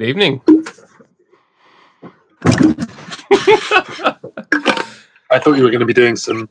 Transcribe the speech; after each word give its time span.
Good 0.00 0.08
evening. 0.08 0.40
I 5.30 5.38
thought 5.38 5.58
you 5.58 5.62
were 5.62 5.68
going 5.68 5.80
to 5.80 5.84
be 5.84 5.92
doing 5.92 6.16
some 6.16 6.48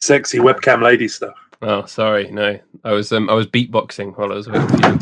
sexy 0.00 0.38
webcam 0.38 0.80
lady 0.80 1.08
stuff. 1.08 1.34
Oh, 1.62 1.84
sorry, 1.86 2.30
no. 2.30 2.56
I 2.84 2.92
was 2.92 3.10
um, 3.10 3.28
I 3.28 3.32
was 3.32 3.48
beatboxing 3.48 4.16
while 4.16 4.30
I 4.30 4.36
was 4.36 4.48
waiting 4.48 4.68
for 4.68 4.76
you. 4.86 4.98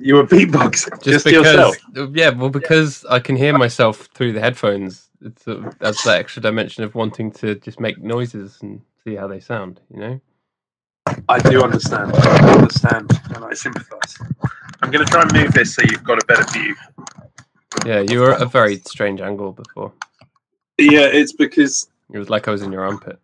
You 0.00 0.14
were 0.16 0.26
beatboxing 0.26 1.00
just, 1.00 1.04
Just, 1.04 1.26
to 1.26 1.32
yourself. 1.32 1.76
yeah, 2.12 2.30
well, 2.30 2.50
because 2.50 3.04
I 3.08 3.20
can 3.20 3.36
hear 3.36 3.56
myself 3.56 4.08
through 4.12 4.32
the 4.32 4.40
headphones. 4.40 5.10
It's 5.22 5.44
sort 5.44 5.64
of, 5.64 5.78
that's 5.78 6.02
that 6.06 6.18
extra 6.18 6.42
dimension 6.42 6.82
of 6.82 6.96
wanting 6.96 7.30
to 7.34 7.54
just 7.54 7.78
make 7.78 8.02
noises 8.02 8.58
and 8.62 8.80
see 9.04 9.14
how 9.14 9.28
they 9.28 9.38
sound. 9.38 9.80
You 9.94 10.00
know. 10.00 10.20
I 11.28 11.38
do 11.38 11.62
understand. 11.62 12.12
I 12.14 12.52
understand, 12.54 13.10
and 13.34 13.44
I 13.44 13.54
sympathise. 13.54 14.18
I'm 14.82 14.90
going 14.90 15.04
to 15.04 15.10
try 15.10 15.22
and 15.22 15.32
move 15.32 15.52
this 15.52 15.74
so 15.74 15.82
you've 15.82 16.04
got 16.04 16.22
a 16.22 16.26
better 16.26 16.44
view. 16.52 16.74
Yeah, 17.84 18.00
you 18.00 18.20
were 18.20 18.32
at 18.34 18.40
a 18.42 18.46
very 18.46 18.78
strange 18.80 19.20
angle 19.20 19.52
before. 19.52 19.92
Yeah, 20.78 21.06
it's 21.06 21.32
because 21.32 21.88
It 22.12 22.18
was 22.18 22.30
like 22.30 22.48
I 22.48 22.50
was 22.50 22.62
in 22.62 22.72
your 22.72 22.84
armpit. 22.84 23.18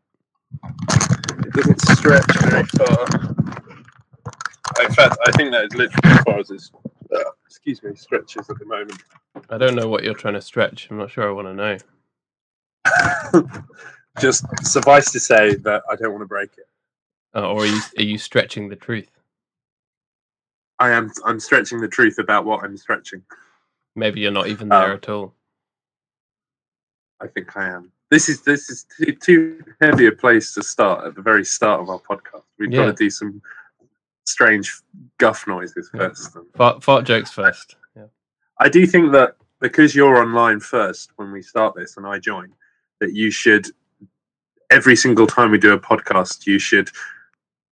it 0.65 1.53
doesn't 1.53 1.81
stretch 1.81 2.37
very 2.41 2.65
far. 2.65 3.07
In 4.83 4.93
fact, 4.93 5.17
I 5.27 5.31
think 5.33 5.53
that 5.53 5.65
is 5.65 5.75
literally 5.75 6.17
as 6.17 6.23
far 6.25 6.39
as 6.41 6.51
it's, 6.51 6.71
uh, 7.15 7.21
excuse 7.47 7.83
me, 7.83 7.95
stretches 7.95 8.51
at 8.51 8.59
the 8.59 8.67
moment. 8.67 9.01
I 9.51 9.59
don't 9.59 9.75
know 9.75 9.89
what 9.89 10.03
you're 10.05 10.15
trying 10.15 10.35
to 10.35 10.41
stretch. 10.43 10.89
I'm 10.91 10.99
not 10.99 11.11
sure 11.11 11.29
I 11.29 11.33
want 11.33 11.49
to 11.49 11.55
know. 11.55 13.53
Just 14.21 14.45
suffice 14.65 15.11
to 15.13 15.21
say 15.21 15.55
that 15.57 15.83
I 15.91 15.97
don't 15.97 16.13
want 16.13 16.23
to 16.23 16.27
break 16.29 16.51
it. 16.59 16.67
Uh, 17.35 17.49
or 17.51 17.63
are 17.63 17.67
you 17.67 17.81
are 17.99 18.03
you 18.05 18.19
stretching 18.19 18.69
the 18.69 18.77
truth? 18.77 19.11
I 20.79 20.91
am. 20.91 21.11
I'm 21.25 21.41
stretching 21.41 21.81
the 21.81 21.89
truth 21.89 22.19
about 22.19 22.45
what 22.45 22.63
I'm 22.65 22.77
stretching. 22.77 23.23
Maybe 23.97 24.21
you're 24.21 24.31
not 24.33 24.49
even 24.49 24.69
there 24.69 24.91
Um, 24.91 24.97
at 24.97 25.09
all. 25.09 25.35
I 27.21 27.27
think 27.29 27.57
I 27.57 27.69
am. 27.69 27.93
This 28.11 28.29
is 28.29 28.43
this 28.43 28.69
is 28.71 28.85
too, 28.97 29.13
too 29.15 29.65
heavy 29.81 30.07
a 30.07 30.13
place 30.13 30.53
to 30.55 30.63
start 30.63 31.07
at 31.07 31.15
the 31.15 31.23
very 31.23 31.45
start 31.45 31.81
of 31.81 31.89
our 31.91 31.99
podcast. 32.01 32.43
We've 32.59 32.71
Yeah. 32.71 32.87
got 32.87 32.97
to 32.97 33.05
do 33.05 33.11
some 33.11 33.41
strange 34.25 34.81
guff 35.19 35.47
noises 35.47 35.91
Yeah. 35.95 36.09
first. 36.09 36.37
Fart, 36.57 36.83
fart 36.83 37.05
jokes 37.05 37.31
first. 37.31 37.77
Yeah. 37.97 38.07
I 38.59 38.69
do 38.69 38.87
think 38.87 39.13
that 39.13 39.37
because 39.61 39.95
you're 39.95 40.19
online 40.19 40.61
first 40.61 41.13
when 41.17 41.33
we 41.33 41.43
start 41.43 41.75
this 41.75 41.97
and 41.97 42.07
I 42.07 42.19
join, 42.19 42.53
that 43.01 43.13
you 43.13 43.31
should 43.31 43.69
every 44.71 44.97
single 44.97 45.27
time 45.27 45.51
we 45.51 45.59
do 45.59 45.73
a 45.73 45.79
podcast, 45.79 46.47
you 46.47 46.59
should 46.59 46.91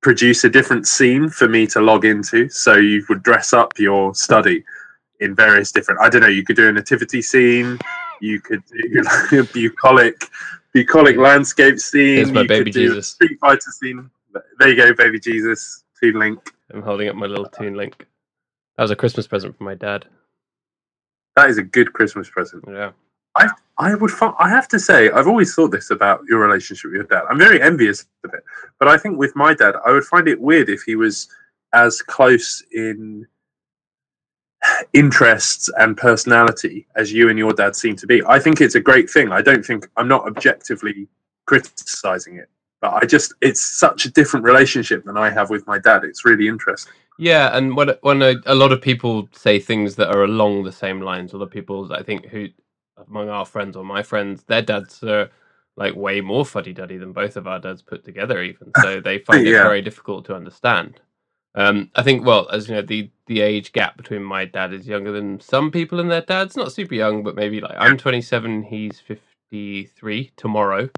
produce 0.03 0.45
a 0.45 0.51
different 0.51 0.87
scene 0.87 1.29
for 1.29 1.49
me 1.49 1.67
to 1.69 1.81
log 1.81 2.05
into. 2.05 2.49
So 2.49 2.77
you 2.77 3.05
would 3.09 3.23
dress 3.23 3.53
up 3.53 3.79
your 3.79 4.15
study 4.15 4.65
in 5.21 5.35
various 5.35 5.73
different. 5.73 6.01
I 6.01 6.11
don't 6.11 6.21
know. 6.21 6.29
You 6.29 6.45
could 6.45 6.57
do 6.57 6.69
a 6.69 6.73
nativity 6.73 7.23
scene. 7.23 7.79
You 8.21 8.41
could 8.41 8.63
do 8.67 9.03
a 9.41 9.45
bucolic, 9.45 10.29
bucolic 10.73 11.17
landscape 11.17 11.79
scene. 11.79 12.17
Here's 12.17 12.33
my 12.33 12.43
you 12.43 12.49
baby 12.49 12.65
could 12.71 12.75
do 12.75 12.85
a 12.85 12.89
Jesus. 12.89 13.09
Street 13.09 13.39
Fighter 13.41 13.71
scene. 13.71 14.11
There 14.59 14.69
you 14.69 14.77
go, 14.77 14.93
baby 14.95 15.19
Jesus. 15.19 15.85
Toon 16.01 16.19
Link. 16.19 16.53
I'm 16.73 16.83
holding 16.83 17.09
up 17.09 17.17
my 17.17 17.27
little 17.27 17.47
Toon 17.47 17.75
Link. 17.75 18.07
That 18.77 18.85
was 18.85 18.91
a 18.91 18.97
Christmas 18.97 19.27
present 19.27 19.57
from 19.57 19.67
my 19.67 19.75
dad. 19.75 20.07
That 21.37 21.49
is 21.49 21.59
a 21.59 21.63
good 21.63 21.93
Christmas 21.93 22.29
present. 22.29 22.65
Yeah. 22.67 22.93
I 23.37 23.49
would. 23.79 24.11
fi- 24.11 24.35
I 24.39 24.49
have 24.49 24.69
to 24.69 24.79
say, 24.79 25.11
I've 25.11 25.29
always 25.29 25.55
thought 25.55 25.71
this 25.71 25.91
about 25.91 26.21
your 26.29 26.41
relationship 26.41 26.91
with 26.91 26.95
your 26.95 27.05
dad. 27.05 27.25
I'm 27.29 27.39
very 27.39 27.61
envious 27.61 28.05
of 28.25 28.35
it, 28.35 28.45
but 28.79 28.89
I 28.89 28.99
think 28.99 29.19
with 29.19 29.35
my 29.35 29.55
dad, 29.55 29.75
I 29.87 29.93
would 29.93 30.05
find 30.05 30.29
it 30.29 30.41
weird 30.41 30.69
if 30.69 30.83
he 30.83 30.97
was 30.97 31.29
as 31.73 32.03
close 32.03 32.63
in 32.73 33.27
interests 34.93 35.69
and 35.79 35.97
personality 35.97 36.87
as 36.97 37.13
you 37.13 37.29
and 37.29 37.39
your 37.39 37.53
dad 37.53 37.75
seem 37.75 37.97
to 37.97 38.07
be. 38.07 38.23
I 38.27 38.39
think 38.39 38.61
it's 38.61 38.75
a 38.75 38.81
great 38.81 39.11
thing. 39.11 39.33
I 39.33 39.43
don't 39.43 39.65
think 39.65 39.89
I'm 39.97 40.09
not 40.09 40.27
objectively 40.27 41.09
criticizing 41.47 42.37
it, 42.37 42.49
but 42.81 42.93
I 43.03 43.07
just 43.07 43.35
it's 43.41 43.63
such 43.63 44.05
a 44.05 44.11
different 44.11 44.45
relationship 44.45 45.05
than 45.05 45.17
I 45.17 45.31
have 45.31 45.51
with 45.51 45.67
my 45.67 45.79
dad. 45.79 46.05
It's 46.05 46.25
really 46.25 46.49
interesting. 46.49 46.93
Yeah, 47.19 47.57
and 47.57 47.77
when 47.77 47.91
when 48.03 48.23
a, 48.23 48.35
a 48.47 48.55
lot 48.55 48.73
of 48.73 48.81
people 48.81 49.29
say 49.33 49.59
things 49.59 49.97
that 49.97 50.15
are 50.15 50.25
along 50.25 50.65
the 50.65 50.73
same 50.73 51.01
lines, 51.01 51.33
a 51.33 51.37
lot 51.37 51.47
of 51.47 51.51
people, 51.51 51.93
I 51.93 52.03
think, 52.03 52.27
who 52.27 52.49
among 53.09 53.29
our 53.29 53.45
friends 53.45 53.77
or 53.77 53.85
my 53.85 54.03
friends, 54.03 54.45
their 54.45 54.63
dads 54.63 55.03
are 55.03 55.31
like 55.77 55.95
way 55.97 56.21
more 56.21 56.45
fuddy 56.45 56.73
duddy 56.73 56.99
than 56.99 57.13
both 57.13 57.37
of 57.37 57.47
our 57.47 57.59
dads 57.59 57.83
put 57.83 58.05
together, 58.05 58.43
even. 58.43 58.73
So 58.81 59.01
they 59.05 59.19
find 59.19 59.47
it 59.47 59.53
very 59.63 59.83
difficult 59.83 60.25
to 60.27 60.35
understand. 60.35 61.01
Um, 61.55 61.91
I 61.95 62.03
think, 62.03 62.25
well, 62.25 62.49
as 62.51 62.69
you 62.69 62.75
know, 62.77 62.83
the 62.83 63.11
the 63.27 63.41
age 63.41 63.73
gap 63.73 63.97
between 63.97 64.23
my 64.23 64.45
dad 64.47 64.73
is 64.73 64.87
younger 64.87 65.13
than 65.13 65.39
some 65.41 65.71
people 65.71 66.01
and 66.01 66.11
their 66.11 66.23
dads. 66.23 66.57
Not 66.57 66.73
super 66.73 66.95
young, 66.95 67.23
but 67.23 67.35
maybe 67.37 67.61
like 67.61 67.77
I'm 67.79 67.97
27, 67.99 68.63
he's 68.65 69.01
53 69.01 70.33
tomorrow. 70.37 70.89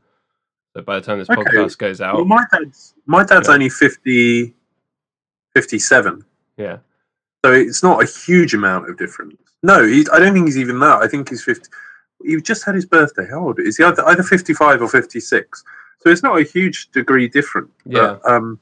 So 0.77 0.83
by 0.83 0.97
the 0.99 1.07
time 1.07 1.19
this 1.19 1.29
Okay. 1.31 1.43
podcast 1.43 1.79
goes 1.79 2.01
out, 2.01 2.17
Well, 2.17 2.25
my 2.25 2.45
dad's 2.53 2.95
my 3.07 3.25
dad's 3.25 3.49
Yeah. 3.49 3.55
only 3.55 3.69
50, 3.69 4.55
57. 5.55 6.25
yeah, 6.57 6.79
So 7.45 7.53
it's 7.53 7.83
not 7.83 8.03
a 8.03 8.07
huge 8.07 8.55
amount 8.55 8.89
of 8.89 8.97
difference. 8.97 9.37
No, 9.63 9.85
I 9.85 10.19
don't 10.19 10.33
think 10.35 10.47
he's 10.47 10.59
even 10.59 10.79
that. 10.81 11.03
I 11.03 11.09
think 11.09 11.29
he's 11.31 11.43
50. 11.45 11.69
He 12.25 12.41
just 12.41 12.65
had 12.65 12.75
his 12.75 12.87
birthday. 12.87 13.27
How 13.31 13.47
old 13.47 13.59
is 13.61 13.77
he? 13.77 13.85
Either, 13.85 14.05
either 14.09 14.23
55 14.23 14.83
or 14.83 14.89
56. 14.89 15.65
So 16.01 16.11
it's 16.11 16.23
not 16.23 16.39
a 16.39 16.43
huge 16.43 16.91
degree 16.91 17.29
different. 17.29 17.71
Yeah. 17.85 18.17
But, 18.23 18.31
um, 18.33 18.61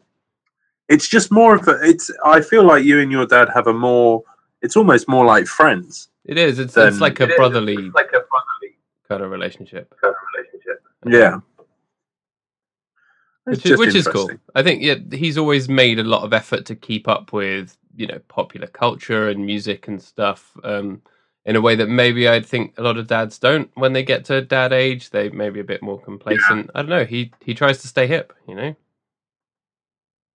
it's 0.88 1.08
just 1.08 1.30
more 1.32 1.54
of 1.54 1.66
a. 1.68 1.78
It's. 1.82 2.10
I 2.24 2.40
feel 2.40 2.64
like 2.64 2.84
you 2.84 3.00
and 3.00 3.10
your 3.10 3.26
dad 3.26 3.48
have 3.54 3.66
a 3.66 3.72
more. 3.72 4.22
It's 4.60 4.76
almost 4.76 5.08
more 5.08 5.24
like 5.24 5.46
friends. 5.46 6.08
it 6.24 6.38
is. 6.38 6.58
It's 6.58 6.74
Then- 6.74 6.88
it's 6.88 7.00
like 7.00 7.18
a 7.20 7.24
It 7.24 7.30
is, 7.30 7.36
brotherly 7.36 7.76
like 7.76 8.08
a 8.08 8.20
brotherly 8.30 8.76
kind 9.08 9.22
of 9.22 9.30
relationship. 9.30 9.92
kind 10.00 10.14
of 10.14 10.20
relationship. 10.36 10.82
Yeah. 11.06 11.40
It's 13.46 13.62
which 13.64 13.72
is, 13.72 13.78
which 13.78 13.94
is 13.94 14.06
cool. 14.06 14.30
I 14.54 14.62
think 14.62 14.82
yeah, 14.82 14.96
he's 15.16 15.36
always 15.36 15.68
made 15.68 15.98
a 15.98 16.04
lot 16.04 16.22
of 16.22 16.32
effort 16.32 16.64
to 16.66 16.76
keep 16.76 17.08
up 17.08 17.32
with 17.32 17.76
you 17.96 18.06
know 18.06 18.20
popular 18.28 18.68
culture 18.68 19.28
and 19.30 19.44
music 19.44 19.88
and 19.88 20.00
stuff 20.00 20.56
um, 20.62 21.02
in 21.44 21.56
a 21.56 21.60
way 21.60 21.74
that 21.76 21.88
maybe 21.88 22.28
I 22.28 22.40
think 22.40 22.74
a 22.78 22.82
lot 22.82 22.96
of 22.98 23.06
dads 23.08 23.38
don't. 23.38 23.70
When 23.74 23.92
they 23.92 24.02
get 24.02 24.24
to 24.26 24.40
dad 24.42 24.72
age, 24.72 25.10
they 25.10 25.28
may 25.30 25.50
be 25.50 25.60
a 25.60 25.64
bit 25.64 25.82
more 25.82 26.00
complacent. 26.00 26.70
I 26.74 26.82
don't 26.82 26.88
know. 26.90 27.04
He 27.04 27.32
he 27.40 27.54
tries 27.54 27.78
to 27.82 27.88
stay 27.88 28.06
hip, 28.06 28.32
you 28.46 28.54
know. 28.54 28.76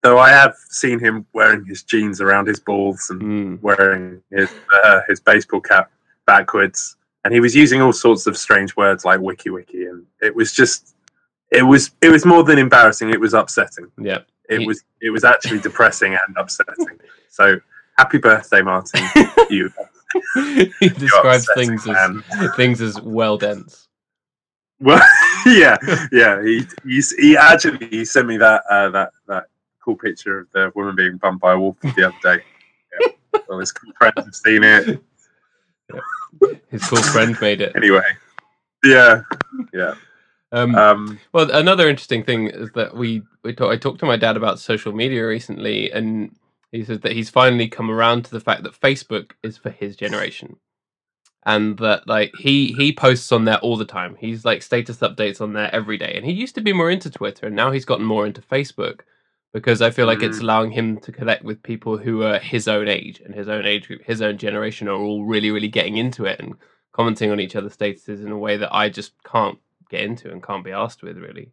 Though 0.04 0.20
I 0.20 0.30
have 0.30 0.56
seen 0.70 1.00
him 1.00 1.26
wearing 1.34 1.66
his 1.66 1.84
jeans 1.84 2.22
around 2.22 2.48
his 2.48 2.60
balls 2.60 3.10
and 3.10 3.22
Mm. 3.22 3.62
wearing 3.62 4.22
his 4.32 4.50
uh, 4.84 5.02
his 5.08 5.20
baseball 5.20 5.60
cap 5.62 5.92
backwards, 6.26 6.96
and 7.24 7.34
he 7.34 7.40
was 7.40 7.56
using 7.56 7.82
all 7.82 7.94
sorts 7.94 8.28
of 8.28 8.38
strange 8.38 8.76
words 8.76 9.04
like 9.06 9.20
wiki 9.20 9.50
wiki, 9.50 9.86
and 9.86 10.06
it 10.22 10.36
was 10.36 10.54
just 10.54 10.96
it 11.52 11.64
was 11.64 11.92
it 12.02 12.10
was 12.10 12.26
more 12.26 12.44
than 12.44 12.60
embarrassing. 12.60 13.10
It 13.10 13.20
was 13.20 13.34
upsetting. 13.34 13.92
Yeah. 14.00 14.20
It 14.50 14.60
He- 14.62 14.68
was 14.68 14.84
it 15.02 15.10
was 15.10 15.24
actually 15.24 15.60
depressing 15.60 16.14
and 16.14 16.38
upsetting. 16.38 17.00
So 17.30 17.60
happy 18.00 18.18
birthday, 18.18 18.62
Martin! 18.64 19.00
You 19.52 19.72
he 20.80 20.90
describes 20.90 21.48
things 21.56 21.88
as 21.88 21.94
man. 21.94 22.24
things 22.56 22.82
as 22.82 23.00
well 23.02 23.38
dense. 23.38 23.88
well, 24.80 25.02
yeah, 25.46 25.78
yeah. 26.12 26.42
He 26.44 26.64
he's, 26.84 27.12
he 27.16 27.36
actually 27.38 27.88
he 27.88 28.06
sent 28.06 28.28
me 28.28 28.38
that 28.38 28.64
uh, 28.70 28.90
that 28.92 29.12
that 29.28 29.46
cool 29.84 29.96
picture 29.96 30.40
of 30.40 30.48
the 30.54 30.72
woman 30.76 30.96
being 30.96 31.18
bumped 31.18 31.42
by 31.42 31.54
a 31.54 31.60
wolf 31.60 31.78
the 31.82 32.08
other 32.08 32.16
day. 32.38 32.44
Yeah. 33.02 33.40
Well, 33.48 33.60
his 33.60 33.72
cool 33.72 33.92
friends 33.98 34.14
have 34.18 34.36
seen 34.36 34.64
it. 34.64 35.02
His 36.70 36.84
cool 36.88 37.02
friend 37.02 37.38
made 37.42 37.62
it. 37.62 37.76
Anyway, 37.76 38.04
yeah, 38.84 39.22
yeah. 39.74 39.96
Um, 40.52 40.76
Um, 40.76 41.20
Well, 41.34 41.52
another 41.52 41.90
interesting 41.90 42.24
thing 42.24 42.48
is 42.48 42.72
that 42.72 42.96
we 42.96 43.22
we 43.44 43.54
talk, 43.54 43.72
I 43.72 43.78
talked 43.78 44.00
to 44.00 44.06
my 44.06 44.18
dad 44.18 44.38
about 44.38 44.60
social 44.60 44.94
media 44.94 45.26
recently, 45.28 45.92
and 45.92 46.34
he 46.78 46.86
says 46.86 47.02
that 47.02 47.14
he's 47.14 47.30
finally 47.30 47.68
come 47.68 47.92
around 47.92 48.26
to 48.26 48.32
the 48.32 48.40
fact 48.40 48.64
that 48.64 48.80
Facebook 48.80 49.34
is 49.44 49.58
for 49.58 49.70
his 49.72 49.96
generation, 49.96 50.58
and 51.46 51.78
that 51.80 52.08
like 52.08 52.34
he 52.38 52.74
he 52.74 52.94
posts 52.94 53.32
on 53.32 53.46
there 53.46 53.58
all 53.60 53.78
the 53.78 53.86
time. 53.86 54.16
He's 54.20 54.46
like 54.46 54.62
status 54.64 54.98
updates 55.00 55.42
on 55.42 55.54
there 55.54 55.74
every 55.74 55.98
day, 55.98 56.14
and 56.16 56.26
he 56.26 56.34
used 56.34 56.56
to 56.56 56.62
be 56.62 56.74
more 56.74 56.92
into 56.92 57.10
Twitter, 57.10 57.48
and 57.48 57.56
now 57.56 57.72
he's 57.72 57.86
gotten 57.86 58.06
more 58.06 58.28
into 58.28 58.42
Facebook 58.42 59.02
because 59.54 59.82
I 59.82 59.92
feel 59.92 60.08
like 60.08 60.24
it's 60.24 60.40
Mm. 60.40 60.44
allowing 60.44 60.72
him 60.72 61.00
to 61.02 61.12
connect 61.12 61.44
with 61.44 61.64
people 61.64 61.98
who 61.98 62.24
are 62.24 62.40
his 62.40 62.68
own 62.68 62.88
age 62.88 63.22
and 63.22 63.34
his 63.36 63.50
own 63.50 63.66
age 63.66 63.88
group, 63.88 64.04
his 64.04 64.22
own 64.22 64.38
generation, 64.38 64.88
are 64.88 64.96
all 64.96 65.26
really 65.26 65.52
really 65.52 65.70
getting 65.70 65.98
into 65.98 66.26
it 66.26 66.40
and 66.40 66.56
commenting 66.94 67.32
on 67.32 67.40
each 67.40 67.56
other's 67.56 67.78
statuses 67.78 68.26
in 68.26 68.32
a 68.32 68.38
way 68.38 68.58
that 68.58 68.74
I 68.76 68.90
just 68.90 69.14
can't 69.24 69.60
get 69.90 70.02
into 70.02 70.32
and 70.32 70.44
can't 70.44 70.66
be 70.66 70.72
asked 70.72 71.04
with 71.04 71.18
really. 71.18 71.52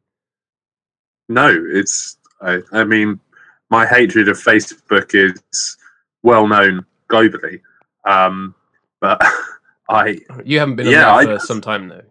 no, 1.29 1.49
it's. 1.73 2.19
I, 2.43 2.61
I 2.73 2.85
mean, 2.85 3.21
my 3.71 3.87
hatred 3.87 4.29
of 4.29 4.37
Facebook 4.39 5.15
is 5.15 5.77
well 6.23 6.47
known 6.47 6.85
globally. 7.11 7.61
Um, 8.07 8.55
but 9.01 9.21
I, 9.89 10.19
You 10.45 10.59
haven't 10.61 10.77
been 10.77 10.87
on 10.87 10.93
Yeah, 10.93 11.23
there 11.25 11.35
I- 11.35 11.39
for 11.39 11.47
some 11.47 11.61
time 11.61 11.89
though. 11.89 12.03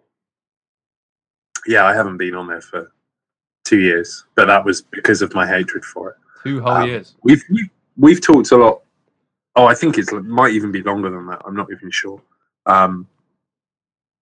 yeah, 1.68 1.86
I 1.86 1.94
haven't 1.94 2.18
been 2.18 2.36
on 2.36 2.48
there 2.48 2.62
for 2.62 2.92
two 3.66 3.80
years, 3.80 4.26
but 4.36 4.46
that 4.48 4.64
was 4.66 4.82
because 4.82 5.22
of 5.22 5.34
my 5.34 5.48
hatred 5.48 5.86
for 5.86 6.10
it. 6.12 6.16
Two 6.44 6.62
whole 6.62 6.72
Um, 6.72 6.90
years. 6.90 7.16
We've 7.24 7.44
we've, 7.50 7.70
we've 7.98 8.22
talked 8.22 8.52
a 8.52 8.58
lot 8.58 8.82
Oh, 9.56 9.68
I 9.68 9.76
think 9.76 10.00
it 10.00 10.12
might 10.12 10.54
even 10.54 10.72
be 10.72 10.82
longer 10.82 11.12
than 11.12 11.28
that. 11.28 11.40
I'm 11.46 11.56
not 11.56 11.68
even 11.72 11.92
sure. 11.92 12.20
Um, 12.66 13.08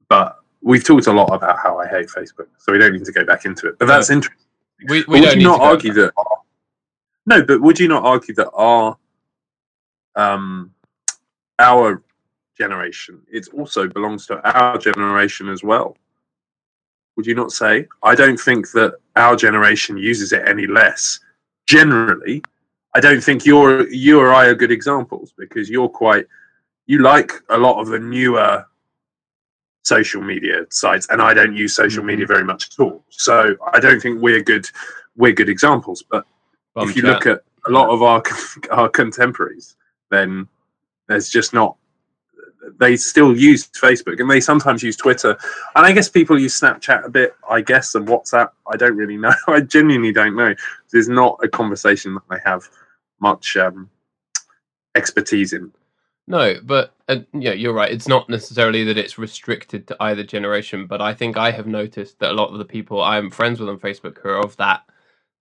but 0.09 0.39
we've 0.61 0.83
talked 0.83 1.07
a 1.07 1.11
lot 1.13 1.33
about 1.33 1.57
how 1.57 1.79
I 1.79 1.87
hate 1.87 2.07
Facebook, 2.09 2.47
so 2.57 2.73
we 2.73 2.77
don't 2.79 2.91
need 2.91 3.05
to 3.05 3.13
go 3.13 3.23
back 3.23 3.45
into 3.45 3.69
it. 3.69 3.79
But 3.79 3.85
that's 3.87 4.09
interesting. 4.09 4.45
We, 4.89 5.03
But 5.03 5.07
we 5.07 5.21
don't 5.21 5.37
need 5.37 5.45
not 5.45 5.61
argue 5.61 5.93
that? 5.93 6.11
No, 7.31 7.41
but 7.41 7.61
would 7.61 7.79
you 7.79 7.87
not 7.87 8.03
argue 8.03 8.35
that 8.35 8.51
our 8.51 8.97
um, 10.17 10.73
our 11.59 12.03
generation 12.57 13.21
it 13.31 13.47
also 13.53 13.87
belongs 13.87 14.27
to 14.27 14.41
our 14.43 14.77
generation 14.77 15.47
as 15.47 15.63
well? 15.63 15.95
Would 17.15 17.25
you 17.25 17.33
not 17.33 17.53
say? 17.53 17.87
I 18.03 18.15
don't 18.15 18.37
think 18.37 18.71
that 18.71 18.95
our 19.15 19.37
generation 19.37 19.95
uses 19.95 20.33
it 20.33 20.45
any 20.45 20.67
less. 20.67 21.21
Generally, 21.67 22.43
I 22.95 22.99
don't 22.99 23.23
think 23.23 23.45
you're 23.45 23.87
you 23.87 24.19
or 24.19 24.33
I 24.33 24.47
are 24.47 24.53
good 24.53 24.71
examples 24.71 25.33
because 25.37 25.69
you're 25.69 25.87
quite 25.87 26.25
you 26.87 26.99
like 26.99 27.31
a 27.47 27.57
lot 27.57 27.79
of 27.79 27.87
the 27.87 27.99
newer 27.99 28.65
social 29.83 30.21
media 30.21 30.65
sites, 30.69 31.07
and 31.09 31.21
I 31.21 31.33
don't 31.33 31.55
use 31.55 31.73
social 31.73 32.03
media 32.03 32.25
very 32.25 32.43
much 32.43 32.71
at 32.71 32.83
all. 32.83 33.05
So 33.07 33.55
I 33.71 33.79
don't 33.79 34.01
think 34.01 34.21
we're 34.21 34.43
good 34.43 34.67
we're 35.15 35.31
good 35.31 35.47
examples. 35.47 36.03
But 36.11 36.25
if 36.77 36.95
you 36.95 37.01
chat. 37.01 37.11
look 37.11 37.25
at 37.25 37.43
a 37.67 37.71
lot 37.71 37.89
of 37.89 38.01
our 38.01 38.23
our 38.71 38.89
contemporaries, 38.89 39.75
then 40.09 40.47
there's 41.07 41.29
just 41.29 41.53
not. 41.53 41.75
They 42.79 42.95
still 42.95 43.35
use 43.35 43.67
Facebook 43.69 44.19
and 44.19 44.29
they 44.29 44.39
sometimes 44.39 44.83
use 44.83 44.95
Twitter, 44.95 45.37
and 45.75 45.85
I 45.85 45.91
guess 45.91 46.09
people 46.09 46.39
use 46.39 46.59
Snapchat 46.59 47.05
a 47.05 47.09
bit. 47.09 47.35
I 47.49 47.61
guess 47.61 47.95
and 47.95 48.07
WhatsApp. 48.07 48.49
I 48.71 48.77
don't 48.77 48.95
really 48.95 49.17
know. 49.17 49.33
I 49.47 49.61
genuinely 49.61 50.13
don't 50.13 50.35
know. 50.35 50.53
There's 50.91 51.09
not 51.09 51.39
a 51.43 51.47
conversation 51.47 52.15
that 52.15 52.23
I 52.29 52.49
have 52.49 52.69
much 53.19 53.57
um, 53.57 53.89
expertise 54.95 55.53
in. 55.53 55.71
No, 56.27 56.55
but 56.63 56.93
uh, 57.09 57.17
yeah, 57.33 57.51
you're 57.51 57.73
right. 57.73 57.91
It's 57.91 58.07
not 58.07 58.29
necessarily 58.29 58.83
that 58.85 58.97
it's 58.97 59.17
restricted 59.17 59.87
to 59.87 59.97
either 59.99 60.23
generation, 60.23 60.85
but 60.85 61.01
I 61.01 61.13
think 61.13 61.35
I 61.35 61.51
have 61.51 61.67
noticed 61.67 62.19
that 62.19 62.31
a 62.31 62.33
lot 62.33 62.51
of 62.51 62.59
the 62.59 62.65
people 62.65 63.03
I'm 63.03 63.31
friends 63.31 63.59
with 63.59 63.69
on 63.69 63.79
Facebook 63.79 64.17
who 64.19 64.29
are 64.29 64.39
of 64.39 64.55
that 64.57 64.83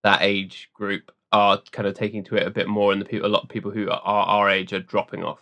that 0.03 0.21
age 0.21 0.69
group 0.73 1.11
are 1.31 1.59
kind 1.71 1.87
of 1.87 1.95
taking 1.95 2.23
to 2.25 2.35
it 2.35 2.45
a 2.47 2.51
bit 2.51 2.67
more, 2.67 2.91
and 2.91 3.01
the 3.01 3.05
people, 3.05 3.27
a 3.27 3.29
lot 3.29 3.43
of 3.43 3.49
people 3.49 3.71
who 3.71 3.89
are 3.89 4.01
our 4.03 4.49
age 4.49 4.73
are 4.73 4.79
dropping 4.79 5.23
off 5.23 5.41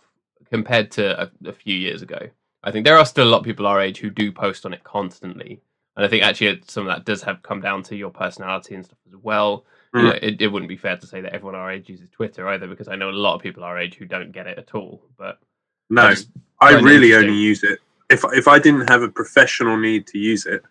compared 0.50 0.90
to 0.92 1.22
a, 1.22 1.30
a 1.46 1.52
few 1.52 1.74
years 1.76 2.02
ago. 2.02 2.18
I 2.62 2.70
think 2.70 2.84
there 2.84 2.98
are 2.98 3.06
still 3.06 3.26
a 3.26 3.30
lot 3.30 3.38
of 3.38 3.44
people 3.44 3.66
our 3.66 3.80
age 3.80 3.98
who 3.98 4.10
do 4.10 4.30
post 4.30 4.66
on 4.66 4.72
it 4.72 4.84
constantly, 4.84 5.60
and 5.96 6.04
I 6.04 6.08
think 6.08 6.22
actually 6.22 6.60
some 6.66 6.86
of 6.86 6.94
that 6.94 7.04
does 7.04 7.22
have 7.22 7.42
come 7.42 7.60
down 7.60 7.82
to 7.84 7.96
your 7.96 8.10
personality 8.10 8.74
and 8.74 8.84
stuff 8.84 8.98
as 9.08 9.16
well. 9.16 9.64
You 9.94 10.00
Mm. 10.00 10.04
know, 10.04 10.18
it, 10.22 10.40
it 10.42 10.46
wouldn't 10.46 10.68
be 10.68 10.76
fair 10.76 10.96
to 10.96 11.06
say 11.06 11.20
that 11.20 11.32
everyone 11.32 11.56
our 11.56 11.72
age 11.72 11.88
uses 11.88 12.08
Twitter 12.10 12.46
either, 12.48 12.68
because 12.68 12.86
I 12.86 12.94
know 12.94 13.10
a 13.10 13.22
lot 13.26 13.34
of 13.34 13.42
people 13.42 13.64
our 13.64 13.78
age 13.78 13.96
who 13.96 14.04
don't 14.06 14.30
get 14.30 14.46
it 14.46 14.56
at 14.58 14.72
all. 14.74 15.02
But 15.16 15.40
No, 15.88 16.02
I 16.02 16.10
just 16.10 16.28
I 16.60 16.72
find 16.74 16.86
it 16.86 16.88
really 16.88 17.14
only 17.14 17.34
use 17.34 17.64
it 17.64 17.80
if 18.08 18.22
if 18.32 18.46
I 18.46 18.60
didn't 18.60 18.88
have 18.88 19.02
a 19.02 19.08
professional 19.08 19.76
need 19.76 20.06
to 20.08 20.18
use 20.18 20.46
it. 20.46 20.62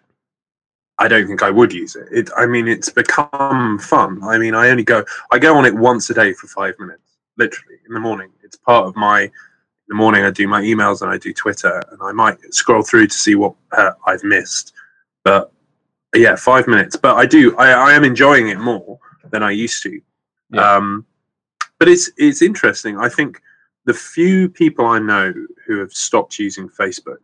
I 0.99 1.07
don't 1.07 1.27
think 1.27 1.41
I 1.41 1.49
would 1.49 1.73
use 1.73 1.95
it. 1.95 2.07
It, 2.11 2.29
I 2.35 2.45
mean, 2.45 2.67
it's 2.67 2.89
become 2.89 3.79
fun. 3.79 4.21
I 4.23 4.37
mean, 4.37 4.53
I 4.53 4.69
only 4.69 4.83
go, 4.83 5.03
I 5.31 5.39
go 5.39 5.55
on 5.57 5.65
it 5.65 5.73
once 5.73 6.09
a 6.09 6.13
day 6.13 6.33
for 6.33 6.47
five 6.47 6.75
minutes, 6.77 7.17
literally 7.37 7.77
in 7.87 7.93
the 7.93 7.99
morning. 7.99 8.29
It's 8.43 8.57
part 8.57 8.85
of 8.85 8.95
my. 8.95 9.21
In 9.91 9.95
the 9.95 10.03
morning, 10.03 10.23
I 10.23 10.29
do 10.29 10.47
my 10.47 10.61
emails 10.61 11.01
and 11.01 11.09
I 11.09 11.17
do 11.17 11.33
Twitter, 11.33 11.81
and 11.89 11.99
I 12.03 12.11
might 12.11 12.37
scroll 12.53 12.83
through 12.83 13.07
to 13.07 13.17
see 13.17 13.33
what 13.33 13.55
uh, 13.71 13.91
I've 14.05 14.23
missed. 14.23 14.73
But 15.23 15.51
yeah, 16.13 16.35
five 16.35 16.67
minutes. 16.67 16.95
But 16.95 17.15
I 17.15 17.25
do, 17.25 17.57
I, 17.57 17.71
I 17.71 17.93
am 17.93 18.03
enjoying 18.03 18.49
it 18.49 18.59
more 18.59 18.99
than 19.31 19.41
I 19.41 19.49
used 19.49 19.81
to. 19.83 19.99
Yeah. 20.51 20.75
Um, 20.75 21.05
but 21.79 21.87
it's 21.87 22.11
it's 22.17 22.41
interesting. 22.41 22.99
I 22.99 23.09
think 23.09 23.41
the 23.85 23.93
few 23.93 24.49
people 24.49 24.85
I 24.85 24.99
know 24.99 25.33
who 25.65 25.79
have 25.79 25.91
stopped 25.91 26.37
using 26.37 26.69
Facebook, 26.69 27.19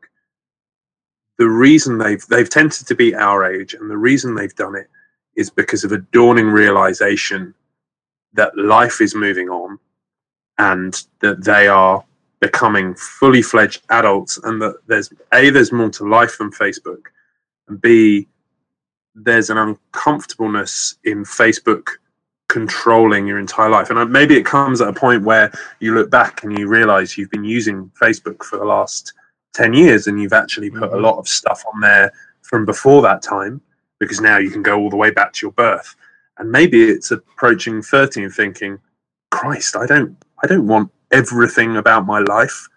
the 1.37 1.49
reason 1.49 1.97
they've 1.97 2.25
they've 2.27 2.49
tended 2.49 2.87
to 2.87 2.95
be 2.95 3.15
our 3.15 3.45
age, 3.45 3.73
and 3.73 3.89
the 3.89 3.97
reason 3.97 4.35
they've 4.35 4.55
done 4.55 4.75
it 4.75 4.89
is 5.35 5.49
because 5.49 5.83
of 5.83 5.91
a 5.91 5.97
dawning 5.97 6.47
realization 6.47 7.53
that 8.33 8.57
life 8.57 9.01
is 9.01 9.15
moving 9.15 9.49
on, 9.49 9.79
and 10.57 11.03
that 11.21 11.43
they 11.43 11.67
are 11.67 12.03
becoming 12.39 12.95
fully 12.95 13.41
fledged 13.41 13.81
adults, 13.89 14.37
and 14.43 14.61
that 14.61 14.75
there's 14.87 15.11
a 15.33 15.49
there's 15.49 15.71
more 15.71 15.89
to 15.89 16.07
life 16.07 16.37
than 16.37 16.51
Facebook, 16.51 17.05
and 17.67 17.81
b 17.81 18.27
there's 19.15 19.49
an 19.49 19.57
uncomfortableness 19.57 20.97
in 21.05 21.23
Facebook 21.23 21.87
controlling 22.49 23.25
your 23.25 23.39
entire 23.39 23.69
life. 23.69 23.89
And 23.89 23.97
uh, 23.97 24.05
maybe 24.05 24.35
it 24.35 24.45
comes 24.45 24.81
at 24.81 24.87
a 24.87 24.93
point 24.93 25.23
where 25.23 25.51
you 25.79 25.95
look 25.95 26.09
back 26.11 26.43
and 26.43 26.57
you 26.57 26.67
realize 26.67 27.17
you've 27.17 27.31
been 27.31 27.43
using 27.43 27.91
Facebook 27.99 28.43
for 28.43 28.57
the 28.57 28.65
last 28.65 29.13
10 29.55 29.73
years 29.73 30.07
and 30.07 30.21
you've 30.21 30.33
actually 30.33 30.69
put 30.69 30.91
a 30.91 30.95
Mhm. 30.97 31.01
lot 31.01 31.17
of 31.17 31.27
stuff 31.27 31.63
on 31.73 31.79
there 31.79 32.11
from 32.41 32.65
before 32.65 33.01
that 33.01 33.21
time 33.21 33.61
because 33.99 34.19
now 34.19 34.37
you 34.37 34.51
can 34.51 34.61
go 34.61 34.77
all 34.77 34.89
the 34.89 34.97
way 34.97 35.09
back 35.09 35.31
to 35.33 35.45
your 35.45 35.53
birth. 35.53 35.95
And 36.37 36.51
maybe 36.51 36.83
it's 36.83 37.11
approaching 37.11 37.81
30 37.81 38.23
and 38.23 38.33
thinking, 38.33 38.79
Christ, 39.31 39.75
I 39.75 39.85
don't 39.85 40.15
I 40.43 40.47
don't 40.47 40.67
want 40.67 40.91
everything 41.11 41.77
about 41.77 42.05
my 42.05 42.19
life 42.19 42.67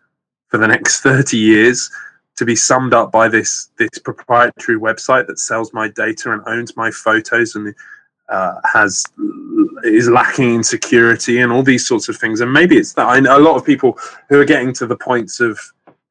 for 0.49 0.59
the 0.59 0.69
next 0.69 1.01
30 1.09 1.37
years 1.37 1.91
to 2.37 2.45
be 2.45 2.55
summed 2.55 2.95
up 2.95 3.11
by 3.11 3.27
this 3.29 3.69
this 3.79 3.99
proprietary 4.05 4.79
website 4.79 5.27
that 5.27 5.41
sells 5.41 5.73
my 5.75 5.89
data 5.89 6.31
and 6.33 6.41
owns 6.47 6.77
my 6.77 6.91
photos 6.93 7.57
and 7.57 7.75
uh, 8.29 8.55
has 8.65 9.05
is 9.83 10.09
lacking 10.09 10.55
in 10.57 10.63
security 10.63 11.41
and 11.41 11.51
all 11.53 11.63
these 11.65 11.87
sorts 11.87 12.09
of 12.09 12.17
things. 12.17 12.41
And 12.41 12.53
maybe 12.53 12.77
it's 12.77 12.93
that 12.93 13.09
I 13.09 13.19
know 13.21 13.37
a 13.39 13.47
lot 13.49 13.57
of 13.57 13.65
people 13.65 13.99
who 14.29 14.39
are 14.41 14.45
getting 14.45 14.73
to 14.75 14.87
the 14.87 14.97
points 14.97 15.41
of 15.41 15.59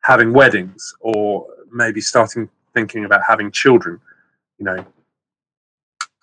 having 0.08 0.32
weddings 0.32 0.96
or 1.02 1.46
maybe 1.70 2.00
starting 2.00 2.50
thinking 2.74 3.04
about 3.04 3.22
having 3.28 3.52
children. 3.52 4.00
You 4.58 4.66
know, 4.66 4.86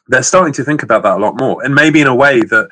they're 0.08 0.22
starting 0.22 0.54
to 0.54 0.64
think 0.64 0.82
about 0.82 1.02
that 1.02 1.18
a 1.18 1.20
lot 1.20 1.38
more, 1.38 1.62
and 1.62 1.74
maybe 1.74 2.00
in 2.00 2.06
a 2.06 2.14
way 2.14 2.40
that 2.40 2.68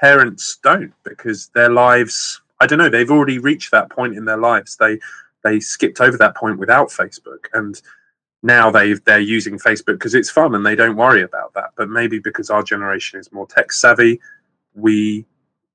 parents 0.00 0.58
don't 0.62 0.92
because 1.04 1.48
their 1.48 1.70
lives. 1.70 2.40
I 2.60 2.66
don't 2.66 2.78
know. 2.78 2.88
They've 2.88 3.10
already 3.10 3.38
reached 3.38 3.70
that 3.72 3.90
point 3.90 4.16
in 4.16 4.24
their 4.24 4.38
lives. 4.38 4.76
They 4.76 4.98
they 5.44 5.60
skipped 5.60 6.00
over 6.00 6.16
that 6.16 6.34
point 6.34 6.58
without 6.58 6.88
Facebook, 6.88 7.44
and 7.52 7.80
now 8.42 8.70
they 8.70 8.94
they're 8.94 9.20
using 9.20 9.58
Facebook 9.58 9.98
because 9.98 10.14
it's 10.14 10.30
fun 10.30 10.54
and 10.54 10.64
they 10.64 10.76
don't 10.76 10.96
worry 10.96 11.22
about 11.22 11.52
that. 11.54 11.70
But 11.76 11.90
maybe 11.90 12.18
because 12.18 12.48
our 12.48 12.62
generation 12.62 13.20
is 13.20 13.30
more 13.32 13.46
tech 13.46 13.70
savvy, 13.70 14.18
we 14.74 15.26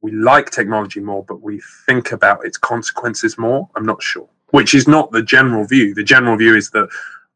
we 0.01 0.11
like 0.13 0.49
technology 0.49 0.99
more, 0.99 1.23
but 1.23 1.41
we 1.41 1.61
think 1.85 2.11
about 2.11 2.45
its 2.45 2.57
consequences 2.57 3.37
more. 3.37 3.69
I'm 3.75 3.85
not 3.85 4.01
sure, 4.01 4.29
which 4.51 4.73
is 4.73 4.87
not 4.87 5.11
the 5.11 5.21
general 5.21 5.65
view. 5.65 5.93
The 5.93 6.03
general 6.03 6.37
view 6.37 6.55
is 6.55 6.69
that 6.71 6.89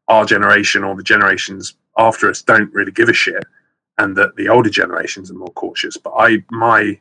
our 0.08 0.24
generation 0.24 0.84
or 0.84 0.94
the 0.94 1.02
generations 1.02 1.74
after 1.96 2.28
us 2.28 2.42
don't 2.42 2.72
really 2.72 2.92
give 2.92 3.08
a 3.08 3.12
shit, 3.14 3.44
and 3.98 4.16
that 4.16 4.34
the 4.36 4.48
older 4.48 4.70
generations 4.70 5.30
are 5.30 5.34
more 5.34 5.52
cautious. 5.52 5.96
But 5.96 6.14
I 6.16 6.44
my 6.50 6.98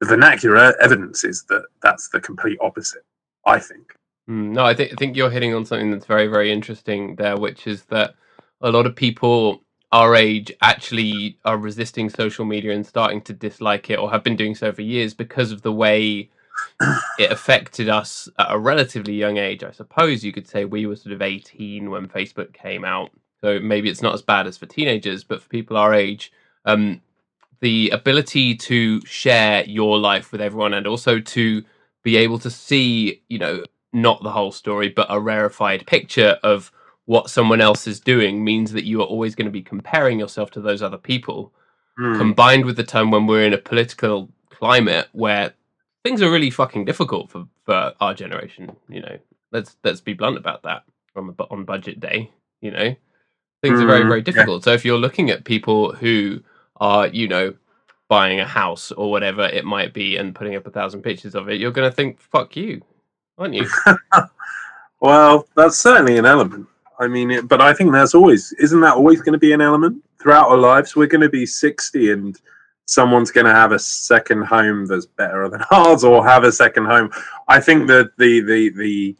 the 0.00 0.06
vernacular 0.06 0.80
evidence 0.80 1.24
is 1.24 1.44
that 1.44 1.64
that's 1.82 2.08
the 2.08 2.20
complete 2.20 2.58
opposite. 2.60 3.04
I 3.46 3.58
think. 3.58 3.94
Mm, 4.28 4.50
No, 4.52 4.64
I 4.64 4.74
think 4.74 4.92
I 4.92 4.94
think 4.96 5.16
you're 5.16 5.30
hitting 5.30 5.54
on 5.54 5.64
something 5.64 5.90
that's 5.90 6.06
very 6.06 6.26
very 6.26 6.52
interesting 6.52 7.16
there, 7.16 7.36
which 7.36 7.66
is 7.66 7.84
that 7.84 8.14
a 8.60 8.70
lot 8.70 8.86
of 8.86 8.94
people 8.94 9.62
our 9.90 10.14
age 10.14 10.52
actually 10.60 11.38
are 11.46 11.56
resisting 11.56 12.10
social 12.10 12.44
media 12.44 12.72
and 12.72 12.86
starting 12.86 13.22
to 13.22 13.32
dislike 13.32 13.88
it, 13.88 13.98
or 13.98 14.10
have 14.10 14.22
been 14.22 14.36
doing 14.36 14.54
so 14.54 14.70
for 14.70 14.82
years 14.82 15.14
because 15.14 15.50
of 15.50 15.62
the 15.62 15.72
way 15.72 16.28
it 17.18 17.32
affected 17.32 17.88
us 17.88 18.28
at 18.38 18.50
a 18.50 18.58
relatively 18.58 19.14
young 19.14 19.36
age. 19.36 19.64
I 19.64 19.70
suppose 19.70 20.24
you 20.24 20.32
could 20.32 20.48
say 20.48 20.64
we 20.64 20.86
were 20.86 20.96
sort 20.96 21.12
of 21.12 21.22
18 21.22 21.90
when 21.90 22.08
Facebook 22.08 22.52
came 22.52 22.84
out, 22.84 23.10
so 23.40 23.58
maybe 23.60 23.88
it's 23.88 24.02
not 24.02 24.14
as 24.14 24.22
bad 24.22 24.46
as 24.46 24.56
for 24.56 24.66
teenagers, 24.66 25.24
but 25.24 25.42
for 25.42 25.48
people 25.48 25.76
our 25.76 25.94
age, 25.94 26.32
um, 26.64 27.00
the 27.60 27.90
ability 27.90 28.54
to 28.54 29.00
share 29.02 29.64
your 29.64 29.98
life 29.98 30.32
with 30.32 30.40
everyone 30.40 30.74
and 30.74 30.86
also 30.86 31.18
to 31.18 31.62
be 32.02 32.16
able 32.16 32.38
to 32.38 32.50
see, 32.50 33.22
you 33.28 33.38
know, 33.38 33.62
not 33.92 34.22
the 34.22 34.30
whole 34.30 34.52
story, 34.52 34.88
but 34.88 35.06
a 35.10 35.20
rarefied 35.20 35.86
picture 35.86 36.38
of 36.42 36.70
what 37.06 37.30
someone 37.30 37.60
else 37.60 37.86
is 37.86 38.00
doing 38.00 38.44
means 38.44 38.72
that 38.72 38.84
you 38.84 39.00
are 39.00 39.06
always 39.06 39.34
going 39.34 39.46
to 39.46 39.52
be 39.52 39.62
comparing 39.62 40.18
yourself 40.18 40.50
to 40.50 40.60
those 40.60 40.82
other 40.82 40.98
people. 40.98 41.52
Hmm. 41.96 42.18
Combined 42.18 42.64
with 42.64 42.76
the 42.76 42.84
time 42.84 43.10
when 43.10 43.26
we're 43.26 43.44
in 43.44 43.54
a 43.54 43.58
political 43.58 44.28
climate 44.50 45.08
where 45.12 45.54
things 46.08 46.22
are 46.22 46.30
really 46.30 46.50
fucking 46.50 46.84
difficult 46.86 47.30
for, 47.30 47.46
for 47.64 47.92
our 48.00 48.14
generation, 48.14 48.74
you 48.88 49.00
know, 49.00 49.18
let's 49.52 49.76
let's 49.84 50.00
be 50.00 50.14
blunt 50.14 50.38
about 50.38 50.62
that 50.62 50.82
on 51.16 51.26
the 51.26 51.44
on 51.50 51.64
budget 51.64 52.00
day, 52.00 52.30
you 52.60 52.70
know, 52.70 52.94
things 53.62 53.80
are 53.80 53.86
very 53.86 54.04
Mm, 54.04 54.08
very 54.08 54.20
yeah. 54.20 54.24
difficult. 54.24 54.64
So 54.64 54.72
if 54.72 54.84
you're 54.84 54.98
looking 54.98 55.30
at 55.30 55.44
people 55.44 55.92
who 55.92 56.40
are, 56.76 57.08
you 57.08 57.28
know, 57.28 57.54
buying 58.08 58.40
a 58.40 58.46
house 58.46 58.90
or 58.92 59.10
whatever 59.10 59.42
it 59.42 59.64
might 59.64 59.92
be 59.92 60.16
and 60.16 60.34
putting 60.34 60.56
up 60.56 60.66
a 60.66 60.70
thousand 60.70 61.02
pictures 61.02 61.34
of 61.34 61.48
it, 61.50 61.60
you're 61.60 61.72
going 61.72 61.90
to 61.90 61.94
think, 61.94 62.20
"Fuck 62.20 62.56
you," 62.56 62.80
aren't 63.36 63.54
you? 63.54 63.66
Well, 65.00 65.46
that's 65.54 65.78
certainly 65.78 66.18
an 66.18 66.26
element. 66.26 66.66
I 66.98 67.06
mean, 67.06 67.30
it, 67.30 67.46
but 67.48 67.60
I 67.60 67.72
think 67.72 67.92
that's 67.92 68.14
always 68.14 68.52
isn't 68.54 68.80
that 68.80 68.94
always 68.94 69.20
going 69.20 69.34
to 69.34 69.38
be 69.38 69.52
an 69.52 69.60
element 69.60 70.02
throughout 70.20 70.48
our 70.48 70.56
lives? 70.56 70.96
We're 70.96 71.06
going 71.06 71.20
to 71.20 71.28
be 71.28 71.46
sixty 71.46 72.10
and 72.10 72.36
someone's 72.88 73.30
going 73.30 73.44
to 73.44 73.52
have 73.52 73.72
a 73.72 73.78
second 73.78 74.42
home 74.44 74.86
that's 74.86 75.04
better 75.04 75.46
than 75.48 75.62
ours 75.70 76.04
or 76.04 76.26
have 76.26 76.44
a 76.44 76.50
second 76.50 76.86
home. 76.86 77.10
I 77.46 77.60
think 77.60 77.86
that 77.88 78.16
the 78.16 78.40
the 78.40 78.70
the 78.70 79.16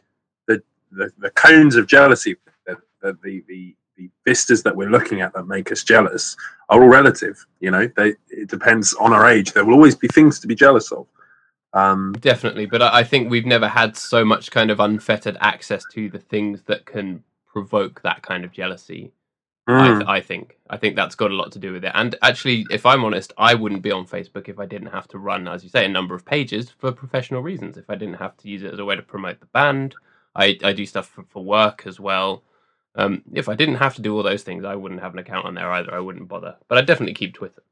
the 0.47 0.63
the, 0.91 1.11
the 1.19 1.29
cones 1.31 1.75
of 1.75 1.87
jealousy, 1.87 2.35
the, 2.65 2.77
the 3.01 3.43
the 3.47 3.75
the 3.95 4.09
vistas 4.25 4.63
that 4.63 4.75
we're 4.75 4.89
looking 4.89 5.21
at 5.21 5.33
that 5.33 5.45
make 5.45 5.71
us 5.71 5.83
jealous 5.83 6.35
are 6.69 6.81
all 6.81 6.87
relative. 6.87 7.45
You 7.59 7.69
know, 7.69 7.87
they 7.95 8.15
it 8.29 8.49
depends 8.49 8.93
on 8.95 9.13
our 9.13 9.27
age. 9.27 9.53
There 9.53 9.63
will 9.63 9.75
always 9.75 9.95
be 9.95 10.07
things 10.07 10.39
to 10.39 10.47
be 10.47 10.55
jealous 10.55 10.91
of. 10.91 11.05
Um, 11.73 12.13
Definitely, 12.19 12.65
but 12.65 12.81
I 12.81 12.99
I 12.99 13.03
think 13.03 13.29
we've 13.29 13.45
never 13.45 13.67
had 13.67 13.95
so 13.95 14.25
much 14.25 14.49
kind 14.49 14.71
of 14.71 14.79
unfettered 14.79 15.37
access 15.41 15.83
to 15.91 16.09
the 16.09 16.17
things 16.17 16.63
that 16.63 16.87
can 16.87 17.23
provoke 17.45 18.01
that 18.01 18.23
kind 18.23 18.43
of 18.43 18.51
jealousy. 18.51 19.11
I, 19.77 19.89
mm, 19.89 19.97
th- 19.97 20.07
I 20.07 20.21
think 20.21 20.57
I 20.69 20.77
think 20.77 20.95
that's 20.95 21.15
got 21.15 21.31
a 21.31 21.35
lot 21.35 21.51
to 21.53 21.59
do 21.59 21.73
with 21.73 21.85
it. 21.85 21.91
And 21.95 22.15
actually, 22.21 22.65
if 22.71 22.85
I'm 22.85 23.03
honest, 23.05 23.33
I 23.37 23.55
wouldn't 23.55 23.81
be 23.81 23.91
on 23.91 24.07
Facebook 24.07 24.49
if 24.49 24.59
I 24.59 24.65
didn't 24.65 24.89
have 24.89 25.07
to 25.09 25.19
run, 25.19 25.47
as 25.47 25.63
you 25.63 25.69
say, 25.69 25.85
a 25.85 25.89
number 25.89 26.15
of 26.15 26.25
pages 26.25 26.69
for 26.69 26.91
professional 26.91 27.41
reasons. 27.41 27.77
If 27.77 27.89
I 27.89 27.95
didn't 27.95 28.15
have 28.15 28.37
to 28.37 28.49
use 28.49 28.63
it 28.63 28.73
as 28.73 28.79
a 28.79 28.85
way 28.85 28.95
to 28.95 29.01
promote 29.01 29.39
the 29.39 29.47
band, 29.47 29.95
I, 30.35 30.57
I 30.63 30.73
do 30.73 30.85
stuff 30.85 31.07
for, 31.09 31.23
for 31.29 31.43
work 31.43 31.83
as 31.85 31.99
well. 31.99 32.43
Um, 32.95 33.23
if 33.33 33.49
I 33.49 33.55
didn't 33.55 33.75
have 33.75 33.95
to 33.95 34.01
do 34.01 34.15
all 34.15 34.23
those 34.23 34.43
things, 34.43 34.65
I 34.65 34.75
wouldn't 34.75 35.01
have 35.01 35.13
an 35.13 35.19
account 35.19 35.45
on 35.45 35.55
there 35.55 35.71
either. 35.71 35.93
I 35.93 35.99
wouldn't 35.99 36.27
bother. 36.27 36.55
But 36.67 36.77
I 36.77 36.81
definitely 36.81 37.13
keep 37.15 37.33
Twitter. 37.35 37.63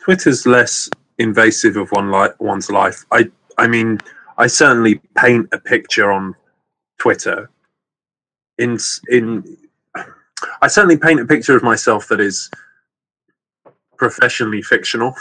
Twitter's 0.00 0.46
less 0.46 0.88
invasive 1.18 1.76
of 1.76 1.90
one 1.90 2.10
li- 2.10 2.34
one's 2.38 2.70
life. 2.70 3.04
I 3.10 3.30
I 3.58 3.66
mean, 3.66 3.98
I 4.38 4.46
certainly 4.46 5.00
paint 5.16 5.48
a 5.52 5.58
picture 5.58 6.12
on 6.12 6.34
Twitter. 6.98 7.50
In 8.58 8.78
in, 9.08 9.56
I 10.62 10.68
certainly 10.68 10.96
paint 10.96 11.20
a 11.20 11.24
picture 11.24 11.56
of 11.56 11.62
myself 11.62 12.08
that 12.08 12.20
is 12.20 12.50
professionally 13.96 14.62
fictional, 14.62 15.14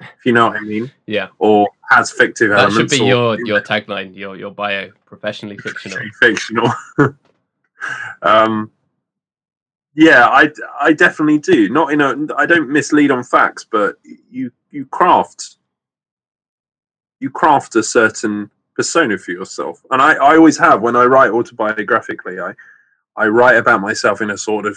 if 0.00 0.24
you 0.24 0.32
know 0.32 0.48
what 0.48 0.56
I 0.56 0.60
mean, 0.60 0.90
Yeah, 1.06 1.28
or 1.38 1.68
has 1.90 2.10
fictive 2.10 2.50
that 2.50 2.72
should 2.72 2.90
be 2.90 3.04
your 3.04 3.38
your 3.46 3.60
tagline, 3.60 4.16
your 4.16 4.36
your 4.36 4.50
bio, 4.50 4.90
professionally 5.04 5.58
fictional. 5.58 5.98
fictional. 6.20 6.70
um, 8.22 8.70
yeah, 9.94 10.26
I, 10.28 10.50
I 10.78 10.92
definitely 10.92 11.38
do. 11.38 11.70
Not 11.70 11.92
in 11.92 12.02
a, 12.02 12.14
I 12.36 12.44
don't 12.44 12.68
mislead 12.68 13.10
on 13.10 13.24
facts, 13.24 13.64
but 13.64 13.96
you 14.30 14.50
you 14.70 14.84
craft 14.86 15.56
you 17.18 17.30
craft 17.30 17.76
a 17.76 17.82
certain 17.82 18.50
persona 18.74 19.16
for 19.16 19.30
yourself, 19.30 19.82
and 19.90 20.02
I, 20.02 20.14
I 20.14 20.36
always 20.36 20.58
have. 20.58 20.82
When 20.82 20.96
I 20.96 21.04
write 21.04 21.30
autobiographically, 21.30 22.46
I 22.46 22.54
I 23.16 23.26
write 23.28 23.56
about 23.56 23.80
myself 23.80 24.20
in 24.20 24.30
a 24.30 24.38
sort 24.38 24.66
of 24.66 24.76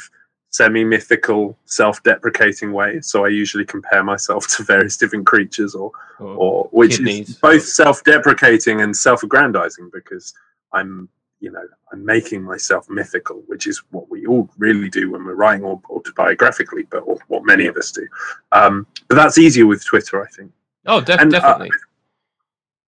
semi 0.51 0.84
mythical, 0.84 1.58
self 1.65 2.01
deprecating 2.03 2.72
way. 2.72 3.01
So 3.01 3.25
I 3.25 3.29
usually 3.29 3.65
compare 3.65 4.03
myself 4.03 4.48
to 4.58 4.63
various 4.63 4.98
different 4.98 5.25
creatures 5.25 5.75
or 5.75 5.91
Or- 6.19 6.36
or 6.36 6.63
which 6.72 6.98
Kidneys. 6.98 7.29
is 7.29 7.36
both 7.36 7.63
self-deprecating 7.63 8.81
and 8.81 8.96
self-aggrandizing 8.96 9.89
because 9.93 10.34
I'm, 10.74 11.08
you 11.39 11.51
know, 11.51 11.63
I'm 11.93 12.03
making 12.03 12.41
myself 12.43 12.89
mythical, 12.89 13.41
which 13.48 13.67
is 13.67 13.81
what 13.91 14.10
we 14.10 14.25
all 14.25 14.50
really 14.58 14.89
do 14.89 15.12
when 15.12 15.24
we're 15.24 15.36
writing 15.36 15.63
au- 15.65 15.81
autobiographically, 15.89 16.86
but 16.89 17.00
or 17.00 17.17
what 17.27 17.46
many 17.46 17.67
of 17.67 17.77
us 17.77 17.91
do. 17.91 18.05
Um, 18.51 18.86
but 19.08 19.15
that's 19.15 19.38
easier 19.38 19.65
with 19.65 19.86
Twitter, 19.86 20.22
I 20.22 20.27
think. 20.29 20.51
oh, 20.88 21.00
def- 21.01 21.19
and, 21.22 21.34
uh, 21.34 21.39
definitely. 21.39 21.72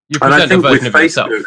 you 0.08 0.18
And 0.22 0.34
I 0.34 0.38
present 0.40 0.44
a 0.44 0.54
think 0.54 0.62
with 0.64 0.72
version 0.72 0.86
of 0.94 1.02
yourself. 1.02 1.28
Facebook, 1.30 1.44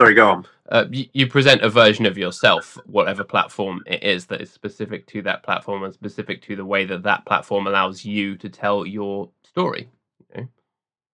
sorry, 0.00 0.14
go 0.14 0.28
on. 0.28 0.46
Uh, 0.70 0.84
you, 0.90 1.06
you 1.12 1.26
present 1.26 1.62
a 1.62 1.68
version 1.68 2.06
of 2.06 2.18
yourself, 2.18 2.76
whatever 2.86 3.24
platform 3.24 3.82
it 3.86 4.02
is 4.02 4.26
that 4.26 4.40
is 4.40 4.50
specific 4.50 5.06
to 5.06 5.22
that 5.22 5.42
platform 5.42 5.82
and 5.82 5.94
specific 5.94 6.42
to 6.42 6.56
the 6.56 6.64
way 6.64 6.84
that 6.84 7.02
that 7.02 7.24
platform 7.24 7.66
allows 7.66 8.04
you 8.04 8.36
to 8.36 8.48
tell 8.48 8.86
your 8.86 9.30
story. 9.42 9.88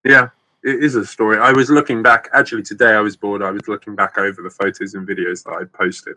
Yeah, 0.05 0.29
it 0.63 0.85
is 0.85 0.95
a 0.97 1.07
story. 1.07 1.39
I 1.39 1.53
was 1.53 1.71
looking 1.71 2.03
back. 2.03 2.29
Actually, 2.35 2.63
today 2.63 2.93
I 2.93 3.01
was 3.01 3.17
bored. 3.17 3.43
I 3.43 3.51
was 3.51 3.67
looking 3.69 3.97
back 3.97 4.19
over 4.19 4.43
the 4.43 4.51
photos 4.51 4.95
and 4.95 5.09
videos 5.09 5.43
that 5.45 5.53
I 5.53 5.65
posted 5.65 6.17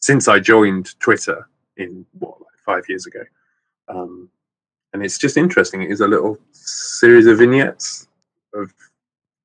since 0.00 0.28
I 0.28 0.40
joined 0.40 0.98
Twitter 0.98 1.48
in 1.76 2.04
what 2.18 2.40
like 2.40 2.58
five 2.64 2.88
years 2.88 3.06
ago, 3.06 3.22
um, 3.88 4.28
and 4.92 5.04
it's 5.04 5.18
just 5.18 5.36
interesting. 5.36 5.82
It 5.82 5.90
is 5.92 6.00
a 6.00 6.08
little 6.08 6.36
series 6.50 7.26
of 7.26 7.38
vignettes 7.38 8.08
of 8.54 8.72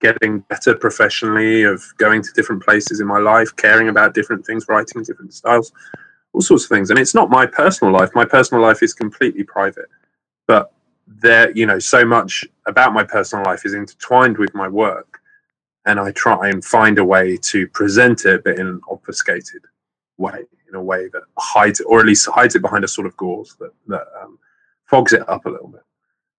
getting 0.01 0.39
better 0.41 0.75
professionally, 0.75 1.63
of 1.63 1.83
going 1.97 2.21
to 2.21 2.31
different 2.33 2.63
places 2.63 2.99
in 2.99 3.07
my 3.07 3.19
life, 3.19 3.55
caring 3.55 3.89
about 3.89 4.13
different 4.13 4.45
things, 4.45 4.65
writing 4.67 5.03
different 5.03 5.33
styles, 5.33 5.71
all 6.33 6.41
sorts 6.41 6.63
of 6.63 6.69
things. 6.69 6.89
And 6.89 6.99
it's 6.99 7.15
not 7.15 7.29
my 7.29 7.45
personal 7.45 7.93
life. 7.93 8.09
My 8.15 8.25
personal 8.25 8.63
life 8.63 8.83
is 8.83 8.93
completely 8.93 9.43
private, 9.43 9.89
but 10.47 10.73
there 11.19 11.51
you 11.51 11.65
know 11.65 11.79
so 11.79 12.05
much 12.05 12.45
about 12.67 12.93
my 12.93 13.03
personal 13.03 13.43
life 13.45 13.65
is 13.65 13.73
intertwined 13.73 14.37
with 14.37 14.53
my 14.53 14.67
work 14.67 15.19
and 15.85 15.99
i 15.99 16.11
try 16.11 16.49
and 16.49 16.63
find 16.63 16.97
a 16.99 17.03
way 17.03 17.37
to 17.37 17.67
present 17.69 18.25
it 18.25 18.43
but 18.43 18.57
in 18.57 18.67
an 18.67 18.81
obfuscated 18.89 19.61
way 20.17 20.43
in 20.69 20.75
a 20.75 20.81
way 20.81 21.09
that 21.09 21.23
hides 21.37 21.79
it 21.79 21.85
or 21.85 21.99
at 21.99 22.05
least 22.05 22.27
hides 22.29 22.55
it 22.55 22.61
behind 22.61 22.83
a 22.83 22.87
sort 22.87 23.07
of 23.07 23.15
gauze 23.17 23.55
that, 23.59 23.71
that 23.87 24.07
um, 24.21 24.37
fogs 24.85 25.13
it 25.13 25.27
up 25.27 25.45
a 25.45 25.49
little 25.49 25.67
bit 25.67 25.81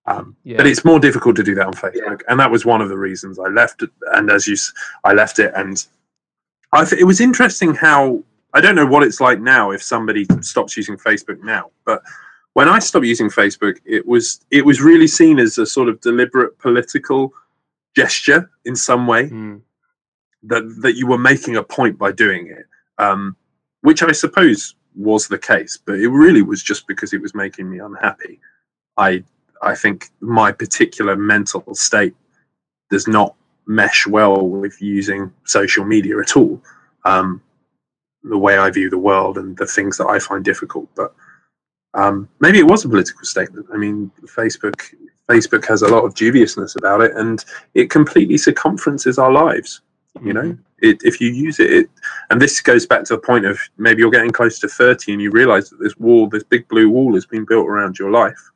um, 0.06 0.36
Yeah. 0.44 0.58
but 0.58 0.68
it's 0.68 0.84
more 0.84 1.00
difficult 1.00 1.36
to 1.38 1.44
do 1.44 1.54
that 1.56 1.68
on 1.68 1.74
facebook 1.74 2.22
and 2.28 2.40
that 2.40 2.50
was 2.52 2.66
one 2.66 2.82
of 2.82 2.90
the 2.90 2.98
reasons 2.98 3.38
i 3.40 3.48
left 3.48 3.84
it 3.84 3.90
and 4.14 4.30
as 4.32 4.48
you 4.48 4.56
I 5.04 5.14
left 5.14 5.40
it 5.40 5.52
and 5.56 5.86
i 6.74 6.84
th- 6.86 7.00
it 7.02 7.06
was 7.06 7.22
interesting 7.22 7.76
how 7.76 8.24
i 8.54 8.60
don't 8.62 8.76
know 8.76 8.86
what 8.86 9.04
it's 9.04 9.22
like 9.22 9.40
now 9.40 9.72
if 9.72 9.82
somebody 9.84 10.26
stops 10.42 10.76
using 10.76 10.98
facebook 10.98 11.40
now 11.44 11.70
but 11.86 12.02
when 12.54 12.68
I 12.68 12.80
stopped 12.80 13.06
using 13.06 13.30
Facebook, 13.30 13.78
it 13.86 14.06
was 14.06 14.42
it 14.52 14.66
was 14.66 14.82
really 14.82 15.08
seen 15.08 15.40
as 15.40 15.58
a 15.58 15.66
sort 15.66 15.88
of 15.88 16.02
deliberate 16.02 16.60
political 16.60 17.34
gesture 17.96 18.50
in 18.66 18.76
some 18.76 19.08
way 19.08 19.30
Mm. 19.30 19.62
that 20.44 20.64
that 20.82 20.96
you 20.98 21.08
were 21.08 21.18
making 21.18 21.56
a 21.56 21.64
point 21.64 21.98
by 21.98 22.12
doing 22.12 22.48
it, 22.48 22.66
um, 22.98 23.38
which 23.84 24.04
I 24.04 24.12
suppose 24.12 24.76
was 24.96 25.30
the 25.30 25.38
case, 25.38 25.80
but 25.86 25.96
it 25.96 26.10
really 26.10 26.42
was 26.42 26.62
just 26.62 26.88
because 26.88 27.14
it 27.14 27.22
was 27.22 27.34
making 27.34 27.70
me 27.70 27.80
unhappy. 27.80 28.42
I 28.98 29.24
I 29.62 29.76
think 29.76 30.10
my 30.20 30.52
particular 30.52 31.16
mental 31.16 31.64
state 31.76 32.16
does 32.90 33.08
not 33.08 33.36
mesh 33.68 34.08
well 34.08 34.48
with 34.48 34.82
using 34.82 35.32
social 35.46 35.86
media 35.86 36.20
at 36.20 36.36
all. 36.36 36.62
Um, 37.06 37.42
the 38.24 38.38
way 38.38 38.58
I 38.58 38.70
view 38.70 38.90
the 38.90 38.98
world 38.98 39.38
and 39.38 39.58
the 39.58 39.66
things 39.66 39.98
that 39.98 40.08
I 40.08 40.20
find 40.20 40.46
difficult, 40.46 40.88
but 40.96 41.14
um, 41.94 42.30
maybe 42.40 42.60
it 42.60 42.68
was 42.68 42.86
a 42.86 42.90
political 42.90 43.24
statement. 43.24 43.66
I 43.74 43.78
mean, 43.78 44.12
Facebook 44.26 44.94
Facebook 45.28 45.66
has 45.66 45.82
a 45.82 45.88
lot 45.88 46.04
of 46.06 46.14
dubiousness 46.14 46.76
about 46.76 47.02
it, 47.02 47.16
and 47.16 47.44
it 47.74 47.90
completely 47.90 48.38
circumferences 48.38 49.18
our 49.18 49.32
lives. 49.32 49.82
You 50.22 50.34
know, 50.34 50.58
it, 50.80 50.98
if 51.04 51.22
you 51.22 51.30
use 51.30 51.60
it, 51.60 51.72
it, 51.72 51.90
and 52.30 52.42
this 52.42 52.60
goes 52.60 52.86
back 52.86 53.06
to 53.06 53.16
the 53.16 53.22
point 53.22 53.46
of 53.46 53.58
maybe 53.78 54.02
you're 54.02 54.12
getting 54.12 54.32
close 54.32 54.60
to 54.60 54.68
thirty, 54.68 55.14
and 55.14 55.22
you 55.22 55.32
realise 55.32 55.70
that 55.70 55.80
this 55.80 55.98
wall, 55.98 56.28
this 56.28 56.44
big 56.44 56.68
blue 56.68 56.90
wall, 56.90 57.14
has 57.16 57.26
been 57.26 57.46
built 57.46 57.68
around 57.68 57.98
your 57.98 58.12
life, 58.12 58.52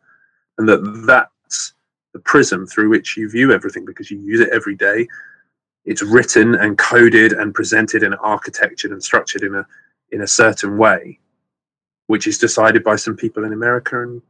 and 0.57 0.67
that 0.69 0.81
that's 1.05 1.73
the 2.13 2.19
prism 2.19 2.65
through 2.65 2.89
which 2.89 3.17
you 3.17 3.29
view 3.29 3.51
everything 3.51 3.85
because 3.85 4.09
you 4.09 4.19
use 4.19 4.39
it 4.39 4.49
every 4.49 4.75
day. 4.75 5.07
It's 5.83 6.01
written 6.01 6.55
and 6.55 6.77
coded 6.77 7.33
and 7.33 7.53
presented 7.53 8.03
and 8.03 8.15
architectured 8.15 8.91
and 8.91 9.03
structured 9.03 9.43
in 9.43 9.55
a 9.55 9.65
in 10.11 10.21
a 10.21 10.27
certain 10.27 10.77
way 10.77 11.19
which 12.07 12.27
is 12.27 12.37
decided 12.37 12.83
by 12.83 12.95
some 12.95 13.15
people 13.15 13.43
in 13.45 13.53
America, 13.53 14.01
and 14.01 14.21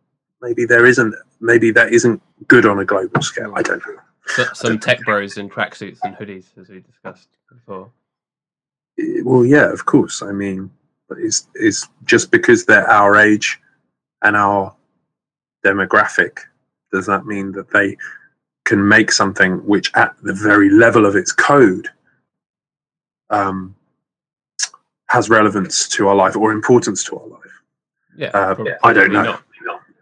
maybe 0.41 0.65
there 0.65 0.85
isn't. 0.85 1.15
Maybe 1.41 1.71
that 1.71 1.91
isn't 1.91 2.21
good 2.47 2.65
on 2.65 2.79
a 2.79 2.85
global 2.85 3.21
scale. 3.21 3.53
I 3.55 3.61
don't 3.61 3.85
know. 3.85 4.01
So, 4.27 4.45
some 4.53 4.79
tech 4.79 5.01
bros 5.01 5.37
in 5.37 5.49
tracksuits 5.49 5.99
and 6.03 6.15
hoodies, 6.15 6.45
as 6.59 6.69
we 6.69 6.79
discussed 6.79 7.29
before. 7.51 7.91
Eh, 8.99 9.21
Well, 9.23 9.45
yeah, 9.45 9.71
of 9.71 9.85
course. 9.85 10.21
I 10.21 10.31
mean, 10.31 10.71
but 11.07 11.19
is 11.19 11.47
is 11.55 11.87
just 12.05 12.31
because 12.31 12.65
they're 12.65 12.89
our 12.89 13.17
age 13.17 13.59
and 14.23 14.35
our 14.35 14.74
demographic, 15.69 16.37
does 16.91 17.05
that 17.07 17.25
mean 17.25 17.51
that 17.53 17.69
they 17.71 17.97
can 18.65 18.87
make 18.87 19.11
something 19.11 19.57
which, 19.65 19.91
at 19.95 20.15
the 20.23 20.33
very 20.33 20.69
level 20.69 21.05
of 21.05 21.15
its 21.15 21.31
code, 21.31 21.87
um, 23.29 23.75
has 25.07 25.29
relevance 25.29 25.87
to 25.89 26.07
our 26.07 26.15
life 26.15 26.35
or 26.35 26.51
importance 26.51 27.03
to 27.05 27.17
our 27.19 27.27
life? 27.27 27.41
Yeah, 28.17 28.27
Uh, 28.33 28.55
prob- 28.55 28.67
I 28.83 28.93
don't 28.93 29.11
know. 29.11 29.23
not. 29.23 29.43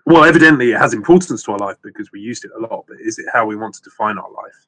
Well, 0.05 0.25
evidently 0.25 0.71
it 0.71 0.77
has 0.77 0.93
importance 0.93 1.43
to 1.43 1.53
our 1.53 1.57
life 1.59 1.77
because 1.81 2.11
we 2.11 2.19
used 2.19 2.43
it 2.43 2.51
a 2.57 2.59
lot. 2.59 2.83
But 2.87 2.97
is 2.99 3.17
it 3.19 3.25
how 3.31 3.45
we 3.45 3.55
want 3.55 3.73
to 3.75 3.81
define 3.81 4.17
our 4.17 4.29
life? 4.31 4.67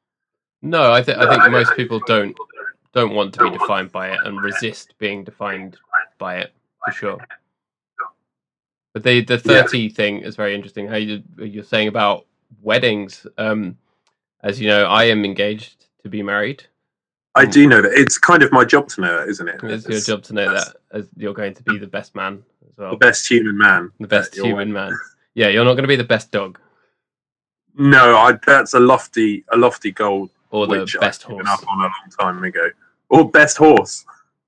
No, 0.61 0.93
I, 0.93 1.01
th- 1.01 1.17
I 1.17 1.29
think 1.29 1.51
most 1.51 1.75
people 1.75 1.99
don't 2.07 2.35
don't 2.93 3.13
want 3.13 3.33
to 3.33 3.43
be 3.43 3.57
defined 3.57 3.91
by 3.91 4.11
it 4.11 4.19
and 4.23 4.41
resist 4.41 4.93
being 4.97 5.25
defined 5.25 5.77
by 6.17 6.37
it 6.37 6.53
for 6.85 6.91
sure. 6.93 7.17
But 8.95 9.03
the 9.03 9.19
the 9.25 9.33
Yeah. 9.33 9.39
thirty 9.63 9.89
thing 9.89 10.21
is 10.21 10.37
very 10.37 10.55
interesting. 10.55 10.87
How 10.87 10.95
you 10.95 11.21
you're 11.37 11.65
saying 11.65 11.89
about 11.89 12.25
weddings. 12.61 13.27
Um, 13.37 13.77
as 14.41 14.61
you 14.61 14.69
know, 14.69 14.85
I 14.85 15.03
am 15.05 15.25
engaged 15.25 15.87
to 16.03 16.07
be 16.09 16.23
married. 16.23 16.63
I 17.35 17.45
do 17.45 17.67
know 17.67 17.81
that 17.81 17.91
it's 17.91 18.17
kind 18.17 18.41
of 18.41 18.53
my 18.53 18.63
job 18.63 18.87
to 18.89 19.01
know 19.01 19.17
that, 19.19 19.27
isn't 19.27 19.49
it? 19.49 19.59
It's 19.63 19.85
your 19.89 19.99
job 19.99 20.23
to 20.27 20.33
know 20.33 20.53
that 20.53 20.77
as 20.93 21.09
you're 21.17 21.33
going 21.33 21.53
to 21.55 21.63
be 21.63 21.77
the 21.77 21.87
best 21.87 22.15
man 22.15 22.41
as 22.71 22.77
well, 22.77 22.91
The 22.91 22.95
best 22.95 23.29
human 23.29 23.57
man. 23.57 23.91
the 23.99 24.07
best 24.07 24.33
human 24.33 24.71
man. 24.71 24.97
Yeah, 25.33 25.49
you're 25.49 25.65
not 25.65 25.73
going 25.73 25.83
to 25.83 25.89
be 25.89 25.97
the 25.97 26.05
best 26.05 26.31
dog 26.31 26.57
No, 27.77 28.15
I, 28.15 28.39
that's 28.45 28.73
a 28.75 28.79
lofty 28.79 29.43
a 29.51 29.57
lofty 29.57 29.91
goal. 29.91 30.29
or 30.51 30.67
the 30.67 30.85
best 31.01 31.25
I've 31.25 31.31
horse. 31.31 31.47
up 31.49 31.67
on 31.69 31.79
a 31.79 31.81
long 31.81 31.91
time 32.17 32.41
ago. 32.45 32.69
Or 33.09 33.29
best 33.29 33.57
horse. 33.57 34.05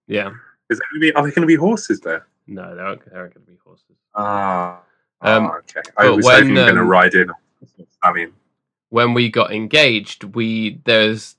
Yeah. 0.07 0.29
Is 0.69 0.79
there 0.79 0.87
gonna 0.93 1.01
be, 1.01 1.11
are 1.13 1.23
there 1.23 1.31
going 1.33 1.41
to 1.41 1.47
be 1.47 1.55
horses 1.55 1.99
there? 1.99 2.25
No, 2.47 2.75
there 2.75 2.85
aren't, 2.85 3.05
there 3.05 3.19
aren't 3.19 3.33
going 3.33 3.45
to 3.45 3.51
be 3.51 3.57
horses. 3.63 3.97
Ah, 4.15 4.81
Um, 5.21 5.45
ah, 5.47 5.57
okay. 5.57 5.81
I 5.97 6.09
was 6.09 6.25
when, 6.25 6.35
hoping 6.35 6.49
you 6.49 6.55
were 6.55 6.61
going 6.61 6.75
to 6.75 6.81
um, 6.81 6.87
ride 6.87 7.13
in. 7.13 7.31
I 8.03 8.13
mean, 8.13 8.33
when 8.89 9.13
we 9.13 9.29
got 9.29 9.51
engaged, 9.51 10.23
we 10.23 10.79
there's 10.85 11.35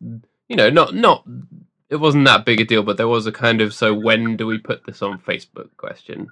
you 0.49 0.57
know 0.57 0.71
not 0.71 0.95
not 0.95 1.25
it 1.89 1.97
wasn't 1.97 2.27
that 2.27 2.45
big 2.45 2.61
a 2.61 2.65
deal, 2.65 2.83
but 2.83 2.97
there 2.97 3.09
was 3.09 3.27
a 3.27 3.33
kind 3.33 3.61
of 3.61 3.73
so 3.73 3.95
when 3.95 4.37
do 4.37 4.47
we 4.47 4.59
put 4.59 4.85
this 4.85 5.03
on 5.03 5.19
Facebook 5.19 5.71
question 5.77 6.29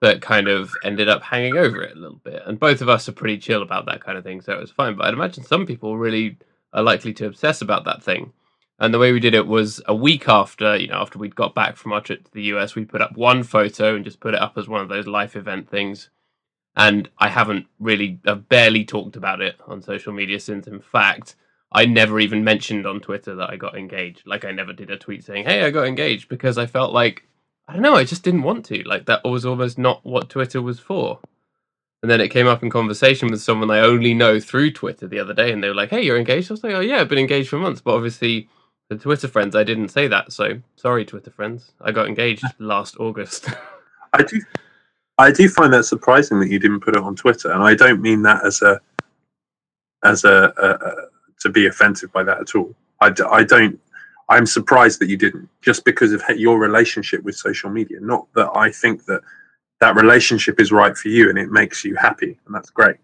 that 0.00 0.22
kind 0.22 0.48
of 0.48 0.72
ended 0.84 1.08
up 1.08 1.22
hanging 1.22 1.56
over 1.56 1.82
it 1.82 1.96
a 1.96 2.00
little 2.00 2.20
bit, 2.24 2.42
and 2.46 2.60
both 2.60 2.80
of 2.80 2.88
us 2.88 3.08
are 3.08 3.12
pretty 3.12 3.38
chill 3.38 3.62
about 3.62 3.86
that 3.86 4.02
kind 4.02 4.16
of 4.16 4.24
thing, 4.24 4.40
so 4.40 4.52
it 4.52 4.60
was 4.60 4.70
fine. 4.70 4.94
But 4.96 5.06
I'd 5.06 5.14
imagine 5.14 5.44
some 5.44 5.66
people 5.66 5.98
really 5.98 6.38
are 6.72 6.82
likely 6.82 7.12
to 7.14 7.26
obsess 7.26 7.60
about 7.62 7.84
that 7.84 8.02
thing. 8.02 8.32
And 8.80 8.94
the 8.94 8.98
way 8.98 9.12
we 9.12 9.20
did 9.20 9.34
it 9.34 9.46
was 9.46 9.82
a 9.86 9.94
week 9.94 10.26
after, 10.28 10.76
you 10.76 10.88
know, 10.88 10.96
after 10.96 11.18
we'd 11.18 11.36
got 11.36 11.54
back 11.54 11.76
from 11.76 11.92
our 11.92 12.00
trip 12.00 12.24
to 12.24 12.30
the 12.32 12.44
US, 12.54 12.74
we 12.74 12.84
put 12.84 13.02
up 13.02 13.16
one 13.16 13.42
photo 13.42 13.94
and 13.94 14.04
just 14.04 14.20
put 14.20 14.34
it 14.34 14.40
up 14.40 14.56
as 14.56 14.68
one 14.68 14.80
of 14.80 14.88
those 14.88 15.06
life 15.06 15.36
event 15.36 15.68
things 15.68 16.08
and 16.76 17.10
I 17.18 17.28
haven't 17.28 17.66
really, 17.78 18.20
I've 18.26 18.48
barely 18.48 18.84
talked 18.84 19.16
about 19.16 19.40
it 19.40 19.56
on 19.66 19.82
social 19.82 20.12
media 20.12 20.38
since. 20.40 20.66
In 20.66 20.80
fact, 20.80 21.34
I 21.72 21.84
never 21.84 22.20
even 22.20 22.44
mentioned 22.44 22.86
on 22.86 23.00
Twitter 23.00 23.34
that 23.36 23.50
I 23.50 23.56
got 23.56 23.76
engaged. 23.76 24.22
Like, 24.26 24.44
I 24.44 24.52
never 24.52 24.72
did 24.72 24.90
a 24.90 24.96
tweet 24.96 25.24
saying, 25.24 25.44
"Hey, 25.44 25.64
I 25.64 25.70
got 25.70 25.86
engaged," 25.86 26.28
because 26.28 26.58
I 26.58 26.66
felt 26.66 26.92
like 26.92 27.24
I 27.68 27.74
don't 27.74 27.82
know, 27.82 27.94
I 27.94 28.04
just 28.04 28.24
didn't 28.24 28.42
want 28.42 28.64
to. 28.66 28.82
Like, 28.82 29.06
that 29.06 29.22
was 29.24 29.44
almost 29.46 29.78
not 29.78 30.04
what 30.04 30.28
Twitter 30.28 30.60
was 30.60 30.80
for. 30.80 31.20
And 32.02 32.10
then 32.10 32.20
it 32.20 32.30
came 32.30 32.48
up 32.48 32.62
in 32.64 32.70
conversation 32.70 33.28
with 33.28 33.42
someone 33.42 33.70
I 33.70 33.80
only 33.80 34.14
know 34.14 34.40
through 34.40 34.72
Twitter 34.72 35.06
the 35.06 35.20
other 35.20 35.34
day, 35.34 35.52
and 35.52 35.62
they 35.62 35.68
were 35.68 35.74
like, 35.74 35.90
"Hey, 35.90 36.02
you're 36.02 36.16
engaged?" 36.16 36.50
I 36.50 36.54
was 36.54 36.64
like, 36.64 36.74
"Oh 36.74 36.80
yeah, 36.80 37.00
I've 37.00 37.08
been 37.08 37.18
engaged 37.18 37.50
for 37.50 37.58
months." 37.58 37.80
But 37.80 37.94
obviously, 37.94 38.48
the 38.90 38.98
Twitter 38.98 39.28
friends, 39.28 39.54
I 39.54 39.62
didn't 39.62 39.88
say 39.88 40.08
that. 40.08 40.32
So 40.32 40.60
sorry, 40.76 41.04
Twitter 41.04 41.30
friends. 41.30 41.72
I 41.80 41.92
got 41.92 42.08
engaged 42.08 42.44
last 42.58 42.96
August. 42.98 43.48
I 44.12 44.22
do, 44.24 44.42
I 45.16 45.30
do 45.30 45.48
find 45.48 45.72
that 45.72 45.84
surprising 45.84 46.40
that 46.40 46.50
you 46.50 46.58
didn't 46.58 46.80
put 46.80 46.96
it 46.96 47.02
on 47.02 47.14
Twitter, 47.14 47.52
and 47.52 47.62
I 47.62 47.74
don't 47.74 48.02
mean 48.02 48.22
that 48.22 48.44
as 48.44 48.60
a, 48.60 48.80
as 50.04 50.24
a, 50.24 50.52
a, 50.58 50.70
a 50.70 50.94
to 51.40 51.48
be 51.48 51.66
offensive 51.66 52.12
by 52.12 52.24
that 52.24 52.40
at 52.40 52.54
all. 52.54 52.74
I, 53.00 53.10
d- 53.10 53.22
I 53.30 53.44
don't. 53.44 53.80
I'm 54.28 54.44
surprised 54.44 55.00
that 55.00 55.08
you 55.08 55.16
didn't, 55.16 55.48
just 55.62 55.84
because 55.84 56.12
of 56.12 56.22
your 56.36 56.58
relationship 56.58 57.22
with 57.22 57.36
social 57.36 57.70
media. 57.70 57.98
Not 58.00 58.26
that 58.34 58.50
I 58.54 58.70
think 58.70 59.04
that 59.06 59.22
that 59.80 59.96
relationship 59.96 60.60
is 60.60 60.72
right 60.72 60.96
for 60.96 61.08
you 61.08 61.30
and 61.30 61.38
it 61.38 61.50
makes 61.50 61.84
you 61.84 61.94
happy, 61.94 62.36
and 62.44 62.54
that's 62.54 62.70
great. 62.70 62.96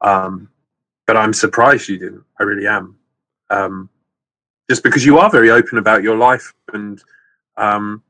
Um, 0.00 0.48
but 1.06 1.18
I'm 1.18 1.34
surprised 1.34 1.88
you 1.88 1.98
didn't. 1.98 2.24
I 2.40 2.44
really 2.44 2.66
am. 2.66 2.96
Um, 3.50 3.90
just 4.68 4.82
because 4.82 5.04
you 5.04 5.18
are 5.18 5.30
very 5.30 5.50
open 5.50 5.78
about 5.78 6.02
your 6.02 6.16
life 6.16 6.52
and 6.72 7.02
um, 7.56 8.02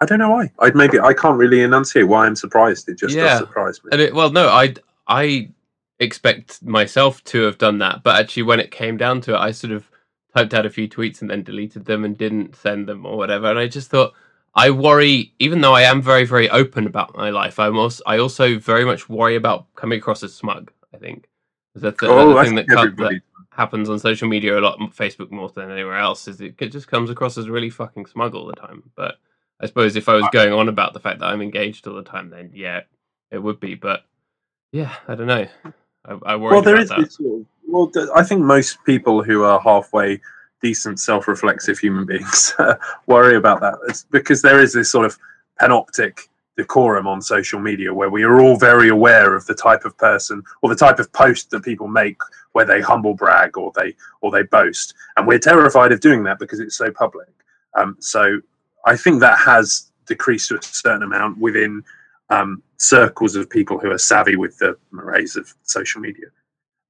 I 0.00 0.06
don't 0.06 0.18
know 0.18 0.30
why. 0.30 0.52
I 0.60 0.70
maybe 0.70 1.00
I 1.00 1.12
can't 1.12 1.36
really 1.36 1.62
enunciate 1.62 2.06
why 2.06 2.26
I'm 2.26 2.36
surprised. 2.36 2.88
It 2.88 2.98
just 2.98 3.16
Yeah. 3.16 3.28
does 3.28 3.38
surprise 3.38 3.82
me. 3.82 3.90
And 3.92 4.00
it, 4.00 4.14
well, 4.14 4.30
no, 4.30 4.48
I 4.48 4.74
I 5.08 5.50
expect 5.98 6.62
myself 6.62 7.24
to 7.24 7.42
have 7.42 7.58
done 7.58 7.78
that, 7.78 8.02
but 8.04 8.20
actually, 8.20 8.44
when 8.44 8.60
it 8.60 8.70
came 8.70 8.96
down 8.96 9.20
to 9.22 9.34
it, 9.34 9.38
I 9.38 9.50
sort 9.50 9.72
of 9.72 9.90
typed 10.36 10.54
out 10.54 10.66
a 10.66 10.70
few 10.70 10.88
tweets 10.88 11.20
and 11.20 11.30
then 11.30 11.42
deleted 11.42 11.84
them 11.86 12.04
and 12.04 12.16
didn't 12.16 12.54
send 12.54 12.86
them 12.86 13.04
or 13.04 13.16
whatever. 13.16 13.48
And 13.48 13.58
I 13.58 13.66
just 13.66 13.90
thought 13.90 14.12
I 14.54 14.70
worry, 14.70 15.32
even 15.40 15.60
though 15.60 15.74
I 15.74 15.82
am 15.82 16.00
very 16.00 16.24
very 16.24 16.48
open 16.50 16.86
about 16.86 17.16
my 17.16 17.30
life, 17.30 17.58
I'm 17.58 17.76
also 17.76 18.02
I 18.06 18.18
also 18.18 18.58
very 18.58 18.84
much 18.84 19.08
worry 19.08 19.34
about 19.34 19.66
coming 19.74 19.98
across 19.98 20.22
as 20.22 20.34
smug. 20.34 20.70
I 20.94 20.98
think 20.98 21.28
that's 21.74 22.00
the, 22.00 22.08
oh, 22.08 22.34
the 22.34 22.44
thing 22.44 22.54
that 22.54 22.66
think 22.68 22.96
that 22.98 23.20
happens 23.58 23.90
on 23.90 23.98
social 23.98 24.28
media 24.28 24.58
a 24.58 24.62
lot, 24.62 24.78
Facebook 24.96 25.32
more 25.32 25.48
than 25.50 25.70
anywhere 25.70 25.98
else, 25.98 26.28
is 26.28 26.40
it, 26.40 26.54
it 26.60 26.68
just 26.68 26.86
comes 26.86 27.10
across 27.10 27.36
as 27.36 27.48
really 27.48 27.68
fucking 27.68 28.06
smug 28.06 28.34
all 28.34 28.46
the 28.46 28.54
time. 28.54 28.84
But 28.94 29.16
I 29.60 29.66
suppose 29.66 29.96
if 29.96 30.08
I 30.08 30.14
was 30.14 30.28
going 30.32 30.52
on 30.52 30.68
about 30.68 30.94
the 30.94 31.00
fact 31.00 31.18
that 31.18 31.26
I'm 31.26 31.42
engaged 31.42 31.86
all 31.86 31.96
the 31.96 32.04
time, 32.04 32.30
then 32.30 32.52
yeah, 32.54 32.82
it 33.32 33.38
would 33.38 33.58
be. 33.58 33.74
But 33.74 34.04
yeah, 34.70 34.94
I 35.08 35.16
don't 35.16 35.26
know. 35.26 35.48
I, 36.06 36.18
I 36.24 36.36
worry 36.36 36.52
well, 36.52 36.62
there 36.62 36.76
about 36.76 36.82
is 36.82 36.88
that. 36.90 37.00
this 37.00 37.18
well, 37.66 37.90
I 38.14 38.22
think 38.22 38.42
most 38.42 38.78
people 38.84 39.24
who 39.24 39.42
are 39.42 39.60
halfway 39.60 40.20
decent, 40.62 41.00
self-reflexive 41.00 41.78
human 41.78 42.06
beings 42.06 42.54
worry 43.06 43.36
about 43.36 43.60
that. 43.60 43.74
It's 43.88 44.04
because 44.04 44.40
there 44.40 44.60
is 44.60 44.72
this 44.72 44.90
sort 44.90 45.04
of 45.04 45.18
panoptic 45.60 46.28
decorum 46.58 47.06
on 47.06 47.22
social 47.22 47.60
media 47.60 47.94
where 47.94 48.10
we 48.10 48.24
are 48.24 48.40
all 48.40 48.56
very 48.56 48.88
aware 48.88 49.34
of 49.36 49.46
the 49.46 49.54
type 49.54 49.84
of 49.84 49.96
person 49.96 50.42
or 50.60 50.68
the 50.68 50.76
type 50.76 50.98
of 50.98 51.10
post 51.12 51.50
that 51.50 51.62
people 51.62 51.86
make 51.86 52.18
where 52.52 52.64
they 52.64 52.80
humble 52.80 53.14
brag 53.14 53.56
or 53.56 53.72
they 53.76 53.94
or 54.20 54.32
they 54.32 54.42
boast. 54.42 54.92
And 55.16 55.26
we're 55.26 55.38
terrified 55.38 55.92
of 55.92 56.00
doing 56.00 56.24
that 56.24 56.40
because 56.40 56.58
it's 56.58 56.76
so 56.76 56.90
public. 56.90 57.28
Um, 57.74 57.96
so 58.00 58.40
i 58.86 58.96
think 58.96 59.20
that 59.20 59.38
has 59.38 59.92
decreased 60.06 60.48
to 60.48 60.56
a 60.56 60.62
certain 60.62 61.02
amount 61.02 61.38
within 61.38 61.82
um, 62.30 62.62
circles 62.76 63.36
of 63.36 63.48
people 63.50 63.78
who 63.78 63.90
are 63.90 63.98
savvy 63.98 64.36
with 64.36 64.58
the 64.58 64.76
mores 64.90 65.36
of 65.36 65.54
social 65.62 66.00
media. 66.00 66.26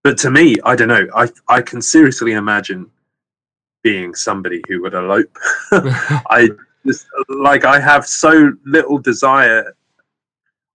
But 0.02 0.16
to 0.18 0.30
me 0.30 0.56
i 0.64 0.74
don't 0.74 0.88
know. 0.88 1.06
I, 1.14 1.28
I 1.48 1.60
can 1.60 1.82
seriously 1.82 2.32
imagine 2.32 2.90
being 3.82 4.14
somebody 4.14 4.62
who 4.68 4.82
would 4.82 4.94
elope. 4.94 5.36
I 5.72 6.48
just 6.88 7.06
like 7.28 7.64
I 7.64 7.78
have 7.78 8.06
so 8.06 8.52
little 8.64 8.98
desire. 8.98 9.74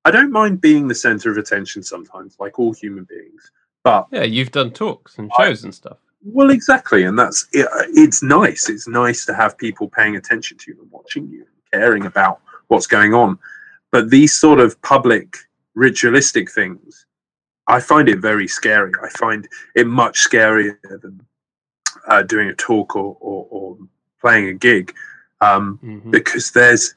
I 0.05 0.11
don't 0.11 0.31
mind 0.31 0.61
being 0.61 0.87
the 0.87 0.95
center 0.95 1.31
of 1.31 1.37
attention 1.37 1.83
sometimes, 1.83 2.37
like 2.39 2.59
all 2.59 2.73
human 2.73 3.05
beings. 3.05 3.51
But 3.83 4.07
yeah, 4.11 4.23
you've 4.23 4.51
done 4.51 4.71
talks 4.71 5.17
and 5.17 5.31
shows 5.37 5.63
and 5.63 5.73
stuff. 5.73 5.97
well, 6.23 6.51
exactly, 6.51 7.03
and 7.03 7.19
that's 7.19 7.47
it, 7.51 7.67
it's 7.93 8.23
nice. 8.23 8.69
It's 8.69 8.87
nice 8.87 9.25
to 9.25 9.33
have 9.33 9.57
people 9.57 9.89
paying 9.89 10.15
attention 10.15 10.57
to 10.59 10.71
you 10.71 10.81
and 10.81 10.91
watching 10.91 11.27
you, 11.29 11.39
and 11.39 11.81
caring 11.81 12.05
about 12.05 12.41
what's 12.67 12.87
going 12.87 13.13
on. 13.13 13.37
But 13.91 14.09
these 14.09 14.33
sort 14.33 14.59
of 14.59 14.81
public 14.81 15.37
ritualistic 15.75 16.49
things, 16.51 17.05
I 17.67 17.79
find 17.79 18.07
it 18.09 18.19
very 18.19 18.47
scary. 18.47 18.91
I 19.03 19.09
find 19.09 19.47
it 19.75 19.87
much 19.87 20.27
scarier 20.27 20.77
than 21.01 21.25
uh, 22.07 22.23
doing 22.23 22.49
a 22.49 22.55
talk 22.55 22.95
or, 22.95 23.17
or, 23.19 23.47
or 23.49 23.77
playing 24.21 24.47
a 24.47 24.53
gig 24.53 24.93
um, 25.43 25.79
Mhm. 25.83 26.11
because 26.11 26.51
there's 26.51 26.95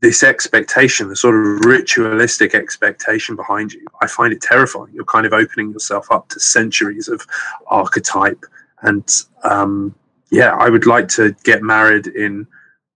this 0.00 0.22
expectation, 0.22 1.08
the 1.08 1.16
sort 1.16 1.34
of 1.36 1.64
ritualistic 1.64 2.54
expectation 2.54 3.36
behind 3.36 3.72
you. 3.72 3.86
I 4.00 4.06
find 4.08 4.32
it 4.32 4.40
terrifying. 4.42 4.92
You're 4.92 5.04
kind 5.04 5.26
of 5.26 5.32
opening 5.32 5.70
yourself 5.70 6.10
up 6.10 6.28
to 6.30 6.40
centuries 6.40 7.06
of 7.08 7.24
archetype. 7.68 8.44
And 8.82 9.04
um, 9.44 9.94
yeah, 10.30 10.52
I 10.56 10.68
would 10.70 10.86
like 10.86 11.06
to 11.18 11.36
get 11.44 11.62
married 11.62 12.08
in 12.08 12.46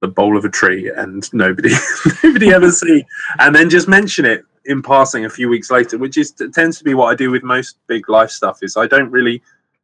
the 0.03 0.09
bowl 0.09 0.37
of 0.37 0.45
a 0.45 0.49
tree 0.49 0.90
and 0.95 1.33
nobody 1.33 1.73
nobody 2.25 2.51
ever 2.53 2.71
see 2.71 3.05
and 3.38 3.55
then 3.55 3.71
just 3.71 3.88
mention 3.88 4.25
it 4.27 4.45
in 4.66 4.83
passing 4.83 5.25
a 5.25 5.31
few 5.31 5.49
weeks 5.49 5.71
later 5.71 5.97
which 5.97 6.19
is 6.19 6.33
tends 6.53 6.77
to 6.77 6.85
be 6.85 6.92
what 6.92 7.07
i 7.07 7.14
do 7.14 7.31
with 7.31 7.42
most 7.42 7.79
big 7.87 8.07
life 8.11 8.31
stuff 8.31 8.59
is 8.62 8.77
i 8.77 8.87
don't 8.87 9.11
really 9.11 9.40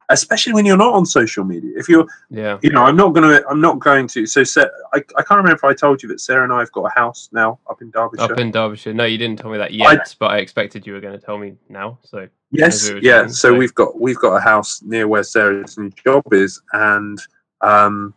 especially 0.08 0.52
when 0.52 0.66
you're 0.66 0.76
not 0.76 0.94
on 0.94 1.06
social 1.06 1.44
media 1.44 1.70
if 1.76 1.88
you're 1.88 2.06
Yeah. 2.30 2.58
you 2.62 2.70
know, 2.70 2.82
I'm 2.84 2.96
not 2.96 3.10
gonna, 3.14 3.40
I'm 3.48 3.60
not 3.60 3.78
going 3.78 4.06
to. 4.08 4.26
So, 4.26 4.44
Sa- 4.44 4.66
I, 4.92 4.98
I 5.16 5.22
can't 5.22 5.38
remember 5.38 5.52
if 5.54 5.64
I 5.64 5.72
told 5.74 6.02
you 6.02 6.08
that 6.10 6.20
Sarah 6.20 6.44
and 6.44 6.52
I 6.52 6.58
have 6.60 6.72
got 6.72 6.84
a 6.84 6.90
house 6.90 7.28
now 7.32 7.58
up 7.70 7.80
in 7.82 7.90
Derbyshire. 7.90 8.32
Up 8.32 8.38
in 8.38 8.50
Derbyshire. 8.50 8.94
No, 8.94 9.04
you 9.04 9.18
didn't 9.18 9.38
tell 9.38 9.50
me 9.50 9.58
that 9.58 9.72
yet, 9.72 10.14
but 10.18 10.30
I 10.32 10.38
expected 10.38 10.86
you 10.86 10.92
were 10.92 11.00
going 11.00 11.18
to 11.18 11.24
tell 11.24 11.38
me 11.38 11.54
now. 11.68 11.98
So 12.02 12.28
yes, 12.50 12.90
we 12.90 13.00
yeah. 13.02 13.18
chatting, 13.18 13.28
So 13.32 13.48
so- 13.50 13.54
we've 13.58 13.74
got, 13.74 14.00
we've 14.00 14.18
got 14.18 14.34
a 14.36 14.40
house 14.40 14.82
near 14.82 15.08
where 15.08 15.22
Sarah's 15.22 15.78
new 15.78 15.90
job 16.04 16.24
is, 16.32 16.60
and 16.72 17.18
um, 17.60 18.12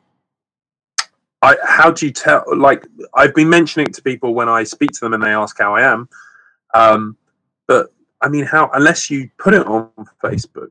I, 1.41 1.56
how 1.63 1.91
do 1.91 2.06
you 2.08 2.12
tell? 2.12 2.43
Like, 2.56 2.86
I've 3.13 3.36
been 3.36 3.50
mentioning 3.50 3.88
it 3.88 3.93
to 3.95 4.02
people 4.02 4.34
when 4.34 4.50
I 4.50 4.63
speak 4.63 4.91
to 4.91 5.00
them 5.02 5.13
and 5.13 5.21
they 5.24 5.30
ask 5.30 5.58
how 5.58 5.76
I 5.76 5.82
am, 5.84 6.10
um, 6.74 7.17
but 7.67 7.93
I 8.21 8.30
mean, 8.30 8.45
how 8.45 8.69
unless 8.73 9.10
you 9.10 9.30
put 9.38 9.54
it 9.54 9.65
on 9.67 9.89
Facebook, 10.23 10.69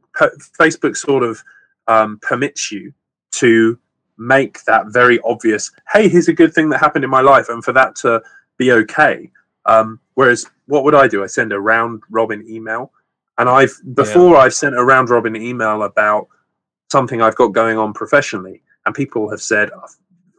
Facebook 0.58 0.96
sort 0.96 1.22
of 1.22 1.42
um, 1.86 2.18
permits 2.22 2.72
you 2.72 2.92
to 3.32 3.78
make 4.16 4.62
that 4.64 4.86
very 4.88 5.20
obvious. 5.24 5.70
Hey, 5.92 6.08
here's 6.08 6.28
a 6.28 6.32
good 6.32 6.54
thing 6.54 6.68
that 6.70 6.78
happened 6.78 7.04
in 7.04 7.10
my 7.10 7.20
life, 7.20 7.48
and 7.48 7.64
for 7.64 7.72
that 7.72 7.96
to 7.96 8.22
be 8.58 8.72
okay. 8.72 9.30
Um, 9.66 10.00
whereas, 10.14 10.46
what 10.66 10.84
would 10.84 10.94
I 10.94 11.08
do? 11.08 11.22
I 11.22 11.26
send 11.26 11.52
a 11.52 11.60
round 11.60 12.02
robin 12.10 12.44
email, 12.48 12.92
and 13.38 13.48
I've 13.48 13.74
before 13.94 14.36
I've 14.36 14.54
sent 14.54 14.76
a 14.76 14.84
round 14.84 15.10
robin 15.10 15.36
email 15.36 15.82
about 15.82 16.28
something 16.90 17.20
I've 17.20 17.36
got 17.36 17.48
going 17.48 17.78
on 17.78 17.92
professionally, 17.92 18.62
and 18.86 18.94
people 18.94 19.28
have 19.30 19.42
said, 19.42 19.70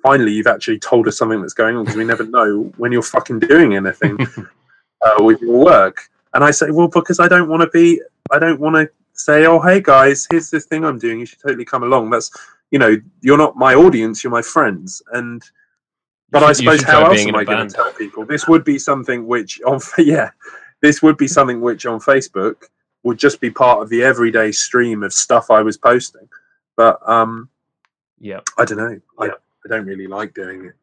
"Finally, 0.04 0.34
you've 0.34 0.48
actually 0.48 0.80
told 0.80 1.08
us 1.08 1.18
something 1.18 1.42
that's 1.42 1.54
going 1.54 1.76
on 1.76 1.84
because 1.84 1.98
we 1.98 2.06
never 2.06 2.26
know 2.26 2.72
when 2.78 2.92
you're 2.92 3.02
fucking 3.02 3.40
doing 3.40 3.76
anything 3.76 4.18
uh, 5.02 5.24
with 5.24 5.42
your 5.42 5.58
work." 5.58 6.10
And 6.36 6.44
I 6.44 6.52
say, 6.52 6.70
"Well, 6.70 6.88
because 6.88 7.20
I 7.20 7.28
don't 7.28 7.50
want 7.50 7.62
to 7.62 7.70
be, 7.70 8.02
I 8.32 8.38
don't 8.38 8.60
want 8.60 8.76
to 8.76 8.90
say, 9.14 9.46
oh, 9.46 9.60
hey 9.60 9.82
guys, 9.82 10.28
here's 10.30 10.52
this 10.52 10.66
thing 10.66 10.86
I'm 10.86 11.00
doing. 11.00 11.20
You 11.20 11.26
should 11.26 11.40
totally 11.40 11.66
come 11.66 11.84
along.' 11.84 12.12
That's 12.12 12.30
you 12.72 12.78
know, 12.78 12.98
you're 13.22 13.38
not 13.38 13.56
my 13.56 13.74
audience, 13.74 14.24
you're 14.24 14.32
my 14.32 14.44
friends, 14.44 15.02
and." 15.14 15.42
But 16.32 16.44
I 16.44 16.54
suppose 16.54 16.84
how 16.84 17.06
else 17.06 17.26
am 17.26 17.36
I 17.36 17.46
going 17.46 17.68
to 17.68 17.74
tell 17.74 17.94
people? 17.94 18.26
This 18.26 18.48
would 18.48 18.66
be 18.66 18.78
something 18.78 19.26
which, 19.26 19.62
on 19.62 19.80
yeah, 19.98 20.32
this 20.82 21.02
would 21.02 21.18
be 21.18 21.28
something 21.28 21.62
which 21.62 21.86
on 21.86 22.00
Facebook 22.00 22.66
would 23.04 23.18
just 23.18 23.40
be 23.40 23.50
part 23.50 23.82
of 23.82 23.90
the 23.90 24.04
everyday 24.04 24.52
stream 24.52 25.04
of 25.04 25.14
stuff 25.14 25.50
I 25.50 25.62
was 25.62 25.78
posting. 25.78 26.28
But 26.76 27.00
um, 27.08 27.50
Yeah, 28.20 28.42
I 28.58 28.66
don't 28.66 28.80
know. 28.80 29.00
I, 29.20 29.28
I 29.28 29.68
don't 29.70 29.86
really 29.86 30.08
like 30.08 30.34
doing 30.34 30.66
it. 30.66 30.74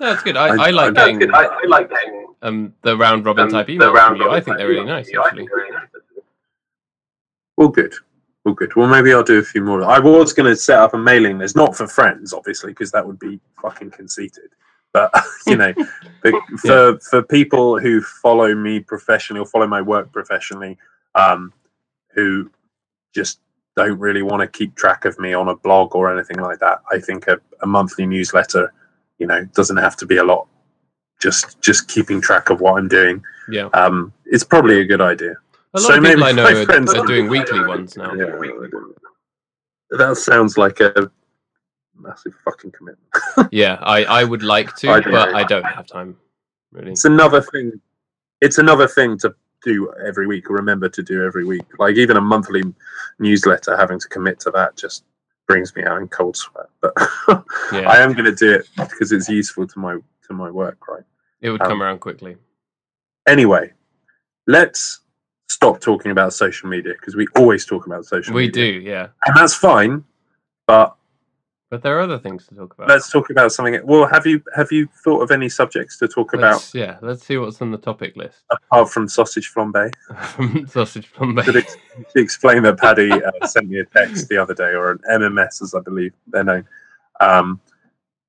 That's 0.00 0.22
good. 0.22 0.36
I, 0.36 0.48
I- 0.56 0.68
I 0.68 0.70
like 0.70 0.94
getting 0.94 1.34
I, 1.34 1.44
I 1.44 1.66
like 1.66 1.90
getting 1.90 2.26
um 2.42 2.74
the 2.82 2.96
round 2.96 3.24
robin 3.24 3.44
um, 3.44 3.50
type 3.50 3.68
round 3.68 4.18
from 4.18 4.26
you. 4.26 4.30
I 4.30 4.40
think 4.40 4.58
they're 4.58 4.68
really 4.68 4.84
nice. 4.84 5.06
from 5.06 5.14
you. 5.14 5.20
I 5.20 5.26
Actually, 5.26 5.38
think 5.38 5.50
they're 5.50 5.58
really 5.58 5.72
nice. 5.72 5.88
All 7.56 7.68
good. 7.68 7.94
All 8.44 8.52
good. 8.52 8.74
Well, 8.76 8.88
maybe 8.88 9.12
I'll 9.12 9.22
do 9.22 9.38
a 9.38 9.42
few 9.42 9.62
more. 9.62 9.82
I 9.84 9.98
was 9.98 10.32
going 10.32 10.50
to 10.50 10.56
set 10.56 10.78
up 10.78 10.92
a 10.92 10.98
mailing 10.98 11.38
list, 11.38 11.56
not 11.56 11.74
for 11.74 11.86
friends, 11.86 12.32
obviously, 12.32 12.72
because 12.72 12.90
that 12.90 13.06
would 13.06 13.18
be 13.18 13.40
fucking 13.62 13.90
conceited. 13.90 14.50
But 14.92 15.10
you 15.46 15.56
know, 15.56 15.72
the, 16.22 16.40
for 16.58 16.98
for 17.00 17.22
people 17.22 17.78
who 17.78 18.00
follow 18.02 18.54
me 18.54 18.80
professionally 18.80 19.40
or 19.40 19.46
follow 19.46 19.66
my 19.66 19.80
work 19.80 20.12
professionally, 20.12 20.76
um, 21.14 21.52
who 22.14 22.50
just 23.14 23.40
don't 23.76 23.98
really 23.98 24.22
want 24.22 24.40
to 24.40 24.46
keep 24.46 24.74
track 24.76 25.04
of 25.04 25.18
me 25.18 25.32
on 25.34 25.48
a 25.48 25.56
blog 25.56 25.94
or 25.94 26.12
anything 26.12 26.38
like 26.38 26.58
that, 26.60 26.80
I 26.90 26.98
think 27.00 27.26
a, 27.26 27.40
a 27.62 27.66
monthly 27.66 28.06
newsletter, 28.06 28.72
you 29.18 29.26
know, 29.26 29.44
doesn't 29.54 29.76
have 29.76 29.96
to 29.96 30.06
be 30.06 30.16
a 30.18 30.24
lot. 30.24 30.46
Just 31.20 31.60
just 31.60 31.88
keeping 31.88 32.20
track 32.20 32.50
of 32.50 32.60
what 32.60 32.78
I'm 32.78 32.88
doing, 32.88 33.22
yeah. 33.48 33.66
um, 33.72 34.12
it's 34.26 34.44
probably 34.44 34.80
a 34.80 34.84
good 34.84 35.00
idea. 35.00 35.34
A 35.74 35.80
lot 35.80 35.82
So 35.88 35.94
of 35.96 36.02
people 36.02 36.20
maybe 36.20 36.22
I 36.22 36.32
know 36.32 36.44
my 36.44 36.60
are, 36.60 36.64
friends- 36.66 36.94
are 36.94 37.06
doing 37.06 37.28
weekly 37.28 37.64
ones 37.64 37.96
now. 37.96 38.12
Yeah. 38.14 38.34
That 39.90 40.16
sounds 40.16 40.58
like 40.58 40.80
a 40.80 41.10
massive 41.96 42.34
fucking 42.44 42.72
commitment. 42.72 43.08
Yeah, 43.52 43.78
I, 43.82 44.04
I 44.04 44.24
would 44.24 44.42
like 44.42 44.74
to, 44.76 44.90
I 44.90 45.00
but 45.00 45.10
know. 45.10 45.32
I 45.34 45.44
don't 45.44 45.64
have 45.64 45.86
time. 45.86 46.16
Really. 46.72 46.92
It's 46.92 47.04
another 47.04 47.40
thing. 47.40 47.72
It's 48.40 48.58
another 48.58 48.88
thing 48.88 49.16
to 49.18 49.34
do 49.62 49.92
every 50.04 50.26
week. 50.26 50.50
or 50.50 50.54
Remember 50.56 50.88
to 50.88 51.02
do 51.02 51.24
every 51.24 51.44
week. 51.44 51.64
Like 51.78 51.96
even 51.96 52.16
a 52.16 52.20
monthly 52.20 52.62
newsletter, 53.18 53.76
having 53.76 54.00
to 54.00 54.08
commit 54.08 54.40
to 54.40 54.50
that 54.50 54.76
just 54.76 55.04
brings 55.46 55.74
me 55.76 55.84
out 55.84 56.00
in 56.00 56.08
cold 56.08 56.36
sweat. 56.36 56.66
But 56.80 56.92
Yeah, 57.72 57.88
I 57.88 57.98
am 57.98 58.12
going 58.12 58.24
to 58.24 58.34
do 58.34 58.52
it 58.54 58.68
because 58.76 59.12
it's 59.12 59.28
useful 59.28 59.66
to 59.66 59.78
my 59.78 59.96
to 60.28 60.32
my 60.34 60.50
work, 60.50 60.88
right? 60.88 61.02
it 61.40 61.50
would 61.50 61.60
um, 61.60 61.68
come 61.68 61.82
around 61.82 61.98
quickly. 62.00 62.36
Anyway, 63.28 63.72
let's 64.46 65.00
stop 65.48 65.80
talking 65.80 66.10
about 66.10 66.32
social 66.32 66.68
media 66.68 66.92
because 66.94 67.14
we 67.16 67.26
always 67.36 67.66
talk 67.66 67.86
about 67.86 68.04
social 68.06 68.34
We 68.34 68.46
media. 68.46 68.72
do, 68.72 68.80
yeah. 68.80 69.08
and 69.26 69.36
that's 69.36 69.54
fine. 69.54 70.04
But 70.66 70.96
But 71.74 71.82
there 71.82 71.98
are 71.98 72.02
other 72.02 72.20
things 72.20 72.46
to 72.46 72.54
talk 72.54 72.72
about. 72.74 72.88
let's 72.88 73.10
talk 73.10 73.30
about 73.30 73.50
something. 73.50 73.80
Well, 73.84 74.06
have 74.06 74.24
you 74.26 74.40
have 74.54 74.70
you 74.70 74.86
thought 75.02 75.22
of 75.24 75.32
any 75.32 75.48
subjects 75.48 75.98
to 75.98 76.06
talk 76.06 76.32
about 76.32 76.52
Let's- 76.52 76.72
yeah, 76.72 76.98
let's 77.02 77.26
see 77.26 77.36
what's 77.36 77.60
on 77.60 77.72
the 77.72 77.78
topic 77.78 78.14
list. 78.14 78.44
apart 78.48 78.90
from 78.90 79.08
sausage 79.08 79.52
flambe? 79.52 79.90
Sausage 80.70 81.10
flambe. 81.12 81.42
to 81.44 81.66
explain 82.20 82.62
that 82.62 82.78
Paddy 82.78 83.10
uh, 83.10 83.44
sent 83.48 83.70
me 83.70 83.80
a 83.80 83.84
text 83.86 84.28
the 84.28 84.36
other 84.38 84.54
day, 84.54 84.72
or 84.72 84.92
an 84.92 85.00
MMS 85.10 85.62
as 85.62 85.74
I 85.74 85.80
believe 85.80 86.12
they're 86.28 86.44
known, 86.44 86.64
um, 87.18 87.60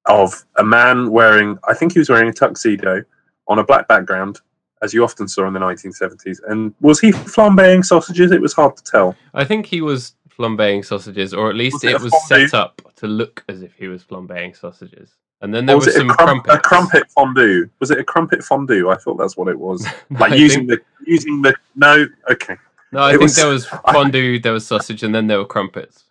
of 0.07 0.43
a 0.57 0.63
man 0.63 1.11
wearing, 1.11 1.59
I 1.67 1.75
think 1.75 1.93
he 1.93 1.99
was 1.99 2.09
wearing 2.09 2.29
a 2.29 2.33
tuxedo 2.33 3.03
on 3.47 3.59
a 3.59 3.63
black 3.63 3.87
background, 3.87 4.39
as 4.81 4.91
you 4.91 5.03
often 5.03 5.27
saw 5.27 5.45
in 5.45 5.53
the 5.53 5.59
1970s. 5.59 6.39
And 6.47 6.73
was 6.81 6.99
he 6.99 7.11
flambeing 7.11 7.85
sausages? 7.85 8.31
It 8.31 8.41
was 8.41 8.53
hard 8.53 8.75
to 8.77 8.83
tell. 8.83 9.15
I 9.35 9.43
think 9.43 9.67
he 9.67 9.81
was 9.81 10.14
flambeing 10.37 10.83
sausages, 10.85 11.33
or 11.33 11.49
at 11.49 11.55
least 11.55 11.75
Was 11.75 11.83
it 11.85 11.91
it 11.95 12.01
was 12.01 12.11
fondue? 12.27 12.47
set 12.47 12.53
up 12.59 12.81
to 12.97 13.07
look 13.07 13.43
as 13.49 13.61
if 13.61 13.73
he 13.75 13.87
was 13.87 14.03
flambeing 14.03 14.55
sausages. 14.55 15.11
And 15.41 15.53
then 15.53 15.65
there 15.65 15.75
Or 15.75 15.79
was, 15.79 15.87
was 15.87 15.95
some 15.95 16.09
a, 16.09 16.13
crum- 16.13 16.41
crumpets. 16.41 16.55
a 16.55 16.59
crumpet 16.59 17.11
fondue? 17.11 17.69
Was 17.79 17.91
it 17.91 17.99
a 17.99 18.03
crumpet 18.03 18.43
fondue? 18.43 18.89
I 18.89 18.95
thought 18.95 19.15
that's 19.17 19.35
what 19.37 19.47
it 19.47 19.59
was. 19.59 19.85
No, 20.09 20.19
Like 20.19 20.31
I 20.31 20.35
using 20.35 20.67
think, 20.67 20.81
the 21.05 21.11
using 21.11 21.41
the 21.41 21.55
no. 21.75 22.07
Okay, 22.31 22.55
no, 22.91 23.01
I 23.01 23.09
it 23.09 23.11
think 23.13 23.21
was- 23.23 23.35
there 23.35 23.47
was 23.49 23.65
fondue, 23.91 24.39
there 24.39 24.53
was 24.53 24.65
sausage, 24.65 25.03
and 25.03 25.13
then 25.13 25.27
there 25.27 25.37
were 25.37 25.45
crumpets. 25.45 26.05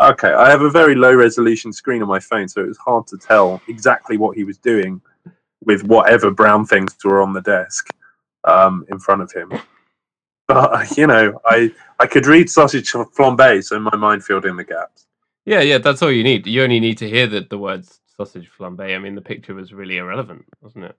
okay. 0.00 0.32
I 0.32 0.50
have 0.50 0.62
a 0.62 0.70
very 0.70 0.94
low 0.94 1.14
resolution 1.14 1.72
screen 1.72 2.02
on 2.02 2.08
my 2.08 2.20
phone, 2.20 2.48
so 2.48 2.60
it 2.62 2.68
was 2.68 2.78
hard 2.78 3.06
to 3.08 3.18
tell 3.18 3.60
exactly 3.68 4.16
what 4.18 4.36
he 4.36 4.44
was 4.44 4.58
doing 4.58 5.00
with 5.64 5.82
whatever 5.84 6.30
brown 6.30 6.64
things 6.66 6.94
were 7.04 7.20
on 7.22 7.32
the 7.32 7.42
desk 7.42 7.88
um, 8.44 8.84
in 8.90 8.98
front 8.98 9.20
of 9.22 9.30
him. 9.32 9.52
But 10.52 10.96
you 10.96 11.06
know, 11.06 11.40
I 11.44 11.72
I 11.98 12.06
could 12.06 12.26
read 12.26 12.50
sausage 12.50 12.90
flambe, 12.92 13.62
so 13.62 13.78
my 13.78 13.96
mind 13.96 14.24
filled 14.24 14.46
in 14.46 14.56
the 14.56 14.64
gaps. 14.64 15.06
Yeah, 15.44 15.60
yeah, 15.60 15.78
that's 15.78 16.02
all 16.02 16.12
you 16.12 16.24
need. 16.24 16.46
You 16.46 16.62
only 16.62 16.80
need 16.80 16.98
to 16.98 17.08
hear 17.08 17.26
the, 17.26 17.46
the 17.48 17.58
words 17.58 18.00
sausage 18.16 18.50
flambe. 18.50 18.94
I 18.94 18.98
mean, 18.98 19.14
the 19.14 19.20
picture 19.20 19.54
was 19.54 19.72
really 19.72 19.98
irrelevant, 19.98 20.44
wasn't 20.60 20.84
it? 20.86 20.96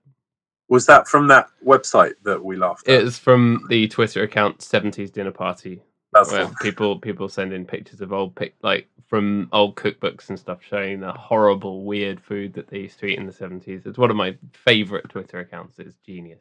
Was 0.68 0.86
that 0.86 1.06
from 1.06 1.28
that 1.28 1.48
website 1.64 2.14
that 2.24 2.42
we 2.42 2.56
laughed 2.56 2.88
at? 2.88 3.02
It's 3.02 3.18
from 3.18 3.66
the 3.68 3.88
Twitter 3.88 4.22
account 4.22 4.58
70s 4.58 5.12
Dinner 5.12 5.30
Party, 5.30 5.82
That's 6.12 6.32
where 6.32 6.48
people 6.62 6.98
people 6.98 7.28
send 7.28 7.52
in 7.52 7.66
pictures 7.66 8.00
of 8.00 8.12
old 8.12 8.34
pic 8.34 8.54
like 8.62 8.88
from 9.06 9.50
old 9.52 9.76
cookbooks 9.76 10.30
and 10.30 10.38
stuff 10.38 10.60
showing 10.62 11.00
the 11.00 11.12
horrible 11.12 11.84
weird 11.84 12.20
food 12.20 12.54
that 12.54 12.68
they 12.68 12.78
used 12.80 12.98
to 13.00 13.06
eat 13.06 13.18
in 13.18 13.26
the 13.26 13.32
70s. 13.32 13.86
It's 13.86 13.98
one 13.98 14.10
of 14.10 14.16
my 14.16 14.36
favorite 14.52 15.10
Twitter 15.10 15.40
accounts. 15.40 15.78
It's 15.78 15.96
genius. 16.06 16.40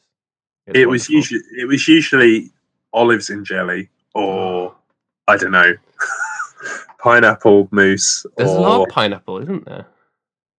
It's 0.67 0.80
it 0.80 0.88
was 0.88 1.10
usually 1.10 1.41
it 1.60 1.67
was 1.67 1.86
usually 1.88 2.52
olives 2.93 3.30
in 3.30 3.43
jelly 3.45 3.89
or 4.15 4.75
I 5.27 5.38
don't 5.38 5.51
know 5.51 5.73
pineapple 6.99 7.67
mousse 7.71 8.25
There's 8.38 8.51
a 8.51 8.60
lot 8.60 8.84
of 8.84 8.89
pineapple, 8.89 9.39
isn't 9.39 9.65
there? 9.65 9.88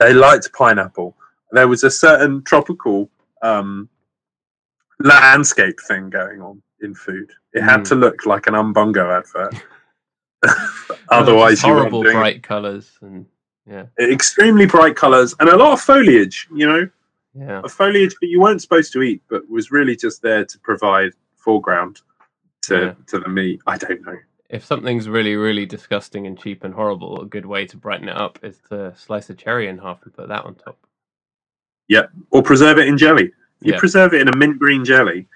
they 0.00 0.12
liked 0.12 0.52
pineapple. 0.52 1.16
There 1.52 1.68
was 1.68 1.84
a 1.84 1.90
certain 1.90 2.42
tropical 2.42 3.08
um, 3.42 3.88
landscape 5.00 5.78
thing 5.86 6.10
going 6.10 6.40
on 6.40 6.62
in 6.80 6.94
food. 6.94 7.30
It 7.52 7.62
had 7.62 7.80
Mm. 7.80 7.88
to 7.90 7.94
look 7.94 8.26
like 8.26 8.46
an 8.46 8.54
Umbongo 8.54 9.16
advert. 9.16 9.54
Otherwise, 11.08 11.60
horrible 11.62 12.02
doing 12.02 12.16
bright 12.16 12.42
colours 12.42 12.98
and 13.00 13.26
yeah, 13.64 13.84
extremely 14.00 14.66
bright 14.66 14.96
colors 14.96 15.36
and 15.38 15.48
a 15.48 15.56
lot 15.56 15.72
of 15.74 15.80
foliage. 15.80 16.48
You 16.52 16.66
know, 16.66 16.88
yeah. 17.34 17.60
a 17.62 17.68
foliage 17.68 18.14
that 18.20 18.26
you 18.26 18.40
weren't 18.40 18.60
supposed 18.60 18.92
to 18.94 19.02
eat, 19.02 19.22
but 19.30 19.48
was 19.48 19.70
really 19.70 19.94
just 19.94 20.20
there 20.22 20.44
to 20.44 20.58
provide 20.58 21.12
foreground 21.36 22.00
to 22.62 22.74
Yeah. 22.78 22.94
to 23.08 23.18
the 23.20 23.28
meat. 23.28 23.60
I 23.66 23.76
don't 23.76 24.02
know. 24.02 24.16
If 24.48 24.64
something's 24.64 25.08
really, 25.08 25.34
really 25.36 25.64
disgusting 25.64 26.26
and 26.26 26.38
cheap 26.38 26.62
and 26.64 26.74
horrible, 26.74 27.22
a 27.22 27.26
good 27.26 27.46
way 27.46 27.66
to 27.66 27.76
brighten 27.76 28.08
it 28.08 28.16
up 28.16 28.38
is 28.42 28.58
to 28.68 28.94
slice 28.96 29.30
a 29.30 29.34
cherry 29.34 29.66
in 29.68 29.78
half 29.78 30.02
and 30.04 30.12
put 30.12 30.28
that 30.28 30.44
on 30.44 30.54
top. 30.56 30.78
Yep, 31.88 32.10
or 32.30 32.42
preserve 32.42 32.78
it 32.78 32.86
in 32.86 32.98
jelly. 32.98 33.32
You 33.60 33.72
Yeah. 33.74 33.78
preserve 33.78 34.12
it 34.14 34.20
in 34.20 34.28
a 34.28 34.36
mint 34.36 34.58
green 34.58 34.84
jelly. 34.84 35.26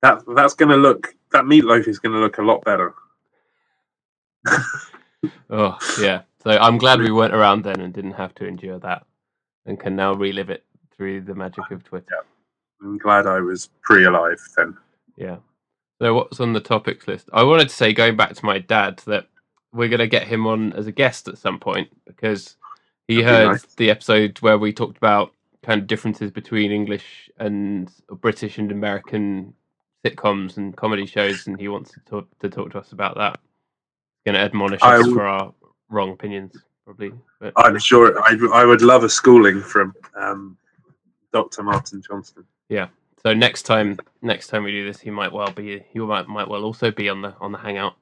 That 0.00 0.22
that's 0.34 0.54
going 0.54 0.70
to 0.70 0.76
look. 0.76 1.14
That 1.32 1.44
meatloaf 1.44 1.86
is 1.86 1.98
going 1.98 2.12
to 2.14 2.18
look 2.18 2.38
a 2.38 2.42
lot 2.42 2.64
better. 2.64 2.94
Oh, 5.50 5.78
yeah. 6.00 6.22
So 6.42 6.50
I'm 6.50 6.78
glad 6.78 6.98
we 6.98 7.12
weren't 7.12 7.34
around 7.34 7.62
then 7.62 7.80
and 7.80 7.94
didn't 7.94 8.12
have 8.14 8.34
to 8.36 8.46
endure 8.46 8.80
that 8.80 9.06
and 9.66 9.78
can 9.78 9.94
now 9.94 10.12
relive 10.14 10.50
it 10.50 10.64
through 10.96 11.20
the 11.20 11.34
magic 11.34 11.70
of 11.70 11.84
Twitter. 11.84 12.24
I'm 12.82 12.98
glad 12.98 13.26
I 13.28 13.38
was 13.38 13.68
pre-alive 13.82 14.40
then. 14.56 14.76
Yeah. 15.16 15.36
So 16.02 16.14
what's 16.14 16.40
on 16.40 16.52
the 16.52 16.58
topics 16.58 17.06
list? 17.06 17.28
I 17.32 17.44
wanted 17.44 17.68
to 17.68 17.74
say, 17.76 17.92
going 17.92 18.16
back 18.16 18.34
to 18.34 18.44
my 18.44 18.58
dad, 18.58 19.00
that 19.06 19.28
we're 19.72 19.88
going 19.88 20.00
to 20.00 20.08
get 20.08 20.26
him 20.26 20.48
on 20.48 20.72
as 20.72 20.88
a 20.88 20.92
guest 20.92 21.28
at 21.28 21.38
some 21.38 21.60
point 21.60 21.90
because 22.08 22.56
he 23.06 23.22
That'd 23.22 23.30
heard 23.30 23.52
nice. 23.52 23.62
the 23.76 23.88
episode 23.88 24.36
where 24.40 24.58
we 24.58 24.72
talked 24.72 24.96
about 24.96 25.32
kind 25.62 25.80
of 25.80 25.86
differences 25.86 26.32
between 26.32 26.72
English 26.72 27.30
and 27.38 27.88
British 28.20 28.58
and 28.58 28.72
American 28.72 29.54
sitcoms 30.04 30.56
and 30.56 30.76
comedy 30.76 31.06
shows, 31.06 31.46
and 31.46 31.60
he 31.60 31.68
wants 31.68 31.92
to 31.92 32.00
talk 32.00 32.26
to, 32.40 32.48
talk 32.50 32.72
to 32.72 32.80
us 32.80 32.90
about 32.90 33.16
that. 33.18 33.38
Going 34.26 34.34
to 34.34 34.40
admonish 34.40 34.82
I 34.82 34.96
us 34.96 35.06
would- 35.06 35.14
for 35.14 35.24
our 35.24 35.54
wrong 35.88 36.10
opinions, 36.10 36.56
probably. 36.84 37.12
But 37.38 37.52
I'm 37.54 37.78
sure 37.78 38.20
I 38.24 38.36
I 38.52 38.64
would 38.64 38.82
love 38.82 39.04
a 39.04 39.08
schooling 39.08 39.60
from 39.60 39.94
um, 40.16 40.56
Dr. 41.32 41.62
Martin 41.62 42.02
Johnston. 42.02 42.44
So 43.24 43.34
next 43.34 43.62
time, 43.62 43.98
next 44.20 44.48
time 44.48 44.64
we 44.64 44.72
do 44.72 44.84
this, 44.84 45.00
he 45.00 45.10
might 45.10 45.32
well 45.32 45.50
be. 45.52 45.84
He 45.92 45.98
might 46.00 46.28
might 46.28 46.48
well 46.48 46.64
also 46.64 46.90
be 46.90 47.08
on 47.08 47.22
the 47.22 47.34
on 47.40 47.52
the 47.52 47.58
hangout. 47.58 47.94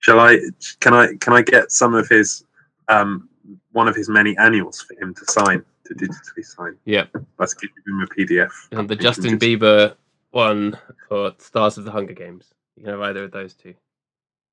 Shall 0.00 0.20
I? 0.20 0.38
Can 0.80 0.94
I? 0.94 1.14
Can 1.20 1.32
I 1.32 1.42
get 1.42 1.72
some 1.72 1.94
of 1.94 2.08
his 2.08 2.44
um, 2.88 3.28
one 3.72 3.88
of 3.88 3.96
his 3.96 4.08
many 4.08 4.36
annuals 4.38 4.80
for 4.80 4.94
him 4.94 5.12
to 5.14 5.24
sign 5.26 5.64
to 5.86 5.94
digitally 5.94 6.44
sign? 6.44 6.76
Yeah. 6.84 7.06
Let's 7.38 7.54
give 7.54 7.70
him 7.86 8.00
a 8.00 8.06
PDF. 8.06 8.50
And 8.70 8.88
the 8.88 8.96
Justin 8.96 9.38
just- 9.38 9.42
Bieber 9.42 9.94
one 10.30 10.78
for 11.08 11.32
Stars 11.38 11.78
of 11.78 11.84
the 11.84 11.90
Hunger 11.90 12.12
Games. 12.12 12.52
You 12.76 12.84
can 12.84 12.92
have 12.92 13.00
either 13.00 13.24
of 13.24 13.32
those 13.32 13.54
two. 13.54 13.74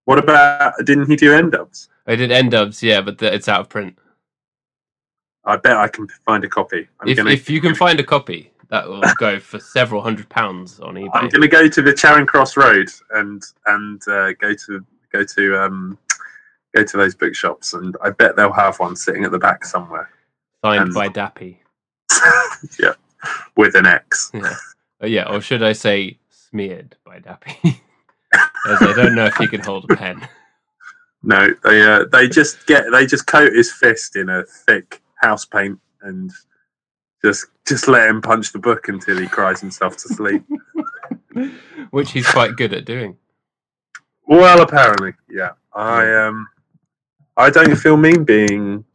What 0.06 0.18
about? 0.18 0.74
Didn't 0.84 1.10
he 1.10 1.16
do 1.16 1.34
N-Dubz? 1.34 1.90
I 2.08 2.16
did 2.16 2.32
N-Dubz, 2.32 2.82
yeah, 2.82 3.02
but 3.02 3.18
the, 3.18 3.34
it's 3.34 3.48
out 3.48 3.62
of 3.62 3.70
print. 3.70 3.98
I 5.44 5.58
bet 5.58 5.78
I 5.78 5.88
can 5.88 6.08
find 6.26 6.44
a 6.44 6.50
copy. 6.50 6.88
If 7.06 7.18
gonna. 7.18 7.32
if 7.32 7.50
you 7.50 7.62
can 7.62 7.76
find 7.76 8.00
a 8.00 8.04
copy, 8.04 8.52
that 8.70 8.88
will 8.88 9.04
go 9.18 9.40
for 9.40 9.60
several 9.60 10.02
hundred 10.02 10.30
pounds 10.30 10.80
on 10.80 10.96
eBay. 10.96 11.10
I'm 11.14 11.30
going 11.30 11.42
to 11.42 11.48
go 11.48 11.68
to 11.68 11.82
the 11.82 11.94
Charing 11.94 12.26
Cross 12.26 12.58
Road 12.58 12.90
and 13.12 13.44
and 13.66 14.02
uh, 14.08 14.34
go 14.34 14.54
to 14.54 14.86
go 15.12 15.24
to 15.24 15.62
um, 15.62 15.98
go 16.76 16.84
to 16.84 16.98
those 16.98 17.16
bookshops, 17.16 17.74
and 17.74 17.96
I 18.04 18.10
bet 18.10 18.36
they'll 18.36 18.52
have 18.52 18.80
one 18.80 18.96
sitting 18.96 19.24
at 19.24 19.32
the 19.32 19.40
back 19.40 19.66
somewhere. 19.66 20.10
Signed 20.64 20.84
and- 20.84 20.94
by 20.94 21.10
Dappy. 21.10 21.58
yeah, 22.80 22.94
with 23.56 23.76
an 23.76 23.86
X. 23.86 24.32
Yeah. 24.34 24.56
Uh, 25.04 25.08
yeah, 25.08 25.30
or 25.30 25.42
should 25.42 25.64
I 25.64 25.74
say 25.74 26.18
smeared 26.30 26.96
by 27.06 27.20
Dappy. 27.20 27.82
As 28.68 28.82
I 28.82 28.94
don't 28.94 29.16
know 29.16 29.26
if 29.26 29.36
he 29.36 29.48
can 29.48 29.62
hold 29.62 29.90
a 29.90 29.96
pen. 29.96 30.28
No, 31.28 31.50
they 31.64 31.82
uh, 31.82 32.06
they 32.12 32.28
just 32.28 32.68
get 32.68 32.84
they 32.92 33.08
just 33.08 33.26
coat 33.26 33.52
his 33.52 33.72
fist 33.72 34.16
in 34.16 34.30
a 34.30 34.44
thick 34.44 35.02
house 35.16 35.44
paint 35.44 35.80
and 36.04 36.32
just 37.24 37.48
just 37.66 37.88
let 37.88 38.10
him 38.10 38.22
punch 38.22 38.52
the 38.52 38.60
book 38.60 38.88
until 38.88 39.18
he 39.18 39.28
cries 39.28 39.62
himself 39.62 39.98
to 39.98 40.10
sleep. 40.10 40.44
Which 41.92 42.12
he's 42.12 42.28
quite 42.28 42.56
good 42.56 42.74
at 42.74 42.86
doing. 42.86 43.18
Well, 44.28 44.62
apparently, 44.62 45.14
yeah. 45.30 45.52
I 45.74 46.14
um, 46.14 46.48
I 47.38 47.50
don't 47.50 47.76
feel 47.76 47.98
mean 47.98 48.24
being 48.24 48.86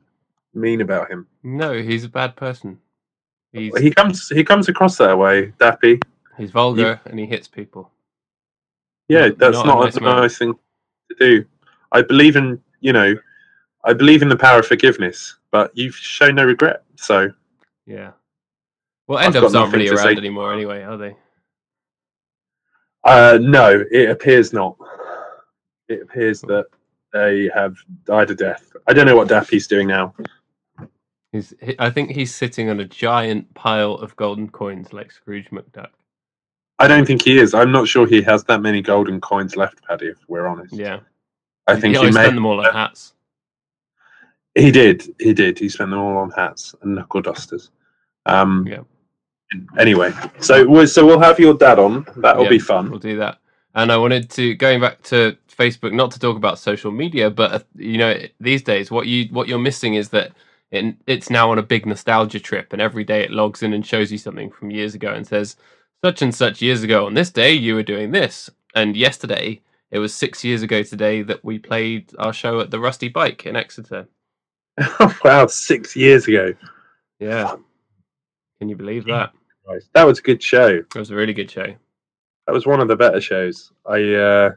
mean 0.55 0.81
about 0.81 1.11
him. 1.11 1.27
No, 1.43 1.75
he's 1.75 2.05
a 2.05 2.09
bad 2.09 2.37
person. 2.37 2.79
He's 3.53 3.77
He 3.79 3.91
comes 3.91 4.29
he 4.29 4.45
comes 4.45 4.69
across 4.69 4.97
that 4.99 5.17
way, 5.17 5.53
Dappy. 5.59 6.01
he's 6.37 6.51
vulgar 6.51 7.01
and 7.07 7.19
he 7.19 7.27
hits 7.27 7.49
people. 7.49 7.91
Yeah, 9.09 9.31
that's 9.37 9.57
not 9.57 9.65
a 9.65 9.69
not, 9.69 9.85
nice 9.85 9.97
a 9.97 10.01
man. 10.01 10.17
nice 10.17 10.39
thing 10.39 10.55
to 10.55 11.17
do. 11.19 11.45
I 11.93 12.03
believe 12.03 12.37
in 12.37 12.61
you 12.81 12.93
know, 12.93 13.15
I 13.85 13.93
believe 13.93 14.23
in 14.23 14.29
the 14.29 14.37
power 14.37 14.61
of 14.61 14.67
forgiveness, 14.67 15.37
but 15.51 15.71
you've 15.75 15.97
shown 15.97 16.37
no 16.37 16.45
regret. 16.45 16.85
So 16.97 17.31
Yeah. 17.87 18.13
Well, 19.07 19.19
N-Dubz 19.19 19.59
aren't 19.59 19.73
really 19.73 19.89
around 19.89 19.99
say. 19.99 20.17
anymore 20.17 20.53
anyway, 20.53 20.83
are 20.83 20.97
they? 20.97 21.17
uh, 23.05 23.39
no, 23.41 23.85
it 23.91 24.11
appears 24.11 24.53
not. 24.53 24.77
It 25.89 26.03
appears 26.03 26.41
that 26.43 26.67
they 27.13 27.51
have 27.55 27.77
died 28.05 28.31
a 28.31 28.35
death. 28.35 28.71
I 28.87 28.93
don't 28.93 29.07
know 29.07 29.17
what 29.17 29.29
death 29.29 29.49
he's 29.49 29.67
doing 29.67 29.89
now. 29.89 30.15
He's, 31.33 31.55
he, 31.61 31.75
I 31.79 31.91
think 31.91 32.11
he's 32.11 32.35
sitting 32.35 32.71
on 32.71 32.79
a 32.81 32.85
giant 32.85 33.53
pile 33.55 33.95
of 33.95 34.15
golden 34.17 34.49
coins 34.49 34.93
like 34.93 35.11
Scrooge 35.11 35.51
McDuck. 35.51 35.91
I 36.79 36.89
don't 36.89 37.07
think 37.07 37.23
he 37.23 37.39
is. 37.39 37.53
I'm 37.55 37.73
not 37.73 37.89
sure 37.89 38.07
he 38.07 38.23
has 38.23 38.45
that 38.45 38.63
many 38.63 38.81
golden 38.83 39.21
coins 39.21 39.57
left, 39.57 39.85
Paddy. 39.87 40.07
If 40.07 40.19
we're 40.29 40.47
honest, 40.47 40.73
Yeah. 40.75 41.01
I 41.67 41.79
think 41.79 41.95
he 41.97 42.01
he, 42.01 42.07
may. 42.07 42.13
spent 42.13 42.35
them 42.35 42.47
all 42.47 42.65
on 42.65 42.73
hats. 42.73 43.15
He 44.55 44.71
did. 44.71 45.15
He 45.19 45.33
did. 45.33 45.59
He 45.59 45.69
spent 45.69 45.91
them 45.91 46.01
all 46.01 46.19
on 46.19 46.31
hats 46.31 46.75
and 46.83 46.95
knuckle 46.97 47.23
dusters. 47.23 47.71
Um, 48.27 48.67
Yeah. 48.67 48.83
Anyway, 49.79 50.13
so 50.41 50.65
we 50.65 50.87
so 50.87 51.05
we'll 51.05 51.19
have 51.19 51.41
your 51.41 51.55
dad 51.55 51.81
on. 51.81 52.07
That'll 52.17 52.45
Yeah, 52.45 52.51
be 52.51 52.59
fun. 52.61 52.89
We'll 52.89 53.01
do 53.01 53.17
that. 53.19 53.39
And 53.75 53.91
I 53.91 53.97
wanted 53.97 54.31
to 54.31 54.55
going 54.55 54.81
back 54.81 55.03
to 55.05 55.37
Facebook, 55.49 55.93
not 55.93 56.13
to 56.13 56.21
talk 56.21 56.37
about 56.37 56.59
social 56.59 56.93
media, 56.93 57.31
but 57.31 57.53
uh, 57.53 57.59
you 57.75 57.99
know, 57.99 58.17
these 58.39 58.63
days, 58.63 58.91
what 58.91 59.07
you 59.07 59.27
what 59.33 59.49
you're 59.49 59.59
missing 59.59 59.95
is 59.95 60.11
that 60.11 60.33
it, 60.71 60.95
it's 61.07 61.31
now 61.31 61.51
on 61.51 61.59
a 61.59 61.63
big 61.65 61.85
nostalgia 61.85 62.39
trip, 62.39 62.73
and 62.73 62.81
every 62.81 63.03
day 63.05 63.23
it 63.23 63.33
logs 63.33 63.63
in 63.63 63.73
and 63.73 63.85
shows 63.85 64.13
you 64.13 64.19
something 64.19 64.51
from 64.51 64.71
years 64.71 64.95
ago 64.95 65.13
and 65.13 65.27
says, 65.27 65.57
such 66.05 66.23
and 66.23 66.35
such 66.35 66.63
years 66.63 66.83
ago 66.85 67.07
on 67.07 67.15
this 67.15 67.31
day 67.31 67.53
you 67.53 67.75
were 67.75 67.83
doing 67.83 68.13
this, 68.13 68.51
and 68.75 68.97
yesterday 68.97 69.61
it 69.91 69.99
was 69.99 70.15
six 70.15 70.45
years 70.45 70.63
ago 70.63 70.85
today 70.85 71.23
that 71.23 71.45
we 71.45 71.59
played 71.59 72.13
our 72.19 72.33
show 72.33 72.61
at 72.61 72.71
the 72.71 72.79
Rusty 72.79 73.09
Bike 73.09 73.47
in 73.47 73.57
Exeter. 73.57 74.07
wow, 75.25 75.47
six 75.47 75.95
years 75.97 76.27
ago. 76.27 76.55
Yeah, 77.19 77.55
can 78.59 78.69
you 78.69 78.77
believe 78.77 79.05
that? 79.07 79.33
That 79.95 80.05
was 80.05 80.19
a 80.19 80.23
good 80.23 80.43
show. 80.43 80.69
It 80.69 80.95
was 80.95 81.11
a 81.11 81.15
really 81.15 81.35
good 81.35 81.51
show. 81.51 81.75
That 82.47 82.53
was 82.53 82.67
one 82.67 82.81
of 82.81 82.89
the 82.89 82.97
better 82.97 83.21
shows. 83.21 83.73
I 83.87 84.15
uh, 84.15 84.51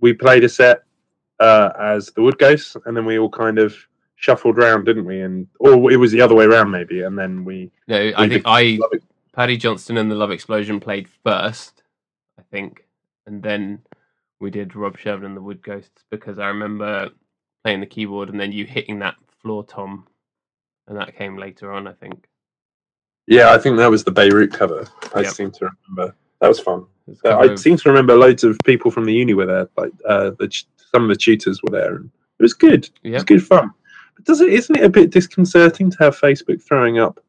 we 0.00 0.12
played 0.12 0.44
a 0.44 0.48
set 0.48 0.84
uh, 1.40 1.70
as 1.78 2.06
the 2.06 2.22
Wood 2.22 2.38
Ghosts, 2.38 2.76
and 2.86 2.96
then 2.96 3.04
we 3.04 3.18
all 3.18 3.28
kind 3.28 3.58
of 3.58 3.76
shuffled 4.16 4.56
round, 4.56 4.86
didn't 4.86 5.04
we? 5.04 5.20
And 5.20 5.46
or 5.60 5.90
it 5.92 5.96
was 5.96 6.12
the 6.12 6.20
other 6.20 6.34
way 6.34 6.44
around, 6.44 6.70
maybe. 6.70 7.02
And 7.02 7.18
then 7.18 7.44
we 7.44 7.70
No, 7.86 8.12
I 8.16 8.28
think 8.28 8.42
I 8.46 8.78
Paddy 9.32 9.56
Johnston 9.56 9.96
and 9.96 10.10
the 10.10 10.16
Love 10.16 10.30
Explosion 10.30 10.80
played 10.80 11.08
first, 11.24 11.82
I 12.38 12.42
think, 12.50 12.84
and 13.26 13.42
then 13.42 13.80
we 14.40 14.50
did 14.50 14.74
Rob 14.76 14.96
Sherman 14.96 15.26
and 15.26 15.36
the 15.36 15.42
Wood 15.42 15.62
Ghosts 15.62 16.04
because 16.10 16.38
I 16.38 16.48
remember 16.48 17.10
playing 17.68 17.80
the 17.80 17.86
keyboard 17.86 18.30
and 18.30 18.40
then 18.40 18.50
you 18.50 18.64
hitting 18.64 18.98
that 19.00 19.14
floor 19.42 19.62
tom, 19.62 20.06
and 20.86 20.96
that 20.96 21.14
came 21.14 21.36
later 21.36 21.70
on, 21.70 21.86
I 21.86 21.92
think. 21.92 22.26
yeah, 23.26 23.52
I 23.52 23.58
think 23.58 23.76
that 23.76 23.90
was 23.90 24.04
the 24.04 24.10
Beirut 24.10 24.50
cover. 24.54 24.86
I 25.14 25.20
Yep. 25.20 25.32
seem 25.32 25.50
to 25.50 25.68
remember. 25.86 26.16
That 26.40 26.48
was 26.48 26.60
fun. 26.60 26.86
Uh, 27.26 27.36
I 27.36 27.54
seem 27.56 27.76
to 27.76 27.88
remember 27.90 28.14
loads 28.16 28.42
of 28.42 28.56
people 28.64 28.90
from 28.90 29.04
the 29.04 29.12
uni 29.12 29.34
were 29.34 29.44
there. 29.44 29.68
Like 29.76 29.92
uh, 30.08 30.30
the 30.38 30.48
ch- 30.48 30.66
some 30.92 31.02
of 31.02 31.08
the 31.10 31.16
tutors 31.16 31.62
were 31.62 31.70
there, 31.70 31.96
and 31.96 32.10
it 32.38 32.42
was 32.42 32.54
good. 32.54 32.88
It 33.02 33.10
was 33.12 33.24
good 33.24 33.46
fun. 33.46 33.70
But 34.16 34.24
does 34.24 34.40
it? 34.40 34.48
Isn't 34.50 34.76
it 34.76 34.84
a 34.84 34.88
bit 34.88 35.10
disconcerting 35.10 35.90
to 35.90 35.98
have 36.00 36.18
Facebook 36.18 36.62
throwing 36.62 36.98
up 36.98 37.20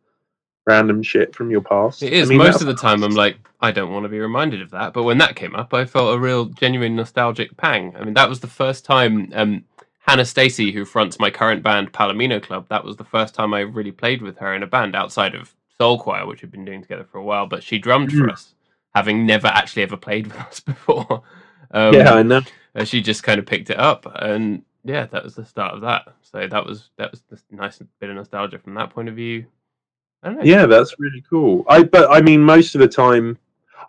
random 0.65 1.03
shit 1.03 1.35
from 1.35 1.51
your 1.51 1.61
past? 1.61 2.01
it 2.01 2.13
is. 2.13 2.27
I 2.27 2.29
mean, 2.29 2.37
Most 2.37 2.61
of 2.61 2.67
the 2.67 2.73
time, 2.75 3.03
I'm 3.03 3.15
like, 3.15 3.35
I 3.59 3.71
don't 3.71 3.91
want 3.91 4.03
to 4.03 4.09
be 4.09 4.19
reminded 4.19 4.61
of 4.61 4.71
that. 4.71 4.93
But 4.93 5.03
when 5.03 5.17
that 5.17 5.35
came 5.35 5.53
up, 5.55 5.73
I 5.73 5.83
felt 5.85 6.15
a 6.15 6.19
real, 6.19 6.45
genuine 6.45 6.95
nostalgic 6.95 7.57
pang. 7.57 7.93
I 7.97 8.05
mean, 8.05 8.13
that 8.13 8.29
was 8.29 8.39
the 8.39 8.47
first 8.47 8.85
time 8.85 9.31
um, 9.33 9.63
Hannah 10.09 10.25
Stacey, 10.25 10.71
who 10.71 10.85
fronts 10.85 11.19
my 11.19 11.29
current 11.29 11.61
band 11.61 11.93
Palomino 11.93 12.41
Club, 12.41 12.65
that 12.69 12.83
was 12.83 12.97
the 12.97 13.03
first 13.03 13.35
time 13.35 13.53
I 13.53 13.59
really 13.59 13.91
played 13.91 14.23
with 14.23 14.39
her 14.39 14.55
in 14.55 14.63
a 14.63 14.67
band 14.67 14.95
outside 14.95 15.35
of 15.35 15.53
Soul 15.77 15.99
Choir, 15.99 16.25
which 16.25 16.41
we've 16.41 16.49
been 16.49 16.65
doing 16.65 16.81
together 16.81 17.03
for 17.03 17.19
a 17.19 17.23
while. 17.23 17.45
But 17.45 17.61
she 17.61 17.77
drummed 17.77 18.11
for 18.11 18.23
Mm. 18.25 18.31
us, 18.31 18.55
having 18.95 19.27
never 19.27 19.45
actually 19.49 19.83
ever 19.83 19.97
played 19.97 20.25
with 20.31 20.37
us 20.39 20.61
before. 20.61 21.21
Um, 21.69 21.93
yeah, 21.93 22.11
I 22.15 22.23
know. 22.23 22.41
and 22.73 22.87
she 22.87 23.01
just 23.03 23.21
kind 23.21 23.37
of 23.37 23.45
picked 23.45 23.69
it 23.69 23.77
up, 23.77 24.11
and 24.15 24.63
yeah, 24.83 25.05
that 25.05 25.23
was 25.23 25.35
the 25.35 25.45
start 25.45 25.75
of 25.75 25.81
that. 25.81 26.11
So 26.23 26.47
that 26.47 26.65
was 26.65 26.89
that 26.97 27.11
was 27.11 27.21
a 27.31 27.55
nice 27.55 27.79
bit 27.99 28.09
of 28.09 28.15
nostalgia 28.15 28.57
from 28.57 28.73
that 28.73 28.89
point 28.89 29.09
of 29.09 29.15
view. 29.15 29.45
I 30.23 30.29
don't 30.29 30.37
know. 30.39 30.43
Yeah, 30.43 30.65
that's 30.65 30.95
really 30.97 31.23
cool. 31.29 31.65
I 31.69 31.83
but 31.83 32.09
I 32.09 32.19
mean, 32.21 32.41
most 32.41 32.73
of 32.73 32.81
the 32.81 32.87
time, 32.87 33.37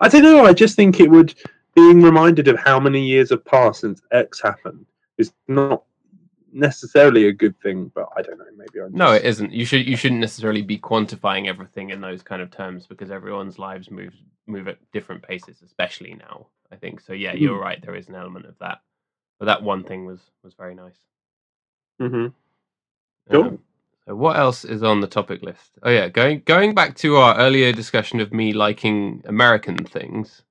I 0.02 0.09
don't 0.09 0.22
know. 0.22 0.44
I 0.44 0.52
just 0.52 0.76
think 0.76 1.00
it 1.00 1.11
would 1.11 1.35
being 1.74 2.02
reminded 2.02 2.46
of 2.46 2.59
how 2.59 2.78
many 2.78 3.02
years 3.02 3.30
have 3.30 3.42
passed 3.46 3.80
since 3.80 4.02
X 4.12 4.42
happened 4.42 4.85
is 5.16 5.33
not 5.48 5.85
necessarily 6.52 7.28
a 7.28 7.32
good 7.32 7.58
thing. 7.60 7.90
But 7.94 8.08
I 8.16 8.22
don't 8.22 8.38
know. 8.38 8.44
Maybe 8.56 8.80
I'm 8.80 8.92
No, 8.92 9.12
just- 9.12 9.24
it 9.24 9.28
isn't. 9.28 9.52
You 9.52 9.64
should 9.64 9.86
you 9.86 9.96
shouldn't 9.96 10.20
necessarily 10.20 10.62
be 10.62 10.78
quantifying 10.78 11.46
everything 11.46 11.90
in 11.90 12.00
those 12.00 12.22
kind 12.22 12.42
of 12.42 12.50
terms 12.50 12.86
because 12.86 13.10
everyone's 13.10 13.58
lives 13.58 13.90
move 13.90 14.14
move 14.46 14.68
at 14.68 14.78
different 14.92 15.22
paces, 15.22 15.62
especially 15.62 16.14
now. 16.14 16.46
I 16.72 16.76
think 16.76 17.00
so. 17.00 17.12
Yeah, 17.12 17.34
you're 17.34 17.58
Mm. 17.58 17.62
right. 17.62 17.82
There 17.82 17.94
is 17.96 18.08
an 18.08 18.14
element 18.14 18.46
of 18.46 18.58
that, 18.58 18.78
but 19.38 19.46
that 19.46 19.62
one 19.62 19.84
thing 19.84 20.06
was 20.06 20.20
was 20.42 20.54
very 20.54 20.74
nice. 20.74 20.98
Mm-hmm. 22.00 22.28
Cool. 23.30 23.44
Um, 23.44 23.58
so 24.06 24.14
what 24.16 24.36
else 24.36 24.64
is 24.64 24.82
on 24.82 25.00
the 25.00 25.06
topic 25.06 25.42
list? 25.42 25.72
Oh 25.82 25.90
yeah, 25.90 26.08
going 26.08 26.42
going 26.46 26.74
back 26.74 26.96
to 26.96 27.16
our 27.16 27.36
earlier 27.38 27.72
discussion 27.72 28.20
of 28.20 28.32
me 28.32 28.52
liking 28.52 29.22
American 29.26 29.76
things. 29.76 30.42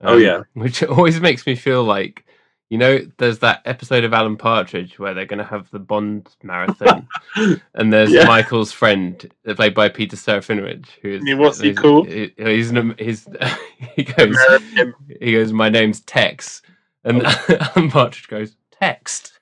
Oh, 0.00 0.16
yeah. 0.18 0.42
which 0.54 0.82
always 0.82 1.20
makes 1.20 1.46
me 1.46 1.54
feel 1.54 1.82
like 1.82 2.24
you 2.70 2.78
know, 2.78 3.00
there's 3.18 3.38
that 3.40 3.60
episode 3.66 4.04
of 4.04 4.12
Alan 4.14 4.36
Partridge 4.36 4.98
where 4.98 5.14
they're 5.14 5.26
going 5.26 5.38
to 5.38 5.44
have 5.44 5.70
the 5.70 5.78
Bond 5.78 6.28
marathon, 6.42 7.06
and 7.74 7.92
there's 7.92 8.10
Yeah. 8.10 8.24
Michael's 8.24 8.72
friend, 8.72 9.30
uh, 9.46 9.54
played 9.54 9.74
by 9.74 9.88
Peter 9.88 10.16
Serafinowicz, 10.16 10.86
who 11.02 11.08
is 11.10 11.22
what's 11.36 11.60
he 11.60 11.74
called? 11.74 12.08
he- 12.08 12.32
He's 12.36 12.70
an, 12.70 12.94
he's 12.98 13.28
he 13.96 14.02
goes 14.04 14.36
American. 14.36 14.94
he 15.20 15.32
goes, 15.32 15.52
my 15.52 15.68
name's 15.68 16.00
Tex, 16.00 16.62
and 17.04 17.22
Oh. 17.24 17.46
Alan 17.76 17.90
Partridge 17.90 18.28
goes 18.28 18.56
text. 18.72 19.32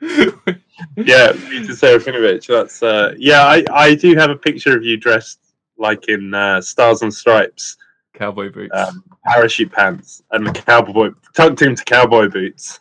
yeah, 0.00 1.32
Peter 1.32 1.72
Serafinowicz. 1.74 2.46
That's 2.46 2.82
uh, 2.82 3.14
yeah. 3.18 3.42
I 3.44 3.64
I 3.70 3.94
do 3.94 4.14
have 4.16 4.30
a 4.30 4.36
picture 4.36 4.76
of 4.76 4.84
you 4.84 4.96
dressed 4.96 5.38
like 5.78 6.08
in 6.08 6.34
uh, 6.34 6.60
Stars 6.60 7.02
and 7.02 7.12
Stripes, 7.12 7.76
Cowboy 8.14 8.50
boots. 8.50 8.74
um, 8.76 9.02
parachute 9.24 9.72
pants, 9.72 10.22
and 10.32 10.46
the 10.46 10.52
cowboy 10.52 11.10
tucked 11.34 11.62
into 11.62 11.84
cowboy 11.84 12.28
boots, 12.28 12.80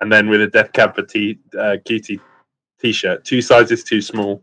and 0.00 0.10
then 0.12 0.28
with 0.28 0.40
a 0.42 0.46
Death 0.46 0.72
Cab 0.72 0.94
for 0.94 1.02
T 1.02 1.38
uh, 1.58 1.76
cutie 1.84 2.20
t-shirt, 2.80 3.24
two 3.24 3.42
sizes 3.42 3.82
too 3.84 4.00
small. 4.00 4.42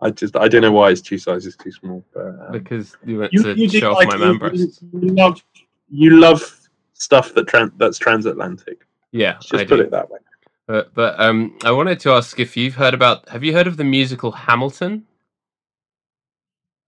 I 0.00 0.10
just 0.10 0.36
I 0.36 0.48
don't 0.48 0.62
know 0.62 0.72
why 0.72 0.90
it's 0.90 1.00
two 1.00 1.18
sizes 1.18 1.56
too 1.56 1.72
small, 1.72 2.04
but 2.12 2.26
um, 2.26 2.52
because 2.52 2.96
you 3.04 3.18
went 3.20 3.32
you, 3.32 3.42
to 3.42 3.58
you 3.58 3.68
do 3.68 3.80
show 3.80 3.92
off 3.92 3.96
like- 4.04 4.08
my 4.08 4.26
you- 4.26 4.38
man 4.38 4.54
you, 4.54 4.72
you 4.92 5.08
love 5.14 5.44
you 5.88 6.10
love 6.20 6.60
stuff 6.92 7.32
that 7.34 7.46
tran- 7.46 7.72
that's 7.78 7.98
transatlantic. 7.98 8.86
Yeah, 9.12 9.34
Let's 9.34 9.46
just 9.46 9.62
I 9.62 9.66
put 9.66 9.76
do. 9.76 9.82
it 9.82 9.90
that 9.92 10.10
way. 10.10 10.18
But, 10.66 10.94
but 10.94 11.20
um, 11.20 11.58
I 11.62 11.70
wanted 11.72 12.00
to 12.00 12.10
ask 12.12 12.40
if 12.40 12.56
you've 12.56 12.74
heard 12.74 12.94
about. 12.94 13.28
Have 13.28 13.44
you 13.44 13.52
heard 13.52 13.66
of 13.66 13.76
the 13.76 13.84
musical 13.84 14.32
Hamilton? 14.32 15.04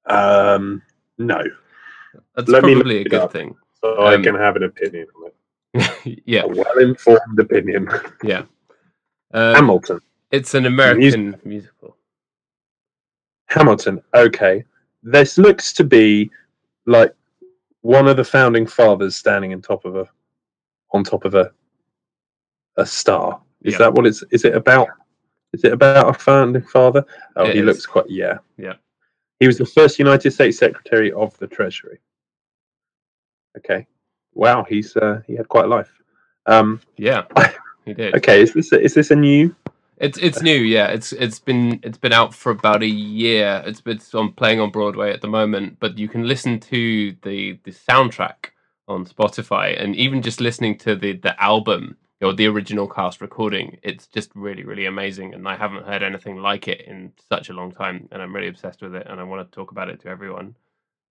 Um, 0.07 0.83
no, 1.19 1.43
That's 2.35 2.49
Let 2.49 2.63
probably 2.63 3.01
a 3.01 3.05
good 3.05 3.15
up. 3.21 3.33
thing. 3.33 3.55
so 3.81 3.95
I 3.97 4.15
Um, 4.15 4.23
can 4.23 4.35
have 4.35 4.57
an 4.57 4.65
opinion 4.65 5.07
on 5.17 5.31
it. 5.31 6.23
yeah, 6.27 6.43
A 6.43 6.49
well-informed 6.49 7.39
opinion. 7.39 7.89
yeah. 8.23 8.43
Um, 9.33 9.55
Hamilton. 9.57 10.01
it's 10.31 10.55
an 10.55 10.67
American 10.67 11.37
musical. 11.45 11.97
Hamilton. 13.49 14.03
Okay, 14.15 14.65
this 15.03 15.39
looks 15.39 15.73
to 15.75 15.85
be 15.85 16.31
like 16.87 17.15
one 17.83 18.09
of 18.09 18.17
the 18.17 18.25
founding 18.25 18.67
fathers 18.67 19.17
standing 19.17 19.53
on 19.53 19.63
top 19.63 19.85
of 19.85 19.97
a 19.97 20.09
on 20.93 21.05
top 21.05 21.25
of 21.25 21.35
a 21.35 21.51
a 22.77 22.85
star. 22.87 23.41
Is 23.63 23.75
Yeah. 23.75 23.79
that 23.79 23.95
what 23.95 24.07
it's? 24.07 24.23
Is 24.31 24.45
it 24.45 24.55
about? 24.55 24.89
Is 25.53 25.65
it 25.65 25.73
about 25.73 26.09
a 26.11 26.19
founding 26.19 26.63
father? 26.63 27.05
Oh, 27.37 27.45
It 27.47 27.55
he 27.55 27.61
is. 27.61 27.67
looks 27.67 27.87
quite. 27.87 28.09
Yeah. 28.11 28.39
Yeah. 28.59 28.75
He 29.41 29.47
was 29.47 29.59
the 29.59 29.67
first 29.67 29.99
United 29.99 30.31
States 30.33 30.59
Secretary 30.59 31.13
of 31.13 31.37
the 31.39 31.47
Treasury. 31.47 31.99
Okay. 33.59 33.87
Wow, 34.35 34.65
he's 34.69 34.97
uh, 34.97 35.23
he 35.27 35.35
had 35.35 35.49
quite 35.49 35.67
a 35.67 35.69
life. 35.69 35.91
Um, 36.47 36.81
Yeah, 36.97 37.25
he 37.85 37.95
did. 37.95 38.15
okay, 38.17 38.43
is 38.43 38.53
this 38.55 38.73
a, 38.73 38.81
is 38.81 38.95
this 38.95 39.11
a 39.11 39.17
new? 39.17 39.55
It's 39.99 40.19
it's 40.19 40.43
new, 40.43 40.57
yeah. 40.57 40.89
It's 40.89 41.13
it's 41.13 41.39
been 41.39 41.81
it's 41.83 41.99
been 41.99 42.13
out 42.13 42.35
for 42.35 42.53
about 42.53 42.83
a 42.83 42.87
year. 42.87 43.63
It's 43.67 43.81
been 43.81 43.97
it's 43.97 44.15
on 44.15 44.33
playing 44.33 44.61
on 44.61 44.71
Broadway 44.71 45.13
at 45.13 45.23
the 45.23 45.29
moment, 45.29 45.79
but 45.81 45.99
you 45.99 46.09
can 46.09 46.29
listen 46.29 46.61
to 46.61 47.17
the 47.23 47.59
the 47.65 47.73
soundtrack 47.73 48.51
on 48.89 49.07
Spotify, 49.07 49.83
and 49.83 49.97
even 49.97 50.23
just 50.23 50.41
listening 50.41 50.77
to 50.79 50.97
the 50.97 51.15
the 51.15 51.43
album 51.43 51.97
or 52.23 52.33
the 52.33 52.47
original 52.47 52.89
cast 52.89 53.21
recording, 53.21 53.79
it's 53.83 54.07
just 54.07 54.31
really 54.35 54.65
really 54.65 54.87
amazing. 54.87 55.35
And 55.35 55.47
I 55.49 55.57
haven't 55.57 55.87
heard 55.87 56.03
anything 56.03 56.37
like 56.37 56.69
it 56.69 56.83
in 56.83 57.13
such 57.29 57.49
a 57.49 57.53
long 57.55 57.73
time, 57.73 58.09
and 58.13 58.23
I'm 58.23 58.35
really 58.35 58.49
obsessed 58.49 58.83
with 58.83 58.95
it, 58.95 59.07
and 59.09 59.21
I 59.21 59.25
want 59.25 59.51
to 59.51 59.55
talk 59.55 59.71
about 59.71 59.89
it 59.89 60.01
to 60.03 60.09
everyone 60.09 60.55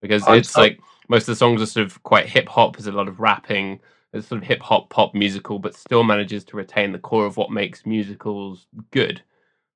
because 0.02 0.28
I'm 0.28 0.40
it's 0.40 0.52
so- 0.52 0.62
like 0.62 0.80
most 1.10 1.24
of 1.24 1.28
the 1.28 1.36
songs 1.36 1.62
are 1.62 1.66
sort 1.66 1.86
of 1.86 2.02
quite 2.04 2.28
hip 2.28 2.48
hop. 2.48 2.78
There's 2.78 2.88
a 2.88 2.92
lot 2.92 3.08
of 3.08 3.20
rapping. 3.20 3.80
It's 4.14 4.28
sort 4.28 4.42
of 4.42 4.48
hip 4.48 4.62
hop 4.62 4.90
pop 4.90 5.14
musical, 5.14 5.60
but 5.60 5.76
still 5.76 6.04
manages 6.04 6.44
to 6.46 6.58
retain 6.58 6.92
the 6.92 7.00
core 7.00 7.26
of 7.26 7.38
what 7.38 7.52
makes 7.52 7.86
musicals 7.86 8.68
good. 8.92 9.22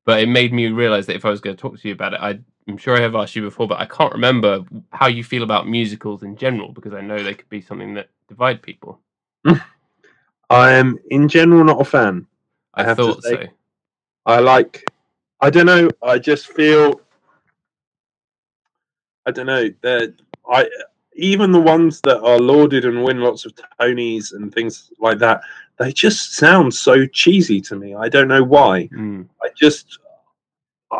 But 0.05 0.21
it 0.21 0.29
made 0.29 0.53
me 0.53 0.67
realize 0.67 1.05
that 1.07 1.15
if 1.15 1.25
I 1.25 1.29
was 1.29 1.41
going 1.41 1.55
to 1.55 1.61
talk 1.61 1.79
to 1.79 1.87
you 1.87 1.93
about 1.93 2.13
it, 2.13 2.21
I, 2.21 2.39
I'm 2.67 2.77
sure 2.77 2.95
I 2.95 3.01
have 3.01 3.15
asked 3.15 3.35
you 3.35 3.41
before, 3.41 3.67
but 3.67 3.79
I 3.79 3.85
can't 3.85 4.13
remember 4.13 4.63
how 4.91 5.07
you 5.07 5.23
feel 5.23 5.43
about 5.43 5.67
musicals 5.67 6.23
in 6.23 6.35
general 6.37 6.71
because 6.71 6.93
I 6.93 7.01
know 7.01 7.21
they 7.21 7.33
could 7.33 7.49
be 7.49 7.61
something 7.61 7.93
that 7.95 8.09
divide 8.27 8.61
people. 8.61 8.99
I 10.49 10.71
am 10.73 10.97
in 11.11 11.27
general 11.27 11.63
not 11.63 11.81
a 11.81 11.85
fan. 11.85 12.25
I 12.73 12.81
I, 12.81 12.85
have 12.85 12.97
to 12.97 13.13
thought 13.13 13.23
say- 13.23 13.45
so. 13.45 13.51
I 14.25 14.39
like. 14.39 14.89
I 15.41 15.49
don't 15.49 15.65
know. 15.65 15.89
I 16.03 16.19
just 16.19 16.47
feel. 16.47 17.01
I 19.25 19.31
don't 19.31 19.45
know. 19.45 19.69
That 19.81 20.15
I 20.49 20.69
even 21.15 21.51
the 21.51 21.59
ones 21.59 21.99
that 22.01 22.21
are 22.21 22.39
lauded 22.39 22.85
and 22.85 23.03
win 23.03 23.19
lots 23.19 23.45
of 23.45 23.53
Tonys 23.79 24.33
and 24.33 24.53
things 24.53 24.91
like 24.99 25.19
that, 25.19 25.41
they 25.77 25.91
just 25.91 26.35
sound 26.35 26.73
so 26.73 27.05
cheesy 27.05 27.59
to 27.61 27.75
me. 27.75 27.95
I 27.95 28.09
don't 28.09 28.27
know 28.27 28.43
why. 28.43 28.89
Mm. 28.93 29.27
I 29.43 29.49
just 29.55 29.99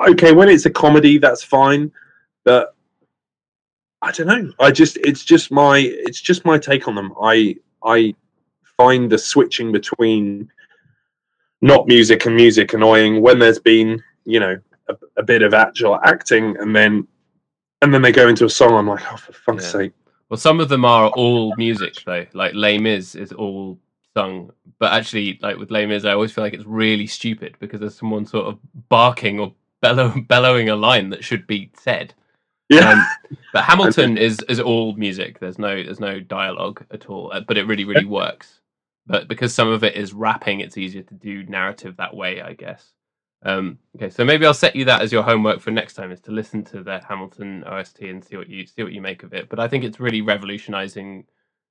okay 0.10 0.32
when 0.32 0.50
it's 0.50 0.66
a 0.66 0.70
comedy, 0.70 1.18
that's 1.18 1.44
fine, 1.44 1.92
but 2.46 2.76
I 4.02 4.12
don't 4.12 4.28
know. 4.28 4.54
I 4.60 4.72
just 4.72 4.98
it's 4.98 5.24
just 5.24 5.52
my 5.52 5.80
it's 5.80 6.22
just 6.22 6.46
my 6.46 6.58
take 6.58 6.88
on 6.88 6.96
them. 6.96 7.14
I 7.22 7.58
I 7.84 8.16
find 8.80 9.12
the 9.12 9.18
switching 9.18 9.72
between 9.74 10.50
not 11.62 11.86
music 11.86 12.26
and 12.26 12.36
music 12.36 12.74
annoying 12.74 13.22
when 13.22 13.38
there's 13.38 13.60
been 13.60 14.02
you 14.24 14.40
know 14.40 14.58
a, 14.88 14.96
a 15.18 15.24
bit 15.24 15.42
of 15.42 15.54
actual 15.54 16.00
acting 16.04 16.56
and 16.62 16.74
then 16.74 17.06
and 17.82 17.94
then 17.94 18.02
they 18.02 18.12
go 18.12 18.28
into 18.28 18.46
a 18.46 18.50
song. 18.50 18.74
I'm 18.74 18.88
like, 18.88 19.04
oh 19.12 19.18
for 19.18 19.34
fuck's 19.34 19.66
Yeah. 19.66 19.72
sake. 19.72 19.94
Well, 20.30 20.38
some 20.38 20.60
of 20.60 20.70
them 20.70 20.86
are 20.86 21.10
all 21.12 21.54
music 21.58 21.96
though. 22.06 22.26
Like 22.34 22.54
Les 22.54 22.78
Mis 22.78 23.16
is 23.16 23.32
all 23.34 23.78
sung, 24.16 24.52
but 24.80 24.94
actually, 24.94 25.40
like 25.42 25.58
with 25.58 25.72
Les 25.72 25.86
Mis 25.86 26.06
I 26.06 26.14
always 26.14 26.32
feel 26.32 26.44
like 26.44 26.54
it's 26.54 26.66
really 26.66 27.08
stupid 27.08 27.56
because 27.60 27.80
there's 27.82 27.96
someone 27.98 28.26
sort 28.26 28.46
of 28.48 28.60
barking 28.90 29.40
or 29.40 29.54
bellow, 29.82 30.14
bellowing 30.28 30.70
a 30.70 30.76
line 30.76 31.10
that 31.10 31.24
should 31.24 31.46
be 31.48 31.70
said. 31.74 32.14
Yeah. 32.70 32.92
Um, 32.92 33.06
but 33.54 33.64
Hamilton 33.72 34.18
is 34.18 34.40
is 34.48 34.60
all 34.60 34.94
music. 34.94 35.40
There's 35.40 35.58
no 35.60 35.82
there's 35.84 36.00
no 36.00 36.20
dialogue 36.20 36.86
at 36.92 37.08
all, 37.08 37.32
uh, 37.34 37.42
but 37.42 37.58
it 37.58 37.66
really 37.66 37.86
really 37.86 38.06
works. 38.06 38.59
But 39.10 39.28
because 39.28 39.56
some 39.56 39.70
of 39.70 39.84
it 39.84 39.96
is 39.96 40.14
rapping, 40.14 40.60
it's 40.60 40.78
easier 40.78 41.02
to 41.02 41.16
do 41.16 41.44
narrative 41.44 41.98
that 41.98 42.16
way, 42.16 42.42
I 42.42 42.54
guess. 42.54 42.94
Um, 43.42 43.80
okay, 43.96 44.12
so 44.12 44.24
maybe 44.24 44.46
I'll 44.46 44.54
set 44.54 44.76
you 44.76 44.86
that 44.86 45.02
as 45.02 45.12
your 45.12 45.24
homework 45.24 45.62
for 45.62 45.72
next 45.72 45.96
time 45.96 46.12
is 46.12 46.22
to 46.22 46.32
listen 46.32 46.64
to 46.66 46.84
the 46.84 47.00
Hamilton 47.00 47.64
OST 47.64 48.02
and 48.02 48.24
see 48.24 48.38
what 48.38 48.50
you 48.50 48.68
see 48.68 48.84
what 48.84 48.94
you 48.94 49.02
make 49.02 49.24
of 49.24 49.34
it. 49.34 49.50
But 49.50 49.60
I 49.60 49.68
think 49.68 49.84
it's 49.84 50.00
really 50.00 50.22
revolutionizing 50.22 51.26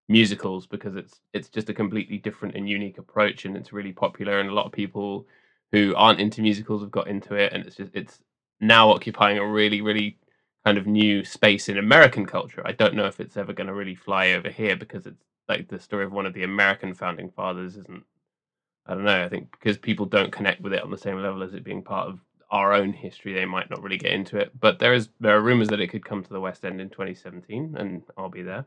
musicals 0.09 0.67
because 0.67 0.97
it's 0.97 1.21
it's 1.33 1.49
just 1.49 1.69
a 1.69 1.75
completely 1.75 2.19
different 2.19 2.57
and 2.57 2.69
unique 2.69 2.99
approach, 2.99 3.45
and 3.45 3.57
it's 3.57 3.73
really 3.73 3.93
popular, 3.93 4.41
and 4.41 4.51
a 4.51 4.55
lot 4.55 4.67
of 4.67 4.73
people 4.73 5.29
who 5.71 5.95
aren't 5.97 6.21
into 6.21 6.43
musicals 6.43 6.83
have 6.83 6.91
got 6.91 7.07
into 7.07 7.35
it, 7.37 7.53
and 7.53 7.65
it's 7.65 7.77
just 7.77 7.93
it's 7.95 8.19
now 8.61 8.91
occupying 8.91 9.39
a 9.39 9.47
really 9.47 9.81
really 9.81 10.19
kind 10.65 10.77
of 10.77 10.89
new 10.89 11.25
space 11.25 11.69
in 11.69 11.79
American 11.79 12.27
culture. 12.27 12.63
I 12.67 12.73
don't 12.73 12.95
know 12.95 13.07
if 13.07 13.21
it's 13.21 13.37
ever 13.37 13.53
going 13.53 13.69
to 13.69 13.75
really 13.75 13.95
fly 13.95 14.33
over 14.33 14.51
here 14.51 14.75
because 14.77 15.07
it's 15.07 15.23
like 15.49 15.69
the 15.69 15.79
story 15.79 16.05
of 16.05 16.13
one 16.13 16.27
of 16.27 16.35
the 16.35 16.45
American 16.45 16.95
founding 16.95 17.31
fathers 17.31 17.77
isn't. 17.77 18.05
I 18.87 18.95
don't 18.95 19.05
know. 19.05 19.25
I 19.25 19.29
think 19.29 19.51
because 19.53 19.77
people 19.79 20.07
don't 20.07 20.33
connect 20.33 20.63
with 20.63 20.73
it 20.73 20.83
on 20.83 20.91
the 20.91 20.99
same 20.99 21.21
level 21.21 21.43
as 21.43 21.55
it 21.55 21.65
being 21.65 21.83
part 21.83 22.09
of 22.09 22.21
our 22.51 22.73
own 22.73 22.93
history, 22.93 23.35
they 23.35 23.45
might 23.45 23.69
not 23.71 23.83
really 23.83 23.99
get 23.99 24.13
into 24.13 24.39
it. 24.39 24.59
But 24.59 24.79
there 24.79 24.95
is 24.95 25.11
there 25.21 25.37
are 25.37 25.43
rumors 25.43 25.69
that 25.69 25.81
it 25.81 25.89
could 25.89 26.05
come 26.05 26.23
to 26.23 26.33
the 26.33 26.41
West 26.41 26.65
End 26.65 26.81
in 26.81 26.89
2017, 26.89 27.77
and 27.79 28.03
I'll 28.17 28.31
be 28.31 28.43
there. 28.43 28.65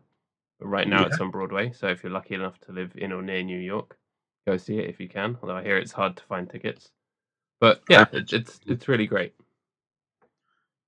But 0.59 0.67
right 0.67 0.87
now, 0.87 1.05
it's 1.05 1.19
on 1.19 1.31
Broadway, 1.31 1.71
so 1.71 1.87
if 1.87 2.03
you're 2.03 2.11
lucky 2.11 2.35
enough 2.35 2.59
to 2.61 2.71
live 2.71 2.91
in 2.95 3.11
or 3.11 3.23
near 3.23 3.41
New 3.41 3.57
York, 3.57 3.97
go 4.45 4.57
see 4.57 4.77
it 4.77 4.89
if 4.89 4.99
you 4.99 5.09
can. 5.09 5.37
Although 5.41 5.57
I 5.57 5.63
hear 5.63 5.77
it's 5.77 5.91
hard 5.91 6.15
to 6.17 6.23
find 6.23 6.47
tickets. 6.47 6.91
But 7.59 7.81
yeah, 7.89 8.05
it, 8.11 8.31
it's 8.31 8.59
it's 8.67 8.87
really 8.87 9.07
great. 9.07 9.33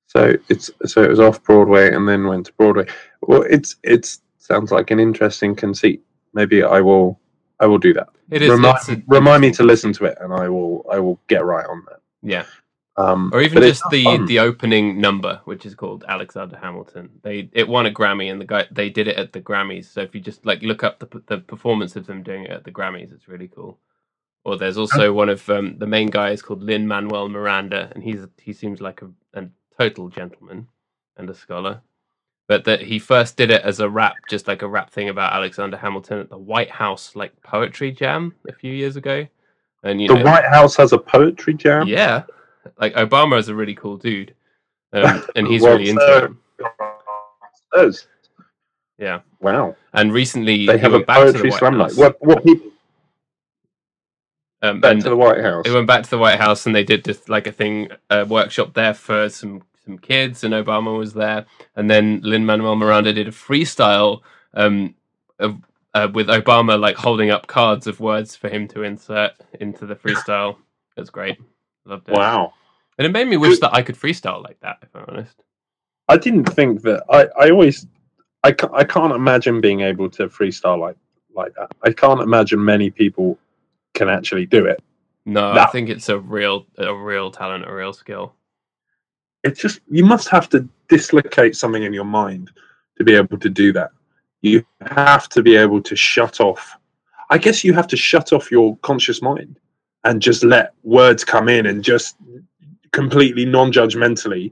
So 0.07 0.35
it's 0.49 0.69
so 0.85 1.01
it 1.01 1.09
was 1.09 1.19
off 1.19 1.43
Broadway 1.43 1.93
and 1.93 2.07
then 2.07 2.27
went 2.27 2.45
to 2.47 2.53
Broadway. 2.53 2.85
Well, 3.21 3.43
it's 3.49 3.77
it's 3.83 4.21
sounds 4.43 4.71
like 4.71 4.91
an 4.91 4.99
interesting 4.99 5.55
conceit. 5.55 6.03
Maybe 6.33 6.63
I 6.63 6.81
will 6.81 7.19
I 7.59 7.65
will 7.65 7.77
do 7.77 7.93
that. 7.93 8.09
It 8.29 8.41
is. 8.41 8.49
remind, 8.49 8.89
a- 8.89 9.03
remind 9.07 9.41
me 9.41 9.51
to 9.51 9.63
listen 9.63 9.93
to 9.93 10.05
it, 10.05 10.17
and 10.19 10.33
I 10.33 10.49
will 10.49 10.85
I 10.91 10.99
will 10.99 11.19
get 11.27 11.45
right 11.45 11.65
on 11.65 11.83
that. 11.89 11.99
yeah. 12.21 12.45
Um, 12.95 13.31
or 13.33 13.41
even 13.41 13.63
just 13.63 13.83
the 13.89 14.03
fun. 14.03 14.25
the 14.25 14.37
opening 14.39 15.01
number, 15.01 15.41
which 15.45 15.65
is 15.65 15.73
called 15.73 16.05
Alexander 16.07 16.57
Hamilton. 16.57 17.09
They 17.23 17.49
it 17.51 17.67
won 17.67 17.87
a 17.87 17.91
Grammy, 17.91 18.31
and 18.31 18.39
the 18.39 18.45
guy 18.45 18.67
they 18.69 18.89
did 18.91 19.07
it 19.07 19.17
at 19.17 19.33
the 19.33 19.41
Grammys. 19.41 19.85
So 19.85 20.01
if 20.01 20.13
you 20.13 20.21
just 20.21 20.45
like 20.45 20.61
look 20.61 20.83
up 20.83 20.99
the 20.99 21.23
the 21.25 21.39
performance 21.39 21.95
of 21.95 22.05
them 22.05 22.21
doing 22.21 22.43
it 22.43 22.51
at 22.51 22.65
the 22.65 22.71
Grammys, 22.71 23.11
it's 23.11 23.27
really 23.27 23.47
cool. 23.47 23.79
Or 24.45 24.57
there's 24.57 24.77
also 24.77 25.11
one 25.11 25.29
of 25.29 25.49
um, 25.49 25.77
the 25.79 25.87
main 25.87 26.09
guys 26.11 26.43
called 26.43 26.61
Lin 26.61 26.87
Manuel 26.87 27.29
Miranda, 27.29 27.91
and 27.95 28.03
he's 28.03 28.27
he 28.39 28.53
seems 28.53 28.79
like 28.79 29.01
a, 29.01 29.09
a 29.33 29.47
total 29.79 30.09
gentleman 30.09 30.67
and 31.17 31.27
a 31.31 31.33
scholar. 31.33 31.81
But 32.47 32.65
that 32.65 32.81
he 32.81 32.99
first 32.99 33.37
did 33.37 33.51
it 33.51 33.61
as 33.61 33.79
a 33.79 33.89
rap, 33.89 34.15
just 34.29 34.47
like 34.49 34.61
a 34.63 34.67
rap 34.67 34.89
thing 34.91 35.07
about 35.09 35.31
Alexander 35.33 35.77
Hamilton 35.77 36.19
at 36.19 36.29
the 36.29 36.37
White 36.37 36.69
House 36.69 37.15
like 37.15 37.31
poetry 37.41 37.91
jam 37.91 38.35
a 38.49 38.53
few 38.53 38.73
years 38.73 38.95
ago. 38.97 39.25
And 39.83 40.01
you 40.01 40.07
know 40.09 40.15
the 40.15 40.23
know, 40.23 40.31
White 40.31 40.45
House 40.45 40.75
has 40.75 40.91
a 40.91 40.97
poetry 40.97 41.53
jam. 41.53 41.87
yeah, 41.87 42.23
like 42.79 42.93
Obama 42.95 43.39
is 43.39 43.47
a 43.49 43.55
really 43.55 43.75
cool 43.75 43.95
dude, 43.97 44.33
um, 44.91 45.23
and 45.35 45.47
he's 45.47 45.61
Well, 45.61 45.77
really 45.77 45.89
into 45.89 46.01
so- 46.01 46.35
it. 47.81 48.07
Yeah, 48.99 49.21
Wow. 49.39 49.75
and 49.93 50.13
recently 50.13 50.65
They 50.67 50.77
have 50.77 50.93
a 50.93 51.01
poetry 51.01 51.49
slam 51.51 51.77
night. 51.77 51.93
What 51.95 52.21
what 52.23 52.43
people 52.43 52.71
Um, 54.61 54.79
back 54.79 54.91
and 54.93 55.01
to 55.03 55.09
the 55.09 55.15
White 55.17 55.41
House? 55.41 55.63
they 55.65 55.71
went 55.73 55.87
back 55.87 56.03
to 56.03 56.09
the 56.09 56.17
White 56.19 56.39
House 56.39 56.65
and 56.65 56.75
they 56.75 56.83
did 56.83 57.03
just 57.03 57.27
like 57.29 57.47
a 57.47 57.51
thing, 57.51 57.89
a 58.09 58.25
workshop 58.25 58.73
there 58.73 58.93
for 58.93 59.27
some 59.29 59.63
some 59.85 59.97
kids, 59.97 60.43
and 60.43 60.53
Obama 60.53 60.97
was 60.97 61.13
there, 61.13 61.45
and 61.75 61.89
then 61.89 62.21
Lin 62.23 62.45
Manuel 62.45 62.75
Miranda 62.75 63.13
did 63.13 63.27
a 63.27 63.31
freestyle 63.31 64.21
um, 64.53 64.95
of, 65.39 65.57
uh, 65.93 66.07
with 66.13 66.27
Obama 66.27 66.79
like 66.79 66.95
holding 66.95 67.29
up 67.31 67.47
cards 67.47 67.87
of 67.87 67.99
words 67.99 68.35
for 68.35 68.49
him 68.49 68.67
to 68.69 68.83
insert 68.83 69.31
into 69.59 69.85
the 69.85 69.95
freestyle. 69.95 70.55
It 70.95 71.01
was 71.01 71.09
great, 71.09 71.37
loved 71.85 72.07
it. 72.09 72.15
Wow. 72.15 72.53
and 72.97 73.05
it 73.05 73.11
made 73.11 73.27
me 73.27 73.37
wish 73.37 73.59
that 73.59 73.73
I 73.73 73.81
could 73.81 73.95
freestyle 73.95 74.41
like 74.43 74.59
that. 74.61 74.77
If 74.81 74.95
I'm 74.95 75.05
honest. 75.07 75.35
I 76.07 76.17
didn't 76.17 76.45
think 76.45 76.81
that. 76.83 77.03
I, 77.09 77.27
I 77.45 77.49
always, 77.49 77.87
I, 78.43 78.51
ca- 78.51 78.73
I 78.73 78.83
can't 78.83 79.13
imagine 79.13 79.61
being 79.61 79.81
able 79.81 80.09
to 80.11 80.27
freestyle 80.27 80.79
like 80.79 80.97
like 81.35 81.53
that. 81.55 81.71
I 81.81 81.91
can't 81.91 82.21
imagine 82.21 82.63
many 82.63 82.89
people 82.91 83.39
can 83.93 84.09
actually 84.09 84.45
do 84.45 84.65
it. 84.65 84.83
No, 85.25 85.53
I 85.53 85.65
think 85.67 85.89
it's 85.89 86.09
a 86.09 86.19
real 86.19 86.65
a 86.77 86.93
real 86.93 87.31
talent, 87.31 87.65
a 87.65 87.73
real 87.73 87.93
skill. 87.93 88.33
It's 89.43 89.59
just 89.59 89.81
you 89.89 90.05
must 90.05 90.27
have 90.29 90.49
to 90.49 90.67
dislocate 90.87 91.55
something 91.55 91.83
in 91.83 91.93
your 91.93 92.05
mind 92.05 92.51
to 92.97 93.03
be 93.03 93.15
able 93.15 93.37
to 93.39 93.49
do 93.49 93.73
that. 93.73 93.91
You 94.41 94.65
have 94.81 95.29
to 95.29 95.41
be 95.41 95.55
able 95.55 95.81
to 95.81 95.95
shut 95.95 96.39
off. 96.39 96.77
I 97.29 97.37
guess 97.37 97.63
you 97.63 97.73
have 97.73 97.87
to 97.87 97.97
shut 97.97 98.33
off 98.33 98.51
your 98.51 98.77
conscious 98.77 99.21
mind 99.21 99.59
and 100.03 100.21
just 100.21 100.43
let 100.43 100.73
words 100.83 101.23
come 101.23 101.49
in 101.49 101.65
and 101.65 101.83
just 101.83 102.17
completely 102.91 103.45
non-judgmentally 103.45 104.51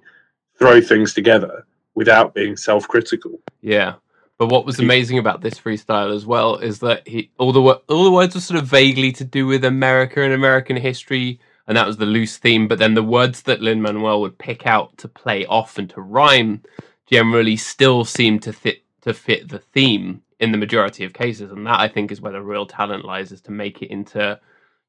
throw 0.58 0.82
things 0.82 1.14
together 1.14 1.66
without 1.96 2.34
being 2.34 2.56
self-critical. 2.56 3.40
Yeah. 3.62 3.96
But 4.38 4.48
what 4.48 4.66
was 4.66 4.80
amazing 4.80 5.20
about 5.20 5.42
this 5.42 5.60
freestyle 5.60 6.16
as 6.16 6.26
well 6.26 6.56
is 6.56 6.80
that 6.80 7.08
he 7.08 7.30
all 7.38 7.52
the 7.52 7.62
all 7.62 8.04
the 8.04 8.12
words 8.12 8.34
were 8.34 8.42
sort 8.42 8.60
of 8.60 8.66
vaguely 8.66 9.12
to 9.12 9.24
do 9.24 9.46
with 9.46 9.64
America 9.64 10.24
and 10.24 10.34
American 10.34 10.78
history, 10.78 11.40
and 11.68 11.78
that 11.78 11.88
was 11.88 11.98
the 11.98 12.06
loose 12.08 12.38
theme. 12.38 12.68
But 12.68 12.80
then 12.80 12.96
the 12.96 13.04
words 13.04 13.44
that 13.44 13.62
Lin 13.62 13.82
Manuel 13.82 14.22
would 14.22 14.38
pick 14.40 14.68
out 14.68 14.98
to 15.00 15.08
play 15.08 15.46
off 15.48 15.78
and 15.78 15.90
to 15.92 16.02
rhyme 16.02 16.64
generally 17.10 17.58
still 17.58 18.06
seemed 18.06 18.44
to 18.44 18.54
fit 18.54 18.84
to 19.04 19.14
fit 19.14 19.50
the 19.50 19.60
theme 19.60 20.24
in 20.40 20.52
the 20.52 20.60
majority 20.60 21.06
of 21.06 21.14
cases, 21.14 21.52
and 21.52 21.68
that 21.68 21.80
I 21.80 21.88
think 21.90 22.12
is 22.12 22.22
where 22.22 22.34
the 22.34 22.42
real 22.42 22.66
talent 22.68 23.06
lies, 23.06 23.32
is 23.32 23.42
to 23.44 23.52
make 23.52 23.82
it 23.82 23.92
into 23.92 24.40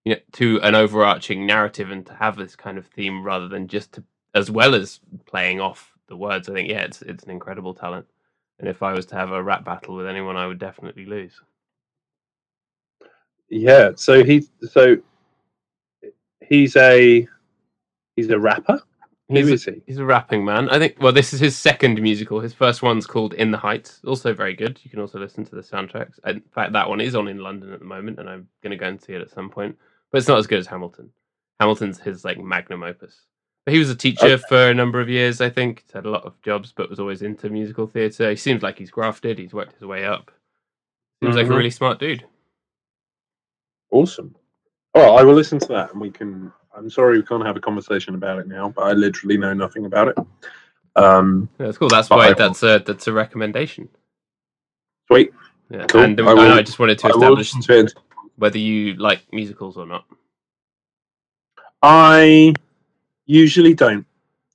you 0.04 0.14
know 0.14 0.20
to 0.34 0.60
an 0.62 0.74
overarching 0.76 1.46
narrative 1.46 1.90
and 1.90 2.06
to 2.06 2.14
have 2.14 2.36
this 2.36 2.56
kind 2.56 2.78
of 2.78 2.86
theme 2.88 3.24
rather 3.24 3.48
than 3.48 3.68
just 3.68 3.92
to 3.94 4.04
as 4.34 4.50
well 4.50 4.74
as 4.74 5.00
playing 5.26 5.60
off 5.60 5.92
the 6.08 6.16
words. 6.16 6.48
I 6.48 6.54
think 6.54 6.70
yeah, 6.70 6.82
it's 6.82 7.02
it's 7.02 7.24
an 7.24 7.30
incredible 7.30 7.74
talent 7.74 8.06
And 8.60 8.68
if 8.70 8.82
I 8.82 8.94
was 8.94 9.06
to 9.08 9.16
have 9.16 9.32
a 9.32 9.44
rap 9.44 9.64
battle 9.66 9.96
with 9.96 10.08
anyone, 10.08 10.38
I 10.38 10.48
would 10.48 10.60
definitely 10.60 11.06
lose. 11.06 11.34
Yeah. 13.50 13.92
So 13.96 14.24
he 14.24 14.46
so 14.70 14.98
he's 16.48 16.76
a 16.76 17.26
he's 18.16 18.28
a 18.30 18.38
rapper. 18.38 18.80
Who 19.28 19.36
He's 19.46 19.66
a, 19.66 19.70
he? 19.72 19.82
he's 19.86 19.98
a 19.98 20.04
rapping 20.04 20.44
man. 20.44 20.68
I 20.68 20.78
think. 20.78 20.96
Well, 21.00 21.12
this 21.12 21.32
is 21.32 21.40
his 21.40 21.56
second 21.56 22.02
musical. 22.02 22.40
His 22.40 22.52
first 22.52 22.82
one's 22.82 23.06
called 23.06 23.32
In 23.34 23.50
the 23.50 23.56
Heights. 23.56 24.00
Also 24.06 24.34
very 24.34 24.54
good. 24.54 24.78
You 24.82 24.90
can 24.90 25.00
also 25.00 25.18
listen 25.18 25.44
to 25.46 25.54
the 25.54 25.62
soundtracks. 25.62 26.18
In 26.26 26.42
fact, 26.54 26.72
that 26.74 26.88
one 26.88 27.00
is 27.00 27.14
on 27.14 27.28
in 27.28 27.38
London 27.38 27.72
at 27.72 27.78
the 27.78 27.84
moment, 27.86 28.18
and 28.18 28.28
I'm 28.28 28.46
going 28.62 28.72
to 28.72 28.76
go 28.76 28.86
and 28.86 29.00
see 29.00 29.14
it 29.14 29.22
at 29.22 29.30
some 29.30 29.48
point. 29.48 29.78
But 30.10 30.18
it's 30.18 30.28
not 30.28 30.38
as 30.38 30.46
good 30.46 30.58
as 30.58 30.66
Hamilton. 30.66 31.10
Hamilton's 31.60 31.98
his 32.00 32.24
like 32.26 32.38
magnum 32.38 32.82
opus. 32.82 33.22
But 33.64 33.72
he 33.72 33.78
was 33.78 33.88
a 33.88 33.96
teacher 33.96 34.26
Okay. 34.26 34.42
for 34.48 34.68
a 34.70 34.74
number 34.74 35.00
of 35.00 35.08
years. 35.08 35.40
I 35.40 35.48
think 35.48 35.82
he's 35.86 35.92
had 35.92 36.04
a 36.04 36.10
lot 36.10 36.24
of 36.24 36.38
jobs, 36.42 36.72
but 36.76 36.90
was 36.90 37.00
always 37.00 37.22
into 37.22 37.48
musical 37.48 37.86
theatre. 37.86 38.28
He 38.30 38.36
seems 38.36 38.62
like 38.62 38.76
he's 38.76 38.90
grafted. 38.90 39.38
He's 39.38 39.54
worked 39.54 39.72
his 39.74 39.84
way 39.84 40.04
up. 40.04 40.30
Seems 41.22 41.36
like 41.36 41.46
a 41.46 41.48
Mhm. 41.50 41.56
really 41.56 41.70
smart 41.70 42.00
dude. 42.00 42.26
Awesome. 43.90 44.34
Right, 44.94 45.08
I 45.08 45.22
will 45.22 45.34
listen 45.34 45.58
to 45.60 45.68
that, 45.68 45.92
and 45.92 46.00
we 46.00 46.10
can. 46.10 46.52
I'm 46.76 46.90
sorry 46.90 47.18
we 47.18 47.24
can't 47.24 47.44
have 47.44 47.56
a 47.56 47.60
conversation 47.60 48.14
about 48.14 48.38
it 48.38 48.46
now, 48.48 48.68
but 48.70 48.82
I 48.82 48.92
literally 48.92 49.36
know 49.38 49.52
nothing 49.54 49.84
about 49.86 50.08
it. 50.08 50.18
Um, 50.96 51.48
Yeah, 51.58 51.66
that's 51.66 51.78
cool. 51.78 51.88
That's 51.88 52.10
why 52.10 52.28
I- 52.28 52.32
that's 52.34 52.62
a 52.62 52.78
that's 52.84 53.06
a 53.06 53.12
recommendation. 53.12 53.88
sweet. 55.10 55.32
Yeah, 55.70 55.86
Cool. 55.86 56.02
and, 56.02 56.20
I 56.20 56.30
and 56.32 56.40
I 56.54 56.62
just 56.62 56.78
wanted 56.78 56.98
to 57.00 57.08
establish 57.08 57.52
to 57.52 57.88
whether 58.36 58.58
you 58.58 58.94
like 58.94 59.20
musicals 59.32 59.76
or 59.78 59.86
not. 59.86 60.04
I 61.82 62.52
usually 63.26 63.74
don't. 63.74 64.06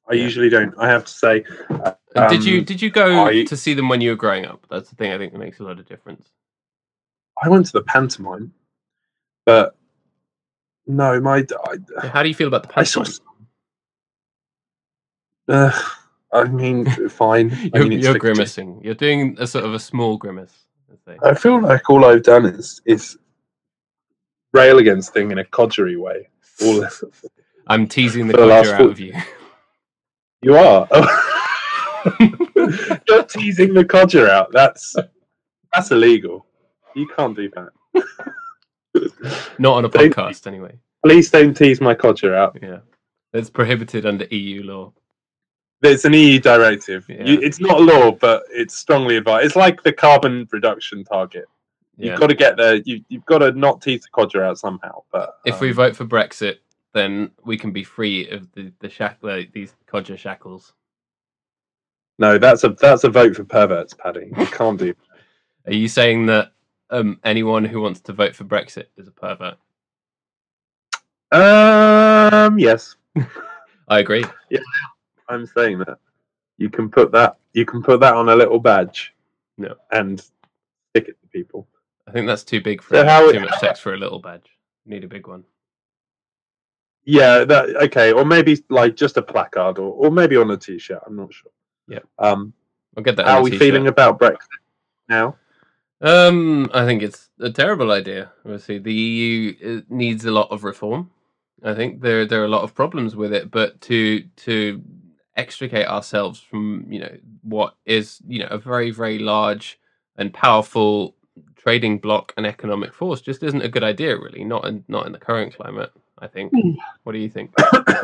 I 0.09 0.13
Yeah. 0.13 0.23
usually 0.23 0.49
don't. 0.49 0.73
I 0.77 0.88
have 0.88 1.05
to 1.05 1.11
say. 1.11 1.43
And 2.15 2.29
did 2.29 2.43
you 2.45 2.59
Um, 2.59 2.63
did 2.65 2.81
you 2.81 2.89
go 2.91 3.25
I- 3.25 3.43
to 3.43 3.57
see 3.57 3.73
them 3.73 3.89
when 3.89 4.01
you 4.01 4.11
were 4.11 4.15
growing 4.15 4.45
up? 4.45 4.65
That's 4.69 4.89
the 4.89 4.95
thing 4.95 5.11
I 5.11 5.17
think 5.17 5.33
that 5.33 5.39
makes 5.39 5.59
a 5.59 5.63
lot 5.63 5.79
of 5.79 5.85
difference. 5.88 6.31
I 7.43 7.49
went 7.49 7.65
to 7.67 7.73
the 7.73 7.83
pantomime, 7.83 8.53
but 9.45 9.75
no, 10.88 11.19
my 11.21 11.45
I, 11.65 12.07
How 12.07 12.23
do 12.23 12.29
you 12.29 12.35
feel 12.35 12.47
about 12.47 12.63
the 12.63 12.79
I 12.79 12.83
saw. 12.83 13.03
pantomime? 13.03 13.21
Uh, 15.49 15.81
I 16.33 16.43
mean, 16.45 16.85
fine. 17.09 17.51
I 17.53 17.71
You're, 17.75 17.83
mean, 17.83 17.93
it's 17.99 18.05
you're 18.05 18.17
grimacing. 18.17 18.81
You're 18.83 18.93
doing 18.95 19.35
a 19.39 19.47
sort 19.47 19.65
of 19.65 19.73
a 19.73 19.79
small 19.79 20.17
grimace. 20.17 20.65
I 21.23 21.33
feel 21.33 21.61
like 21.61 21.89
all 21.89 22.03
I've 22.05 22.23
done 22.23 22.45
is 22.45 22.81
is 22.85 23.17
rail 24.53 24.77
against 24.79 25.13
thing 25.13 25.31
in 25.31 25.38
a 25.38 25.45
codgery 25.45 25.97
way. 25.97 26.27
All 26.61 26.85
I'm 27.67 27.88
teasing 27.88 28.27
the 28.27 28.45
last 28.45 28.71
out 28.71 28.77
foot- 28.79 28.91
of 28.91 28.99
you. 28.99 29.13
you 30.41 30.55
are. 30.55 30.88
You're 32.19 33.23
teasing 33.23 33.73
the 33.73 33.85
codger 33.85 34.29
out. 34.29 34.51
That's 34.51 34.95
that's 35.73 35.91
illegal. 35.91 36.45
You 36.95 37.07
can't 37.07 37.35
do 37.35 37.49
that. 37.55 38.03
Not 39.59 39.77
on 39.77 39.85
a 39.85 39.89
Don't- 39.89 40.13
podcast, 40.13 40.47
anyway. 40.47 40.77
Please 41.05 41.29
don't 41.29 41.53
tease 41.53 41.79
my 41.79 41.93
codger 41.93 42.35
out. 42.35 42.57
Yeah, 42.61 42.79
it's 43.33 43.49
prohibited 43.49 44.05
under 44.05 44.25
EU 44.25 44.63
law. 44.63 44.93
There's 45.79 46.05
an 46.05 46.13
EU 46.13 46.39
directive. 46.39 47.05
Yeah. 47.07 47.23
You, 47.23 47.39
it's 47.39 47.59
not 47.59 47.81
law, 47.81 48.11
but 48.11 48.43
it's 48.49 48.75
strongly 48.75 49.15
advised. 49.17 49.45
It's 49.45 49.55
like 49.55 49.83
the 49.83 49.93
carbon 49.93 50.47
reduction 50.51 51.03
target. 51.03 51.45
You've 51.97 52.19
got 52.19 52.27
to 52.27 52.35
get 52.35 52.57
there. 52.57 52.75
You, 52.75 53.03
you've 53.09 53.25
got 53.25 53.39
to 53.39 53.51
not 53.51 53.81
tease 53.81 54.01
the 54.01 54.09
codger 54.11 54.43
out 54.43 54.59
somehow. 54.59 55.03
But 55.11 55.37
if 55.45 55.59
we 55.59 55.69
um, 55.69 55.75
vote 55.75 55.95
for 55.95 56.05
Brexit, 56.05 56.57
then 56.93 57.31
we 57.43 57.57
can 57.57 57.71
be 57.71 57.83
free 57.83 58.29
of 58.29 58.51
the 58.53 58.71
the 58.79 58.89
shack 58.89 59.17
like, 59.21 59.51
these 59.51 59.75
codger 59.87 60.17
shackles. 60.17 60.73
no, 62.19 62.37
that's 62.37 62.63
a 62.63 62.69
that's 62.69 63.03
a 63.03 63.09
vote 63.09 63.35
for 63.35 63.43
perverts, 63.43 63.93
Paddy. 63.93 64.31
You 64.37 64.45
can't 64.47 64.79
do. 64.79 64.93
Are 65.67 65.73
you 65.73 65.87
saying 65.87 66.27
that 66.27 66.51
um, 66.89 67.19
anyone 67.23 67.65
who 67.65 67.81
wants 67.81 67.99
to 68.01 68.13
vote 68.13 68.35
for 68.35 68.43
Brexit 68.43 68.85
is 68.97 69.07
a 69.07 69.11
pervert? 69.11 69.57
Um. 71.31 72.57
Yes, 72.57 72.95
I 73.88 73.99
agree. 73.99 74.23
Yeah, 74.49 74.59
I'm 75.27 75.45
saying 75.45 75.79
that. 75.79 75.99
You 76.57 76.69
can 76.69 76.89
put 76.89 77.11
that. 77.11 77.38
You 77.53 77.65
can 77.65 77.83
put 77.83 77.99
that 77.99 78.13
on 78.15 78.29
a 78.29 78.35
little 78.35 78.59
badge. 78.59 79.13
No. 79.57 79.75
And 79.91 80.19
stick 80.19 81.07
it 81.09 81.17
to 81.21 81.27
people. 81.31 81.67
I 82.07 82.11
think 82.11 82.27
that's 82.27 82.43
too 82.43 82.61
big 82.61 82.81
for 82.81 82.95
So 82.95 83.05
how- 83.05 83.31
too 83.31 83.39
much 83.41 83.59
text 83.59 83.81
for 83.81 83.93
a 83.93 83.97
little 83.97 84.19
badge. 84.19 84.45
Need 84.85 85.03
a 85.03 85.07
big 85.07 85.27
one. 85.27 85.43
Yeah. 87.03 87.43
That 87.43 87.75
okay. 87.88 88.13
Or 88.13 88.23
maybe 88.23 88.63
like 88.69 88.95
just 88.95 89.17
a 89.17 89.21
placard, 89.21 89.79
or 89.79 89.91
or 89.91 90.11
maybe 90.11 90.38
on 90.38 90.49
a 90.51 90.57
t-shirt. 90.57 91.01
I'm 91.05 91.15
not 91.17 91.33
sure. 91.33 91.51
Yeah. 91.89 91.99
Um. 92.19 92.53
I'll 92.95 93.03
get 93.03 93.17
that. 93.17 93.27
How 93.27 93.39
are 93.39 93.43
we 93.43 93.57
feeling 93.57 93.88
about 93.88 94.17
Brexit 94.19 94.47
now? 95.09 95.35
Um, 96.01 96.69
I 96.73 96.85
think 96.85 97.01
it's 97.01 97.29
a 97.39 97.49
terrible 97.49 97.91
idea. 97.91 98.31
Obviously, 98.45 98.77
the 98.79 98.93
EU 98.93 99.81
needs 99.89 100.25
a 100.25 100.31
lot 100.31 100.51
of 100.51 100.63
reform. 100.63 101.11
I 101.63 101.73
think 101.73 102.01
there 102.01 102.25
there 102.25 102.41
are 102.41 102.45
a 102.45 102.49
lot 102.49 102.61
of 102.61 102.75
problems 102.75 103.15
with 103.15 103.33
it, 103.33 103.49
but 103.49 103.81
to 103.81 104.21
to 104.21 104.81
extricate 105.35 105.87
ourselves 105.87 106.39
from 106.39 106.85
you 106.89 106.99
know 106.99 107.17
what 107.41 107.75
is 107.85 108.19
you 108.27 108.39
know 108.39 108.47
a 108.47 108.57
very 108.57 108.91
very 108.91 109.19
large 109.19 109.79
and 110.17 110.33
powerful 110.33 111.15
trading 111.55 111.97
bloc 111.97 112.33
and 112.37 112.45
economic 112.45 112.93
force 112.93 113.21
just 113.21 113.43
isn't 113.43 113.61
a 113.61 113.69
good 113.69 113.83
idea. 113.83 114.17
Really, 114.17 114.43
not 114.43 114.65
in 114.67 114.83
not 114.87 115.07
in 115.07 115.11
the 115.13 115.19
current 115.19 115.55
climate. 115.55 115.91
I 116.19 116.27
think. 116.27 116.51
What 117.03 117.13
do 117.13 117.19
you 117.19 117.29
think? 117.29 117.51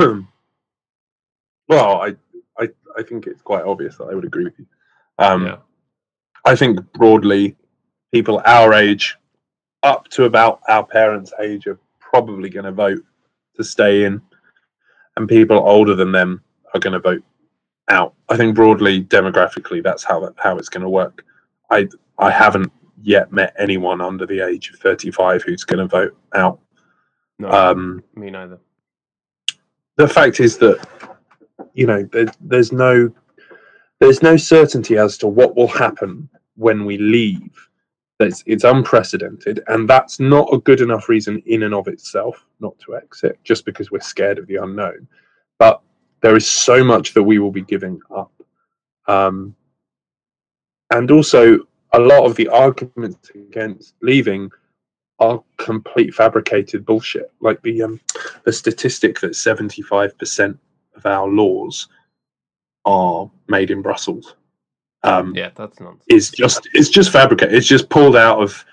well, 1.67 2.01
I, 2.01 2.15
I, 2.59 2.69
I 2.97 3.03
think 3.03 3.27
it's 3.27 3.41
quite 3.41 3.63
obvious 3.63 3.97
that 3.97 4.05
I 4.05 4.13
would 4.13 4.25
agree 4.25 4.45
with 4.45 4.53
you. 4.59 4.65
Um, 5.17 5.45
yeah, 5.45 5.57
I 6.45 6.55
think 6.55 6.79
broadly, 6.93 7.55
people 8.14 8.41
our 8.45 8.74
age, 8.74 9.18
up 9.82 10.07
to 10.09 10.26
about 10.26 10.61
our 10.70 10.86
parents' 10.86 11.34
age, 11.41 11.68
are 11.68 11.80
probably 11.99 12.49
going 12.49 12.66
to 12.66 12.72
vote 12.72 13.03
to 13.55 13.64
stay 13.64 14.05
in, 14.05 14.22
and 15.18 15.28
people 15.28 15.57
older 15.57 15.95
than 15.95 16.11
them 16.11 16.41
are 16.74 16.80
going 16.80 16.93
to 16.93 16.99
vote 16.99 17.24
out. 17.89 18.14
I 18.30 18.38
think 18.38 18.55
broadly, 18.55 19.03
demographically, 19.03 19.84
that's 19.84 20.03
how 20.03 20.20
that 20.22 20.34
how 20.38 20.57
it's 20.57 20.70
going 20.70 20.84
to 20.84 20.89
work. 20.89 21.26
I 21.70 21.89
I 22.20 22.30
haven't 22.32 22.72
yet 23.01 23.34
met 23.34 23.53
anyone 23.57 23.99
under 23.99 24.26
the 24.26 24.39
age 24.39 24.70
of 24.70 24.78
thirty 24.80 25.11
five 25.11 25.41
who's 25.43 25.64
going 25.64 25.80
to 25.80 25.88
vote 25.88 26.16
out. 26.34 26.59
no, 27.39 27.49
Um, 27.49 28.03
me 28.16 28.30
neither. 28.30 28.59
the 29.97 30.07
fact 30.07 30.39
is 30.39 30.57
that 30.59 30.78
you 31.74 31.88
know 31.88 32.03
there, 32.11 32.28
there's 32.41 32.72
no 32.72 33.11
there's 33.99 34.22
no 34.22 34.38
certainty 34.38 34.97
as 34.97 35.18
to 35.18 35.28
what 35.28 35.55
will 35.55 35.68
happen 35.68 36.30
when 36.55 36.86
we 36.86 36.97
leave 36.97 37.70
it's, 38.24 38.43
it's 38.45 38.63
unprecedented 38.63 39.63
and 39.67 39.89
that's 39.89 40.19
not 40.19 40.53
a 40.53 40.57
good 40.59 40.82
enough 40.82 41.09
reason 41.09 41.41
in 41.45 41.63
and 41.63 41.74
of 41.74 41.88
itself 41.88 42.45
not 42.59 42.78
to 42.80 42.95
exit 42.95 43.39
just 43.43 43.65
because 43.65 43.91
we're 43.91 43.99
scared 43.99 44.38
of 44.38 44.47
the 44.47 44.55
unknown. 44.55 45.07
But 45.59 45.82
there 46.21 46.36
is 46.36 46.47
so 46.47 46.84
much 46.84 47.13
that 47.13 47.24
we 47.24 47.39
will 47.39 47.51
be 47.51 47.61
giving 47.61 47.99
up. 48.15 48.32
Um, 49.07 49.55
and 50.91 51.11
also 51.11 51.59
a 51.93 51.99
lot 51.99 52.26
of 52.26 52.36
the 52.36 52.47
arguments 52.47 53.30
against 53.36 53.95
leaving 54.01 54.49
are 55.19 55.43
complete 55.57 56.13
fabricated 56.13 56.86
bullshit. 56.86 57.32
Like 57.39 57.61
the 57.61 57.84
um, 57.84 57.99
the 58.43 58.51
statistic 58.51 59.19
that 59.21 59.32
75% 59.32 60.57
of 60.95 61.05
our 61.05 61.28
laws 61.28 61.88
are 62.86 63.30
made 63.47 63.71
in 63.71 63.82
Brussels 63.82 64.36
um, 65.03 65.35
Yeah, 65.35 65.49
that's 65.55 65.79
nonsense. 65.79 66.05
is 66.07 66.31
just 66.31 66.67
it's 66.73 66.89
just 66.89 67.11
fabricated. 67.11 67.55
It's 67.55 67.67
just 67.67 67.89
pulled 67.89 68.15
out 68.15 68.41
of 68.41 68.63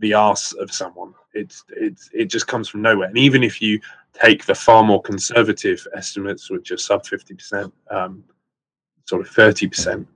the 0.00 0.14
arse 0.14 0.52
of 0.52 0.72
someone. 0.72 1.14
It's 1.32 1.64
it's 1.68 2.10
it 2.12 2.26
just 2.26 2.46
comes 2.46 2.68
from 2.68 2.82
nowhere. 2.82 3.08
And 3.08 3.18
even 3.18 3.42
if 3.42 3.60
you 3.62 3.80
take 4.12 4.44
the 4.44 4.54
far 4.54 4.82
more 4.84 5.02
conservative 5.02 5.86
estimates, 5.96 6.50
which 6.50 6.70
are 6.70 6.76
sub 6.76 7.02
50%, 7.04 7.72
um, 7.90 8.22
sort 9.06 9.20
of 9.20 9.28
30%, 9.34 10.06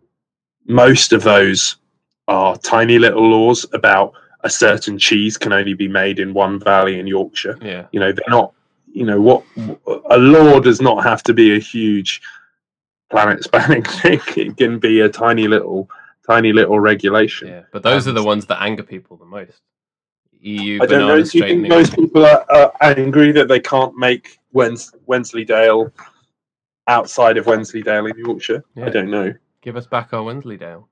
most 0.67 1.13
of 1.13 1.23
those 1.25 1.77
are 2.29 2.57
tiny 2.59 2.99
little 2.99 3.29
laws 3.29 3.67
about 3.73 4.13
a 4.43 4.51
certain 4.51 4.99
cheese 4.99 5.37
can 5.37 5.53
only 5.53 5.75
be 5.75 5.89
made 5.89 6.21
in 6.21 6.33
one 6.33 6.61
valley 6.61 7.01
in 7.01 7.07
Yorkshire 7.07 7.59
Yeah, 7.61 7.87
you 7.93 7.99
know 8.01 8.13
they're 8.13 8.25
not 8.29 8.53
you 8.93 9.05
know 9.05 9.21
what 9.21 9.45
a 10.11 10.19
law 10.19 10.61
does 10.61 10.81
not 10.81 11.03
have 11.05 11.23
to 11.25 11.35
be 11.35 11.57
a 11.57 11.59
huge 11.59 12.21
planet 13.11 13.43
spanning 13.45 13.83
thing 13.83 14.21
it 14.37 14.57
can 14.57 14.79
be 14.79 15.01
a 15.01 15.09
tiny 15.09 15.49
little 15.49 15.89
tiny 16.27 16.53
little 16.53 16.79
regulation 16.79 17.49
yeah, 17.49 17.63
but 17.73 17.83
those 17.83 18.07
are 18.07 18.11
Um, 18.11 18.17
the 18.17 18.23
ones 18.23 18.47
that 18.47 18.61
anger 18.63 18.83
people 18.83 19.17
the 19.17 19.25
most. 19.25 19.63
EU 20.41 20.79
i 20.83 20.87
don't 20.87 21.09
know 21.09 21.23
do 21.23 21.39
you 21.39 21.45
think 21.45 21.67
most 21.69 21.95
people 21.97 22.25
are, 22.25 22.45
are 22.51 22.73
angry 22.83 23.33
that 23.33 23.49
they 23.49 23.59
can't 23.61 23.97
make 23.97 24.39
Wens- 24.53 24.95
wensleydale 25.07 25.93
outside 26.87 27.37
of 27.39 27.47
wensleydale 27.47 28.07
in 28.07 28.17
yorkshire 28.19 28.63
Yeah. 28.77 28.87
i 28.87 28.91
don't 28.91 29.11
know 29.11 29.35
Give 29.63 29.77
us 29.77 29.87
back 29.87 30.13
our 30.13 30.23
Wensleydale. 30.23 30.89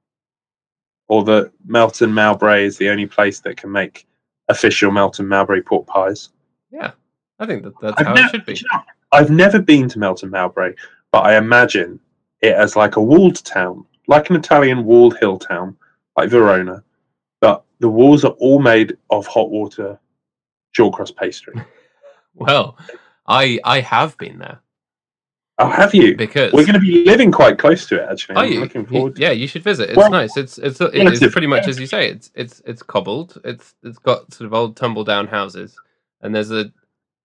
or 1.08 1.22
that 1.24 1.52
melton 1.64 2.12
mowbray 2.12 2.64
is 2.64 2.76
the 2.78 2.88
only 2.88 3.06
place 3.06 3.38
that 3.40 3.56
can 3.56 3.70
make 3.70 4.06
official 4.48 4.90
melton 4.90 5.28
mowbray 5.28 5.60
pork 5.60 5.86
pies 5.86 6.30
Yeah, 6.72 6.92
I 7.38 7.46
think 7.46 7.62
that 7.64 7.74
that's 7.80 8.00
I've 8.00 8.06
how 8.06 8.14
never- 8.14 8.26
it 8.28 8.30
should 8.30 8.46
be. 8.46 8.82
I've 9.12 9.30
never 9.30 9.60
been 9.60 9.88
to 9.90 9.98
Melton 10.00 10.30
Mowbray, 10.30 10.74
but 11.12 11.20
I 11.24 11.36
imagine 11.36 12.00
it 12.40 12.54
as 12.54 12.76
like 12.76 12.96
a 12.96 13.02
walled 13.02 13.44
town, 13.44 13.84
like 14.06 14.30
an 14.30 14.36
Italian 14.36 14.84
walled 14.84 15.16
hill 15.18 15.38
town, 15.38 15.76
like 16.16 16.30
Verona, 16.30 16.82
but 17.40 17.64
the 17.80 17.88
walls 17.88 18.24
are 18.24 18.32
all 18.38 18.58
made 18.60 18.96
of 19.10 19.26
hot 19.26 19.50
water 19.50 19.98
shortcrust 20.76 21.16
pastry. 21.16 21.54
Well, 22.38 22.76
I 23.26 23.58
I 23.64 23.80
have 23.80 24.18
been 24.18 24.38
there 24.38 24.60
Oh, 25.58 25.70
have 25.70 25.94
you? 25.94 26.14
because 26.16 26.52
We're 26.52 26.66
going 26.66 26.74
to 26.74 26.80
be 26.80 27.02
living 27.06 27.32
quite 27.32 27.58
close 27.58 27.86
to 27.86 27.96
it, 28.02 28.06
actually. 28.10 28.34
Are 28.36 28.44
I'm 28.44 28.52
you? 28.52 28.60
looking 28.60 28.84
forward. 28.84 29.16
to 29.16 29.22
yeah, 29.22 29.30
you 29.30 29.46
should 29.48 29.64
visit. 29.64 29.88
It's 29.88 29.96
Well, 29.96 30.10
nice. 30.10 30.36
It's 30.36 30.58
it's 30.58 30.78
it's 30.82 31.32
pretty 31.32 31.46
much 31.46 31.66
as 31.66 31.80
you 31.80 31.86
say. 31.86 32.10
It's 32.10 32.30
it's 32.34 32.60
it's 32.66 32.82
cobbled. 32.82 33.40
It's 33.42 33.74
it's 33.82 33.98
got 33.98 34.34
sort 34.34 34.46
of 34.46 34.52
old 34.52 34.76
tumble 34.76 35.02
down 35.02 35.28
houses, 35.28 35.74
and 36.20 36.34
there's 36.34 36.50
a. 36.50 36.70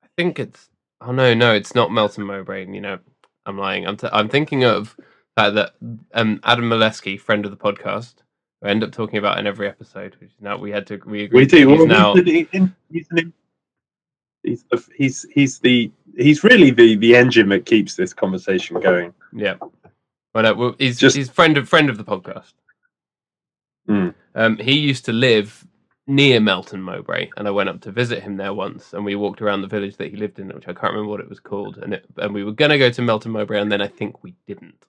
I 0.02 0.08
think 0.16 0.40
it's. 0.40 0.70
Oh 1.02 1.12
no, 1.12 1.34
no, 1.34 1.54
it's 1.54 1.76
not 1.76 1.92
Melton 1.92 2.24
Mowbray. 2.26 2.68
You 2.74 2.80
know, 2.80 3.00
I'm 3.46 3.58
lying. 3.58 3.88
I'm 3.88 3.98
t- 3.98 4.10
I'm 4.12 4.30
thinking 4.30 4.64
of 4.64 4.96
uh, 5.38 5.50
that 5.52 5.74
um 6.14 6.40
Adam 6.44 6.70
Molesky, 6.70 7.20
friend 7.20 7.46
of 7.46 7.52
the 7.52 7.58
podcast, 7.58 8.16
who 8.62 8.68
I 8.68 8.72
end 8.72 8.84
up 8.84 8.92
talking 8.92 9.18
about 9.18 9.38
in 9.40 9.48
every 9.48 9.68
episode. 9.68 10.16
Which 10.20 10.32
now 10.40 10.58
we 10.58 10.72
had 10.72 10.86
to 10.88 10.98
we 11.06 11.24
agreed 11.24 11.34
We 11.34 11.46
do. 11.46 11.70
He's 11.70 11.78
Well, 11.80 11.88
now 11.88 12.14
he's, 12.16 12.24
the, 12.24 12.70
he's, 12.92 13.08
the, 13.10 13.32
he's, 14.44 14.64
the, 14.70 14.84
he's 14.96 15.26
he's 15.32 15.60
the 15.60 15.92
he's 16.18 16.44
really 16.44 16.72
the 16.72 16.96
the 16.98 17.16
engine 17.16 17.50
that 17.50 17.66
keeps 17.66 17.96
this 17.96 18.14
conversation 18.14 18.80
going. 18.80 19.14
Yeah. 19.34 19.56
Well, 20.34 20.44
no, 20.44 20.54
well 20.54 20.76
he's 20.78 21.00
Just- 21.00 21.16
he's 21.16 21.30
friend 21.30 21.58
of 21.58 21.68
friend 21.68 21.90
of 21.90 21.98
the 21.98 22.04
podcast. 22.04 22.54
Hmm. 23.88 24.10
Um, 24.36 24.58
he 24.58 24.78
used 24.78 25.06
to 25.06 25.14
live 25.14 25.66
near 26.08 26.40
Melton 26.40 26.82
Mowbray, 26.82 27.30
and 27.38 27.48
I 27.48 27.52
went 27.52 27.70
up 27.70 27.82
to 27.82 27.92
visit 27.92 28.24
him 28.24 28.38
there 28.38 28.54
once, 28.54 28.94
and 28.94 29.06
we 29.06 29.16
walked 29.16 29.42
around 29.42 29.62
the 29.62 29.68
village 29.68 29.98
that 29.98 30.12
he 30.12 30.18
lived 30.18 30.40
in, 30.40 30.50
which 30.50 30.68
I 30.68 30.74
can't 30.74 30.94
remember 30.94 31.12
what 31.12 31.22
it 31.22 31.30
was 31.30 31.40
called, 31.40 31.78
and 31.78 31.94
it, 31.94 32.06
and 32.18 32.34
we 32.34 32.44
were 32.44 32.52
gonna 32.54 32.78
go 32.78 32.90
to 32.92 33.02
Melton 33.02 33.32
Mowbray, 33.32 33.60
and 33.62 33.72
then 33.72 33.82
I 33.82 33.88
think 33.88 34.24
we 34.24 34.36
didn't. 34.48 34.86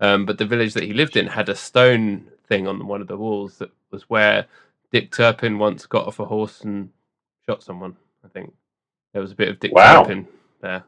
Um, 0.00 0.26
but 0.26 0.38
the 0.38 0.46
village 0.46 0.74
that 0.74 0.84
he 0.84 0.92
lived 0.94 1.16
in 1.16 1.26
had 1.28 1.48
a 1.48 1.54
stone 1.56 2.28
thing 2.48 2.66
on 2.68 2.86
one 2.86 3.00
of 3.00 3.08
the 3.08 3.16
walls 3.16 3.58
that 3.58 3.70
was 3.90 4.04
where 4.10 4.46
Dick 4.92 5.12
Turpin 5.12 5.58
once 5.58 5.86
got 5.86 6.06
off 6.06 6.20
a 6.20 6.24
horse 6.26 6.62
and 6.62 6.90
shot 7.48 7.62
someone. 7.62 7.96
I 8.24 8.28
think 8.28 8.52
there 9.12 9.22
was 9.22 9.32
a 9.32 9.36
bit 9.36 9.48
of 9.48 9.60
Dick 9.60 9.72
Wow. 9.72 10.04
Turpin 10.04 10.28
there. 10.60 10.84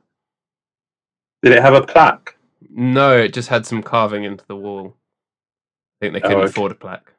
Did 1.43 1.53
it 1.53 1.63
have 1.63 1.75
a 1.75 1.83
plaque? 1.83 2.37
No, 2.71 3.17
it 3.19 3.35
just 3.35 3.49
had 3.49 3.67
some 3.67 3.83
carving 3.83 4.25
into 4.25 4.47
the 4.47 4.57
wall. 4.57 4.97
I 6.01 6.07
think 6.07 6.15
they 6.15 6.21
Oh, 6.23 6.29
couldn't 6.29 6.45
okay. 6.45 6.51
afford 6.51 6.73
a 6.73 6.77
plaque. 6.77 7.13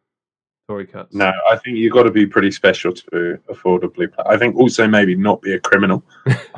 Tory 0.67 0.87
cuts. 0.87 1.13
No, 1.13 1.31
I 1.49 1.57
think 1.57 1.77
you've 1.77 1.93
got 1.93 2.03
to 2.03 2.11
be 2.11 2.25
pretty 2.25 2.51
special 2.51 2.93
to 2.93 3.37
afford 3.49 3.83
a 3.83 3.89
blue 3.89 4.07
plaque. 4.07 4.27
I 4.27 4.37
think 4.37 4.55
also 4.55 4.87
maybe 4.87 5.15
not 5.15 5.41
be 5.41 5.53
a 5.53 5.59
criminal. 5.59 6.03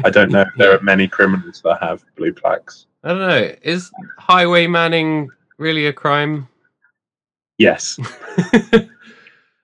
I 0.04 0.10
don't 0.10 0.32
know 0.32 0.42
if 0.42 0.50
there 0.58 0.76
are 0.76 0.82
many 0.82 1.08
criminals 1.08 1.62
that 1.64 1.80
have 1.82 2.04
blue 2.16 2.32
plaques. 2.34 2.86
I 3.04 3.10
don't 3.10 3.20
know. 3.20 3.56
Is 3.64 3.92
highway 4.18 4.68
manning 4.68 5.30
really 5.58 5.88
a 5.88 5.94
crime? 5.94 6.48
Yes, 7.58 7.98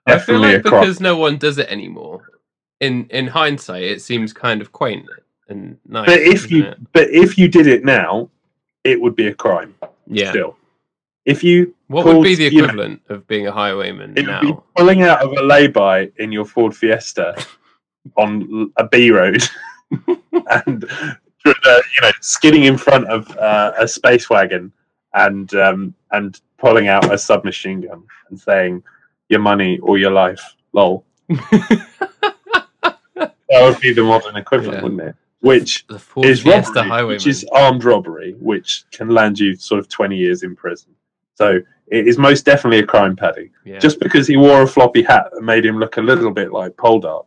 I 0.07 0.17
feel 0.19 0.39
like 0.39 0.63
because 0.63 0.99
no 0.99 1.17
one 1.17 1.37
does 1.37 1.57
it 1.57 1.67
anymore. 1.69 2.25
In 2.79 3.05
in 3.09 3.27
hindsight, 3.27 3.83
it 3.83 4.01
seems 4.01 4.33
kind 4.33 4.61
of 4.61 4.71
quaint 4.71 5.05
and 5.49 5.77
nice. 5.87 6.07
but 6.07 6.19
if 6.19 6.49
you 6.49 6.63
it? 6.63 6.93
but 6.93 7.09
if 7.09 7.37
you 7.37 7.47
did 7.47 7.67
it 7.67 7.83
now, 7.83 8.29
it 8.83 8.99
would 8.99 9.15
be 9.15 9.27
a 9.27 9.33
crime. 9.33 9.75
yeah, 10.07 10.29
Still, 10.31 10.57
if 11.25 11.43
you 11.43 11.73
what 11.87 12.05
would 12.05 12.11
be 12.11 12.15
called, 12.15 12.25
the 12.25 12.43
you 12.45 12.51
know, 12.51 12.63
equivalent 12.65 13.01
of 13.09 13.27
being 13.27 13.47
a 13.47 13.51
highwayman 13.51 14.11
it 14.17 14.25
would 14.27 14.41
be 14.41 14.47
now? 14.51 14.63
pulling 14.75 15.01
out 15.03 15.21
of 15.21 15.31
a 15.33 15.41
lay-by 15.43 16.09
in 16.17 16.31
your 16.31 16.45
Ford 16.45 16.75
Fiesta 16.75 17.35
on 18.17 18.71
a 18.77 18.87
B 18.87 19.11
road 19.11 19.43
and 20.65 20.85
uh, 20.85 21.13
you 21.45 21.53
know 22.01 22.11
skidding 22.21 22.63
in 22.65 22.77
front 22.77 23.07
of 23.07 23.29
uh, 23.37 23.73
a 23.77 23.87
space 23.87 24.29
wagon 24.29 24.71
and 25.13 25.53
um, 25.55 25.93
and 26.11 26.39
pulling 26.57 26.87
out 26.87 27.11
a 27.13 27.17
submachine 27.17 27.81
gun 27.81 28.03
and 28.29 28.39
saying 28.39 28.81
your 29.29 29.39
money 29.39 29.79
or 29.79 29.97
your 29.97 30.11
life 30.11 30.41
lol 30.73 31.03
that 31.29 32.21
would 33.49 33.79
be 33.81 33.93
the 33.93 34.03
modern 34.03 34.35
equivalent 34.37 34.77
Yeah. 34.77 34.83
wouldn't 34.83 35.01
it 35.01 35.15
which 35.41 35.85
the 35.87 35.97
Ford 35.99 36.25
is 36.27 36.41
Fiesta 36.43 36.71
robbery 36.75 36.89
highwayman. 36.89 37.15
which 37.15 37.27
is 37.27 37.45
armed 37.51 37.83
robbery 37.83 38.35
which 38.39 38.83
can 38.91 39.09
land 39.09 39.39
you 39.39 39.55
sort 39.55 39.79
of 39.79 39.89
20 39.89 40.15
years 40.15 40.43
in 40.43 40.55
prison 40.55 40.91
so 41.41 41.59
it 41.87 42.07
is 42.07 42.17
most 42.17 42.45
definitely 42.45 42.79
a 42.79 42.85
crime 42.85 43.15
paddy 43.15 43.51
yeah. 43.65 43.79
just 43.79 43.99
because 43.99 44.27
he 44.27 44.37
wore 44.37 44.61
a 44.61 44.67
floppy 44.67 45.03
hat 45.03 45.29
that 45.33 45.41
made 45.41 45.65
him 45.65 45.77
look 45.77 45.97
a 45.97 46.01
little 46.01 46.31
bit 46.31 46.51
like 46.51 46.75
Poldark 46.77 47.25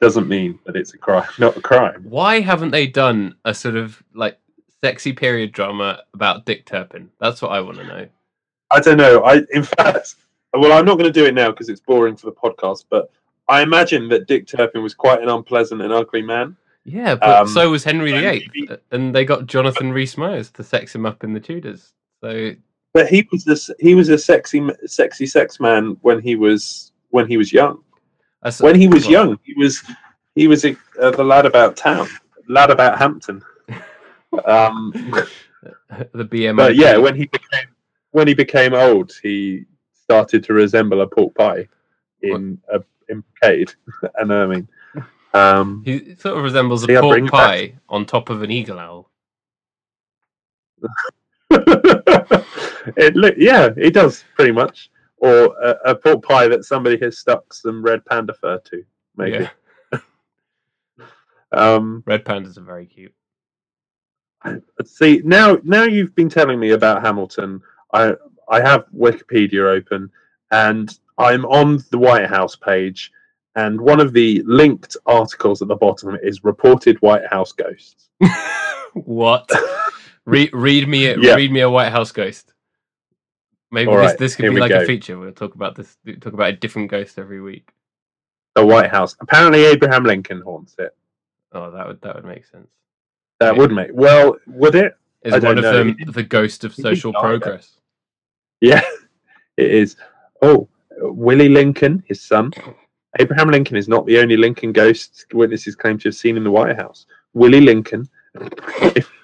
doesn't 0.00 0.28
mean 0.28 0.58
that 0.66 0.76
it's 0.76 0.94
a 0.94 0.98
crime 0.98 1.28
not 1.38 1.56
a 1.56 1.60
crime 1.60 2.04
Why 2.08 2.40
haven't 2.40 2.70
they 2.70 2.86
done 2.86 3.34
a 3.44 3.54
sort 3.54 3.76
of 3.76 4.02
like 4.14 4.38
sexy 4.80 5.12
period 5.12 5.52
drama 5.52 6.02
about 6.14 6.46
Dick 6.46 6.64
Turpin? 6.66 7.10
That's 7.20 7.42
what 7.42 7.50
I 7.50 7.60
want 7.60 7.78
to 7.78 7.84
know. 7.84 8.06
I 8.70 8.80
don't 8.80 8.98
know. 8.98 9.22
I, 9.24 9.42
in 9.52 9.62
fact, 9.62 10.16
well, 10.52 10.72
I'm 10.72 10.84
not 10.84 10.98
going 10.98 11.12
to 11.12 11.20
do 11.20 11.26
it 11.26 11.34
now 11.34 11.50
because 11.50 11.68
it's 11.68 11.80
boring 11.80 12.16
for 12.16 12.26
the 12.26 12.36
podcast. 12.36 12.84
But 12.90 13.10
I 13.48 13.62
imagine 13.62 14.08
that 14.08 14.26
Dick 14.26 14.46
Turpin 14.46 14.82
was 14.82 14.94
quite 14.94 15.22
an 15.22 15.28
unpleasant 15.28 15.82
and 15.82 15.92
ugly 15.92 16.22
man. 16.22 16.56
Yeah, 16.84 17.16
but 17.16 17.42
Um, 17.42 17.48
so 17.48 17.70
was 17.70 17.82
Henry 17.82 18.12
VIII, 18.12 18.70
and 18.92 19.12
they 19.12 19.24
got 19.24 19.46
Jonathan 19.46 19.92
Rhys 19.92 20.16
Myers 20.16 20.50
to 20.52 20.62
sex 20.62 20.94
him 20.94 21.04
up 21.04 21.24
in 21.24 21.32
the 21.32 21.40
Tudors. 21.40 21.92
So 22.20 22.52
But 22.96 23.08
he 23.08 23.28
was 23.30 23.44
this. 23.44 23.70
He 23.78 23.94
was 23.94 24.08
a 24.08 24.16
sexy, 24.16 24.66
sexy 24.86 25.26
sex 25.26 25.60
man 25.60 25.98
when 26.00 26.18
he 26.18 26.34
was 26.34 26.92
when 27.10 27.26
he 27.26 27.36
was 27.36 27.52
young. 27.52 27.84
When 28.60 28.74
he 28.74 28.88
was 28.88 29.04
well, 29.04 29.12
young, 29.12 29.38
he 29.42 29.52
was 29.52 29.82
he 30.34 30.48
was 30.48 30.64
a, 30.64 30.74
uh, 30.98 31.10
the 31.10 31.22
lad 31.22 31.44
about 31.44 31.76
town, 31.76 32.08
lad 32.48 32.70
about 32.70 32.98
Hampton. 32.98 33.44
Um, 34.44 34.92
the 36.12 36.24
BMI. 36.24 36.56
but 36.56 36.74
yeah, 36.74 36.96
when 36.96 37.14
he 37.14 37.26
became 37.26 37.68
when 38.10 38.26
he 38.26 38.34
became 38.34 38.74
old, 38.74 39.12
he 39.22 39.64
started 39.92 40.42
to 40.44 40.52
resemble 40.52 41.00
a 41.00 41.06
pork 41.06 41.34
pie 41.34 41.68
in 42.22 42.58
a 42.72 42.82
in 43.08 43.22
Cade. 43.42 43.72
and 44.16 44.32
I 44.42 44.46
mean, 44.46 44.68
um, 45.32 45.82
he 45.84 46.16
sort 46.16 46.36
of 46.36 46.42
resembles 46.42 46.82
a 46.82 46.86
See, 46.86 46.96
I 46.96 47.00
bring 47.00 47.28
pork 47.28 47.42
pie 47.42 47.74
on 47.88 48.04
top 48.04 48.28
of 48.28 48.42
an 48.42 48.50
eagle 48.50 48.78
owl. 48.78 49.10
it 52.96 53.16
look, 53.16 53.34
yeah, 53.36 53.70
it 53.76 53.92
does 53.92 54.24
pretty 54.34 54.52
much. 54.52 54.90
Or 55.18 55.56
a, 55.62 55.90
a 55.90 55.94
pork 55.94 56.22
pie 56.22 56.46
that 56.48 56.64
somebody 56.64 56.98
has 57.00 57.18
stuck 57.18 57.52
some 57.54 57.82
red 57.82 58.04
panda 58.04 58.34
fur 58.34 58.58
to, 58.58 58.84
maybe. 59.16 59.48
Yeah, 59.92 59.98
Um, 61.52 62.02
red 62.06 62.24
pandas 62.24 62.58
are 62.58 62.62
very 62.62 62.86
cute. 62.86 63.14
see 64.84 65.22
now, 65.24 65.58
now 65.62 65.84
you've 65.84 66.14
been 66.14 66.28
telling 66.28 66.60
me 66.60 66.70
about 66.70 67.02
Hamilton. 67.02 67.62
I 67.92 68.14
I 68.48 68.60
have 68.60 68.84
Wikipedia 68.94 69.64
open, 69.76 70.10
and 70.50 70.96
I'm 71.18 71.44
on 71.46 71.82
the 71.90 71.98
White 71.98 72.26
House 72.26 72.56
page, 72.56 73.12
and 73.54 73.80
one 73.80 74.00
of 74.00 74.12
the 74.12 74.42
linked 74.44 74.96
articles 75.06 75.62
at 75.62 75.68
the 75.68 75.76
bottom 75.76 76.16
is 76.22 76.44
reported 76.44 77.00
White 77.00 77.26
House 77.26 77.52
ghosts. 77.52 78.08
what? 78.92 79.50
Read, 80.26 80.50
read 80.52 80.88
me, 80.88 81.06
a, 81.06 81.18
Yeah. 81.18 81.34
read 81.34 81.52
me 81.52 81.60
a 81.60 81.70
White 81.70 81.90
House 81.92 82.12
ghost. 82.12 82.52
Maybe 83.70 83.90
All 83.90 83.96
this, 83.98 84.10
right, 84.10 84.18
this 84.18 84.36
could 84.36 84.44
here 84.44 84.52
be 84.52 84.60
like 84.60 84.68
go. 84.70 84.82
a 84.82 84.86
feature. 84.86 85.18
We'll 85.18 85.32
talk 85.32 85.54
about 85.54 85.74
this. 85.74 85.96
Talk 86.20 86.32
about 86.34 86.50
a 86.50 86.56
different 86.56 86.90
ghost 86.90 87.18
every 87.18 87.40
week. 87.40 87.70
The 88.54 88.64
White 88.64 88.90
House. 88.90 89.16
Apparently, 89.20 89.64
Abraham 89.64 90.04
Lincoln 90.04 90.40
haunts 90.40 90.74
it. 90.78 90.94
Oh, 91.52 91.70
that 91.70 91.86
would 91.86 92.00
that 92.02 92.14
would 92.16 92.24
make 92.24 92.44
sense. 92.46 92.68
That 93.40 93.54
Yeah. 93.54 93.58
would 93.60 93.72
make 93.72 93.90
well. 93.92 94.36
Would 94.46 94.74
it? 94.74 94.96
Is 95.22 95.34
I 95.34 95.38
don't 95.40 95.56
one 95.56 95.58
of 95.58 95.64
know. 95.64 95.72
them 95.84 95.96
the 96.12 96.22
ghost 96.22 96.64
of 96.64 96.74
social 96.74 97.12
die, 97.12 97.18
though. 97.22 97.28
progress? 97.28 97.76
Yeah, 98.60 98.82
it 99.56 99.70
is. 99.70 99.96
Oh, 100.42 100.68
Willie 100.98 101.48
Lincoln, 101.48 102.02
his 102.06 102.22
son. 102.22 102.52
Abraham 103.18 103.48
Lincoln 103.48 103.76
is 103.76 103.88
not 103.88 104.06
the 104.06 104.18
only 104.18 104.36
Lincoln 104.36 104.72
ghost 104.72 105.26
witnesses 105.32 105.74
claim 105.74 105.98
to 105.98 106.08
have 106.08 106.14
seen 106.14 106.36
in 106.36 106.44
the 106.44 106.50
White 106.50 106.76
House. 106.76 107.06
Willie 107.34 107.60
Lincoln. 107.60 108.08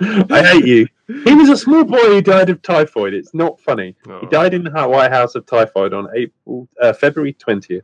I 0.30 0.42
hate 0.42 0.66
you. 0.66 0.86
He 1.24 1.34
was 1.34 1.48
a 1.48 1.56
small 1.56 1.84
boy 1.84 1.98
who 1.98 2.22
died 2.22 2.50
of 2.50 2.60
typhoid. 2.62 3.14
It's 3.14 3.34
not 3.34 3.58
funny. 3.60 3.96
Oh. 4.08 4.20
He 4.20 4.26
died 4.26 4.54
in 4.54 4.64
the 4.64 4.70
White 4.70 5.10
House 5.10 5.34
of 5.34 5.46
typhoid 5.46 5.92
on 5.94 6.06
April, 6.14 6.68
uh, 6.80 6.92
February 6.92 7.32
20th, 7.34 7.82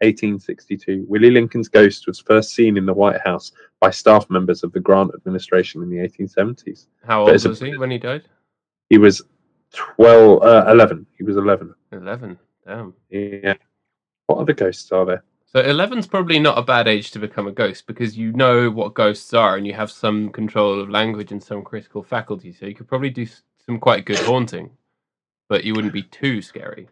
1862. 0.00 1.04
Willie 1.08 1.30
Lincoln's 1.30 1.68
ghost 1.68 2.06
was 2.06 2.18
first 2.18 2.50
seen 2.54 2.76
in 2.76 2.86
the 2.86 2.92
White 2.94 3.20
House 3.20 3.52
by 3.80 3.90
staff 3.90 4.28
members 4.30 4.64
of 4.64 4.72
the 4.72 4.80
Grant 4.80 5.12
administration 5.14 5.82
in 5.82 5.90
the 5.90 5.98
1870s. 5.98 6.86
How 7.06 7.20
old 7.22 7.30
it's 7.30 7.44
a- 7.44 7.48
was 7.50 7.60
he 7.60 7.76
when 7.76 7.90
he 7.90 7.98
died? 7.98 8.22
He 8.90 8.98
was 8.98 9.22
12, 9.72 10.42
uh, 10.42 10.64
11. 10.68 11.06
He 11.16 11.24
was 11.24 11.36
11. 11.36 11.74
Eleven. 11.92 12.38
Damn. 12.66 12.94
Yeah. 13.10 13.54
What 14.26 14.38
other 14.38 14.52
ghosts 14.52 14.90
are 14.92 15.04
there? 15.04 15.24
So 15.54 15.62
11's 15.62 16.06
probably 16.06 16.38
not 16.38 16.56
a 16.56 16.62
bad 16.62 16.88
age 16.88 17.10
to 17.10 17.18
become 17.18 17.46
a 17.46 17.52
ghost 17.52 17.86
because 17.86 18.16
you 18.16 18.32
know 18.32 18.70
what 18.70 18.94
ghosts 18.94 19.34
are 19.34 19.58
and 19.58 19.66
you 19.66 19.74
have 19.74 19.90
some 19.90 20.30
control 20.30 20.80
of 20.80 20.88
language 20.88 21.30
and 21.30 21.42
some 21.42 21.62
critical 21.62 22.02
faculty. 22.02 22.54
So 22.54 22.64
you 22.64 22.74
could 22.74 22.88
probably 22.88 23.10
do 23.10 23.26
some 23.66 23.78
quite 23.78 24.06
good 24.06 24.18
haunting, 24.20 24.70
but 25.50 25.62
you 25.64 25.74
wouldn't 25.74 25.92
be 25.92 26.04
too 26.04 26.40
scary. 26.40 26.88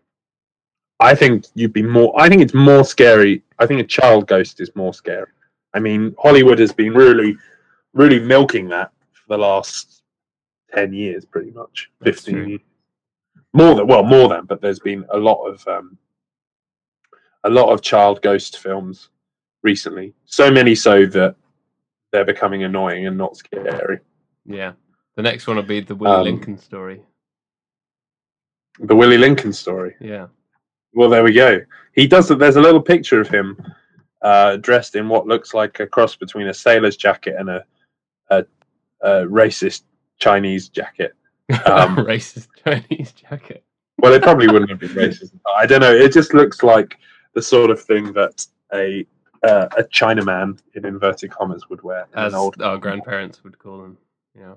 I 1.00 1.14
think 1.14 1.46
you'd 1.54 1.72
be 1.72 1.82
more. 1.82 2.12
I 2.20 2.28
think 2.28 2.42
it's 2.42 2.52
more 2.52 2.84
scary. 2.84 3.42
I 3.58 3.64
think 3.66 3.80
a 3.80 3.84
child 3.84 4.26
ghost 4.26 4.60
is 4.60 4.76
more 4.76 4.92
scary. 4.92 5.28
I 5.72 5.78
mean, 5.78 6.14
Hollywood 6.18 6.58
has 6.58 6.72
been 6.72 6.92
really, 6.92 7.38
really 7.94 8.18
milking 8.20 8.68
that 8.68 8.92
for 9.12 9.24
the 9.28 9.38
last 9.38 10.02
ten 10.74 10.92
years, 10.92 11.24
pretty 11.24 11.52
much 11.52 11.90
That's 12.00 12.18
fifteen 12.18 12.34
true. 12.34 12.46
years. 12.48 12.60
more 13.54 13.74
than 13.74 13.86
well, 13.86 14.02
more 14.02 14.28
than, 14.28 14.44
but 14.44 14.60
there's 14.60 14.80
been 14.80 15.06
a 15.08 15.16
lot 15.16 15.42
of 15.46 15.66
um, 15.66 15.96
a 17.44 17.50
lot 17.50 17.72
of 17.72 17.82
child 17.82 18.22
ghost 18.22 18.58
films 18.58 19.08
recently. 19.62 20.14
So 20.24 20.50
many 20.50 20.74
so 20.74 21.06
that 21.06 21.36
they're 22.12 22.24
becoming 22.24 22.64
annoying 22.64 23.06
and 23.06 23.16
not 23.16 23.36
scary. 23.36 24.00
Yeah. 24.44 24.72
The 25.16 25.22
next 25.22 25.46
one 25.46 25.56
will 25.56 25.62
be 25.62 25.80
the 25.80 25.94
Willie 25.94 26.16
Um, 26.16 26.24
Lincoln 26.24 26.58
story. 26.58 27.02
The 28.80 28.96
Willie 28.96 29.18
Lincoln 29.18 29.52
story. 29.52 29.94
Yeah. 30.00 30.28
Well, 30.94 31.08
there 31.08 31.22
we 31.24 31.32
go. 31.32 31.60
He 31.94 32.06
does. 32.06 32.28
There's 32.28 32.56
a 32.56 32.60
little 32.60 32.80
picture 32.80 33.20
of 33.20 33.28
him 33.28 33.56
uh, 34.22 34.56
dressed 34.56 34.96
in 34.96 35.08
what 35.08 35.26
looks 35.26 35.54
like 35.54 35.78
a 35.80 35.86
cross 35.86 36.16
between 36.16 36.48
a 36.48 36.54
sailor's 36.54 36.96
jacket 36.96 37.36
and 37.38 37.48
a, 37.50 37.64
a, 38.30 38.44
a 39.02 39.10
racist 39.26 39.82
Chinese 40.18 40.68
jacket. 40.68 41.14
Um, 41.66 41.96
Racist 41.96 42.46
Chinese 42.64 43.10
jacket. 43.10 43.64
Well, 43.98 44.12
it 44.12 44.22
probably 44.22 44.46
wouldn't 44.46 44.70
have 44.70 44.78
been 44.78 44.90
racist. 44.90 45.32
I 45.56 45.66
don't 45.66 45.80
know. 45.80 45.92
It 45.92 46.12
just 46.12 46.32
looks 46.32 46.62
like 46.62 46.96
the 47.34 47.42
sort 47.42 47.70
of 47.70 47.80
thing 47.80 48.12
that 48.12 48.46
a 48.72 49.06
uh, 49.42 49.68
a 49.76 49.84
Chinaman 49.84 50.58
in 50.74 50.84
inverted 50.84 51.30
commas 51.30 51.68
would 51.70 51.82
wear. 51.82 52.06
As 52.14 52.34
old. 52.34 52.60
our 52.60 52.76
grandparents 52.76 53.42
would 53.42 53.58
call 53.58 53.80
them. 53.80 53.98
Yeah. 54.38 54.54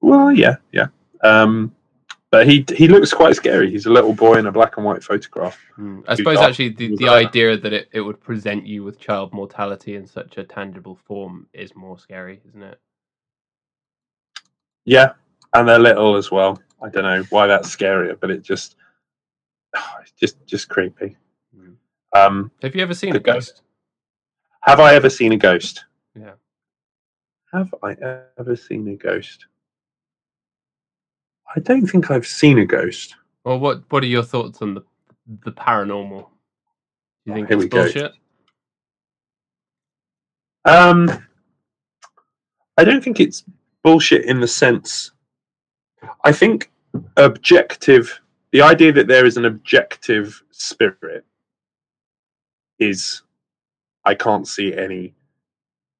Well, 0.00 0.30
yeah, 0.32 0.56
yeah. 0.72 0.88
Um, 1.22 1.74
but 2.30 2.46
he 2.46 2.64
he 2.74 2.88
looks 2.88 3.12
quite 3.12 3.36
scary. 3.36 3.70
He's 3.70 3.86
a 3.86 3.90
little 3.90 4.12
boy 4.12 4.34
in 4.34 4.46
a 4.46 4.52
black 4.52 4.76
and 4.76 4.84
white 4.84 5.02
photograph. 5.02 5.58
Hmm. 5.74 6.00
I 6.06 6.16
suppose 6.16 6.36
dark. 6.36 6.50
actually 6.50 6.70
the, 6.70 6.96
the 6.96 7.08
idea 7.08 7.56
that 7.56 7.72
it, 7.72 7.88
it 7.92 8.00
would 8.00 8.20
present 8.20 8.66
you 8.66 8.84
with 8.84 8.98
child 8.98 9.32
mortality 9.32 9.94
in 9.94 10.06
such 10.06 10.36
a 10.36 10.44
tangible 10.44 10.96
form 11.06 11.46
is 11.52 11.74
more 11.74 11.98
scary, 11.98 12.40
isn't 12.48 12.62
it? 12.62 12.80
Yeah, 14.84 15.12
and 15.54 15.68
they're 15.68 15.78
little 15.78 16.16
as 16.16 16.30
well. 16.30 16.60
I 16.82 16.90
don't 16.90 17.04
know 17.04 17.22
why 17.30 17.46
that's 17.46 17.74
scarier, 17.74 18.18
but 18.20 18.30
it 18.30 18.42
just 18.42 18.76
it's 20.02 20.12
just 20.12 20.44
just 20.46 20.68
creepy. 20.68 21.16
Um, 22.16 22.50
Have 22.62 22.74
you 22.74 22.82
ever 22.82 22.94
seen 22.94 23.16
a 23.16 23.20
ghost? 23.20 23.62
have 24.62 24.80
I 24.80 24.94
ever 24.94 25.08
seen 25.08 25.32
a 25.32 25.36
ghost? 25.36 25.84
Yeah. 26.18 26.32
Have 27.52 27.72
I 27.82 27.96
ever 28.38 28.56
seen 28.56 28.88
a 28.88 28.96
ghost? 28.96 29.46
I 31.54 31.60
don't 31.60 31.86
think 31.86 32.10
I've 32.10 32.26
seen 32.26 32.58
a 32.58 32.64
ghost. 32.66 33.14
Well, 33.44 33.60
what 33.60 33.82
what 33.90 34.02
are 34.02 34.08
your 34.08 34.24
thoughts 34.24 34.60
on 34.62 34.74
the 34.74 34.82
the 35.44 35.52
paranormal? 35.52 36.26
You 37.24 37.34
think 37.34 37.48
here 37.48 37.56
it's 37.56 37.64
we 37.64 37.68
go. 37.68 37.82
bullshit? 37.82 38.12
Um, 40.64 41.26
I 42.76 42.82
don't 42.84 43.02
think 43.02 43.20
it's 43.20 43.44
bullshit 43.84 44.24
in 44.24 44.40
the 44.40 44.48
sense. 44.48 45.12
I 46.24 46.32
think 46.32 46.70
objective, 47.16 48.20
the 48.50 48.62
idea 48.62 48.92
that 48.92 49.06
there 49.06 49.26
is 49.26 49.36
an 49.36 49.44
objective 49.44 50.42
spirit 50.50 51.24
is, 52.78 53.22
I 54.04 54.14
can't 54.14 54.46
see 54.46 54.74
any 54.74 55.14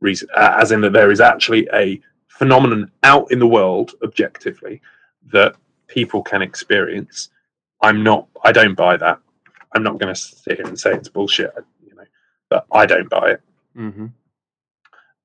reason, 0.01 0.29
uh, 0.35 0.57
as 0.61 0.72
in 0.72 0.81
that 0.83 0.93
there 0.93 1.11
is 1.11 1.20
actually 1.20 1.68
a 1.72 2.01
phenomenon 2.29 2.91
out 3.03 3.31
in 3.33 3.39
the 3.39 3.47
world 3.47 3.93
objectively 4.03 4.81
that 5.33 5.57
people 5.89 6.22
can 6.22 6.43
experience. 6.43 7.31
I'm 7.83 8.03
not, 8.03 8.29
I 8.45 8.53
don't 8.53 8.74
buy 8.74 8.97
that. 8.97 9.18
I'm 9.74 9.83
not 9.83 9.99
going 9.99 10.14
to 10.14 10.20
sit 10.20 10.59
here 10.59 10.66
and 10.66 10.79
say 10.79 10.93
it's 10.93 11.09
bullshit, 11.09 11.53
you 11.87 11.95
know, 11.95 12.05
but 12.51 12.66
I 12.72 12.87
don't 12.87 13.11
buy 13.11 13.33
it. 13.33 13.43
hmm 13.74 14.07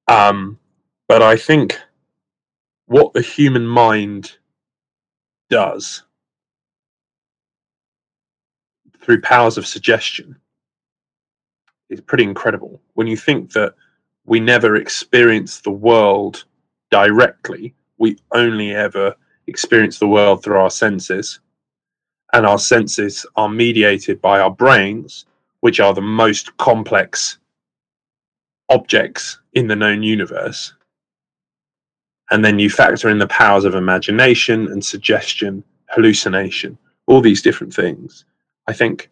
Um, 0.08 0.60
but 1.08 1.22
I 1.22 1.36
think 1.38 1.80
what 2.88 3.14
the 3.14 3.22
human 3.22 3.66
mind 3.66 4.38
does 5.50 6.04
through 9.02 9.22
powers 9.22 9.58
of 9.58 9.68
suggestion 9.68 10.36
is 11.92 12.02
pretty 12.02 12.24
incredible. 12.24 12.82
When 12.94 13.06
you 13.06 13.18
think 13.18 13.52
that 13.54 13.76
we 14.26 14.40
never 14.40 14.78
experience 14.78 15.62
the 15.62 15.72
world 15.72 16.46
directly, 16.90 17.76
we 17.98 18.18
only 18.34 18.74
ever 18.74 19.16
experience 19.48 20.00
the 20.00 20.08
world 20.08 20.44
through 20.44 20.58
our 20.58 20.70
senses, 20.70 21.40
and 22.34 22.46
our 22.46 22.60
senses 22.60 23.26
are 23.36 23.50
mediated 23.50 24.22
by 24.22 24.40
our 24.40 24.50
brains, 24.50 25.26
which 25.60 25.80
are 25.80 25.94
the 25.94 26.02
most 26.02 26.56
complex 26.58 27.38
objects 28.70 29.40
in 29.54 29.68
the 29.68 29.76
known 29.76 30.02
universe. 30.02 30.74
And 32.32 32.44
then 32.44 32.58
you 32.58 32.70
factor 32.70 33.10
in 33.10 33.20
the 33.20 33.28
powers 33.28 33.66
of 33.66 33.76
imagination 33.76 34.68
and 34.68 34.84
suggestion, 34.84 35.64
hallucination, 35.90 36.78
all 37.06 37.20
these 37.20 37.42
different 37.42 37.74
things. 37.74 38.24
I 38.68 38.74
think 38.74 39.10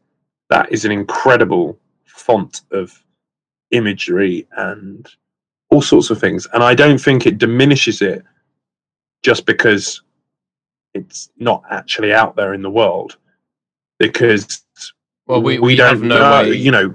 that 0.49 0.71
is 0.71 0.85
an 0.85 0.91
incredible 0.91 1.77
font 2.19 2.61
of 2.71 3.03
imagery 3.71 4.47
and 4.57 5.07
all 5.69 5.81
sorts 5.81 6.09
of 6.09 6.19
things. 6.19 6.47
And 6.53 6.63
I 6.63 6.73
don't 6.73 6.97
think 6.97 7.25
it 7.25 7.37
diminishes 7.37 8.01
it 8.01 8.23
just 9.23 9.45
because 9.45 10.01
it's 10.93 11.29
not 11.37 11.63
actually 11.69 12.13
out 12.13 12.35
there 12.35 12.53
in 12.53 12.61
the 12.61 12.69
world. 12.69 13.17
Because 13.99 14.63
Well, 15.27 15.41
we, 15.41 15.59
we, 15.59 15.77
have 15.77 15.99
don't 15.99 16.07
no 16.07 16.19
know, 16.19 16.49
way 16.49 16.53
you 16.53 16.71
know, 16.71 16.93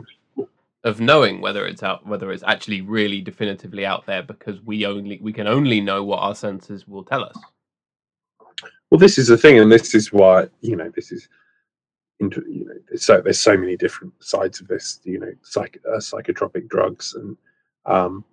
of 0.85 1.01
knowing 1.01 1.41
whether 1.41 1.67
it's 1.67 1.83
out, 1.83 2.07
whether 2.07 2.33
it's 2.33 2.43
actually 2.43 2.81
really 2.81 3.21
definitively 3.21 3.85
out 3.87 4.07
there, 4.07 4.23
because 4.23 4.61
we 4.63 4.87
only 4.87 5.19
we 5.23 5.33
can 5.33 5.47
only 5.47 5.81
know 5.81 6.03
what 6.03 6.21
our 6.21 6.35
senses 6.35 6.89
will 6.89 7.05
tell 7.05 7.25
us. 7.25 7.37
Well, 8.91 8.99
this 8.99 9.19
is 9.19 9.29
the 9.29 9.37
thing, 9.37 9.59
and 9.59 9.71
this 9.71 9.95
is 9.95 10.13
why 10.13 10.49
you 10.61 10.77
know 10.77 10.91
this 10.95 11.13
is. 11.13 11.29
Into, 12.21 12.45
you 12.49 12.65
know, 12.65 12.97
so 12.97 13.21
there's 13.21 13.41
so 13.41 13.57
many 13.57 13.77
different 13.77 14.13
sides 14.23 14.61
of 14.61 14.69
this. 14.69 15.01
You 15.05 15.19
know, 15.19 15.33
psych, 15.43 15.81
uh, 15.89 15.99
psychotropic 15.99 16.69
drugs 16.69 17.15
and 17.15 17.37
um, 17.87 18.25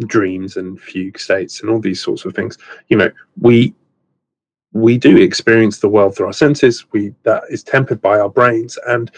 dreams 0.00 0.56
and 0.56 0.80
fugue 0.80 1.18
states 1.18 1.60
and 1.60 1.70
all 1.70 1.80
these 1.80 2.02
sorts 2.02 2.24
of 2.24 2.34
things. 2.34 2.58
You 2.88 2.96
know, 2.96 3.10
we 3.40 3.74
we 4.72 4.98
do 4.98 5.16
experience 5.16 5.78
the 5.78 5.88
world 5.88 6.16
through 6.16 6.26
our 6.26 6.32
senses. 6.32 6.84
We 6.92 7.14
that 7.22 7.44
is 7.48 7.62
tempered 7.62 8.02
by 8.02 8.18
our 8.18 8.28
brains, 8.28 8.78
and 8.86 9.10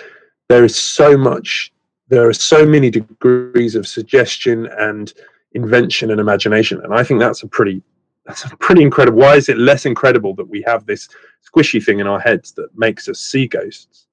there 0.48 0.64
is 0.64 0.76
so 0.76 1.16
much. 1.16 1.72
There 2.08 2.28
are 2.28 2.32
so 2.32 2.64
many 2.64 2.90
degrees 2.90 3.74
of 3.74 3.88
suggestion 3.88 4.66
and 4.78 5.12
invention 5.52 6.10
and 6.10 6.20
imagination, 6.20 6.80
and 6.82 6.94
I 6.94 7.02
think 7.02 7.18
that's 7.18 7.42
a 7.42 7.48
pretty 7.48 7.82
that's 8.26 8.44
pretty 8.60 8.82
incredible. 8.82 9.18
Why 9.18 9.36
is 9.36 9.48
it 9.48 9.58
less 9.58 9.86
incredible 9.86 10.34
that 10.34 10.48
we 10.48 10.62
have 10.66 10.84
this 10.86 11.08
squishy 11.48 11.82
thing 11.82 12.00
in 12.00 12.06
our 12.06 12.20
heads 12.20 12.52
that 12.52 12.76
makes 12.76 13.08
us 13.08 13.20
see 13.20 13.46
ghosts 13.46 14.06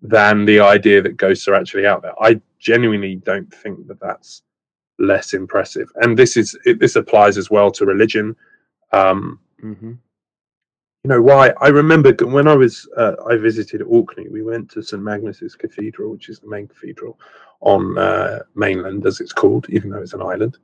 than 0.00 0.44
the 0.44 0.58
idea 0.60 1.02
that 1.02 1.16
ghosts 1.16 1.46
are 1.48 1.54
actually 1.54 1.86
out 1.86 2.02
there? 2.02 2.14
I 2.22 2.40
genuinely 2.58 3.16
don't 3.16 3.52
think 3.52 3.86
that 3.88 4.00
that's 4.00 4.42
less 4.98 5.34
impressive. 5.34 5.88
And 5.96 6.18
this 6.18 6.36
is 6.36 6.56
it, 6.64 6.78
this 6.80 6.96
applies 6.96 7.36
as 7.36 7.50
well 7.50 7.70
to 7.72 7.86
religion. 7.86 8.36
Um, 8.92 9.38
hmm 9.60 9.92
you 11.04 11.08
know 11.08 11.20
why? 11.20 11.52
I 11.60 11.68
remember 11.68 12.14
when 12.26 12.46
I 12.46 12.54
was 12.54 12.88
uh, 12.96 13.14
I 13.28 13.36
visited 13.36 13.82
Orkney. 13.82 14.28
We 14.28 14.42
went 14.42 14.70
to 14.70 14.82
St 14.82 15.02
Magnus's 15.02 15.56
Cathedral, 15.56 16.12
which 16.12 16.28
is 16.28 16.38
the 16.38 16.46
main 16.46 16.68
cathedral 16.68 17.18
on 17.60 17.98
uh, 17.98 18.40
mainland, 18.54 19.04
as 19.04 19.20
it's 19.20 19.32
called, 19.32 19.66
even 19.70 19.90
though 19.90 20.00
it's 20.00 20.12
an 20.12 20.22
island, 20.22 20.58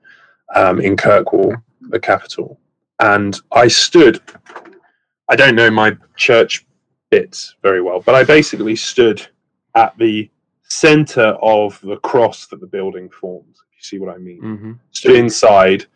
um, 0.55 0.80
in 0.80 0.97
Kirkwall, 0.97 1.61
the 1.80 1.99
capital. 1.99 2.61
And 3.01 3.38
I 3.53 3.68
stood. 3.68 4.20
I 5.28 5.36
don't 5.36 5.55
know 5.55 5.70
my 5.70 5.96
church 6.16 6.66
bits 7.11 7.55
very 7.62 7.80
well, 7.82 8.01
but 8.01 8.14
I 8.14 8.24
basically 8.24 8.76
stood 8.76 9.26
at 9.74 9.96
the 9.99 10.30
center 10.64 11.36
of 11.42 11.80
the 11.82 11.96
cross 11.99 12.46
that 12.46 12.61
the 12.61 12.66
building 12.66 13.09
forms. 13.09 13.57
If 13.72 13.78
you 13.78 13.82
see 13.84 13.99
what 13.99 14.14
I 14.14 14.18
mean 14.18 14.38
hmm 14.40 14.72
stood 14.90 15.16
inside. 15.16 15.86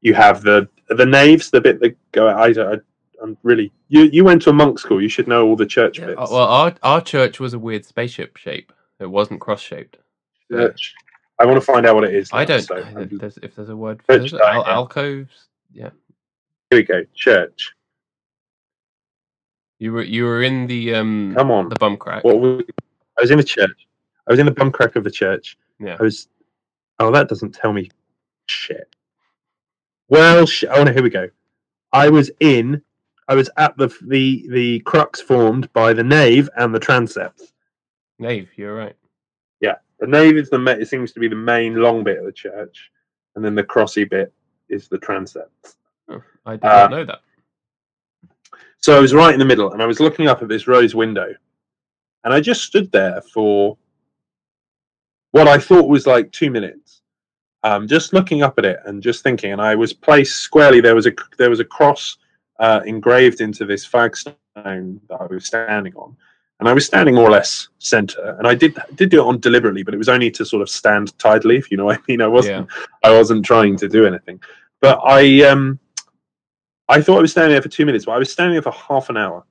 You 0.00 0.14
have 0.14 0.42
the 0.42 0.68
the 0.88 1.06
naves, 1.06 1.50
the 1.50 1.60
bit 1.60 1.80
that 1.80 1.96
go. 2.12 2.28
I, 2.28 2.48
I 2.48 2.76
I'm 3.22 3.36
really 3.42 3.72
you. 3.88 4.02
You 4.04 4.24
went 4.24 4.42
to 4.42 4.50
a 4.50 4.52
monk 4.52 4.78
school. 4.78 5.02
You 5.02 5.08
should 5.08 5.28
know 5.28 5.46
all 5.46 5.56
the 5.56 5.66
church 5.66 5.98
Yeah, 5.98 6.06
bits. 6.06 6.18
well, 6.30 6.36
our 6.36 6.74
our 6.82 7.00
church 7.00 7.40
was 7.40 7.52
a 7.54 7.58
weird 7.58 7.84
spaceship 7.84 8.36
shape. 8.36 8.72
It 9.00 9.10
wasn't 9.10 9.40
cross 9.40 9.60
shaped. 9.60 9.98
church. 10.50 10.94
I 11.40 11.46
want 11.46 11.56
to 11.56 11.60
find 11.64 11.86
out 11.86 11.94
what 11.96 12.04
it 12.04 12.14
is. 12.14 12.30
I 12.32 12.44
don't. 12.44 12.62
so 12.62 12.76
I- 12.76 13.06
there's, 13.10 13.38
if 13.42 13.54
there's 13.54 13.68
a 13.68 13.76
word 13.76 14.02
for 14.02 14.12
it, 14.12 14.32
Al- 14.34 14.64
alcoves. 14.66 15.46
Yeah, 15.72 15.90
we 16.70 16.82
go. 16.82 17.04
Church. 17.14 17.72
you 19.78 19.92
were 19.92 20.02
you 20.02 20.24
were 20.24 20.42
in 20.42 20.66
the 20.66 20.94
um 20.94 21.34
Come 21.36 21.50
on. 21.50 21.68
the 21.68 21.76
bum 21.76 21.96
crack. 21.96 22.24
What 22.24 22.40
was, 22.40 22.62
I 23.18 23.22
was 23.22 23.30
in 23.30 23.38
the 23.38 23.44
church. 23.44 23.86
I 24.26 24.32
was 24.32 24.38
in 24.40 24.46
the 24.46 24.52
bum 24.52 24.70
crack 24.70 24.96
of 24.96 25.04
the 25.04 25.10
church. 25.10 25.56
Yeah. 25.80 25.96
I 25.98 26.02
was. 26.02 26.28
Oh, 26.98 27.10
that 27.12 27.28
doesn't 27.28 27.54
tell 27.54 27.72
me 27.72 27.90
shit. 28.46 28.94
Well, 30.08 30.46
sh- 30.46 30.64
oh 30.70 30.84
no, 30.84 30.92
here 30.92 31.02
we 31.02 31.10
go. 31.10 31.28
I 31.92 32.08
was 32.08 32.30
in. 32.40 32.82
I 33.28 33.34
was 33.34 33.48
at 33.56 33.76
the 33.76 33.88
the 34.06 34.46
the 34.50 34.80
crux 34.80 35.20
formed 35.20 35.72
by 35.72 35.92
the 35.92 36.04
nave 36.04 36.48
and 36.56 36.74
the 36.74 36.80
transepts. 36.80 37.52
Nave, 38.18 38.50
you're 38.56 38.74
right. 38.74 38.96
Yeah. 39.60 39.76
The 40.00 40.06
nave 40.06 40.36
is 40.36 40.50
the 40.50 40.58
ma- 40.58 40.72
it 40.72 40.88
seems 40.88 41.12
to 41.12 41.20
be 41.20 41.28
the 41.28 41.36
main 41.36 41.76
long 41.76 42.04
bit 42.04 42.18
of 42.18 42.24
the 42.24 42.32
church, 42.32 42.90
and 43.36 43.44
then 43.44 43.54
the 43.54 43.64
crossy 43.64 44.08
bit 44.08 44.32
is 44.68 44.88
the 44.88 44.98
transept. 44.98 45.76
Oh, 46.08 46.22
I 46.46 46.52
did 46.52 46.64
Uh, 46.64 46.88
not 46.88 46.90
know 46.90 47.04
that. 47.04 47.20
So 48.78 48.96
I 48.96 49.00
was 49.00 49.12
right 49.12 49.32
in 49.32 49.38
the 49.38 49.44
middle, 49.44 49.72
and 49.72 49.82
I 49.82 49.86
was 49.86 50.00
looking 50.00 50.28
up 50.28 50.40
at 50.42 50.48
this 50.48 50.68
rose 50.68 50.94
window, 50.94 51.34
and 52.24 52.32
I 52.32 52.40
just 52.40 52.62
stood 52.62 52.90
there 52.92 53.20
for 53.32 53.76
what 55.32 55.48
I 55.48 55.58
thought 55.58 55.88
was 55.88 56.06
like 56.06 56.30
two 56.32 56.50
minutes, 56.50 57.02
um, 57.64 57.86
just 57.88 58.12
looking 58.12 58.42
up 58.42 58.58
at 58.58 58.64
it 58.64 58.80
and 58.86 59.02
just 59.02 59.22
thinking. 59.22 59.52
And 59.52 59.60
I 59.60 59.74
was 59.74 59.92
placed 59.92 60.36
squarely. 60.36 60.80
There 60.80 60.94
was 60.94 61.06
a 61.06 61.12
there 61.38 61.50
was 61.50 61.60
a 61.60 61.64
cross 61.64 62.16
uh, 62.60 62.80
engraved 62.86 63.40
into 63.40 63.64
this 63.64 63.84
flagstone 63.84 64.34
that 64.54 65.20
I 65.20 65.26
was 65.26 65.44
standing 65.46 65.94
on, 65.94 66.16
and 66.60 66.68
I 66.68 66.72
was 66.72 66.86
standing 66.86 67.14
more 67.16 67.28
or 67.28 67.32
less 67.32 67.68
center. 67.78 68.36
And 68.38 68.46
I 68.46 68.54
did 68.54 68.78
did 68.94 69.10
do 69.10 69.22
it 69.22 69.26
on 69.26 69.40
deliberately, 69.40 69.82
but 69.82 69.92
it 69.92 69.98
was 69.98 70.08
only 70.08 70.30
to 70.30 70.44
sort 70.44 70.62
of 70.62 70.70
stand 70.70 71.18
tidily, 71.18 71.56
if 71.56 71.70
you 71.70 71.76
know 71.76 71.86
what 71.86 71.98
I 71.98 72.02
mean. 72.08 72.22
I 72.22 72.28
wasn't 72.28 72.68
I 73.02 73.10
wasn't 73.10 73.44
trying 73.44 73.76
to 73.78 73.88
do 73.88 74.06
anything, 74.06 74.40
but 74.80 75.00
I 75.04 75.42
um 75.42 75.78
I 76.88 77.02
thought 77.02 77.18
I 77.18 77.22
was 77.22 77.32
standing 77.32 77.52
there 77.52 77.62
for 77.62 77.68
two 77.68 77.86
minutes, 77.86 78.06
but 78.06 78.12
I 78.12 78.18
was 78.18 78.32
standing 78.32 78.54
there 78.54 78.62
for 78.62 78.72
half 78.72 79.10
an 79.10 79.16
hour, 79.16 79.44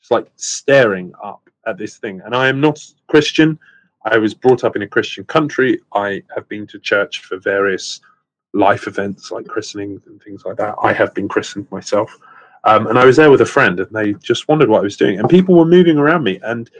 just 0.00 0.10
like 0.10 0.26
staring 0.36 1.12
up 1.22 1.48
at 1.66 1.76
this 1.76 1.98
thing. 1.98 2.22
And 2.24 2.34
I 2.34 2.48
am 2.48 2.60
not 2.60 2.82
Christian. 3.08 3.58
I 4.04 4.16
was 4.16 4.32
brought 4.32 4.64
up 4.64 4.76
in 4.76 4.82
a 4.82 4.88
Christian 4.88 5.24
country. 5.24 5.80
I 5.94 6.22
have 6.34 6.48
been 6.48 6.66
to 6.68 6.78
church 6.78 7.20
for 7.20 7.38
various 7.38 8.00
life 8.52 8.86
events 8.86 9.30
like 9.30 9.46
christenings 9.46 10.06
and 10.06 10.20
things 10.22 10.44
like 10.44 10.56
that. 10.56 10.74
I 10.82 10.92
have 10.92 11.14
been 11.14 11.28
christened 11.28 11.70
myself. 11.70 12.16
Um, 12.64 12.86
and 12.88 12.98
I 12.98 13.04
was 13.04 13.16
there 13.16 13.30
with 13.30 13.40
a 13.40 13.46
friend, 13.46 13.78
and 13.80 13.88
they 13.90 14.14
just 14.14 14.48
wondered 14.48 14.68
what 14.68 14.80
I 14.80 14.82
was 14.82 14.96
doing. 14.96 15.18
And 15.18 15.28
people 15.28 15.54
were 15.54 15.64
moving 15.64 15.98
around 15.98 16.24
me, 16.24 16.40
and 16.42 16.70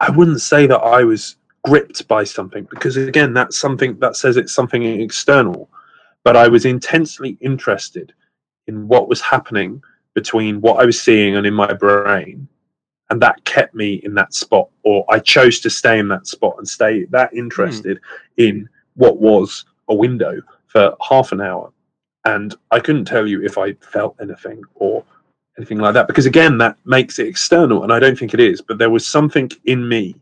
I 0.00 0.10
wouldn't 0.10 0.40
say 0.40 0.66
that 0.66 0.80
I 0.80 1.02
was 1.04 1.36
gripped 1.64 2.06
by 2.08 2.24
something 2.24 2.64
because, 2.70 2.96
again, 2.96 3.32
that's 3.32 3.58
something 3.58 3.98
that 3.98 4.16
says 4.16 4.36
it's 4.36 4.52
something 4.54 4.82
external. 4.84 5.70
But 6.24 6.36
I 6.36 6.48
was 6.48 6.66
intensely 6.66 7.38
interested 7.40 8.12
in 8.68 8.86
what 8.86 9.08
was 9.08 9.20
happening 9.20 9.82
between 10.14 10.60
what 10.60 10.80
I 10.80 10.84
was 10.84 11.00
seeing 11.00 11.36
and 11.36 11.46
in 11.46 11.54
my 11.54 11.72
brain, 11.72 12.46
and 13.10 13.20
that 13.20 13.44
kept 13.44 13.74
me 13.74 13.94
in 14.04 14.14
that 14.14 14.34
spot. 14.34 14.68
Or 14.84 15.04
I 15.08 15.18
chose 15.18 15.60
to 15.60 15.70
stay 15.70 15.98
in 15.98 16.08
that 16.08 16.26
spot 16.26 16.54
and 16.58 16.68
stay 16.68 17.04
that 17.06 17.34
interested 17.34 17.98
mm. 17.98 18.48
in 18.48 18.68
what 18.94 19.18
was 19.18 19.64
a 19.88 19.94
window 19.94 20.40
for 20.66 20.94
half 21.00 21.32
an 21.32 21.40
hour 21.40 21.72
and 22.24 22.54
I 22.70 22.80
couldn't 22.80 23.06
tell 23.06 23.26
you 23.26 23.44
if 23.44 23.58
I 23.58 23.72
felt 23.74 24.16
anything 24.20 24.62
or 24.74 25.04
anything 25.56 25.78
like 25.78 25.94
that 25.94 26.06
because 26.06 26.26
again 26.26 26.58
that 26.58 26.76
makes 26.84 27.18
it 27.18 27.26
external 27.26 27.82
and 27.82 27.92
I 27.92 27.98
don't 27.98 28.18
think 28.18 28.34
it 28.34 28.40
is 28.40 28.60
but 28.60 28.78
there 28.78 28.90
was 28.90 29.06
something 29.06 29.50
in 29.64 29.88
me 29.88 30.14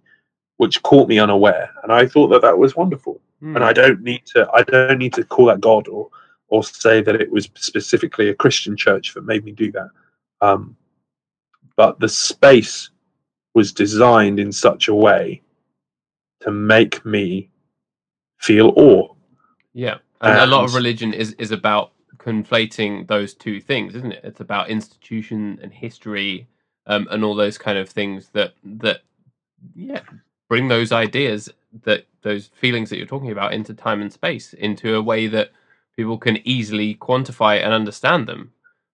which 0.58 0.82
caught 0.82 1.08
me 1.08 1.18
unaware 1.18 1.70
and 1.82 1.92
I 1.92 2.06
thought 2.06 2.28
that 2.28 2.42
that 2.42 2.56
was 2.56 2.76
wonderful 2.76 3.20
mm. 3.42 3.54
and 3.54 3.64
I 3.64 3.72
don't 3.72 4.02
need 4.02 4.24
to 4.26 4.48
I 4.52 4.62
don't 4.62 4.98
need 4.98 5.14
to 5.14 5.24
call 5.24 5.46
that 5.46 5.60
God 5.60 5.88
or 5.88 6.08
or 6.48 6.62
say 6.62 7.02
that 7.02 7.20
it 7.20 7.30
was 7.30 7.48
specifically 7.54 8.28
a 8.28 8.34
Christian 8.34 8.76
church 8.76 9.14
that 9.14 9.24
made 9.24 9.44
me 9.44 9.52
do 9.52 9.72
that 9.72 9.88
um, 10.40 10.76
but 11.76 11.98
the 12.00 12.08
space 12.08 12.90
was 13.54 13.72
designed 13.72 14.38
in 14.38 14.52
such 14.52 14.88
a 14.88 14.94
way 14.94 15.40
to 16.40 16.50
make 16.50 17.04
me 17.04 17.48
feel 18.38 18.72
awe 18.76 19.08
yeah 19.72 19.98
and, 20.20 20.32
and 20.32 20.40
a 20.42 20.46
lot 20.46 20.64
of 20.64 20.74
religion 20.74 21.12
is 21.12 21.32
is 21.38 21.50
about 21.50 21.92
conflating 22.26 23.06
those 23.06 23.34
two 23.34 23.60
things, 23.60 23.94
isn't 23.94 24.12
it? 24.12 24.20
It's 24.24 24.40
about 24.40 24.68
institution 24.68 25.58
and 25.62 25.72
history, 25.72 26.48
um, 26.86 27.06
and 27.10 27.24
all 27.24 27.34
those 27.34 27.56
kind 27.56 27.78
of 27.78 27.88
things 27.88 28.30
that 28.32 28.54
that 28.64 29.02
yeah 29.74 30.02
bring 30.48 30.68
those 30.68 30.92
ideas 30.92 31.48
that 31.84 32.06
those 32.22 32.48
feelings 32.48 32.90
that 32.90 32.98
you're 32.98 33.06
talking 33.06 33.30
about 33.30 33.52
into 33.52 33.74
time 33.74 34.00
and 34.02 34.12
space 34.12 34.52
into 34.54 34.94
a 34.96 35.02
way 35.02 35.26
that 35.26 35.50
people 35.96 36.18
can 36.18 36.38
easily 36.46 36.94
quantify 36.96 37.62
and 37.62 37.72
understand 37.72 38.26
them 38.26 38.52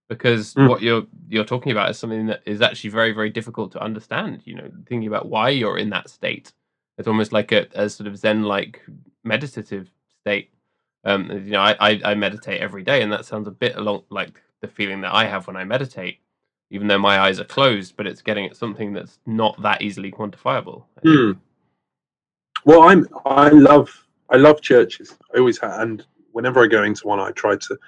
because 0.08 0.54
mm. 0.54 0.68
what 0.68 0.82
you're 0.82 1.04
you're 1.28 1.44
talking 1.44 1.72
about 1.72 1.90
is 1.90 1.98
something 1.98 2.26
that 2.26 2.42
is 2.46 2.60
actually 2.60 2.90
very 2.90 3.12
very 3.12 3.30
difficult 3.30 3.72
to 3.72 3.82
understand 3.82 4.42
you 4.44 4.54
know 4.54 4.70
thinking 4.86 5.08
about 5.08 5.28
why 5.28 5.48
you're 5.48 5.78
in 5.78 5.90
that 5.90 6.08
state 6.08 6.52
it's 6.98 7.08
almost 7.08 7.32
like 7.32 7.52
a, 7.52 7.66
a 7.74 7.88
sort 7.88 8.06
of 8.06 8.16
zen 8.16 8.42
like 8.42 8.82
meditative 9.24 9.88
state 10.20 10.50
um, 11.04 11.30
you 11.30 11.52
know, 11.52 11.60
I, 11.60 11.76
I, 11.80 12.00
I 12.04 12.14
meditate 12.14 12.60
every 12.60 12.82
day, 12.82 13.02
and 13.02 13.12
that 13.12 13.24
sounds 13.24 13.48
a 13.48 13.52
bit 13.52 13.76
along 13.76 14.04
like 14.10 14.40
the 14.60 14.68
feeling 14.68 15.00
that 15.00 15.14
I 15.14 15.24
have 15.24 15.46
when 15.46 15.56
I 15.56 15.64
meditate, 15.64 16.18
even 16.70 16.86
though 16.86 16.98
my 16.98 17.18
eyes 17.18 17.40
are 17.40 17.44
closed. 17.44 17.96
But 17.96 18.06
it's 18.06 18.22
getting 18.22 18.46
at 18.46 18.56
something 18.56 18.92
that's 18.92 19.18
not 19.26 19.60
that 19.62 19.82
easily 19.82 20.12
quantifiable. 20.12 20.84
Hmm. 21.02 21.32
Well, 22.64 22.82
I'm 22.82 23.06
I 23.24 23.48
love 23.48 24.06
I 24.30 24.36
love 24.36 24.60
churches. 24.60 25.16
I 25.34 25.38
always 25.38 25.58
have, 25.58 25.80
and 25.80 26.04
whenever 26.32 26.62
I 26.62 26.66
go 26.66 26.82
into 26.82 27.06
one, 27.06 27.20
I 27.20 27.30
try 27.30 27.56
to 27.56 27.78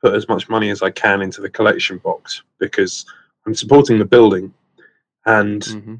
put 0.00 0.14
as 0.14 0.28
much 0.28 0.48
money 0.48 0.70
as 0.70 0.82
I 0.82 0.90
can 0.90 1.22
into 1.22 1.40
the 1.40 1.50
collection 1.50 1.98
box 1.98 2.42
because 2.58 3.04
I'm 3.46 3.54
supporting 3.54 3.98
the 3.98 4.04
building, 4.04 4.52
and 5.26 5.62
mm-hmm. 5.62 5.94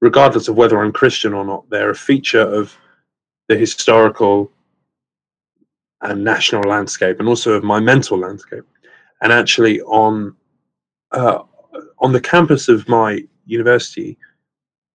regardless 0.00 0.48
of 0.48 0.56
whether 0.56 0.82
I'm 0.82 0.92
Christian 0.92 1.32
or 1.32 1.44
not, 1.44 1.68
they're 1.70 1.90
a 1.90 1.94
feature 1.94 2.40
of 2.40 2.76
the 3.48 3.56
historical 3.56 4.50
and 6.02 6.24
national 6.24 6.62
landscape, 6.68 7.20
and 7.20 7.28
also 7.28 7.52
of 7.52 7.62
my 7.62 7.78
mental 7.78 8.18
landscape. 8.18 8.64
And 9.20 9.32
actually, 9.32 9.80
on 9.82 10.34
uh, 11.12 11.42
on 11.98 12.12
the 12.12 12.20
campus 12.20 12.68
of 12.68 12.88
my 12.88 13.24
university, 13.46 14.18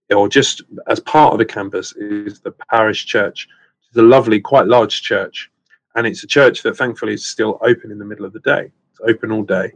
or 0.10 0.28
just 0.28 0.62
as 0.88 1.00
part 1.00 1.34
of 1.34 1.40
the 1.40 1.46
campus, 1.46 1.94
is 1.94 2.40
the 2.40 2.52
parish 2.70 3.06
church. 3.06 3.48
It's 3.88 3.98
a 3.98 4.02
lovely, 4.02 4.42
quite 4.42 4.68
large 4.68 5.02
church, 5.02 5.50
and 5.98 6.08
it's 6.08 6.24
a 6.24 6.28
church 6.28 6.62
that 6.62 6.78
thankfully 6.78 7.14
is 7.16 7.26
still 7.26 7.58
open 7.62 7.92
in 7.92 7.98
the 7.98 8.06
middle 8.06 8.24
of 8.24 8.32
the 8.32 8.40
day. 8.40 8.72
It's 8.92 9.02
open 9.06 9.32
all 9.32 9.44
day. 9.44 9.74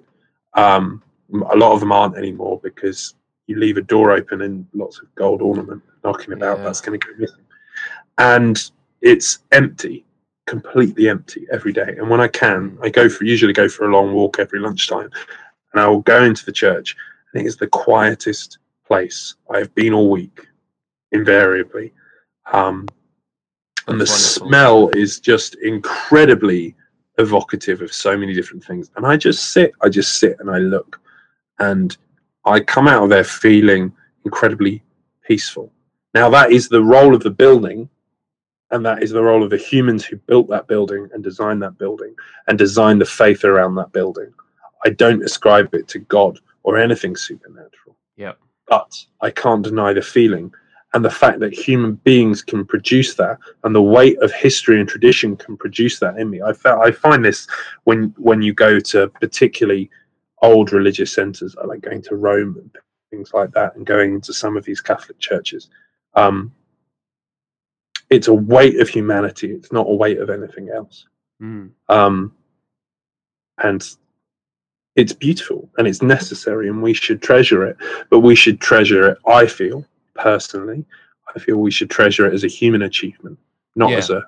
Um, 0.53 1.03
a 1.49 1.57
lot 1.57 1.73
of 1.73 1.79
them 1.79 1.91
aren't 1.91 2.15
anymore 2.15 2.59
because 2.63 3.15
you 3.47 3.57
leave 3.57 3.77
a 3.77 3.81
door 3.81 4.11
open 4.11 4.43
and 4.43 4.67
lots 4.73 4.99
of 4.99 5.13
gold 5.15 5.41
ornament 5.41 5.81
knocking 6.03 6.33
about. 6.33 6.59
Yeah. 6.59 6.65
That's 6.65 6.79
going 6.79 6.99
to 6.99 7.05
go 7.05 7.13
missing, 7.17 7.45
and 8.17 8.71
it's 9.01 9.39
empty 9.51 10.05
completely 10.45 11.07
empty 11.07 11.47
every 11.51 11.71
day. 11.71 11.95
And 11.97 12.09
when 12.09 12.19
I 12.19 12.27
can, 12.27 12.77
I 12.83 12.89
go 12.89 13.07
for 13.09 13.23
usually 13.23 13.53
go 13.53 13.69
for 13.69 13.89
a 13.89 13.93
long 13.93 14.13
walk 14.13 14.37
every 14.37 14.59
lunchtime, 14.59 15.09
and 15.73 15.81
I 15.81 15.87
will 15.87 16.01
go 16.01 16.23
into 16.23 16.45
the 16.45 16.51
church. 16.51 16.95
And 17.33 17.45
it's 17.45 17.55
the 17.55 17.67
quietest 17.67 18.59
place 18.85 19.35
I've 19.49 19.73
been 19.73 19.93
all 19.93 20.09
week, 20.09 20.47
invariably. 21.11 21.93
Um, 22.51 22.87
and 23.87 23.99
the 23.99 24.05
wonderful. 24.05 24.47
smell 24.47 24.89
is 24.89 25.19
just 25.19 25.55
incredibly 25.55 26.75
evocative 27.17 27.81
of 27.81 27.93
so 27.93 28.17
many 28.17 28.33
different 28.33 28.63
things. 28.63 28.91
And 28.95 29.05
I 29.05 29.17
just 29.17 29.51
sit, 29.51 29.73
I 29.81 29.89
just 29.89 30.19
sit 30.19 30.37
and 30.39 30.49
I 30.49 30.57
look, 30.57 30.99
and 31.59 31.95
I 32.45 32.59
come 32.59 32.87
out 32.87 33.03
of 33.03 33.09
there 33.09 33.23
feeling 33.23 33.93
incredibly 34.25 34.83
peaceful. 35.27 35.71
Now, 36.13 36.29
that 36.29 36.51
is 36.51 36.67
the 36.67 36.83
role 36.83 37.15
of 37.15 37.23
the 37.23 37.31
building 37.31 37.89
and 38.71 38.85
that 38.85 39.03
is 39.03 39.11
the 39.11 39.21
role 39.21 39.43
of 39.43 39.49
the 39.49 39.57
humans 39.57 40.05
who 40.05 40.15
built 40.15 40.49
that 40.49 40.67
building 40.67 41.09
and 41.13 41.23
designed 41.23 41.61
that 41.61 41.77
building 41.77 42.15
and 42.47 42.57
designed 42.57 43.01
the 43.01 43.05
faith 43.05 43.43
around 43.43 43.75
that 43.75 43.91
building. 43.91 44.33
I 44.85 44.89
don't 44.89 45.23
ascribe 45.23 45.73
it 45.75 45.87
to 45.89 45.99
God 45.99 46.39
or 46.63 46.77
anything 46.77 47.15
supernatural. 47.15 47.97
Yeah. 48.15 48.33
But 48.67 48.97
I 49.19 49.29
can't 49.29 49.63
deny 49.63 49.93
the 49.93 50.01
feeling 50.01 50.53
and 50.93 51.05
the 51.05 51.09
fact 51.09 51.39
that 51.39 51.53
human 51.53 51.93
beings 51.95 52.41
can 52.41 52.65
produce 52.65 53.15
that 53.15 53.39
and 53.63 53.73
the 53.73 53.81
weight 53.81 54.21
of 54.21 54.31
history 54.33 54.79
and 54.79 54.89
tradition 54.89 55.37
can 55.37 55.55
produce 55.55 55.99
that 55.99 56.17
in 56.17 56.29
me. 56.29 56.41
I, 56.41 56.53
I 56.65 56.91
find 56.91 57.23
this 57.23 57.47
when 57.85 58.13
when 58.17 58.41
you 58.41 58.53
go 58.53 58.79
to 58.79 59.07
particularly 59.07 59.89
old 60.41 60.73
religious 60.73 61.13
centers, 61.13 61.55
I 61.61 61.65
like 61.65 61.81
going 61.81 62.01
to 62.03 62.15
Rome 62.15 62.57
and 62.57 62.75
things 63.09 63.31
like 63.33 63.51
that 63.51 63.75
and 63.75 63.85
going 63.85 64.15
into 64.15 64.33
some 64.33 64.57
of 64.57 64.65
these 64.65 64.81
Catholic 64.81 65.19
churches. 65.19 65.69
Um, 66.13 66.51
it's 68.09 68.27
a 68.27 68.33
weight 68.33 68.79
of 68.81 68.89
humanity. 68.89 69.51
It's 69.51 69.71
not 69.71 69.87
a 69.87 69.93
weight 69.93 70.19
of 70.19 70.29
anything 70.29 70.69
else. 70.69 71.05
Mm. 71.41 71.71
Um, 71.87 72.35
and 73.63 73.87
it's 74.97 75.13
beautiful 75.13 75.69
and 75.77 75.87
it's 75.87 76.01
necessary, 76.01 76.67
and 76.67 76.83
we 76.83 76.93
should 76.93 77.21
treasure 77.21 77.65
it. 77.65 77.77
But 78.09 78.19
we 78.19 78.35
should 78.35 78.59
treasure 78.59 79.07
it. 79.07 79.17
I 79.25 79.45
feel 79.45 79.85
personally, 80.15 80.85
I 81.35 81.39
feel 81.39 81.57
we 81.57 81.71
should 81.71 81.89
treasure 81.89 82.27
it 82.27 82.33
as 82.33 82.43
a 82.43 82.47
human 82.47 82.81
achievement, 82.81 83.37
not 83.75 83.91
yeah. 83.91 83.97
as 83.97 84.09
a. 84.09 84.23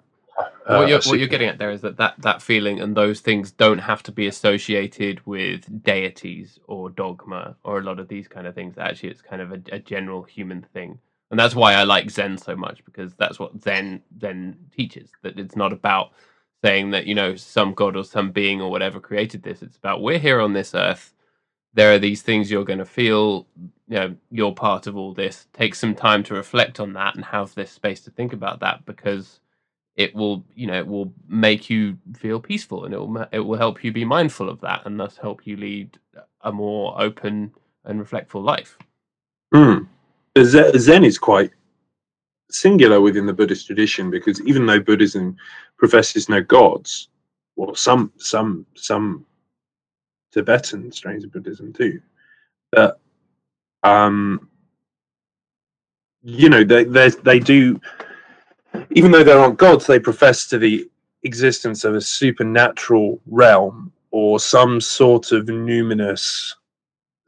Uh, 0.65 0.77
what, 0.77 0.87
you're, 0.87 1.01
what 1.01 1.19
you're 1.19 1.27
getting 1.27 1.49
at 1.49 1.59
there 1.59 1.71
is 1.71 1.81
that, 1.81 1.97
that 1.97 2.15
that 2.19 2.41
feeling 2.41 2.79
and 2.79 2.95
those 2.95 3.19
things 3.19 3.51
don't 3.51 3.77
have 3.77 4.01
to 4.01 4.11
be 4.11 4.27
associated 4.27 5.23
with 5.27 5.83
deities 5.83 6.57
or 6.67 6.89
dogma 6.89 7.55
or 7.63 7.79
a 7.79 7.83
lot 7.83 7.99
of 7.99 8.07
these 8.07 8.27
kind 8.27 8.47
of 8.47 8.55
things. 8.55 8.77
Actually, 8.77 9.09
it's 9.09 9.21
kind 9.21 9.41
of 9.41 9.51
a, 9.51 9.61
a 9.71 9.79
general 9.79 10.23
human 10.23 10.65
thing 10.73 10.97
and 11.33 11.39
that's 11.39 11.55
why 11.55 11.73
I 11.73 11.83
like 11.83 12.11
Zen 12.11 12.37
so 12.37 12.55
much 12.55 12.85
because 12.85 13.15
that's 13.15 13.39
what 13.39 13.59
Zen 13.59 14.03
Zen 14.21 14.55
teaches. 14.71 15.09
That 15.23 15.39
it's 15.39 15.55
not 15.55 15.73
about 15.73 16.11
saying 16.63 16.91
that 16.91 17.07
you 17.07 17.15
know 17.15 17.35
some 17.35 17.73
god 17.73 17.95
or 17.95 18.03
some 18.03 18.31
being 18.31 18.61
or 18.61 18.69
whatever 18.69 18.99
created 18.99 19.41
this. 19.41 19.63
It's 19.63 19.77
about 19.77 20.03
we're 20.03 20.19
here 20.19 20.39
on 20.39 20.53
this 20.53 20.75
earth. 20.75 21.12
There 21.73 21.93
are 21.93 21.99
these 21.99 22.21
things 22.21 22.51
you're 22.51 22.65
going 22.65 22.79
to 22.79 22.85
feel. 22.85 23.47
You 23.87 23.95
know, 23.95 24.15
you're 24.31 24.53
part 24.53 24.87
of 24.87 24.95
all 24.95 25.13
this. 25.13 25.47
Take 25.53 25.75
some 25.75 25.95
time 25.95 26.23
to 26.23 26.33
reflect 26.33 26.79
on 26.79 26.93
that 26.93 27.15
and 27.15 27.25
have 27.25 27.53
this 27.53 27.71
space 27.71 28.01
to 28.01 28.11
think 28.11 28.33
about 28.33 28.59
that 28.61 28.85
because 28.85 29.39
it 29.95 30.15
will, 30.15 30.43
you 30.55 30.67
know, 30.67 30.77
it 30.77 30.87
will 30.87 31.13
make 31.27 31.69
you 31.69 31.97
feel 32.17 32.39
peaceful 32.39 32.85
and 32.85 32.93
it 32.93 32.97
will 32.97 33.27
it 33.31 33.39
will 33.39 33.57
help 33.57 33.83
you 33.83 33.91
be 33.91 34.05
mindful 34.05 34.49
of 34.49 34.61
that 34.61 34.83
and 34.85 34.99
thus 34.99 35.17
help 35.17 35.45
you 35.45 35.57
lead 35.57 35.97
a 36.41 36.51
more 36.51 36.99
open 36.99 37.51
and 37.85 37.99
reflectful 37.99 38.41
life. 38.41 38.77
Mm. 39.53 39.87
Zen 40.37 41.03
is 41.03 41.17
quite 41.17 41.51
singular 42.49 43.01
within 43.01 43.25
the 43.25 43.33
Buddhist 43.33 43.67
tradition 43.67 44.09
because 44.09 44.41
even 44.41 44.65
though 44.65 44.79
Buddhism 44.79 45.35
professes 45.77 46.29
no 46.29 46.41
gods, 46.41 47.09
well, 47.55 47.75
some 47.75 48.11
some 48.17 48.65
some 48.75 49.25
Tibetan 50.33 50.91
strains 50.91 51.23
of 51.23 51.31
Buddhism 51.31 51.71
too. 51.71 52.01
but 52.71 52.99
um, 53.83 54.49
you 56.23 56.49
know 56.49 56.63
they 56.63 56.83
they 56.85 57.09
they 57.09 57.39
do. 57.39 57.79
Even 58.91 59.11
though 59.11 59.23
there 59.23 59.37
aren't 59.37 59.59
gods, 59.59 59.85
they 59.85 59.99
profess 59.99 60.47
to 60.47 60.57
the 60.57 60.89
existence 61.23 61.83
of 61.83 61.95
a 61.95 62.01
supernatural 62.01 63.19
realm 63.27 63.91
or 64.11 64.39
some 64.39 64.81
sort 64.81 65.31
of 65.31 65.45
numinous 65.45 66.53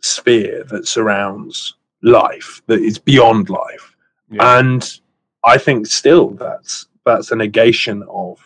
sphere 0.01 0.63
that 0.65 0.87
surrounds 0.87 1.75
life 2.01 2.61
that 2.67 2.79
is 2.79 2.99
beyond 2.99 3.49
life 3.49 3.95
yeah. 4.29 4.59
and 4.59 4.99
i 5.43 5.57
think 5.57 5.87
still 5.87 6.29
that's 6.31 6.87
that's 7.05 7.31
a 7.31 7.35
negation 7.35 8.03
of 8.09 8.39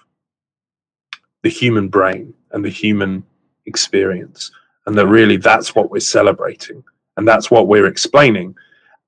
the 1.43 1.49
human 1.49 1.89
brain 1.89 2.33
and 2.51 2.63
the 2.63 2.69
human 2.69 3.23
experience. 3.69 4.51
And 4.85 4.97
that 4.97 5.07
really 5.07 5.37
that's 5.37 5.75
what 5.75 5.91
we're 5.91 5.99
celebrating. 6.17 6.83
And 7.15 7.27
that's 7.27 7.49
what 7.51 7.67
we're 7.67 7.87
explaining. 7.87 8.55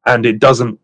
And 0.06 0.26
it 0.26 0.40
doesn't 0.40 0.80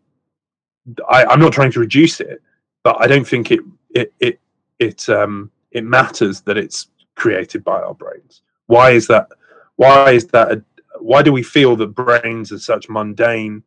I, 1.10 1.26
i'm 1.26 1.42
not 1.42 1.52
trying 1.52 1.74
to 1.74 1.82
reduce 1.82 2.22
it 2.22 2.42
but 2.82 2.96
i 3.02 3.08
don't 3.08 3.28
think 3.28 3.52
it 3.52 3.60
it 3.90 4.14
it 4.22 4.40
it 4.80 5.10
um 5.10 5.52
it 5.72 5.84
matters 5.84 6.42
that 6.42 6.58
it's 6.58 6.88
created 7.16 7.64
by 7.64 7.82
our 7.82 7.94
brains. 7.94 8.42
Why 8.68 8.92
is 8.92 9.08
that 9.08 9.30
why 9.76 10.12
is 10.12 10.28
that 10.28 10.52
a, 10.52 10.64
why 11.00 11.22
do 11.22 11.32
we 11.32 11.44
feel 11.44 11.76
that 11.76 11.88
brains 11.88 12.52
are 12.52 12.60
such 12.60 12.90
mundane 12.90 13.64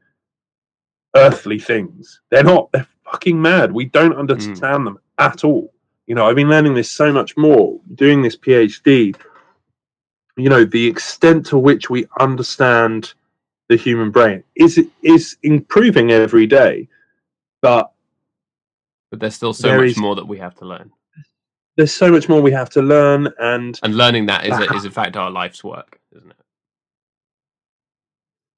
earthly 1.15 1.59
things? 1.59 2.21
They're 2.31 2.45
not 2.45 2.71
they're 2.73 2.87
fucking 3.05 3.41
mad. 3.41 3.73
We 3.73 3.85
don't 3.85 4.17
understand 4.17 4.59
mm. 4.59 4.85
them 4.85 4.99
at 5.19 5.45
all. 5.45 5.73
You 6.07 6.17
know 6.17 6.27
i've 6.27 6.35
been 6.35 6.49
learning 6.49 6.75
this 6.75 6.91
so 6.91 7.13
much 7.13 7.37
more 7.37 7.79
doing 7.95 8.21
this 8.21 8.37
phd 8.37 9.15
you 10.43 10.49
know 10.49 10.65
the 10.65 10.87
extent 10.87 11.47
to 11.47 11.59
which 11.59 11.91
we 11.91 12.07
understand 12.19 13.13
the 13.69 13.77
human 13.77 14.11
brain 14.11 14.43
is 14.57 14.81
is 15.03 15.37
improving 15.43 16.11
every 16.11 16.47
day 16.47 16.89
but 17.63 17.93
but 19.11 19.21
there's 19.21 19.35
still 19.35 19.53
so 19.53 19.77
much 19.77 19.91
is, 19.91 19.97
more 19.97 20.15
that 20.15 20.27
we 20.27 20.39
have 20.39 20.55
to 20.57 20.65
learn. 20.65 20.91
There's 21.77 21.93
so 21.93 22.11
much 22.11 22.29
more 22.29 22.41
we 22.41 22.53
have 22.53 22.71
to 22.71 22.83
learn 22.83 23.33
and 23.39 23.79
and 23.83 23.97
learning 23.97 24.27
that 24.27 24.47
is 24.47 24.59
is 24.71 24.85
in 24.85 24.91
fact 24.91 25.17
our 25.17 25.31
life's 25.31 25.65
work 25.65 25.99
isn't 26.15 26.31
it? 26.31 26.37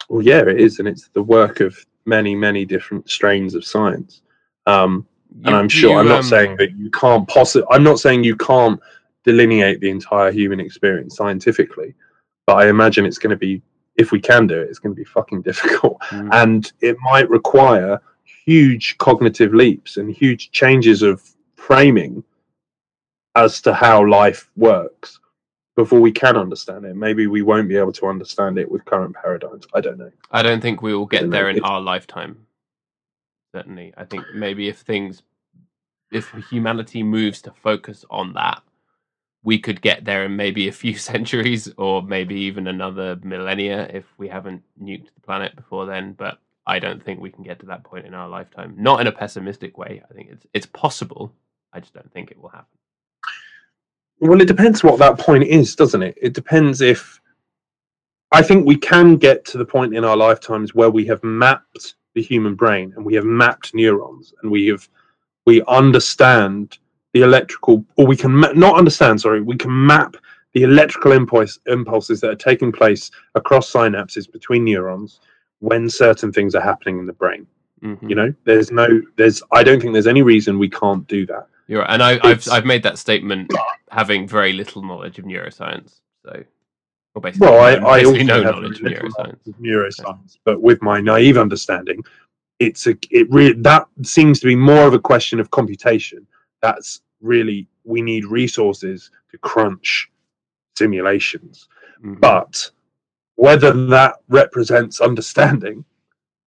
Well 0.08 0.22
yeah 0.22 0.40
it 0.40 0.60
is 0.60 0.78
and 0.78 0.88
it's 0.88 1.08
the 1.08 1.22
work 1.22 1.60
of 1.60 1.76
many 2.04 2.34
many 2.34 2.64
different 2.64 3.08
strains 3.08 3.54
of 3.54 3.64
science. 3.64 4.22
Um, 4.66 5.06
you, 5.34 5.46
and 5.46 5.56
i'm 5.56 5.68
sure 5.68 5.92
you, 5.92 5.98
i'm 5.98 6.06
not 6.06 6.18
um, 6.18 6.24
saying 6.24 6.56
that 6.58 6.76
you 6.76 6.90
can't 6.90 7.26
possibly 7.26 7.66
i'm 7.70 7.82
not 7.82 7.98
saying 7.98 8.22
you 8.22 8.36
can't 8.36 8.78
delineate 9.24 9.80
the 9.80 9.90
entire 9.90 10.30
human 10.30 10.60
experience 10.60 11.16
scientifically 11.16 11.94
but 12.46 12.56
i 12.56 12.68
imagine 12.68 13.04
it's 13.04 13.18
going 13.18 13.30
to 13.30 13.36
be 13.36 13.62
if 13.96 14.10
we 14.10 14.20
can 14.20 14.46
do 14.46 14.58
it 14.60 14.68
it's 14.68 14.78
going 14.78 14.94
to 14.94 14.98
be 14.98 15.04
fucking 15.04 15.42
difficult 15.50 16.00
mm. 16.10 16.28
and 16.32 16.72
it 16.80 16.96
might 17.02 17.28
require 17.30 18.00
huge 18.44 18.98
cognitive 18.98 19.54
leaps 19.54 19.96
and 19.96 20.10
huge 20.10 20.50
changes 20.50 21.02
of 21.02 21.22
framing 21.54 22.24
as 23.34 23.60
to 23.62 23.72
how 23.72 24.06
life 24.06 24.50
works 24.56 25.20
before 25.76 26.00
we 26.00 26.12
can 26.12 26.36
understand 26.36 26.84
it. 26.84 26.94
Maybe 26.94 27.26
we 27.26 27.42
won't 27.42 27.68
be 27.68 27.76
able 27.76 27.92
to 27.92 28.06
understand 28.06 28.58
it 28.58 28.70
with 28.70 28.84
current 28.84 29.14
paradigms. 29.14 29.66
I 29.72 29.80
don't 29.80 29.98
know. 29.98 30.10
I 30.30 30.42
don't 30.42 30.60
think 30.60 30.82
we 30.82 30.94
will 30.94 31.06
get 31.06 31.30
there 31.30 31.48
in 31.48 31.62
our 31.64 31.80
lifetime. 31.80 32.46
Certainly, 33.54 33.94
I 33.96 34.04
think 34.04 34.24
maybe 34.34 34.68
if 34.68 34.80
things, 34.80 35.22
if 36.10 36.30
humanity 36.50 37.02
moves 37.02 37.40
to 37.42 37.52
focus 37.62 38.04
on 38.10 38.32
that, 38.34 38.62
we 39.44 39.58
could 39.58 39.80
get 39.82 40.04
there 40.04 40.24
in 40.24 40.36
maybe 40.36 40.68
a 40.68 40.72
few 40.72 40.94
centuries 41.10 41.72
or 41.76 42.02
maybe 42.02 42.34
even 42.34 42.66
another 42.66 43.18
millennia 43.22 43.88
if 43.92 44.04
we 44.18 44.28
haven't 44.28 44.62
nuked 44.82 45.12
the 45.14 45.20
planet 45.20 45.54
before 45.56 45.86
then. 45.86 46.12
But 46.12 46.38
I 46.66 46.78
don't 46.78 47.04
think 47.04 47.20
we 47.20 47.30
can 47.30 47.42
get 47.42 47.58
to 47.60 47.66
that 47.66 47.84
point 47.84 48.06
in 48.06 48.14
our 48.14 48.28
lifetime. 48.28 48.74
Not 48.76 49.00
in 49.00 49.06
a 49.06 49.12
pessimistic 49.12 49.76
way. 49.78 50.02
I 50.08 50.14
think 50.14 50.30
it's 50.30 50.46
it's 50.52 50.66
possible. 50.66 51.32
I 51.72 51.80
just 51.80 51.94
don't 51.94 52.12
think 52.12 52.30
it 52.30 52.40
will 52.40 52.50
happen. 52.50 52.66
Well, 54.20 54.40
it 54.40 54.46
depends 54.46 54.84
what 54.84 54.98
that 55.00 55.18
point 55.18 55.44
is, 55.44 55.74
doesn't 55.74 56.02
it? 56.02 56.16
It 56.20 56.32
depends 56.32 56.80
if 56.80 57.20
I 58.30 58.40
think 58.42 58.66
we 58.66 58.76
can 58.76 59.16
get 59.16 59.44
to 59.46 59.58
the 59.58 59.64
point 59.64 59.96
in 59.96 60.04
our 60.04 60.16
lifetimes 60.16 60.74
where 60.74 60.90
we 60.90 61.04
have 61.06 61.22
mapped 61.24 61.96
the 62.14 62.22
human 62.22 62.54
brain 62.54 62.92
and 62.96 63.04
we 63.04 63.14
have 63.14 63.24
mapped 63.24 63.74
neurons 63.74 64.32
and 64.42 64.50
we 64.50 64.68
have 64.68 64.88
we 65.44 65.62
understand 65.64 66.78
the 67.12 67.22
electrical 67.22 67.84
or 67.96 68.06
we 68.06 68.16
can 68.16 68.32
ma- 68.32 68.52
not 68.52 68.76
understand 68.76 69.20
sorry 69.20 69.40
we 69.40 69.56
can 69.56 69.86
map 69.86 70.16
the 70.52 70.62
electrical 70.62 71.12
impulse 71.12 71.58
impulses 71.66 72.20
that 72.20 72.30
are 72.30 72.34
taking 72.34 72.72
place 72.72 73.10
across 73.34 73.72
synapses 73.72 74.30
between 74.30 74.64
neurons 74.64 75.20
when 75.60 75.88
certain 75.88 76.32
things 76.32 76.54
are 76.54 76.62
happening 76.62 76.98
in 76.98 77.06
the 77.06 77.12
brain 77.12 77.46
mm-hmm. 77.82 78.08
you 78.08 78.14
know 78.14 78.32
there's 78.44 78.70
no 78.70 79.00
there's 79.16 79.42
i 79.52 79.62
don't 79.62 79.80
think 79.80 79.92
there's 79.92 80.06
any 80.06 80.22
reason 80.22 80.58
we 80.58 80.68
can't 80.68 81.06
do 81.06 81.26
that 81.26 81.46
you're 81.68 81.80
right. 81.80 81.90
and 81.90 82.02
I, 82.02 82.28
have 82.28 82.46
I've 82.50 82.66
made 82.66 82.82
that 82.82 82.98
statement 82.98 83.50
having 83.90 84.26
very 84.26 84.52
little 84.52 84.82
knowledge 84.82 85.18
of 85.18 85.24
neuroscience. 85.24 86.00
So, 86.24 86.44
well, 87.14 87.22
basically, 87.22 87.48
well, 87.48 87.60
I, 87.60 88.00
I 88.00 88.04
also 88.04 88.22
no 88.22 88.42
knowledge 88.42 88.80
of 88.80 88.86
neuroscience. 88.86 89.46
Of 89.46 89.54
neuroscience, 89.58 90.38
but 90.44 90.60
with 90.60 90.82
my 90.82 91.00
naive 91.00 91.38
understanding, 91.38 92.02
it's 92.58 92.86
a 92.86 92.94
it 93.10 93.30
really 93.30 93.54
that 93.62 93.86
seems 94.02 94.40
to 94.40 94.46
be 94.46 94.56
more 94.56 94.86
of 94.86 94.94
a 94.94 94.98
question 94.98 95.40
of 95.40 95.50
computation. 95.50 96.26
That's 96.62 97.02
really 97.20 97.68
we 97.84 98.02
need 98.02 98.24
resources 98.24 99.10
to 99.30 99.38
crunch 99.38 100.10
simulations, 100.76 101.68
mm-hmm. 101.98 102.20
but 102.20 102.70
whether 103.36 103.72
that 103.86 104.16
represents 104.28 105.00
understanding, 105.00 105.84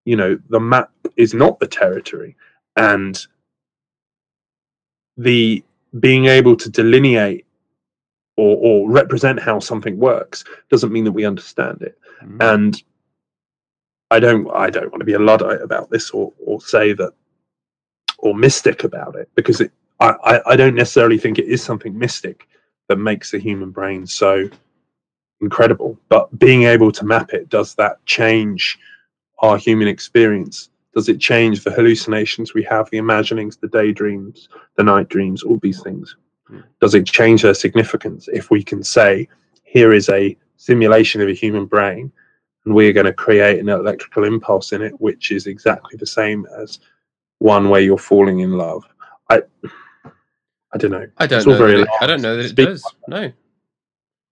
you 0.06 0.16
know, 0.16 0.40
the 0.50 0.60
map 0.60 0.92
is 1.18 1.34
not 1.34 1.60
the 1.60 1.68
territory, 1.68 2.36
and 2.76 3.26
the 5.18 5.64
being 6.00 6.26
able 6.26 6.56
to 6.58 6.70
delineate 6.70 7.46
or, 8.38 8.58
or 8.58 8.90
represent 8.90 9.40
how 9.40 9.60
something 9.60 9.98
works 9.98 10.44
doesn't 10.70 10.92
mean 10.92 11.06
that 11.06 11.12
we 11.12 11.26
understand 11.26 11.82
it. 11.82 11.98
Mm-hmm. 12.22 12.42
And 12.42 12.84
I 14.12 14.20
don't 14.20 14.50
I 14.52 14.70
don't 14.70 14.92
want 14.92 15.00
to 15.02 15.06
be 15.06 15.14
a 15.14 15.20
luddite 15.20 15.62
about 15.62 15.90
this 15.90 16.12
or 16.12 16.32
or 16.46 16.62
say 16.62 16.94
that 16.94 17.14
or 18.20 18.36
mystic 18.36 18.84
about 18.84 19.16
it 19.16 19.30
because 19.36 19.62
it 19.62 19.72
I, 20.00 20.42
I 20.46 20.56
don't 20.56 20.76
necessarily 20.76 21.18
think 21.18 21.40
it 21.40 21.46
is 21.46 21.64
something 21.64 21.98
mystic 21.98 22.48
that 22.90 22.98
makes 22.98 23.32
the 23.32 23.40
human 23.40 23.72
brain 23.72 24.06
so 24.06 24.50
incredible. 25.42 25.98
But 26.10 26.38
being 26.38 26.64
able 26.64 26.92
to 26.92 27.06
map 27.06 27.34
it, 27.34 27.50
does 27.50 27.76
that 27.76 28.06
change 28.06 28.78
our 29.40 29.58
human 29.58 29.88
experience? 29.88 30.70
Does 30.94 31.10
it 31.10 31.20
change 31.20 31.64
the 31.64 31.72
hallucinations 31.72 32.54
we 32.54 32.64
have, 32.64 32.90
the 32.90 32.98
imaginings, 32.98 33.58
the 33.58 33.68
daydreams, 33.68 34.50
the 34.76 34.84
night 34.84 35.10
dreams, 35.10 35.44
all 35.44 35.60
these 35.62 35.82
things? 35.82 36.16
Hmm. 36.48 36.62
Does 36.80 36.96
it 36.96 37.06
change 37.06 37.42
their 37.42 37.54
significance 37.54 38.28
if 38.32 38.52
we 38.52 38.64
can 38.64 38.84
say, 38.84 39.28
here 39.64 39.94
is 39.94 40.10
a 40.10 40.38
simulation 40.58 41.22
of 41.22 41.28
a 41.28 41.34
human 41.34 41.66
brain, 41.66 42.12
and 42.66 42.74
we're 42.74 42.94
going 42.94 43.06
to 43.06 43.14
create 43.14 43.60
an 43.60 43.70
electrical 43.70 44.24
impulse 44.24 44.72
in 44.72 44.82
it, 44.82 45.00
which 45.02 45.32
is 45.32 45.48
exactly 45.48 45.98
the 45.98 46.06
same 46.06 46.48
as 46.58 46.80
one 47.40 47.70
where 47.70 47.82
you're 47.82 47.98
falling 47.98 48.40
in 48.40 48.54
love? 48.54 48.84
I, 49.30 49.42
I 50.74 50.78
don't 50.78 50.92
know. 50.92 51.08
I 51.18 51.28
don't 51.28 51.46
know. 51.46 51.68
It, 51.68 51.88
I 52.02 52.08
don't 52.08 52.22
know 52.22 52.38
that 52.38 52.46
it 52.48 52.56
does. 52.56 52.84
No, 53.08 53.32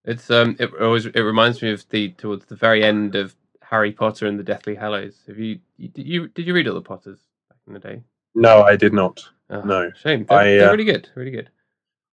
it's 0.06 0.30
um. 0.30 0.56
It 0.60 0.72
always 0.82 1.06
it 1.06 1.20
reminds 1.20 1.62
me 1.62 1.72
of 1.72 1.88
the 1.90 2.10
towards 2.12 2.46
the 2.46 2.56
very 2.56 2.84
end 2.84 3.16
of 3.16 3.36
Harry 3.62 3.92
Potter 3.92 4.28
and 4.28 4.38
the 4.38 4.44
Deathly 4.44 4.76
Hallows. 4.76 5.16
Have 5.28 5.40
you, 5.40 5.60
did 5.80 6.06
you 6.06 6.28
did 6.30 6.46
you 6.46 6.54
read 6.54 6.68
all 6.68 6.76
the 6.76 6.82
Potters 6.82 7.20
back 7.50 7.58
in 7.68 7.74
the 7.74 7.80
day? 7.80 8.04
No, 8.36 8.64
I 8.64 8.76
did 8.76 8.94
not. 8.94 9.24
Oh, 9.50 9.62
no, 9.62 9.92
shame. 9.92 10.26
They're, 10.28 10.38
I, 10.38 10.44
they're 10.44 10.68
uh, 10.70 10.72
really 10.72 10.84
good. 10.84 11.10
Really 11.16 11.32
good. 11.32 11.50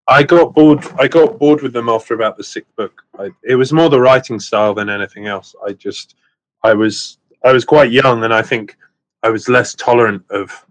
I 0.06 0.22
got 0.22 0.54
bored. 0.54 0.84
I 0.98 1.08
got 1.08 1.38
bored 1.38 1.62
with 1.62 1.72
them 1.72 1.88
after 1.88 2.14
about 2.14 2.36
the 2.36 2.44
sixth 2.44 2.74
book. 2.76 3.02
I, 3.18 3.30
it 3.44 3.54
was 3.54 3.72
more 3.72 3.88
the 3.88 4.00
writing 4.00 4.40
style 4.40 4.74
than 4.74 4.88
anything 4.88 5.26
else. 5.26 5.54
I 5.64 5.72
just, 5.72 6.16
I 6.62 6.74
was, 6.74 7.18
I 7.44 7.52
was 7.52 7.64
quite 7.64 7.92
young, 7.92 8.24
and 8.24 8.34
I 8.34 8.42
think 8.42 8.76
I 9.22 9.30
was 9.30 9.48
less 9.48 9.74
tolerant 9.74 10.24
of 10.30 10.66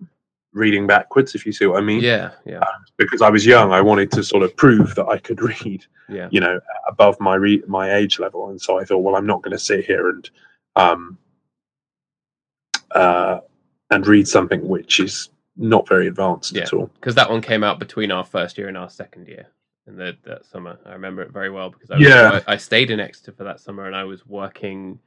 reading 0.59 0.85
backwards. 0.85 1.33
If 1.35 1.45
you 1.45 1.51
see 1.51 1.65
what 1.65 1.77
I 1.77 1.81
mean? 1.81 2.01
Yeah, 2.01 2.31
yeah. 2.45 2.59
Um, 2.59 2.85
because 2.97 3.21
I 3.21 3.29
was 3.29 3.45
young, 3.45 3.71
I 3.71 3.81
wanted 3.81 4.11
to 4.11 4.23
sort 4.23 4.43
of 4.43 4.55
prove 4.55 4.93
that 4.95 5.07
I 5.07 5.17
could 5.17 5.41
read. 5.63 5.85
Yeah. 6.07 6.27
You 6.31 6.41
know, 6.41 6.59
above 6.87 7.19
my 7.19 7.35
re- 7.35 7.63
my 7.67 7.95
age 7.95 8.19
level, 8.19 8.49
and 8.49 8.61
so 8.61 8.79
I 8.79 8.83
thought, 8.85 8.99
well, 8.99 9.15
I'm 9.15 9.25
not 9.25 9.41
going 9.41 9.51
to 9.53 9.59
sit 9.59 9.85
here 9.85 10.09
and 10.09 10.29
um, 10.75 11.17
uh, 12.91 13.39
and 13.89 14.05
read 14.07 14.27
something 14.27 14.67
which 14.67 14.99
is 14.99 15.29
not 15.57 15.87
very 15.87 16.07
advanced 16.07 16.55
yeah, 16.55 16.63
at 16.63 16.73
all. 16.73 16.89
Because 16.95 17.15
that 17.15 17.29
one 17.29 17.41
came 17.41 17.63
out 17.63 17.79
between 17.79 18.11
our 18.11 18.23
first 18.23 18.57
year 18.57 18.67
and 18.67 18.77
our 18.77 18.89
second 18.89 19.27
year. 19.27 19.47
in 19.87 19.97
the, 19.97 20.15
that 20.23 20.45
summer. 20.45 20.77
I 20.85 20.93
remember 20.93 21.21
it 21.21 21.31
very 21.31 21.49
well 21.49 21.69
because 21.69 21.91
I 21.91 21.97
was, 21.97 22.07
Yeah. 22.07 22.39
I, 22.47 22.53
I 22.53 22.57
stayed 22.57 22.91
in 22.91 22.99
Exeter 22.99 23.33
for 23.33 23.43
that 23.43 23.59
summer 23.59 23.85
and 23.85 23.95
I 23.95 24.03
was 24.05 24.25
working 24.25 24.99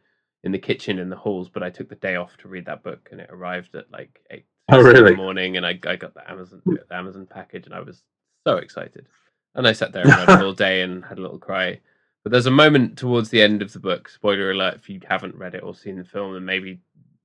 in 0.44 0.52
the 0.52 0.58
kitchen 0.58 0.98
in 0.98 1.08
the 1.08 1.16
halls, 1.16 1.48
but 1.48 1.62
I 1.62 1.70
took 1.70 1.88
the 1.88 1.94
day 1.94 2.16
off 2.16 2.36
to 2.38 2.48
read 2.48 2.66
that 2.66 2.82
book 2.82 3.08
and 3.10 3.20
it 3.20 3.30
arrived 3.30 3.74
at 3.76 3.90
like 3.90 4.20
eight 4.30 4.44
Oh, 4.70 4.80
in 4.80 4.86
really? 4.86 5.10
the 5.10 5.16
morning 5.16 5.56
and 5.56 5.66
I, 5.66 5.78
I 5.86 5.96
got 5.96 6.14
the 6.14 6.28
Amazon 6.30 6.62
the 6.64 6.94
Amazon 6.94 7.26
package 7.26 7.66
and 7.66 7.74
I 7.74 7.80
was 7.80 8.02
so 8.46 8.56
excited. 8.56 9.06
And 9.54 9.66
I 9.66 9.72
sat 9.72 9.92
there 9.92 10.02
and 10.06 10.28
read 10.28 10.42
all 10.42 10.52
day 10.52 10.82
and 10.82 11.04
had 11.04 11.18
a 11.18 11.22
little 11.22 11.38
cry. 11.38 11.80
But 12.22 12.32
there's 12.32 12.46
a 12.46 12.52
moment 12.52 12.96
towards 12.96 13.30
the 13.30 13.42
end 13.42 13.62
of 13.62 13.72
the 13.72 13.80
book, 13.80 14.08
spoiler 14.08 14.52
alert 14.52 14.76
if 14.76 14.88
you 14.88 15.00
haven't 15.08 15.34
read 15.34 15.54
it 15.54 15.62
or 15.62 15.74
seen 15.74 15.96
the 15.96 16.04
film, 16.04 16.36
and 16.36 16.46
maybe 16.46 16.80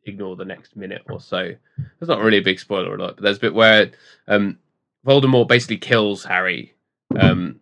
ignore 0.05 0.35
the 0.35 0.45
next 0.45 0.75
minute 0.75 1.03
or 1.09 1.19
so. 1.19 1.53
It's 2.01 2.09
not 2.09 2.21
really 2.21 2.37
a 2.37 2.43
big 2.43 2.59
spoiler 2.59 2.95
alert, 2.95 3.15
but 3.15 3.23
there's 3.23 3.37
a 3.37 3.41
bit 3.41 3.53
where 3.53 3.91
um, 4.27 4.57
Voldemort 5.05 5.47
basically 5.47 5.77
kills 5.77 6.25
Harry, 6.25 6.73
um, 7.19 7.59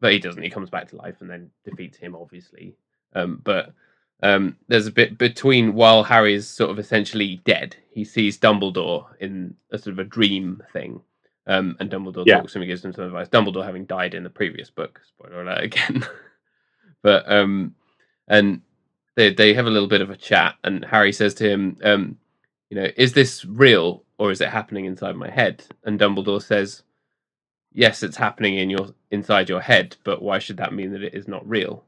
but 0.00 0.12
he 0.12 0.18
doesn't. 0.18 0.42
He 0.42 0.50
comes 0.50 0.70
back 0.70 0.88
to 0.88 0.96
life 0.96 1.16
and 1.20 1.30
then 1.30 1.50
defeats 1.64 1.96
him, 1.96 2.16
obviously. 2.16 2.74
Um, 3.14 3.40
but 3.44 3.72
um, 4.24 4.56
there's 4.68 4.88
a 4.88 4.92
bit 4.92 5.18
between 5.18 5.74
while 5.74 6.04
Harry's 6.04 6.48
sort 6.48 6.70
of 6.70 6.78
essentially 6.80 7.42
dead, 7.44 7.76
he 7.92 8.04
sees 8.04 8.38
Dumbledore 8.38 9.06
in 9.20 9.56
a 9.72 9.78
sort 9.78 9.94
of 9.94 10.00
a 10.00 10.04
dream 10.04 10.62
thing. 10.72 11.02
Um, 11.46 11.76
and 11.80 11.90
Dumbledore 11.90 12.26
Yeah. 12.26 12.38
talks 12.40 12.54
to 12.54 12.58
him 12.58 12.62
and 12.62 12.70
gives 12.70 12.84
him 12.84 12.94
some 12.94 13.04
advice. 13.06 13.28
Dumbledore 13.28 13.64
having 13.66 13.86
died 13.86 14.14
in 14.14 14.24
the 14.24 14.30
previous 14.30 14.70
book, 14.70 15.00
spoiler 15.06 15.42
alert 15.42 15.62
again. 15.64 16.04
but 17.02 17.30
um, 17.30 17.74
and 18.28 18.62
they 19.16 19.32
they 19.34 19.54
have 19.54 19.66
a 19.66 19.70
little 19.70 19.88
bit 19.88 20.02
of 20.02 20.10
a 20.10 20.16
chat, 20.16 20.56
and 20.64 20.84
Harry 20.86 21.12
says 21.12 21.34
to 21.34 21.48
him, 21.50 21.78
um, 21.84 22.18
you 22.70 22.76
know, 22.76 22.88
is 22.96 23.12
this 23.14 23.44
real 23.44 24.04
or 24.18 24.30
is 24.32 24.40
it 24.40 24.50
happening 24.50 24.86
inside 24.86 25.16
my 25.16 25.30
head? 25.30 25.64
And 25.84 26.00
Dumbledore 26.00 26.42
says, 26.42 26.82
yes, 27.72 28.02
it's 28.02 28.16
happening 28.16 28.56
in 28.58 28.70
your 28.70 28.94
inside 29.10 29.48
your 29.48 29.60
head, 29.60 29.96
but 30.04 30.22
why 30.22 30.38
should 30.40 30.58
that 30.58 30.74
mean 30.74 30.92
that 30.92 31.02
it 31.04 31.14
is 31.14 31.28
not 31.28 31.48
real? 31.48 31.84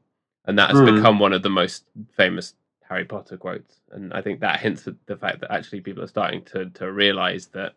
And 0.47 0.57
that 0.57 0.69
has 0.69 0.79
Hmm. 0.79 0.95
become 0.95 1.19
one 1.19 1.33
of 1.33 1.43
the 1.43 1.49
most 1.49 1.85
famous 2.15 2.55
Harry 2.87 3.03
Potter 3.05 3.37
quotes, 3.37 3.81
and 3.91 4.13
I 4.13 4.21
think 4.21 4.39
that 4.39 4.61
hints 4.61 4.87
at 4.87 4.95
the 5.05 5.17
fact 5.17 5.41
that 5.41 5.51
actually 5.51 5.81
people 5.81 6.03
are 6.03 6.07
starting 6.07 6.41
to 6.45 6.69
to 6.69 6.91
realize 6.91 7.47
that, 7.47 7.73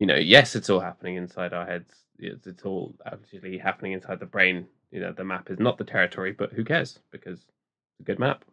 you 0.00 0.06
know, 0.06 0.16
yes, 0.16 0.56
it's 0.56 0.68
all 0.68 0.80
happening 0.80 1.14
inside 1.14 1.52
our 1.52 1.64
heads. 1.64 1.94
It's, 2.18 2.46
it's 2.48 2.64
all 2.64 2.94
actually 3.06 3.58
happening 3.58 3.92
inside 3.92 4.18
the 4.18 4.26
brain. 4.26 4.66
You 4.90 5.00
know, 5.00 5.12
the 5.12 5.24
map 5.24 5.50
is 5.50 5.60
not 5.60 5.78
the 5.78 5.84
territory, 5.84 6.32
but 6.32 6.52
who 6.52 6.64
cares? 6.64 6.98
Because 7.12 7.38
it's 7.38 8.00
a 8.00 8.02
good 8.02 8.18
map. 8.18 8.44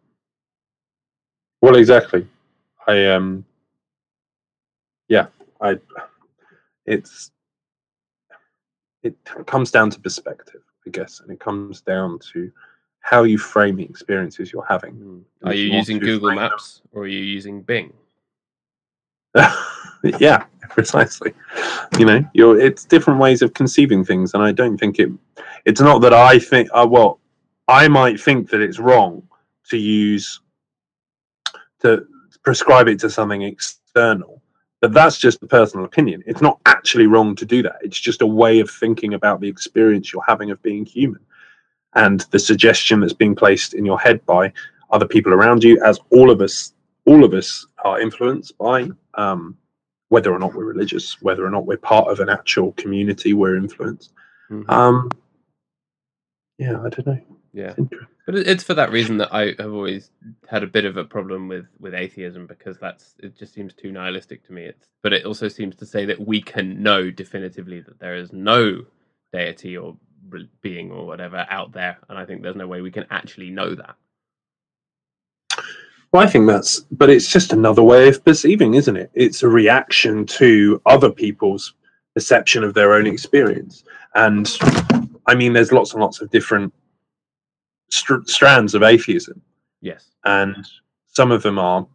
Well, 1.60 1.74
exactly. 1.74 2.28
I 2.86 3.06
um, 3.06 3.44
yeah, 5.08 5.26
I. 5.60 5.78
It's 6.86 7.32
it 9.02 9.16
comes 9.46 9.70
down 9.72 9.90
to 9.90 10.00
perspective, 10.00 10.62
I 10.86 10.90
guess, 10.90 11.20
and 11.20 11.30
it 11.30 11.40
comes 11.40 11.80
down 11.80 12.18
to 12.32 12.50
how 13.08 13.22
you 13.22 13.38
frame 13.38 13.76
the 13.76 13.84
experiences 13.84 14.52
you're 14.52 14.66
having. 14.68 14.94
Mm. 14.94 15.22
Are 15.44 15.54
you 15.54 15.66
you 15.66 15.76
using 15.78 15.98
Google 15.98 16.28
frame 16.28 16.36
them- 16.36 16.50
Maps 16.50 16.82
or 16.92 17.02
are 17.02 17.06
you 17.06 17.20
using 17.20 17.62
Bing? 17.62 17.92
yeah, 20.18 20.44
precisely. 20.68 21.32
You 21.98 22.04
know, 22.04 22.24
you're 22.34 22.60
it's 22.60 22.84
different 22.84 23.20
ways 23.20 23.40
of 23.42 23.54
conceiving 23.54 24.04
things, 24.04 24.34
and 24.34 24.42
I 24.42 24.52
don't 24.52 24.78
think 24.78 24.98
it. 24.98 25.10
It's 25.64 25.80
not 25.80 26.00
that 26.00 26.12
I 26.12 26.38
think. 26.38 26.68
Uh, 26.72 26.86
well, 26.88 27.20
I 27.66 27.88
might 27.88 28.20
think 28.20 28.50
that 28.50 28.60
it's 28.60 28.78
wrong 28.78 29.22
to 29.70 29.76
use 29.76 30.40
to 31.80 32.06
prescribe 32.42 32.88
it 32.88 32.98
to 33.00 33.10
something 33.10 33.42
external, 33.42 34.42
but 34.80 34.92
that's 34.92 35.18
just 35.18 35.42
a 35.42 35.46
personal 35.46 35.84
opinion. 35.84 36.22
It's 36.26 36.40
not 36.40 36.58
actually 36.66 37.06
wrong 37.06 37.36
to 37.36 37.44
do 37.44 37.62
that. 37.62 37.76
It's 37.82 38.00
just 38.00 38.22
a 38.22 38.26
way 38.26 38.60
of 38.60 38.70
thinking 38.70 39.14
about 39.14 39.40
the 39.40 39.48
experience 39.48 40.12
you're 40.12 40.24
having 40.26 40.50
of 40.50 40.62
being 40.62 40.84
human, 40.84 41.20
and 41.98 42.20
the 42.30 42.38
suggestion 42.38 43.00
that's 43.00 43.12
being 43.12 43.34
placed 43.34 43.74
in 43.74 43.84
your 43.84 43.98
head 43.98 44.24
by 44.24 44.52
other 44.90 45.06
people 45.06 45.32
around 45.34 45.64
you, 45.64 45.82
as 45.84 45.98
all 46.10 46.30
of 46.30 46.40
us, 46.40 46.72
all 47.04 47.24
of 47.24 47.34
us 47.34 47.66
are 47.84 48.00
influenced 48.00 48.56
by. 48.58 48.88
Um, 49.14 49.56
whether 50.10 50.32
or 50.32 50.38
not 50.38 50.54
we're 50.54 50.64
religious, 50.64 51.20
whether 51.20 51.44
or 51.44 51.50
not 51.50 51.66
we're 51.66 51.76
part 51.76 52.08
of 52.08 52.20
an 52.20 52.30
actual 52.30 52.72
community, 52.72 53.34
we're 53.34 53.56
influenced. 53.56 54.12
Mhm. 54.50 54.70
Um, 54.70 55.10
yeah, 56.58 56.78
I 56.80 56.88
don't 56.88 57.06
know. 57.06 57.20
yeah. 57.52 57.74
It's. 57.76 57.90
But 58.26 58.36
it's 58.36 58.62
for 58.64 58.74
that 58.74 58.92
reason 58.92 59.16
that 59.18 59.32
I 59.34 59.54
have 59.58 59.72
always 59.72 60.10
had 60.48 60.62
a 60.62 60.66
bit 60.66 60.84
of 60.84 60.96
a 60.98 61.04
problem 61.04 61.48
with 61.48 61.66
with 61.78 61.94
atheism 61.94 62.46
because 62.46 62.78
that's 62.78 63.14
it 63.22 63.36
just 63.36 63.54
seems 63.54 63.74
too 63.74 63.90
nihilistic 63.90 64.44
to 64.46 64.52
me. 64.52 64.64
It's 64.64 64.86
but 65.02 65.12
it 65.14 65.24
also 65.24 65.48
seems 65.48 65.74
to 65.76 65.86
say 65.86 66.04
that 66.06 66.20
we 66.20 66.40
can 66.42 66.82
know 66.82 67.10
definitively 67.10 67.80
that 67.80 67.98
there 68.00 68.16
is 68.16 68.32
no 68.32 68.84
deity 69.32 69.76
or 69.78 69.96
being 70.60 70.90
or 70.90 71.06
whatever 71.06 71.46
out 71.48 71.72
there, 71.72 71.98
and 72.08 72.18
I 72.18 72.24
think 72.24 72.42
there's 72.42 72.56
no 72.56 72.66
way 72.66 72.80
we 72.80 72.90
can 72.90 73.06
actually 73.10 73.50
know 73.50 73.74
that. 73.74 73.96
Well, 76.12 76.22
I 76.22 76.26
think 76.26 76.46
that's, 76.46 76.80
but 76.90 77.10
it's 77.10 77.30
just 77.30 77.52
another 77.52 77.82
way 77.82 78.08
of 78.08 78.24
perceiving, 78.24 78.74
isn't 78.74 78.96
it? 78.96 79.10
It's 79.14 79.42
a 79.42 79.48
reaction 79.48 80.24
to 80.26 80.80
other 80.86 81.10
people's 81.10 81.74
perception 82.14 82.64
of 82.64 82.72
their 82.74 82.94
own 82.94 83.06
experience. 83.06 83.84
And 84.14 84.50
I 85.26 85.34
mean, 85.34 85.52
there's 85.52 85.72
lots 85.72 85.92
and 85.92 86.00
lots 86.00 86.20
of 86.22 86.30
different 86.30 86.72
str- 87.90 88.24
strands 88.24 88.74
of 88.74 88.82
atheism, 88.82 89.40
Yes. 89.82 90.10
and 90.24 90.56
some 91.08 91.30
of 91.30 91.42
them 91.42 91.58
are 91.58 91.86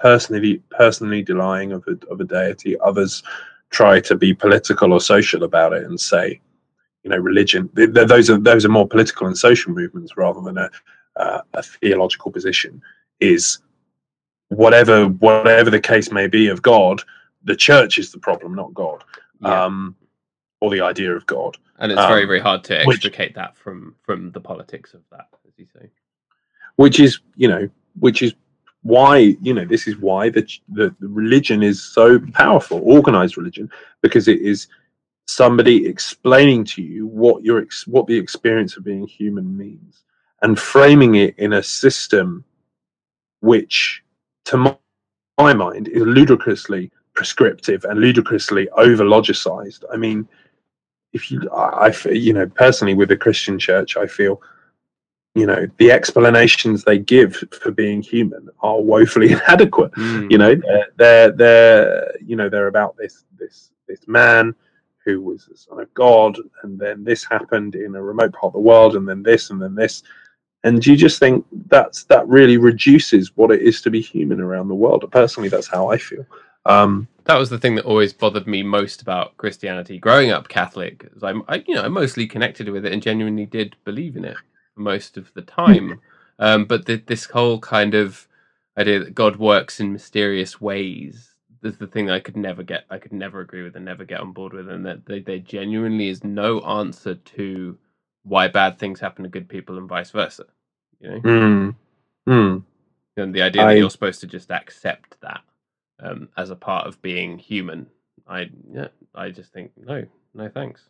personally 0.00 0.62
personally 0.70 1.22
denying 1.22 1.72
of 1.72 1.84
a, 1.86 1.96
of 2.10 2.20
a 2.20 2.24
deity. 2.24 2.78
Others 2.80 3.22
try 3.70 4.00
to 4.00 4.16
be 4.16 4.34
political 4.34 4.92
or 4.92 5.00
social 5.00 5.44
about 5.44 5.72
it 5.72 5.84
and 5.84 6.00
say, 6.00 6.40
you 7.02 7.10
know, 7.10 7.16
religion. 7.16 7.68
th- 7.76 7.92
th- 7.94 8.08
Those 8.08 8.30
are 8.30 8.38
those 8.38 8.64
are 8.64 8.68
more 8.70 8.86
political 8.88 9.26
and 9.26 9.36
social 9.36 9.72
movements 9.72 10.16
rather 10.16 10.40
than 10.40 10.58
a 10.58 10.70
uh, 11.16 11.40
a 11.54 11.62
theological 11.62 12.30
position. 12.30 12.82
Is 13.20 13.58
whatever 14.48 15.06
whatever 15.06 15.70
the 15.70 15.80
case 15.80 16.10
may 16.10 16.26
be 16.26 16.48
of 16.48 16.62
God, 16.62 17.02
the 17.44 17.56
church 17.56 17.98
is 17.98 18.10
the 18.12 18.18
problem, 18.18 18.54
not 18.54 18.74
God, 18.74 19.04
Yeah. 19.40 19.64
um, 19.64 19.96
or 20.60 20.70
the 20.70 20.80
idea 20.80 21.14
of 21.14 21.26
God. 21.26 21.56
and 21.78 21.90
it's 21.92 22.00
very 22.06 22.22
um, 22.22 22.28
very 22.28 22.40
hard 22.40 22.62
to 22.64 22.82
which- 22.84 22.96
extricate 22.96 23.34
that 23.34 23.56
from 23.56 23.94
from 24.02 24.30
the 24.32 24.40
politics 24.40 24.94
of 24.94 25.00
that, 25.10 25.28
as 25.46 25.52
you 25.56 25.66
say. 25.74 25.90
which 26.76 27.00
is 27.00 27.20
you 27.36 27.48
know 27.48 27.68
which 27.98 28.22
is 28.22 28.34
why 28.82 29.18
you 29.42 29.52
know 29.54 29.64
this 29.64 29.86
is 29.86 29.96
why 29.98 30.28
the, 30.30 30.42
the 30.68 30.94
the 31.00 31.08
religion 31.08 31.62
is 31.62 31.82
so 31.82 32.18
powerful 32.32 32.80
organized 32.84 33.36
religion 33.36 33.70
because 34.02 34.26
it 34.28 34.40
is 34.40 34.68
somebody 35.30 35.86
explaining 35.86 36.64
to 36.64 36.82
you 36.82 37.06
what 37.06 37.44
your 37.44 37.60
ex- 37.60 37.86
what 37.86 38.06
the 38.06 38.16
experience 38.16 38.76
of 38.76 38.84
being 38.84 39.06
human 39.06 39.56
means 39.56 40.02
and 40.42 40.58
framing 40.58 41.14
it 41.16 41.38
in 41.38 41.52
a 41.54 41.62
system 41.62 42.44
which 43.40 44.02
to 44.44 44.56
my, 44.56 44.76
my 45.38 45.52
mind 45.54 45.88
is 45.88 46.02
ludicrously 46.02 46.90
prescriptive 47.14 47.84
and 47.84 48.00
ludicrously 48.00 48.68
over 48.70 49.04
logicized 49.04 49.84
i 49.92 49.96
mean 49.96 50.26
if 51.12 51.30
you 51.30 51.48
I, 51.50 51.92
I 52.06 52.08
you 52.10 52.32
know 52.32 52.46
personally 52.46 52.94
with 52.94 53.08
the 53.08 53.16
christian 53.16 53.58
church 53.58 53.96
i 53.96 54.06
feel 54.06 54.40
you 55.36 55.46
know 55.46 55.66
the 55.78 55.92
explanations 55.92 56.82
they 56.82 56.98
give 56.98 57.36
for 57.52 57.70
being 57.70 58.02
human 58.02 58.48
are 58.60 58.80
woefully 58.80 59.32
inadequate 59.38 59.92
Mm. 59.92 60.30
you 60.32 60.38
know 60.38 60.54
they're, 60.56 60.88
they're 60.96 61.30
they're 61.32 62.14
you 62.24 62.36
know 62.36 62.48
they're 62.48 62.66
about 62.74 62.96
this 62.96 63.24
this 63.38 63.70
this 63.88 64.08
man 64.08 64.54
who 65.04 65.20
was 65.20 65.46
the 65.46 65.56
son 65.56 65.80
of 65.80 65.92
god 65.94 66.36
and 66.62 66.78
then 66.78 67.04
this 67.04 67.24
happened 67.24 67.74
in 67.74 67.94
a 67.94 68.02
remote 68.02 68.32
part 68.32 68.44
of 68.44 68.52
the 68.52 68.58
world 68.58 68.96
and 68.96 69.08
then 69.08 69.22
this 69.22 69.50
and 69.50 69.60
then 69.60 69.74
this 69.74 70.02
and 70.62 70.84
you 70.86 70.96
just 70.96 71.18
think 71.18 71.44
that's 71.66 72.04
that 72.04 72.26
really 72.28 72.56
reduces 72.56 73.36
what 73.36 73.50
it 73.50 73.62
is 73.62 73.80
to 73.80 73.90
be 73.90 74.00
human 74.00 74.40
around 74.40 74.68
the 74.68 74.74
world 74.74 75.08
personally 75.10 75.48
that's 75.48 75.68
how 75.68 75.90
i 75.90 75.96
feel 75.96 76.24
um 76.66 77.08
that 77.24 77.38
was 77.38 77.50
the 77.50 77.58
thing 77.58 77.76
that 77.76 77.84
always 77.84 78.12
bothered 78.12 78.48
me 78.48 78.64
most 78.64 79.02
about 79.02 79.36
Christianity. 79.36 79.98
Growing 79.98 80.32
up 80.32 80.48
Catholic, 80.48 81.08
I'm, 81.22 81.44
I, 81.46 81.62
you 81.68 81.76
know, 81.76 81.82
I 81.82 81.88
mostly 81.88 82.26
connected 82.26 82.68
with 82.68 82.84
it 82.84 82.92
and 82.92 83.00
genuinely 83.00 83.46
did 83.46 83.76
believe 83.84 84.16
in 84.16 84.24
it 84.24 84.36
most 84.74 85.16
of 85.16 85.32
the 85.34 85.42
time. 85.42 86.00
Um, 86.42 86.64
but 86.64 86.86
the, 86.86 86.96
this 86.96 87.26
whole 87.26 87.58
kind 87.60 87.92
of 87.92 88.26
idea 88.78 88.98
that 89.00 89.14
God 89.14 89.36
works 89.36 89.78
in 89.78 89.92
mysterious 89.92 90.58
ways 90.58 91.29
is 91.62 91.78
the 91.78 91.86
thing 91.86 92.06
that 92.06 92.14
I 92.14 92.20
could 92.20 92.36
never 92.36 92.62
get. 92.62 92.84
I 92.90 92.98
could 92.98 93.12
never 93.12 93.40
agree 93.40 93.62
with 93.62 93.76
and 93.76 93.84
never 93.84 94.04
get 94.04 94.20
on 94.20 94.32
board 94.32 94.52
with, 94.52 94.68
and 94.68 94.84
that 94.86 95.06
there, 95.06 95.20
there 95.20 95.38
genuinely 95.38 96.08
is 96.08 96.24
no 96.24 96.60
answer 96.60 97.14
to 97.14 97.78
why 98.22 98.48
bad 98.48 98.78
things 98.78 99.00
happen 99.00 99.22
to 99.24 99.28
good 99.28 99.48
people 99.48 99.78
and 99.78 99.88
vice 99.88 100.10
versa. 100.10 100.44
You 101.00 101.10
know, 101.10 101.20
mm, 101.20 101.74
mm. 102.28 102.62
and 103.16 103.34
the 103.34 103.42
idea 103.42 103.64
that 103.64 103.78
you're 103.78 103.90
supposed 103.90 104.20
to 104.20 104.26
just 104.26 104.50
accept 104.50 105.20
that 105.22 105.40
um, 106.02 106.28
as 106.36 106.50
a 106.50 106.56
part 106.56 106.86
of 106.86 107.00
being 107.02 107.38
human, 107.38 107.86
I 108.26 108.50
yeah, 108.72 108.88
I 109.14 109.30
just 109.30 109.52
think 109.52 109.72
no, 109.76 110.04
no 110.34 110.48
thanks. 110.48 110.88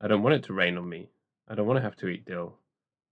I 0.00 0.08
don't 0.08 0.22
want 0.22 0.36
it 0.36 0.44
to 0.44 0.52
rain 0.52 0.78
on 0.78 0.88
me. 0.88 1.08
I 1.48 1.54
don't 1.54 1.66
want 1.66 1.76
to 1.76 1.82
have 1.82 1.96
to 1.96 2.08
eat 2.08 2.24
dill. 2.24 2.54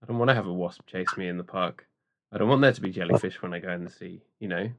I 0.01 0.07
don't 0.07 0.17
want 0.17 0.29
to 0.29 0.35
have 0.35 0.47
a 0.47 0.53
wasp 0.53 0.85
chase 0.87 1.17
me 1.17 1.27
in 1.27 1.37
the 1.37 1.43
park. 1.43 1.85
I 2.31 2.37
don't 2.37 2.49
want 2.49 2.61
there 2.61 2.71
to 2.71 2.81
be 2.81 2.91
jellyfish 2.91 3.41
when 3.41 3.53
I 3.53 3.59
go 3.59 3.71
in 3.71 3.83
the 3.83 3.89
sea. 3.89 4.21
You 4.39 4.47
know. 4.47 4.69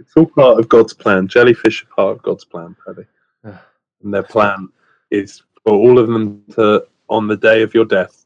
It's 0.00 0.16
all 0.16 0.26
part 0.26 0.58
of 0.58 0.68
god's 0.68 0.94
plan 0.94 1.28
jellyfish 1.28 1.84
are 1.84 1.94
part 1.94 2.16
of 2.16 2.22
god's 2.22 2.44
plan 2.44 2.74
Paddy. 2.84 3.06
and 4.02 4.14
their 4.14 4.22
plan 4.22 4.68
is 5.10 5.42
for 5.62 5.74
all 5.74 5.98
of 5.98 6.08
them 6.08 6.42
to 6.52 6.84
on 7.08 7.28
the 7.28 7.36
day 7.36 7.62
of 7.62 7.74
your 7.74 7.84
death 7.84 8.20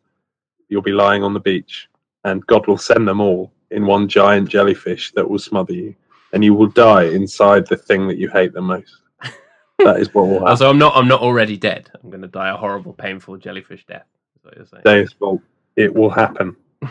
you'll 0.68 0.82
be 0.82 0.92
lying 0.92 1.22
on 1.22 1.32
the 1.32 1.40
beach, 1.40 1.88
and 2.24 2.46
God 2.46 2.66
will 2.66 2.78
send 2.78 3.06
them 3.06 3.20
all 3.20 3.52
in 3.70 3.86
one 3.86 4.08
giant 4.08 4.48
jellyfish 4.48 5.12
that 5.12 5.28
will 5.28 5.38
smother 5.38 5.72
you, 5.72 5.94
and 6.32 6.44
you 6.44 6.54
will 6.54 6.66
die 6.66 7.04
inside 7.04 7.66
the 7.66 7.76
thing 7.76 8.08
that 8.08 8.18
you 8.18 8.28
hate 8.28 8.52
the 8.52 8.60
most. 8.60 8.96
That 9.78 9.98
is 9.98 10.14
what 10.14 10.28
will 10.28 10.38
happen. 10.38 10.56
so 10.56 10.70
I'm 10.70 10.78
not. 10.78 10.96
I'm 10.96 11.08
not 11.08 11.20
already 11.20 11.56
dead. 11.56 11.90
I'm 12.00 12.08
going 12.08 12.22
to 12.22 12.28
die 12.28 12.48
a 12.48 12.56
horrible, 12.56 12.92
painful 12.92 13.36
jellyfish 13.38 13.84
death. 13.84 14.06
Is 14.36 14.44
what 14.44 14.56
you're 14.56 14.66
saying. 14.66 14.82
It 15.74 15.92
will 15.92 16.10
happen. 16.10 16.56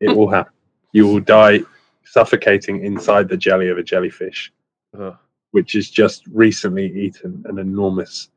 It 0.00 0.14
will 0.14 0.28
happen. 0.28 0.52
You 0.92 1.06
will 1.06 1.20
die 1.20 1.60
suffocating 2.04 2.84
inside 2.84 3.28
the 3.28 3.36
jelly 3.36 3.68
of 3.68 3.78
a 3.78 3.82
jellyfish, 3.82 4.52
Ugh. 4.98 5.16
which 5.52 5.72
has 5.72 5.90
just 5.90 6.26
recently 6.28 6.86
eaten 6.86 7.44
an 7.48 7.58
enormous 7.58 8.30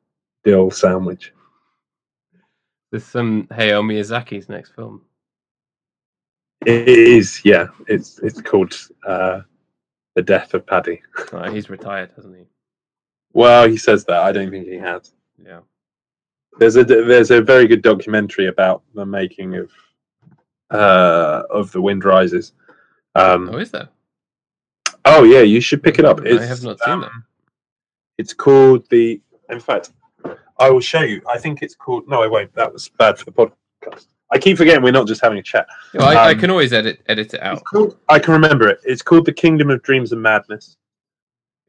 dill 0.43 0.71
sandwich. 0.71 1.33
This 2.91 3.15
um 3.15 3.47
Hayao 3.51 3.83
Miyazaki's 3.83 4.47
next 4.49 4.75
film. 4.75 5.01
It 6.65 6.87
is, 6.87 7.41
yeah. 7.43 7.67
It's 7.87 8.19
it's 8.19 8.41
called 8.41 8.73
uh, 9.05 9.41
the 10.15 10.21
death 10.21 10.53
of 10.53 10.65
Paddy. 10.65 11.01
He's 11.51 11.69
retired, 11.69 12.11
hasn't 12.15 12.37
he? 12.37 12.45
Well, 13.33 13.67
he 13.67 13.77
says 13.77 14.05
that. 14.05 14.23
I 14.23 14.31
don't 14.31 14.49
think 14.49 14.65
he 14.65 14.77
has. 14.77 15.13
Yeah. 15.37 15.59
There's 16.57 16.77
a 16.77 16.83
there's 16.83 17.31
a 17.31 17.41
very 17.41 17.67
good 17.67 17.81
documentary 17.81 18.47
about 18.47 18.81
the 18.93 19.05
making 19.05 19.55
of 19.55 19.71
uh, 20.71 21.43
of 21.49 21.71
the 21.71 21.81
Wind 21.81 22.05
Rises. 22.05 22.53
Um, 23.15 23.49
Oh, 23.53 23.57
is 23.57 23.71
there? 23.71 23.89
oh 25.05 25.23
yeah, 25.23 25.41
you 25.41 25.61
should 25.61 25.83
pick 25.83 25.99
it 25.99 26.05
up. 26.05 26.19
I 26.25 26.43
have 26.45 26.63
not 26.63 26.79
seen 26.79 27.01
that. 27.01 27.11
It's 28.17 28.33
called 28.33 28.87
the. 28.89 29.21
In 29.49 29.59
fact, 29.59 29.91
I 30.59 30.69
will 30.69 30.79
show 30.79 31.01
you. 31.01 31.21
I 31.29 31.37
think 31.37 31.61
it's 31.61 31.75
called. 31.75 32.07
No, 32.07 32.23
I 32.23 32.27
won't. 32.27 32.53
That 32.55 32.71
was 32.71 32.89
bad 32.89 33.17
for 33.17 33.25
the 33.25 33.31
podcast. 33.31 34.07
I 34.31 34.39
keep 34.39 34.57
forgetting 34.57 34.81
we're 34.83 34.91
not 34.91 35.07
just 35.07 35.21
having 35.21 35.37
a 35.37 35.43
chat. 35.43 35.67
I, 35.99 36.15
I 36.15 36.31
Um, 36.31 36.39
can 36.39 36.49
always 36.49 36.73
edit 36.73 37.01
edit 37.07 37.33
it 37.33 37.41
out. 37.41 37.63
Called, 37.65 37.97
I 38.09 38.19
can 38.19 38.33
remember 38.33 38.67
it. 38.67 38.79
It's 38.83 39.01
called 39.01 39.25
The 39.25 39.33
Kingdom 39.33 39.69
of 39.69 39.81
Dreams 39.83 40.11
and 40.11 40.21
Madness. 40.21 40.75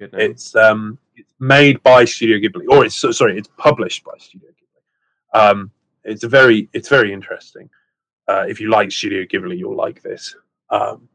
Good 0.00 0.12
name. 0.12 0.30
It's 0.30 0.54
um, 0.56 0.98
it's 1.16 1.32
made 1.38 1.82
by 1.82 2.04
Studio 2.06 2.38
Ghibli, 2.38 2.64
or 2.68 2.84
it's 2.84 2.96
sorry, 3.16 3.38
it's 3.38 3.48
published 3.58 4.04
by 4.04 4.12
Studio 4.18 4.48
Ghibli. 4.50 5.38
Um, 5.38 5.70
it's 6.04 6.22
a 6.24 6.28
very, 6.28 6.68
it's 6.72 6.88
very 6.88 7.12
interesting. 7.12 7.68
Uh, 8.28 8.44
if 8.48 8.60
you 8.60 8.70
like 8.70 8.90
Studio 8.92 9.24
Ghibli, 9.24 9.58
you'll 9.58 9.76
like 9.76 10.02
this. 10.02 10.34
Um, 10.70 11.08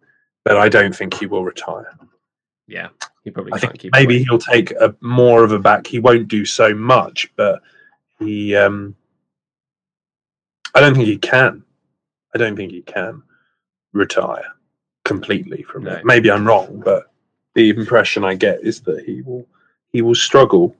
but 0.45 0.57
I 0.57 0.69
don't 0.69 0.95
think 0.95 1.13
he 1.13 1.25
will 1.25 1.43
retire. 1.45 1.93
yeah, 2.67 2.89
he 3.23 3.29
probably 3.31 3.53
I 3.53 3.59
think 3.59 3.79
keep. 3.79 3.93
maybe 3.93 4.15
away. 4.17 4.23
he'll 4.23 4.37
take 4.39 4.71
a 4.71 4.95
more 5.01 5.43
of 5.43 5.51
a 5.51 5.59
back. 5.59 5.85
He 5.87 5.99
won't 5.99 6.27
do 6.27 6.45
so 6.45 6.73
much, 6.73 7.31
but 7.35 7.61
he. 8.19 8.55
Um, 8.55 8.95
I 10.73 10.79
don't 10.79 10.95
think 10.95 11.07
he 11.07 11.17
can. 11.17 11.63
I 12.33 12.37
don't 12.37 12.55
think 12.55 12.71
he 12.71 12.81
can 12.81 13.21
retire 13.93 14.45
completely 15.03 15.63
from 15.63 15.83
No. 15.83 15.93
it. 15.95 16.05
Maybe 16.05 16.31
I'm 16.31 16.47
wrong, 16.47 16.81
but 16.85 17.11
the 17.55 17.69
impression 17.71 18.23
I 18.23 18.35
get 18.35 18.61
is 18.61 18.79
that 18.81 19.03
he 19.05 19.21
will. 19.21 19.45
He 19.91 20.01
will 20.01 20.15
struggle 20.15 20.73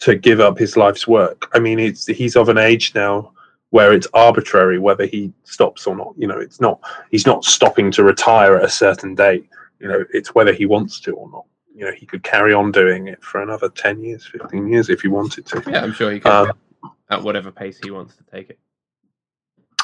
to 0.00 0.14
give 0.16 0.40
up 0.40 0.58
his 0.58 0.76
life's 0.76 1.08
work. 1.08 1.48
I 1.54 1.58
mean, 1.58 1.78
it's 1.78 2.04
he's 2.06 2.36
of 2.36 2.48
an 2.50 2.58
age 2.58 2.94
now 2.94 3.32
where 3.74 3.92
it's 3.92 4.08
arbitrary 4.14 4.78
whether 4.78 5.06
he 5.06 5.32
stops 5.44 5.86
or 5.88 5.96
not. 5.96 6.14
You 6.18 6.28
know, 6.28 6.38
it's 6.40 6.60
not. 6.60 6.80
He's 7.10 7.26
not 7.26 7.44
stopping 7.44 7.90
to 7.92 8.04
retire 8.04 8.56
at 8.56 8.64
a 8.64 8.70
certain 8.70 9.14
date 9.14 9.40
you 9.80 9.88
know 9.88 10.04
it's 10.12 10.34
whether 10.34 10.52
he 10.52 10.66
wants 10.66 11.00
to 11.00 11.12
or 11.12 11.30
not 11.30 11.44
you 11.74 11.84
know 11.84 11.92
he 11.92 12.06
could 12.06 12.22
carry 12.22 12.54
on 12.54 12.72
doing 12.72 13.08
it 13.08 13.22
for 13.22 13.42
another 13.42 13.68
10 13.70 14.02
years 14.02 14.26
15 14.26 14.68
years 14.68 14.88
if 14.90 15.02
he 15.02 15.08
wanted 15.08 15.46
to 15.46 15.62
Yeah, 15.70 15.82
I'm 15.82 15.92
sure 15.92 16.12
he 16.12 16.20
can 16.20 16.32
Um, 16.32 16.52
at 17.10 17.22
whatever 17.22 17.50
pace 17.52 17.78
he 17.78 17.90
wants 17.90 18.16
to 18.16 18.24
take 18.24 18.50
it. 18.50 18.58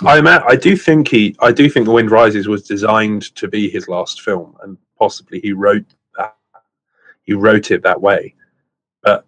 i'm 0.02 0.26
at, 0.26 0.42
i 0.44 0.56
do 0.56 0.76
think 0.76 1.08
he 1.08 1.36
i 1.40 1.52
do 1.52 1.68
think 1.70 1.86
the 1.86 1.92
wind 1.92 2.10
rises 2.10 2.48
was 2.48 2.66
designed 2.66 3.34
to 3.36 3.48
be 3.48 3.68
his 3.70 3.88
last 3.88 4.22
film 4.22 4.56
and 4.62 4.78
possibly 4.98 5.40
he 5.40 5.52
wrote 5.52 5.84
that 6.16 6.36
he 7.22 7.34
wrote 7.34 7.70
it 7.70 7.82
that 7.82 8.00
way 8.00 8.34
but 9.02 9.26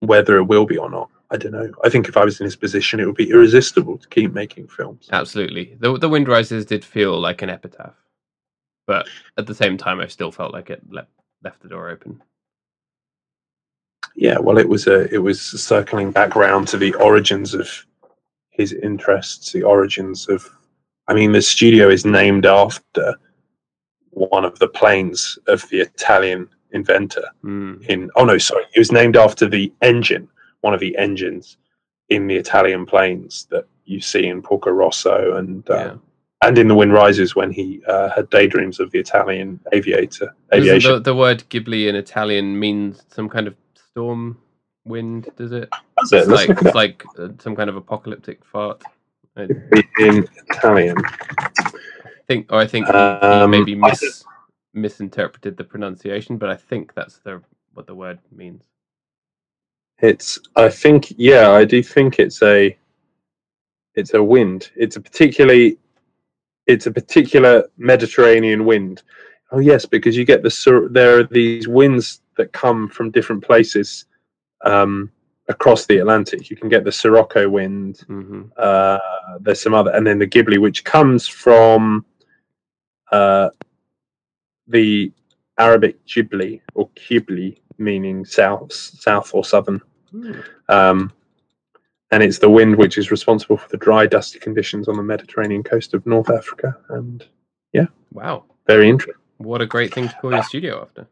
whether 0.00 0.38
it 0.38 0.44
will 0.44 0.66
be 0.66 0.78
or 0.78 0.90
not 0.90 1.10
i 1.30 1.36
don't 1.36 1.52
know 1.52 1.70
i 1.84 1.88
think 1.88 2.08
if 2.08 2.16
i 2.16 2.24
was 2.24 2.40
in 2.40 2.44
his 2.44 2.56
position 2.56 3.00
it 3.00 3.06
would 3.06 3.16
be 3.16 3.30
irresistible 3.30 3.98
to 3.98 4.08
keep 4.08 4.32
making 4.32 4.66
films 4.68 5.08
Absolutely. 5.12 5.76
The 5.80 5.96
the 5.98 6.08
Wind 6.08 6.28
Rises 6.28 6.64
did 6.66 6.84
feel 6.84 7.18
like 7.20 7.42
an 7.42 7.50
epitaph, 7.50 7.94
but 8.86 9.08
at 9.38 9.46
the 9.46 9.54
same 9.54 9.76
time, 9.76 10.00
I 10.00 10.06
still 10.06 10.30
felt 10.32 10.52
like 10.52 10.70
it 10.70 10.82
left 10.90 11.10
left 11.42 11.60
the 11.62 11.68
door 11.68 11.88
open. 11.90 12.22
yeah 14.14 14.38
well 14.38 14.58
it 14.58 14.68
was 14.68 14.86
a 14.86 15.12
it 15.14 15.18
was 15.18 15.40
circling 15.40 16.10
back 16.10 16.34
round 16.36 16.66
to 16.68 16.76
the 16.78 16.94
origins 16.94 17.54
of 17.54 17.68
his 18.50 18.72
interests 18.72 19.52
the 19.52 19.62
origins 19.62 20.28
of 20.28 20.48
i 21.08 21.14
mean 21.14 21.32
the 21.32 21.42
studio 21.42 21.88
is 21.88 22.04
named 22.06 22.46
after 22.46 23.14
one 24.10 24.44
of 24.46 24.58
the 24.58 24.68
planes 24.68 25.38
of 25.46 25.68
the 25.70 25.80
italian 25.80 26.48
inventor 26.72 27.24
Mm. 27.44 27.84
in 27.86 28.10
oh 28.16 28.24
no 28.24 28.38
sorry 28.38 28.64
it 28.74 28.78
was 28.78 28.92
named 28.92 29.16
after 29.16 29.46
the 29.48 29.72
engine 29.82 30.26
one 30.60 30.74
of 30.74 30.80
the 30.80 30.96
engines 30.96 31.58
in 32.08 32.26
the 32.26 32.36
italian 32.36 32.86
planes 32.86 33.46
that 33.50 33.66
you 33.84 34.00
see 34.00 34.26
in 34.26 34.42
porco 34.42 34.70
rosso 34.70 35.36
and 35.36 35.68
uh, 35.70 35.74
Yeah. 35.76 35.94
and 36.46 36.58
in 36.58 36.68
the 36.68 36.74
wind 36.74 36.92
rises 36.92 37.34
when 37.36 37.50
he 37.52 37.82
uh, 37.86 38.10
had 38.10 38.28
daydreams 38.30 38.80
of 38.80 38.90
the 38.90 38.98
italian 38.98 39.60
aviator 39.72 40.34
aviation 40.52 40.92
The, 40.92 41.00
the 41.00 41.14
word 41.14 41.44
Ghibli 41.50 41.88
in 41.88 41.94
Italian 41.96 42.58
means 42.58 43.04
some 43.08 43.28
kind 43.28 43.46
of 43.46 43.54
storm 43.74 44.38
wind. 44.84 45.28
Does 45.36 45.52
it? 45.52 45.68
That's 45.96 46.12
it. 46.12 46.16
It's 46.18 46.28
Let's 46.28 46.48
like 46.48 46.62
it's 46.62 46.74
like 46.74 47.04
uh, 47.18 47.28
some 47.38 47.56
kind 47.56 47.68
of 47.68 47.76
apocalyptic 47.76 48.44
fart. 48.44 48.82
I 49.36 49.48
in 49.98 50.26
italian 50.48 50.96
I 51.04 52.24
think, 52.26 52.52
or 52.52 52.58
I 52.58 52.66
think 52.66 52.88
Um, 52.88 53.50
maybe 53.50 53.74
mis, 53.74 54.24
misinterpreted 54.74 55.56
the 55.56 55.64
pronunciation, 55.64 56.38
but 56.38 56.48
I 56.48 56.56
think 56.56 56.94
that's 56.94 57.18
the 57.18 57.42
what 57.74 57.86
the 57.86 57.94
word 57.94 58.18
means. 58.32 58.62
It's 60.00 60.38
I 60.56 60.68
think 60.68 61.12
yeah, 61.16 61.50
I 61.50 61.64
do 61.64 61.82
think 61.82 62.18
it's 62.18 62.42
a 62.42 62.76
it's 63.94 64.14
a 64.14 64.22
wind. 64.22 64.70
It's 64.76 64.96
a 64.96 65.00
particularly 65.00 65.78
it's 66.66 66.86
a 66.86 66.90
particular 66.92 67.64
Mediterranean 67.78 68.64
wind. 68.64 69.02
Oh 69.52 69.58
yes, 69.60 69.86
because 69.86 70.16
you 70.16 70.24
get 70.24 70.42
the 70.42 70.88
there 70.90 71.18
are 71.18 71.24
these 71.24 71.68
winds 71.68 72.20
that 72.36 72.52
come 72.52 72.88
from 72.88 73.10
different 73.10 73.42
places 73.42 74.04
um, 74.64 75.10
across 75.48 75.86
the 75.86 75.98
Atlantic. 75.98 76.50
You 76.50 76.56
can 76.56 76.68
get 76.68 76.84
the 76.84 76.92
Sirocco 76.92 77.48
wind. 77.48 78.00
hmm 78.06 78.42
Uh, 78.56 78.98
there's 79.40 79.60
some 79.62 79.74
other, 79.74 79.92
and 79.92 80.06
then 80.06 80.18
the 80.18 80.26
Ghibli, 80.26 80.58
which 80.58 80.84
comes 80.84 81.26
from 81.28 82.04
uh, 83.12 83.50
the 84.66 85.12
Arabic 85.58 86.04
Ghibli 86.06 86.60
or 86.74 86.88
Qibli, 86.90 87.58
meaning 87.78 88.24
south, 88.24 88.72
south 88.72 89.32
or 89.34 89.44
southern. 89.44 89.80
Um, 90.68 91.12
and 92.10 92.22
it's 92.22 92.38
the 92.38 92.48
wind 92.50 92.76
which 92.76 92.98
is 92.98 93.10
responsible 93.10 93.56
for 93.56 93.68
the 93.68 93.76
dry, 93.76 94.06
dusty 94.06 94.38
conditions 94.38 94.88
on 94.88 94.96
the 94.96 95.02
Mediterranean 95.02 95.62
coast 95.62 95.92
of 95.94 96.06
North 96.06 96.30
Africa. 96.30 96.76
And 96.90 97.26
yeah, 97.72 97.86
Wow, 98.12 98.44
very 98.66 98.88
interesting. 98.88 99.20
what 99.38 99.60
a 99.60 99.66
great 99.66 99.92
thing 99.92 100.08
to 100.08 100.14
call 100.20 100.32
your 100.32 100.42
studio 100.44 100.82
after. 100.82 101.06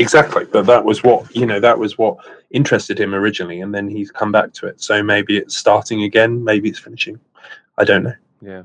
Exactly, 0.00 0.44
but 0.44 0.66
that 0.66 0.84
was 0.84 1.02
what 1.02 1.34
you 1.34 1.44
know. 1.44 1.58
That 1.58 1.76
was 1.76 1.98
what 1.98 2.18
interested 2.52 3.00
him 3.00 3.14
originally, 3.14 3.62
and 3.62 3.74
then 3.74 3.88
he's 3.88 4.12
come 4.12 4.30
back 4.30 4.52
to 4.52 4.66
it. 4.68 4.80
So 4.80 5.02
maybe 5.02 5.36
it's 5.36 5.56
starting 5.56 6.04
again. 6.04 6.44
Maybe 6.44 6.68
it's 6.68 6.78
finishing. 6.78 7.18
I 7.78 7.84
don't 7.84 8.04
know. 8.04 8.14
Yeah. 8.40 8.62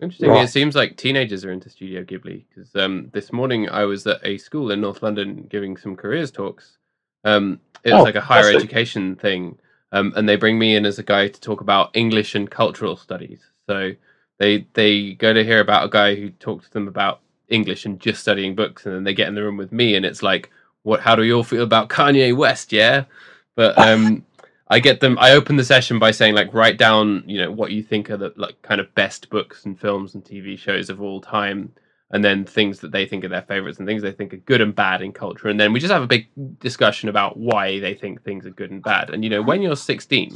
Interesting. 0.00 0.30
Right. 0.30 0.44
It 0.44 0.48
seems 0.48 0.74
like 0.74 0.96
teenagers 0.96 1.44
are 1.44 1.52
into 1.52 1.70
Studio 1.70 2.02
Ghibli 2.02 2.44
because 2.48 2.74
um, 2.76 3.10
this 3.12 3.32
morning 3.32 3.68
I 3.68 3.84
was 3.84 4.06
at 4.06 4.20
a 4.24 4.38
school 4.38 4.70
in 4.72 4.80
North 4.80 5.02
London 5.02 5.46
giving 5.48 5.76
some 5.76 5.96
careers 5.96 6.30
talks. 6.30 6.78
Um, 7.24 7.60
it 7.84 7.92
was 7.92 8.00
Oh, 8.00 8.04
like 8.04 8.16
a 8.16 8.20
higher 8.20 8.42
fantastic. 8.42 8.64
education 8.70 9.16
thing, 9.16 9.56
um, 9.92 10.12
and 10.16 10.28
they 10.28 10.36
bring 10.36 10.58
me 10.58 10.74
in 10.76 10.84
as 10.84 10.98
a 10.98 11.02
guy 11.02 11.28
to 11.28 11.40
talk 11.40 11.60
about 11.60 11.90
English 11.94 12.34
and 12.34 12.50
cultural 12.50 12.96
studies. 12.96 13.40
So 13.66 13.92
they 14.38 14.66
they 14.74 15.14
go 15.14 15.32
to 15.32 15.44
hear 15.44 15.60
about 15.60 15.86
a 15.86 15.88
guy 15.88 16.16
who 16.16 16.30
talks 16.30 16.66
to 16.66 16.72
them 16.72 16.88
about 16.88 17.20
English 17.48 17.86
and 17.86 18.00
just 18.00 18.20
studying 18.20 18.54
books, 18.54 18.84
and 18.86 18.94
then 18.94 19.04
they 19.04 19.14
get 19.14 19.28
in 19.28 19.34
the 19.34 19.42
room 19.42 19.56
with 19.56 19.70
me, 19.72 19.94
and 19.94 20.04
it's 20.04 20.22
like, 20.22 20.50
what? 20.82 21.00
How 21.00 21.14
do 21.14 21.22
you 21.22 21.36
all 21.36 21.44
feel 21.44 21.62
about 21.62 21.88
Kanye 21.88 22.36
West? 22.36 22.72
Yeah, 22.72 23.04
but 23.54 23.78
um, 23.78 24.24
I 24.68 24.78
get 24.78 25.00
them. 25.00 25.18
I 25.20 25.32
open 25.32 25.56
the 25.56 25.64
session 25.64 25.98
by 25.98 26.10
saying, 26.10 26.34
like, 26.34 26.54
write 26.54 26.78
down, 26.78 27.22
you 27.26 27.38
know, 27.38 27.52
what 27.52 27.72
you 27.72 27.82
think 27.82 28.10
are 28.10 28.16
the 28.16 28.32
like 28.36 28.60
kind 28.62 28.80
of 28.80 28.94
best 28.94 29.28
books 29.28 29.64
and 29.66 29.78
films 29.78 30.14
and 30.14 30.24
TV 30.24 30.58
shows 30.58 30.88
of 30.88 31.02
all 31.02 31.20
time, 31.20 31.72
and 32.10 32.24
then 32.24 32.44
things 32.44 32.80
that 32.80 32.90
they 32.90 33.06
think 33.06 33.24
are 33.24 33.28
their 33.28 33.42
favorites 33.42 33.78
and 33.78 33.86
things 33.86 34.02
they 34.02 34.12
think 34.12 34.32
are 34.32 34.38
good 34.38 34.60
and 34.60 34.74
bad 34.74 35.02
in 35.02 35.12
culture, 35.12 35.48
and 35.48 35.60
then 35.60 35.72
we 35.72 35.80
just 35.80 35.92
have 35.92 36.02
a 36.02 36.06
big 36.06 36.28
discussion 36.60 37.08
about 37.08 37.36
why 37.36 37.78
they 37.80 37.94
think 37.94 38.22
things 38.22 38.46
are 38.46 38.50
good 38.50 38.70
and 38.70 38.82
bad. 38.82 39.10
And 39.10 39.22
you 39.22 39.30
know, 39.30 39.42
when 39.42 39.60
you're 39.60 39.76
16 39.76 40.34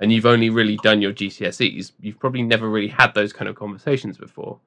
and 0.00 0.12
you've 0.12 0.26
only 0.26 0.50
really 0.50 0.76
done 0.78 1.00
your 1.00 1.12
GCSEs, 1.12 1.92
you've 2.00 2.18
probably 2.18 2.42
never 2.42 2.68
really 2.68 2.88
had 2.88 3.14
those 3.14 3.32
kind 3.32 3.48
of 3.48 3.54
conversations 3.54 4.18
before. 4.18 4.58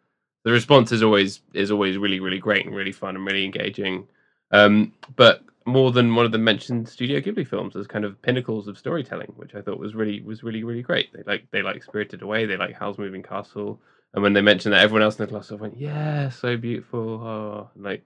The 0.43 0.51
response 0.51 0.91
is 0.91 1.03
always 1.03 1.41
is 1.53 1.69
always 1.69 1.97
really 1.97 2.19
really 2.21 2.39
great 2.39 2.65
and 2.65 2.73
really 2.73 2.93
fun 2.93 3.17
and 3.17 3.25
really 3.25 3.43
engaging. 3.43 4.07
Um, 4.51 4.93
but 5.15 5.43
more 5.65 5.91
than 5.91 6.15
one 6.15 6.25
of 6.25 6.31
them 6.31 6.43
mentioned 6.43 6.89
Studio 6.89 7.19
Ghibli 7.19 7.47
films 7.47 7.75
as 7.75 7.87
kind 7.87 8.03
of 8.05 8.21
pinnacles 8.21 8.67
of 8.67 8.77
storytelling, 8.77 9.33
which 9.35 9.55
I 9.55 9.61
thought 9.61 9.79
was 9.79 9.95
really 9.95 10.21
was 10.21 10.43
really 10.43 10.63
really 10.63 10.81
great. 10.81 11.13
They 11.13 11.23
like 11.25 11.47
they 11.51 11.61
like 11.61 11.83
Spirited 11.83 12.21
Away, 12.21 12.45
they 12.45 12.57
like 12.57 12.75
Howl's 12.75 12.97
Moving 12.97 13.23
Castle, 13.23 13.79
and 14.13 14.23
when 14.23 14.33
they 14.33 14.41
mentioned 14.41 14.73
that, 14.73 14.83
everyone 14.83 15.03
else 15.03 15.19
in 15.19 15.25
the 15.25 15.31
class 15.31 15.51
went, 15.51 15.77
"Yeah, 15.77 16.29
so 16.29 16.57
beautiful." 16.57 16.99
Oh, 17.23 17.69
like 17.75 18.03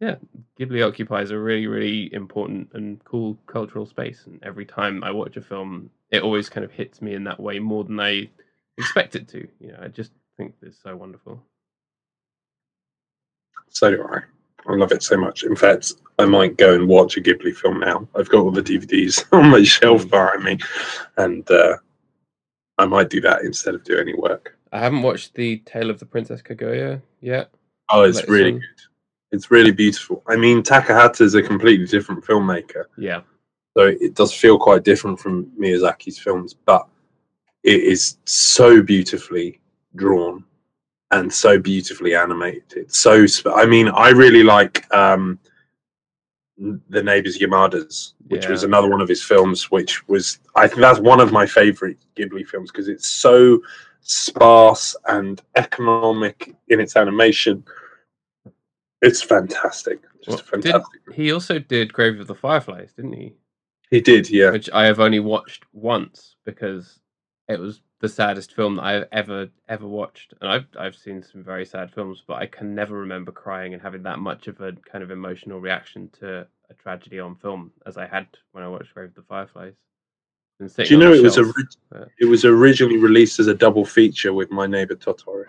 yeah, 0.00 0.16
Ghibli 0.58 0.86
occupies 0.86 1.30
a 1.30 1.38
really 1.38 1.66
really 1.66 2.12
important 2.14 2.70
and 2.74 3.02
cool 3.04 3.36
cultural 3.46 3.86
space, 3.86 4.24
and 4.26 4.42
every 4.42 4.64
time 4.64 5.02
I 5.02 5.10
watch 5.10 5.36
a 5.36 5.42
film, 5.42 5.90
it 6.10 6.22
always 6.22 6.48
kind 6.48 6.64
of 6.64 6.72
hits 6.72 7.02
me 7.02 7.14
in 7.14 7.24
that 7.24 7.40
way 7.40 7.58
more 7.58 7.84
than 7.84 7.98
I 8.00 8.30
expect 8.78 9.16
it 9.16 9.28
to. 9.28 9.48
You 9.60 9.72
know, 9.72 9.78
I 9.82 9.88
just 9.88 10.12
think 10.36 10.54
it's 10.62 10.80
so 10.82 10.96
wonderful. 10.96 11.42
So 13.70 13.90
do 13.90 14.04
I. 14.04 14.20
I 14.68 14.74
love 14.74 14.92
it 14.92 15.02
so 15.02 15.16
much. 15.16 15.44
In 15.44 15.56
fact, 15.56 15.94
I 16.18 16.24
might 16.24 16.56
go 16.56 16.74
and 16.74 16.88
watch 16.88 17.16
a 17.16 17.20
Ghibli 17.20 17.54
film 17.54 17.80
now. 17.80 18.08
I've 18.14 18.28
got 18.28 18.40
all 18.40 18.50
the 18.50 18.62
DVDs 18.62 19.24
on 19.32 19.50
my 19.50 19.62
shelf 19.62 20.08
behind 20.08 20.44
me, 20.44 20.58
and 21.16 21.48
uh, 21.50 21.76
I 22.78 22.86
might 22.86 23.10
do 23.10 23.20
that 23.22 23.42
instead 23.42 23.74
of 23.74 23.84
doing 23.84 24.08
any 24.08 24.14
work. 24.14 24.56
I 24.72 24.78
haven't 24.78 25.02
watched 25.02 25.34
the 25.34 25.58
Tale 25.58 25.90
of 25.90 25.98
the 25.98 26.06
Princess 26.06 26.42
Kaguya 26.42 27.02
yet. 27.20 27.50
Oh, 27.90 28.02
it's 28.02 28.26
really 28.28 28.52
good. 28.52 28.62
It's 29.32 29.50
really 29.50 29.72
beautiful. 29.72 30.22
I 30.28 30.36
mean, 30.36 30.62
Takahata 30.62 31.22
is 31.22 31.34
a 31.34 31.42
completely 31.42 31.86
different 31.86 32.24
filmmaker, 32.24 32.84
Yeah, 32.98 33.22
so 33.76 33.86
it 33.86 34.14
does 34.14 34.32
feel 34.32 34.58
quite 34.58 34.84
different 34.84 35.18
from 35.18 35.46
Miyazaki's 35.58 36.18
films, 36.18 36.54
but 36.54 36.86
it 37.62 37.80
is 37.80 38.18
so 38.26 38.82
beautifully 38.82 39.60
drawn 39.96 40.44
and 41.12 41.32
so 41.32 41.58
beautifully 41.58 42.14
animated. 42.16 42.92
So, 42.92 43.26
sp- 43.28 43.54
I 43.54 43.64
mean, 43.66 43.88
I 43.88 44.08
really 44.10 44.42
like 44.42 44.92
um, 44.94 45.38
the 46.58 47.02
Neighbors 47.02 47.38
Yamadas, 47.38 48.14
which 48.28 48.48
was 48.48 48.64
another 48.64 48.88
one 48.88 49.00
of 49.00 49.08
his 49.08 49.22
films, 49.22 49.70
which 49.70 50.06
was 50.08 50.38
I 50.56 50.66
think 50.66 50.80
that's 50.80 50.98
one 51.00 51.20
of 51.20 51.30
my 51.32 51.46
favorite 51.46 51.98
Ghibli 52.16 52.46
films 52.46 52.70
because 52.70 52.88
it's 52.88 53.08
so 53.08 53.60
sparse 54.00 54.96
and 55.06 55.40
economic 55.56 56.54
in 56.68 56.80
its 56.80 56.96
animation. 56.96 57.64
It's 59.02 59.22
fantastic, 59.22 60.00
just 60.24 60.28
Well, 60.52 60.60
did- 60.60 60.72
fantastic. 60.72 61.00
he 61.14 61.32
also 61.32 61.58
did 61.58 61.92
Grave 61.92 62.20
of 62.20 62.26
the 62.26 62.34
Fireflies, 62.34 62.92
didn't 62.94 63.14
he? 63.14 63.34
He 63.90 64.00
did, 64.00 64.30
yeah. 64.30 64.50
Which 64.50 64.70
I 64.72 64.86
have 64.86 65.00
only 65.00 65.20
watched 65.20 65.64
once 65.72 66.36
because 66.46 67.00
it 67.48 67.58
was 67.60 67.82
the 68.02 68.08
saddest 68.08 68.52
film 68.54 68.74
that 68.76 68.82
I've 68.82 69.08
ever 69.12 69.48
ever 69.68 69.86
watched, 69.86 70.34
and 70.40 70.50
I've 70.50 70.66
I've 70.78 70.96
seen 70.96 71.22
some 71.22 71.42
very 71.42 71.64
sad 71.64 71.90
films, 71.92 72.22
but 72.26 72.34
I 72.34 72.46
can 72.46 72.74
never 72.74 72.96
remember 72.98 73.30
crying 73.32 73.72
and 73.72 73.80
having 73.80 74.02
that 74.02 74.18
much 74.18 74.48
of 74.48 74.60
a 74.60 74.72
kind 74.72 75.02
of 75.04 75.10
emotional 75.12 75.60
reaction 75.60 76.10
to 76.18 76.46
a 76.68 76.74
tragedy 76.74 77.20
on 77.20 77.36
film 77.36 77.70
as 77.86 77.96
I 77.96 78.06
had 78.06 78.26
when 78.50 78.64
I 78.64 78.68
watched 78.68 78.92
Grave 78.92 79.10
of 79.10 79.14
the 79.14 79.22
Fireflies. 79.22 79.74
Do 80.58 80.84
you 80.84 80.96
know 80.98 81.12
it 81.12 81.22
was 81.22 81.34
shelf. 81.34 81.46
ori- 81.56 81.64
Yeah. 81.92 82.04
it 82.20 82.24
was 82.26 82.44
originally 82.44 82.96
released 82.98 83.40
as 83.40 83.46
a 83.46 83.54
double 83.54 83.84
feature 83.84 84.32
with 84.32 84.50
My 84.50 84.66
Neighbor 84.66 84.94
Totoro. 84.94 85.44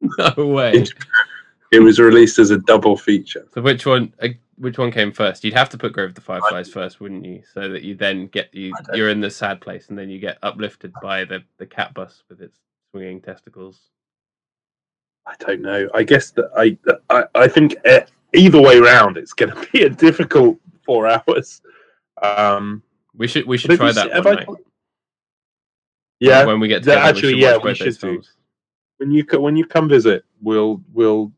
no 0.36 0.46
way. 0.46 0.84
It 1.72 1.80
was 1.80 1.98
released 1.98 2.38
as 2.38 2.50
a 2.50 2.58
double 2.58 2.96
feature. 2.96 3.46
So 3.52 3.60
which 3.60 3.86
one? 3.86 4.12
Uh, 4.22 4.28
which 4.58 4.78
one 4.78 4.90
came 4.90 5.12
first? 5.12 5.44
You'd 5.44 5.54
have 5.54 5.68
to 5.70 5.78
put 5.78 5.92
Grave 5.92 6.10
of 6.10 6.14
the 6.14 6.20
Fireflies 6.20 6.70
first, 6.70 7.00
wouldn't 7.00 7.24
you? 7.24 7.42
So 7.52 7.68
that 7.68 7.82
you 7.82 7.94
then 7.94 8.28
get 8.28 8.54
you 8.54 8.72
you're 8.94 9.10
in 9.10 9.20
the 9.20 9.30
sad 9.30 9.60
place, 9.60 9.88
and 9.88 9.98
then 9.98 10.08
you 10.08 10.18
get 10.18 10.38
uplifted 10.42 10.92
by 11.02 11.24
the 11.24 11.42
the 11.58 11.66
cat 11.66 11.92
bus 11.94 12.22
with 12.28 12.40
its 12.40 12.58
swinging 12.90 13.20
testicles. 13.20 13.90
I 15.26 15.34
don't 15.40 15.60
know. 15.60 15.88
I 15.94 16.04
guess 16.04 16.30
that 16.32 16.50
I 16.56 16.78
I, 17.10 17.24
I 17.34 17.48
think 17.48 17.76
eh, 17.84 18.06
either 18.34 18.60
way 18.60 18.78
round, 18.78 19.16
it's 19.16 19.32
going 19.32 19.52
to 19.54 19.68
be 19.72 19.82
a 19.82 19.90
difficult 19.90 20.58
four 20.84 21.08
hours. 21.08 21.60
Um, 22.22 22.82
We 23.14 23.28
should 23.28 23.46
we 23.46 23.58
should 23.58 23.76
try 23.76 23.92
that 23.92 24.24
one 24.24 24.36
night. 24.36 24.48
yeah, 26.20 26.44
when 26.46 26.60
we 26.60 26.68
get 26.68 26.82
together, 26.82 27.00
actually, 27.00 27.34
we 27.34 27.42
yeah, 27.42 27.56
we 27.58 27.74
should 27.74 27.86
do. 27.86 27.92
films. 27.92 28.32
when 28.98 29.10
you 29.10 29.26
when 29.32 29.56
you 29.56 29.66
come 29.66 29.88
visit, 29.88 30.24
we'll 30.40 30.80
we'll 30.92 31.32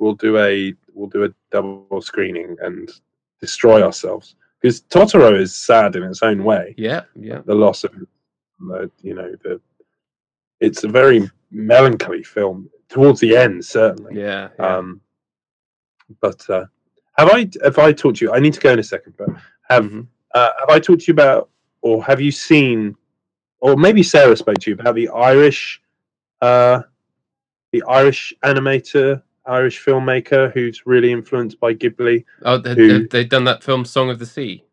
we'll 0.00 0.14
do 0.14 0.36
a 0.38 0.74
we'll 0.94 1.08
do 1.08 1.24
a 1.24 1.28
double 1.52 2.00
screening 2.02 2.56
and 2.62 2.90
destroy 3.40 3.82
ourselves 3.82 4.34
because 4.60 4.80
Totoro 4.82 5.38
is 5.38 5.54
sad 5.54 5.94
in 5.96 6.02
its 6.02 6.22
own 6.22 6.42
way. 6.42 6.74
Yeah, 6.76 7.02
yeah. 7.14 7.40
the 7.44 7.54
loss 7.54 7.84
of 7.84 7.92
the 8.60 8.90
you 9.02 9.14
know 9.14 9.30
the 9.44 9.60
it's 10.60 10.82
a 10.84 10.88
very 10.88 11.30
melancholy 11.50 12.22
film 12.22 12.68
towards 12.88 13.20
the 13.20 13.36
end 13.36 13.64
certainly 13.64 14.20
Yeah, 14.20 14.48
yeah. 14.58 14.76
um 14.76 15.00
but 16.20 16.48
uh 16.50 16.66
have 17.16 17.30
i 17.30 17.48
have 17.64 17.78
i 17.78 17.92
talked 17.92 18.18
to 18.18 18.24
you 18.26 18.32
i 18.34 18.38
need 18.38 18.52
to 18.54 18.60
go 18.60 18.72
in 18.72 18.78
a 18.78 18.82
second 18.82 19.14
but 19.16 19.28
have 19.70 19.84
Mhm. 19.84 20.06
uh, 20.34 20.50
have 20.60 20.68
i 20.68 20.78
talked 20.78 21.02
to 21.02 21.06
you 21.08 21.14
about 21.14 21.48
or 21.80 22.04
have 22.04 22.20
you 22.20 22.30
seen 22.30 22.94
or 23.60 23.76
maybe 23.76 24.02
sarah 24.02 24.36
spoke 24.36 24.58
to 24.58 24.70
you 24.70 24.74
about 24.74 24.94
the 24.94 25.08
irish 25.08 25.80
uh 26.42 26.82
the 27.72 27.82
irish 27.88 28.34
animator 28.44 29.22
irish 29.50 29.84
filmmaker 29.84 30.52
who's 30.52 30.86
really 30.86 31.10
influenced 31.12 31.58
by 31.60 31.74
ghibli 31.74 32.24
Oh, 32.42 32.58
they, 32.58 32.74
who- 32.74 32.98
they, 33.00 33.06
they've 33.06 33.28
done 33.28 33.44
that 33.44 33.62
film 33.62 33.84
"Song 33.84 34.10
of 34.10 34.18
the 34.18 34.26
Sea." 34.26 34.64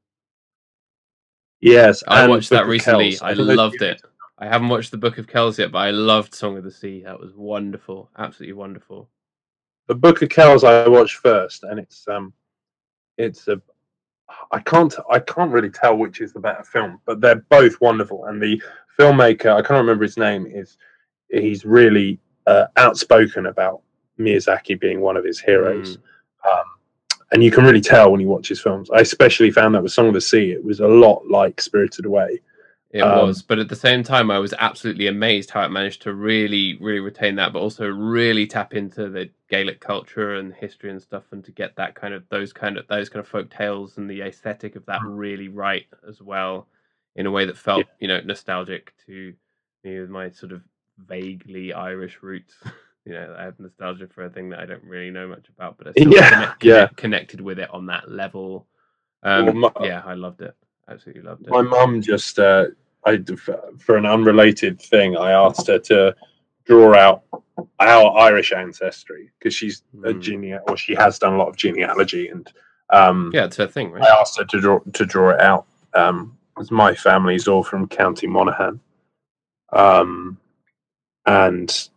yes 1.62 2.04
I 2.08 2.28
watched 2.28 2.50
Book 2.50 2.60
that 2.60 2.68
recently. 2.68 3.12
Kells. 3.12 3.22
I 3.22 3.32
if 3.32 3.38
loved 3.40 3.82
it. 3.82 4.02
I 4.40 4.46
haven't 4.46 4.70
watched 4.70 4.92
the 4.92 4.98
Book 4.98 5.18
of 5.18 5.28
Kells 5.28 5.58
yet, 5.58 5.72
but 5.72 5.80
I 5.80 5.90
loved 5.92 6.36
"Song 6.36 6.58
of 6.58 6.64
the 6.64 6.72
Sea." 6.72 7.02
That 7.04 7.20
was 7.20 7.34
wonderful, 7.36 8.10
absolutely 8.18 8.54
wonderful. 8.54 9.10
the 9.88 9.96
Book 9.96 10.22
of 10.22 10.30
Kells 10.30 10.64
I 10.64 10.88
watched 10.88 11.16
first, 11.18 11.64
and 11.64 11.80
it's 11.80 12.08
um, 12.08 12.34
it's 13.18 13.48
a 13.48 13.60
I 14.52 14.60
can't 14.60 14.94
I 15.10 15.20
can't 15.20 15.52
really 15.52 15.72
tell 15.72 15.98
which 15.98 16.22
is 16.22 16.34
the 16.34 16.40
better 16.40 16.64
film, 16.64 17.00
but 17.06 17.20
they're 17.22 17.44
both 17.50 17.82
wonderful. 17.82 18.26
And 18.26 18.40
the 18.42 18.62
filmmaker 19.00 19.52
I 19.54 19.62
can't 19.62 19.82
remember 19.82 20.04
his 20.04 20.18
name 20.18 20.46
is 20.48 20.78
he's 21.30 21.66
really 21.66 22.20
uh, 22.46 22.66
outspoken 22.78 23.48
about 23.48 23.82
Miyazaki 24.20 24.80
being 24.80 25.02
one 25.02 25.18
of 25.18 25.24
his 25.26 25.40
heroes, 25.40 25.98
um, 26.46 26.64
and 27.32 27.44
you 27.44 27.52
can 27.52 27.66
really 27.66 27.82
tell 27.82 28.12
when 28.12 28.22
you 28.22 28.28
watch 28.28 28.48
his 28.48 28.62
films. 28.62 28.90
I 28.90 29.00
especially 29.00 29.52
found 29.52 29.76
that 29.76 29.84
with 29.84 29.92
Song 29.92 30.08
of 30.08 30.14
the 30.14 30.22
Sea, 30.22 30.52
it 30.52 30.64
was 30.64 30.80
a 30.80 30.88
lot 30.88 31.28
like 31.28 31.60
Spirited 31.62 32.06
Away. 32.06 32.42
It 32.92 33.02
Um, 33.02 33.28
was, 33.28 33.42
but 33.42 33.60
at 33.60 33.68
the 33.68 33.76
same 33.76 34.02
time, 34.02 34.32
I 34.32 34.40
was 34.40 34.54
absolutely 34.60 35.08
amazed 35.08 35.52
how 35.52 35.62
it 35.64 35.70
managed 35.70 36.02
to 36.04 36.14
really, 36.14 36.78
really 36.80 37.02
retain 37.02 37.36
that, 37.36 37.52
but 37.52 37.60
also 37.60 37.86
really 37.86 38.48
tap 38.48 38.74
into 38.74 39.10
the 39.10 39.30
Gaelic 39.50 39.82
culture 39.82 40.36
and 40.36 40.54
history 40.54 40.90
and 40.90 41.02
stuff, 41.02 41.26
and 41.32 41.44
to 41.44 41.52
get 41.52 41.76
that 41.76 41.96
kind 41.96 42.14
of 42.14 42.24
those 42.30 42.54
kind 42.54 42.78
of 42.78 42.88
those 42.88 43.10
kind 43.10 43.20
of 43.20 43.28
folk 43.28 43.50
tales 43.50 43.98
and 43.98 44.10
the 44.10 44.22
aesthetic 44.22 44.78
of 44.78 44.86
that 44.86 45.02
really 45.04 45.50
right 45.50 45.86
as 46.08 46.22
well, 46.22 46.68
in 47.18 47.26
a 47.26 47.32
way 47.32 47.44
that 47.46 47.58
felt 47.58 47.86
you 48.00 48.08
know 48.08 48.22
nostalgic 48.22 48.94
to 49.06 49.34
me 49.84 50.00
with 50.00 50.10
my 50.10 50.30
sort 50.30 50.54
of 50.54 50.62
vaguely 50.98 51.74
Irish 51.74 52.20
roots. 52.22 52.56
you 53.08 53.14
know, 53.14 53.36
I 53.40 53.44
have 53.44 53.60
nostalgia 53.60 54.08
for 54.08 54.26
a 54.26 54.30
thing 54.30 54.50
that 54.50 54.60
I 54.60 54.66
don't 54.66 54.84
really 54.84 55.10
know 55.12 55.28
much 55.28 55.48
about, 55.56 55.78
but 55.78 55.88
I 55.88 55.92
still 55.92 56.12
Yeah, 56.14 56.30
connect, 56.30 56.64
yeah. 56.64 56.88
connected 56.98 57.40
with 57.42 57.58
it 57.58 57.70
on 57.74 57.86
that 57.86 58.12
level. 58.12 58.68
Um, 59.24 59.46
Well, 59.46 59.54
my- 59.54 59.86
yeah, 59.86 60.02
I 60.06 60.14
loved 60.14 60.42
it. 60.42 60.56
Absolutely 60.90 61.24
loved 61.24 61.44
it. 61.44 61.50
My 61.50 61.62
mum 61.62 62.02
just, 62.02 62.38
uh, 62.38 62.66
I 63.06 63.24
for 63.80 63.96
an 63.98 64.06
unrelated 64.06 64.82
thing, 64.82 65.16
I 65.16 65.32
asked 65.32 65.68
her 65.68 65.80
to 65.80 66.16
draw 66.66 66.94
out 66.96 67.24
our 67.80 68.18
Irish 68.18 68.52
ancestry 68.52 69.32
because 69.40 69.54
she's 69.54 69.84
a 70.04 70.14
Mm. 70.14 70.22
gene, 70.22 70.60
or 70.68 70.76
she 70.76 70.94
has 70.96 71.18
done 71.20 71.34
a 71.34 71.38
lot 71.38 71.48
of 71.48 71.56
genealogy, 71.56 72.28
and 72.28 72.52
um, 72.90 73.32
Yeah, 73.34 73.46
it's 73.46 73.58
her 73.58 73.68
thing, 73.68 73.92
right? 73.92 74.04
I 74.04 74.20
asked 74.20 74.38
her 74.38 74.46
to 74.46 74.60
draw 74.62 74.80
to 74.80 75.06
draw 75.06 75.30
it 75.32 75.42
out. 75.42 75.66
Um, 75.94 76.38
my 76.72 76.94
family's 76.96 77.48
all 77.48 77.64
from 77.64 77.88
County 77.88 78.28
Monaghan, 78.28 78.80
um, 79.74 80.38
and 81.26 81.90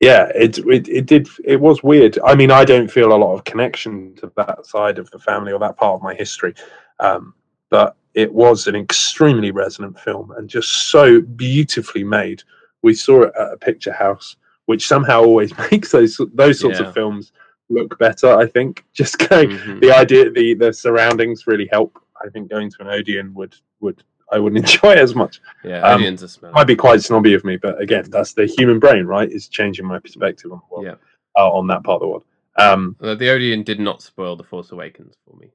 yeah, 0.00 0.30
it, 0.34 0.58
it 0.58 0.88
it 0.88 1.06
did 1.06 1.28
it 1.44 1.60
was 1.60 1.82
weird. 1.82 2.18
I 2.24 2.34
mean, 2.34 2.50
I 2.50 2.64
don't 2.64 2.90
feel 2.90 3.12
a 3.12 3.16
lot 3.16 3.34
of 3.34 3.44
connection 3.44 4.14
to 4.16 4.30
that 4.36 4.66
side 4.66 4.98
of 4.98 5.10
the 5.10 5.18
family 5.18 5.52
or 5.52 5.58
that 5.60 5.76
part 5.76 5.94
of 5.94 6.02
my 6.02 6.14
history, 6.14 6.54
um, 7.00 7.34
but 7.70 7.96
it 8.14 8.32
was 8.32 8.66
an 8.66 8.76
extremely 8.76 9.50
resonant 9.50 9.98
film 9.98 10.32
and 10.36 10.48
just 10.48 10.90
so 10.90 11.20
beautifully 11.20 12.04
made. 12.04 12.42
We 12.82 12.94
saw 12.94 13.22
it 13.22 13.32
at 13.38 13.52
a 13.52 13.56
picture 13.56 13.92
house, 13.92 14.36
which 14.66 14.86
somehow 14.86 15.22
always 15.22 15.52
makes 15.70 15.92
those 15.92 16.20
those 16.34 16.60
sorts 16.60 16.78
Yeah. 16.80 16.86
of 16.88 16.94
films 16.94 17.32
look 17.68 17.98
better. 17.98 18.36
I 18.36 18.46
think 18.46 18.84
just 18.92 19.18
going 19.18 19.50
Mhm. 19.50 19.80
the 19.80 19.92
idea 19.96 20.30
the 20.30 20.54
the 20.54 20.72
surroundings 20.72 21.46
really 21.46 21.68
help 21.72 21.98
i 22.24 22.30
think 22.30 22.48
going 22.48 22.70
to 22.70 22.76
an 22.80 22.88
odeon 22.88 23.34
would 23.34 23.54
would 23.80 24.02
i 24.32 24.38
wouldn't 24.38 24.64
enjoy 24.64 24.92
it 24.92 24.98
as 24.98 25.14
much 25.14 25.40
Yeah, 25.64 25.80
um, 25.82 26.00
Odeon's 26.00 26.22
a 26.22 26.28
smell. 26.28 26.52
might 26.52 26.66
be 26.66 26.76
quite 26.76 27.02
snobby 27.02 27.34
of 27.34 27.44
me 27.44 27.56
but 27.56 27.80
again 27.80 28.04
that's 28.10 28.32
the 28.32 28.46
human 28.46 28.78
brain 28.78 29.04
right 29.06 29.30
is 29.30 29.48
changing 29.48 29.86
my 29.86 29.98
perspective 29.98 30.52
on 30.52 30.60
the 30.68 30.74
world 30.74 30.86
Yeah. 30.86 30.94
uh, 31.42 31.50
on 31.50 31.66
that 31.68 31.82
part 31.84 31.96
of 31.96 32.00
the 32.02 32.08
world 32.08 32.24
um 32.58 32.96
Uh, 33.00 33.14
the 33.14 33.28
Odeon 33.30 33.62
did 33.62 33.80
not 33.80 34.02
spoil 34.02 34.36
The 34.36 34.44
Force 34.44 34.72
Awakens 34.72 35.14
for 35.24 35.36
me. 35.36 35.52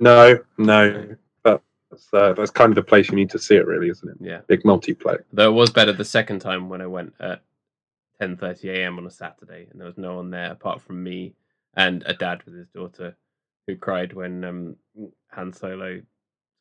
no 0.00 0.38
no 0.58 1.16
but 1.42 1.62
that's, 1.90 2.08
uh, 2.12 2.32
that's 2.34 2.50
kind 2.50 2.70
of 2.70 2.76
the 2.76 2.82
place 2.82 3.08
you 3.10 3.16
need 3.16 3.30
to 3.30 3.38
see 3.38 3.56
it 3.56 3.66
really 3.66 3.88
isn't 3.88 4.08
it 4.08 4.16
Yeah, 4.20 4.40
big 4.46 4.62
multiplayer 4.62 5.22
though 5.32 5.50
it 5.50 5.54
was 5.54 5.70
better 5.70 5.92
the 5.92 6.04
second 6.04 6.40
time 6.40 6.68
when 6.68 6.80
I 6.80 6.86
went 6.86 7.14
at 7.20 7.42
10:30 8.20 8.64
a.m. 8.70 8.98
on 8.98 9.06
a 9.06 9.10
Saturday, 9.12 9.68
and 9.70 9.78
there 9.80 9.86
was 9.86 9.96
no 9.96 10.16
one 10.16 10.28
there 10.30 10.50
apart 10.50 10.80
from 10.82 11.00
me 11.04 11.34
and 11.74 12.02
a 12.04 12.14
dad 12.14 12.42
with 12.44 12.54
his 12.56 12.66
daughter 12.74 13.16
who 13.68 13.76
cried 13.76 14.12
when 14.12 14.42
um, 14.44 14.76
Han 15.30 15.52
Solo. 15.52 16.02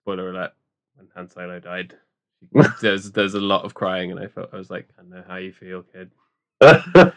Spoiler 0.04 0.30
alert: 0.30 0.52
when 0.98 1.07
Han 1.15 1.30
Solo 1.30 1.60
died, 1.60 1.95
there's 2.82 3.11
there's 3.11 3.36
a 3.36 3.40
lot 3.40 3.64
of 3.64 3.74
crying, 3.74 4.11
and 4.11 4.19
I 4.19 4.28
felt 4.28 4.53
I 4.53 4.57
was 4.57 4.69
like, 4.69 4.90
I 4.99 5.03
know 5.03 5.24
how 5.28 5.38
you 5.38 5.53
feel, 5.53 5.84
kid. 5.84 6.11
that 6.60 7.14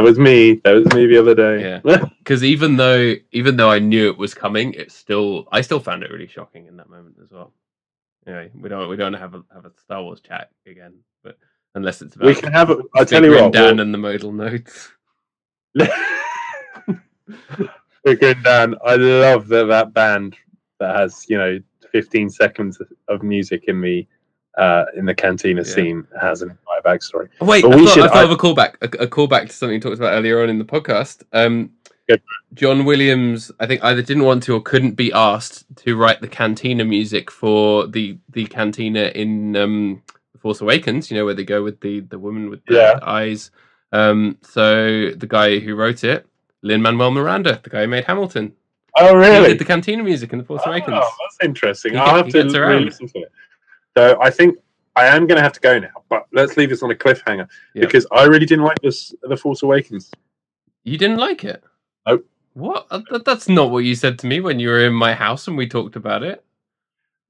was 0.00 0.18
me. 0.18 0.54
That 0.64 0.72
was 0.72 0.86
me 0.94 1.06
the 1.06 1.18
other 1.18 1.34
day. 1.34 1.80
Yeah. 1.84 2.04
Because 2.26 2.42
even 2.42 2.76
though 2.76 3.14
even 3.30 3.56
though 3.56 3.70
I 3.70 3.78
knew 3.78 4.10
it 4.10 4.18
was 4.18 4.34
coming, 4.34 4.74
it 4.74 4.90
still 4.90 5.46
I 5.52 5.60
still 5.60 5.78
found 5.78 6.02
it 6.02 6.10
really 6.10 6.26
shocking 6.26 6.66
in 6.66 6.76
that 6.78 6.90
moment 6.90 7.14
as 7.22 7.30
well. 7.30 7.52
Anyway, 8.26 8.50
we 8.60 8.68
don't 8.68 8.88
we 8.88 8.96
don't 8.96 9.12
have 9.12 9.34
a 9.34 9.44
have 9.54 9.64
a 9.64 9.70
Star 9.76 10.02
Wars 10.02 10.20
chat 10.20 10.50
again, 10.66 10.94
but 11.22 11.38
unless 11.76 12.02
it's 12.02 12.16
about 12.16 12.26
we 12.26 12.34
can 12.34 12.52
have. 12.52 12.70
A, 12.70 12.76
Big 12.76 13.06
tell 13.06 13.24
you 13.24 13.30
what. 13.30 13.52
Dan 13.52 13.76
we'll- 13.76 13.80
and 13.80 13.94
the 13.94 13.98
Modal 13.98 14.32
Nodes. 14.32 14.90
Big 15.74 15.88
Red 18.22 18.42
Dan. 18.42 18.74
I 18.84 18.96
love 18.96 19.46
that 19.48 19.66
that 19.66 19.94
band 19.94 20.36
that 20.80 20.96
has 20.96 21.26
you 21.28 21.38
know 21.38 21.60
15 21.96 22.28
seconds 22.28 22.78
of 23.08 23.22
music 23.22 23.64
in 23.68 23.80
the 23.80 24.06
uh, 24.58 24.84
in 24.96 25.04
the 25.06 25.14
cantina 25.14 25.62
Yeah. 25.62 25.74
scene 25.74 26.06
has 26.20 26.42
an 26.42 26.50
entire 26.50 26.82
backstory. 26.88 27.28
Oh, 27.40 27.46
wait, 27.46 27.64
I 27.64 27.70
thought, 27.70 27.88
should- 27.88 28.04
I 28.04 28.08
thought 28.08 28.16
I- 28.16 28.22
of 28.24 28.30
a 28.30 28.36
callback. 28.36 28.72
A, 28.82 29.04
a 29.04 29.06
callback 29.06 29.46
to 29.48 29.52
something 29.54 29.74
you 29.74 29.80
talked 29.80 29.96
about 29.98 30.12
earlier 30.12 30.42
on 30.42 30.48
in 30.50 30.58
the 30.58 30.64
podcast. 30.64 31.22
Um, 31.32 31.70
John 32.54 32.84
Williams, 32.84 33.50
I 33.60 33.66
think, 33.66 33.82
either 33.82 34.00
didn't 34.02 34.24
want 34.24 34.42
to 34.44 34.54
or 34.54 34.60
couldn't 34.62 34.92
be 34.92 35.10
asked 35.12 35.64
to 35.84 35.96
write 35.96 36.20
the 36.20 36.28
cantina 36.28 36.84
music 36.84 37.30
for 37.30 37.86
the 37.86 38.18
the 38.30 38.44
cantina 38.46 39.04
in 39.14 39.56
um, 39.56 40.02
Force 40.38 40.60
Awakens. 40.60 41.10
You 41.10 41.16
know 41.18 41.24
where 41.24 41.34
they 41.34 41.44
go 41.44 41.62
with 41.62 41.80
the 41.80 42.00
the 42.00 42.18
woman 42.18 42.48
with 42.50 42.64
the 42.66 42.74
Yeah. 42.74 42.98
eyes. 43.02 43.50
Um, 43.92 44.38
so 44.42 45.10
the 45.10 45.26
guy 45.26 45.58
who 45.58 45.74
wrote 45.74 46.02
it, 46.04 46.26
Lin 46.62 46.80
Manuel 46.82 47.10
Miranda, 47.10 47.60
the 47.62 47.70
guy 47.70 47.82
who 47.82 47.88
made 47.88 48.04
Hamilton, 48.04 48.52
Oh 48.98 49.08
he 49.10 49.26
really? 49.26 49.48
did 49.48 49.58
the 49.58 49.64
cantina 49.64 50.02
music 50.02 50.32
in 50.32 50.38
The 50.38 50.44
Force 50.44 50.62
Awakens. 50.66 50.96
Oh, 51.00 51.10
that's 51.22 51.36
interesting. 51.42 51.92
He 51.92 51.98
I'll 51.98 52.22
get- 52.22 52.34
have 52.44 52.52
to 52.52 52.60
really 52.60 52.84
listen 52.86 53.08
to 53.08 53.18
it. 53.20 53.32
So 53.96 54.18
I 54.20 54.30
think 54.30 54.58
I 54.94 55.06
am 55.06 55.26
going 55.26 55.36
to 55.36 55.42
have 55.42 55.52
to 55.52 55.60
go 55.60 55.78
now, 55.78 56.02
but 56.08 56.26
let's 56.32 56.56
leave 56.56 56.70
this 56.70 56.82
on 56.82 56.90
a 56.90 56.94
cliffhanger 56.94 57.46
Yeah. 57.74 57.80
because 57.82 58.06
I 58.12 58.24
really 58.24 58.46
didn't 58.46 58.64
like 58.64 58.80
this 58.82 59.14
the 59.22 59.36
Force 59.36 59.62
Awakens. 59.62 60.10
You 60.84 60.96
didn't 60.98 61.18
like 61.18 61.44
it? 61.44 61.62
Nope. 62.06 62.26
What? 62.54 62.86
Uh, 62.90 63.00
That's 63.24 63.48
not 63.48 63.70
what 63.70 63.84
you 63.84 63.94
said 63.94 64.18
to 64.20 64.26
me 64.26 64.40
when 64.40 64.58
you 64.58 64.68
were 64.70 64.86
in 64.86 64.94
my 64.94 65.12
house 65.14 65.48
and 65.48 65.56
we 65.56 65.66
talked 65.66 65.96
about 65.96 66.22
it. 66.22 66.42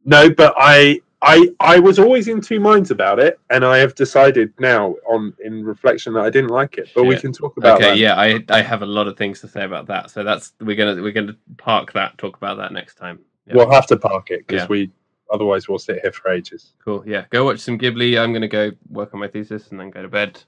No, 0.05 0.31
but 0.31 0.55
I 0.57 1.01
I 1.23 1.49
I 1.61 1.79
was 1.79 1.99
always 1.99 2.29
in 2.29 2.41
two 2.41 2.61
minds 2.61 2.91
about 2.91 3.19
it, 3.19 3.41
and 3.51 3.65
I 3.65 3.79
have 3.79 3.95
decided 3.95 4.53
now 4.61 4.95
on 5.09 5.35
in 5.45 5.65
reflection 5.65 6.13
that 6.15 6.21
I 6.21 6.31
didn't 6.31 6.51
like 6.51 6.77
it. 6.79 6.91
But 6.95 7.05
we 7.05 7.17
can 7.19 7.33
talk 7.33 7.57
about 7.57 7.77
okay, 7.81 7.91
that. 7.91 7.99
yeah, 7.99 8.15
I 8.17 8.45
I 8.51 8.61
have 8.63 8.83
a 8.83 8.87
lot 8.87 9.09
of 9.09 9.17
things 9.17 9.41
to 9.41 9.49
say 9.49 9.65
about 9.65 9.87
that. 9.87 10.11
So 10.11 10.23
that's 10.23 10.53
we're 10.61 10.77
gonna 10.77 11.01
we're 11.03 11.13
gonna 11.13 11.37
park 11.57 11.93
that. 11.95 12.19
Talk 12.19 12.37
about 12.37 12.59
that 12.59 12.73
next 12.73 12.97
time. 12.97 13.19
Yeah. 13.47 13.55
We'll 13.57 13.71
have 13.71 13.87
to 13.89 13.97
park 13.97 14.31
it 14.31 14.47
because 14.47 14.63
Yeah. 14.63 14.67
we 14.69 14.91
otherwise 15.33 15.69
we'll 15.69 15.79
sit 15.79 16.01
here 16.03 16.13
for 16.13 16.31
ages. 16.31 16.75
Cool. 16.85 17.03
Yeah, 17.07 17.25
go 17.31 17.45
watch 17.47 17.61
some 17.61 17.79
Ghibli. 17.79 18.21
I'm 18.21 18.33
gonna 18.33 18.47
go 18.49 18.73
work 18.91 19.15
on 19.15 19.21
my 19.21 19.29
thesis 19.29 19.71
and 19.71 19.81
then 19.81 19.91
go 19.91 20.03
to 20.03 20.09
bed. 20.09 20.43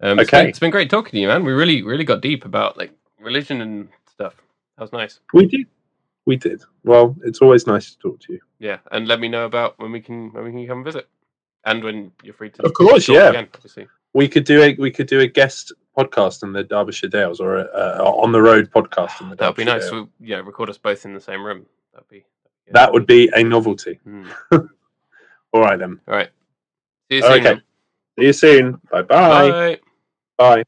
Um, 0.00 0.20
it's 0.20 0.28
Okay. 0.28 0.42
been, 0.42 0.48
it's 0.48 0.58
been 0.60 0.70
great 0.70 0.90
talking 0.90 1.10
to 1.10 1.18
you, 1.18 1.26
man. 1.26 1.44
We 1.44 1.52
really 1.52 1.82
really 1.82 2.04
got 2.04 2.20
deep 2.22 2.44
about 2.44 2.78
like 2.78 2.92
religion 3.18 3.60
and 3.62 3.88
stuff. 4.10 4.36
That 4.76 4.82
was 4.82 4.92
nice. 4.92 5.18
We 5.34 5.46
did, 5.46 5.66
we 6.28 6.36
did. 6.36 6.62
Well, 6.84 7.16
it's 7.24 7.40
always 7.40 7.66
nice 7.66 7.90
to 7.92 7.98
talk 7.98 8.20
to 8.20 8.34
you. 8.34 8.40
Yeah, 8.58 8.78
and 8.92 9.08
let 9.08 9.18
me 9.18 9.28
know 9.28 9.46
about 9.46 9.78
when 9.78 9.90
we 9.90 10.00
can 10.00 10.30
when 10.34 10.44
we 10.44 10.52
can 10.52 10.66
come 10.66 10.84
visit, 10.84 11.08
and 11.64 11.82
when 11.82 12.12
you're 12.22 12.34
free 12.34 12.50
to. 12.50 12.66
Of 12.66 12.74
course, 12.74 13.06
talk 13.06 13.14
yeah. 13.14 13.30
Again. 13.30 13.48
We 14.12 14.28
could 14.28 14.44
do 14.44 14.62
a 14.62 14.74
we 14.74 14.90
could 14.90 15.06
do 15.06 15.20
a 15.20 15.26
guest 15.26 15.72
podcast 15.96 16.42
in 16.42 16.52
the 16.52 16.62
Derbyshire 16.62 17.08
Dales 17.08 17.40
or 17.40 17.56
a, 17.56 17.64
a 17.64 18.04
on 18.04 18.30
the 18.32 18.42
road 18.42 18.70
podcast 18.70 19.22
in 19.22 19.30
the 19.30 19.36
That'd 19.36 19.56
be 19.56 19.64
nice. 19.64 19.88
Dales. 19.88 20.08
We, 20.20 20.28
yeah, 20.28 20.36
record 20.36 20.68
us 20.68 20.76
both 20.76 21.06
in 21.06 21.14
the 21.14 21.20
same 21.20 21.42
room. 21.42 21.64
That'd 21.94 22.08
be. 22.08 22.26
yeah. 22.66 22.72
That 22.74 22.92
would 22.92 23.06
be 23.06 23.30
a 23.32 23.42
novelty. 23.42 23.98
Hmm. 24.04 24.28
All 24.52 25.62
right 25.62 25.78
then. 25.78 25.98
All 26.06 26.14
right. 26.14 26.28
See 27.10 27.16
you 27.16 27.22
soon. 27.22 27.32
Okay. 27.32 27.42
man. 27.42 27.62
See 28.18 28.26
you 28.26 28.32
soon. 28.34 28.80
Bye 28.92 29.02
bye. 29.02 29.78
Bye. 30.36 30.62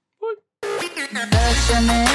Bye. 1.12 2.06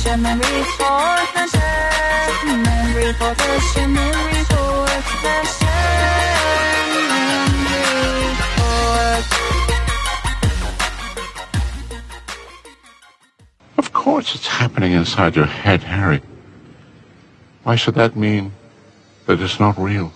Report, 0.00 0.16
fisherman 0.16 0.38
report, 0.38 1.28
fisherman 1.34 2.94
report, 2.96 3.36
fisherman 3.36 4.14
report, 4.32 5.04
fisherman 5.20 5.90
report. 8.24 9.24
Of 13.76 13.92
course 13.92 14.34
it's 14.34 14.46
happening 14.46 14.92
inside 14.92 15.36
your 15.36 15.44
head, 15.44 15.82
Harry. 15.82 16.22
Why 17.64 17.76
should 17.76 17.94
that 17.96 18.16
mean 18.16 18.52
that 19.26 19.38
it's 19.42 19.60
not 19.60 19.76
real? 19.76 20.14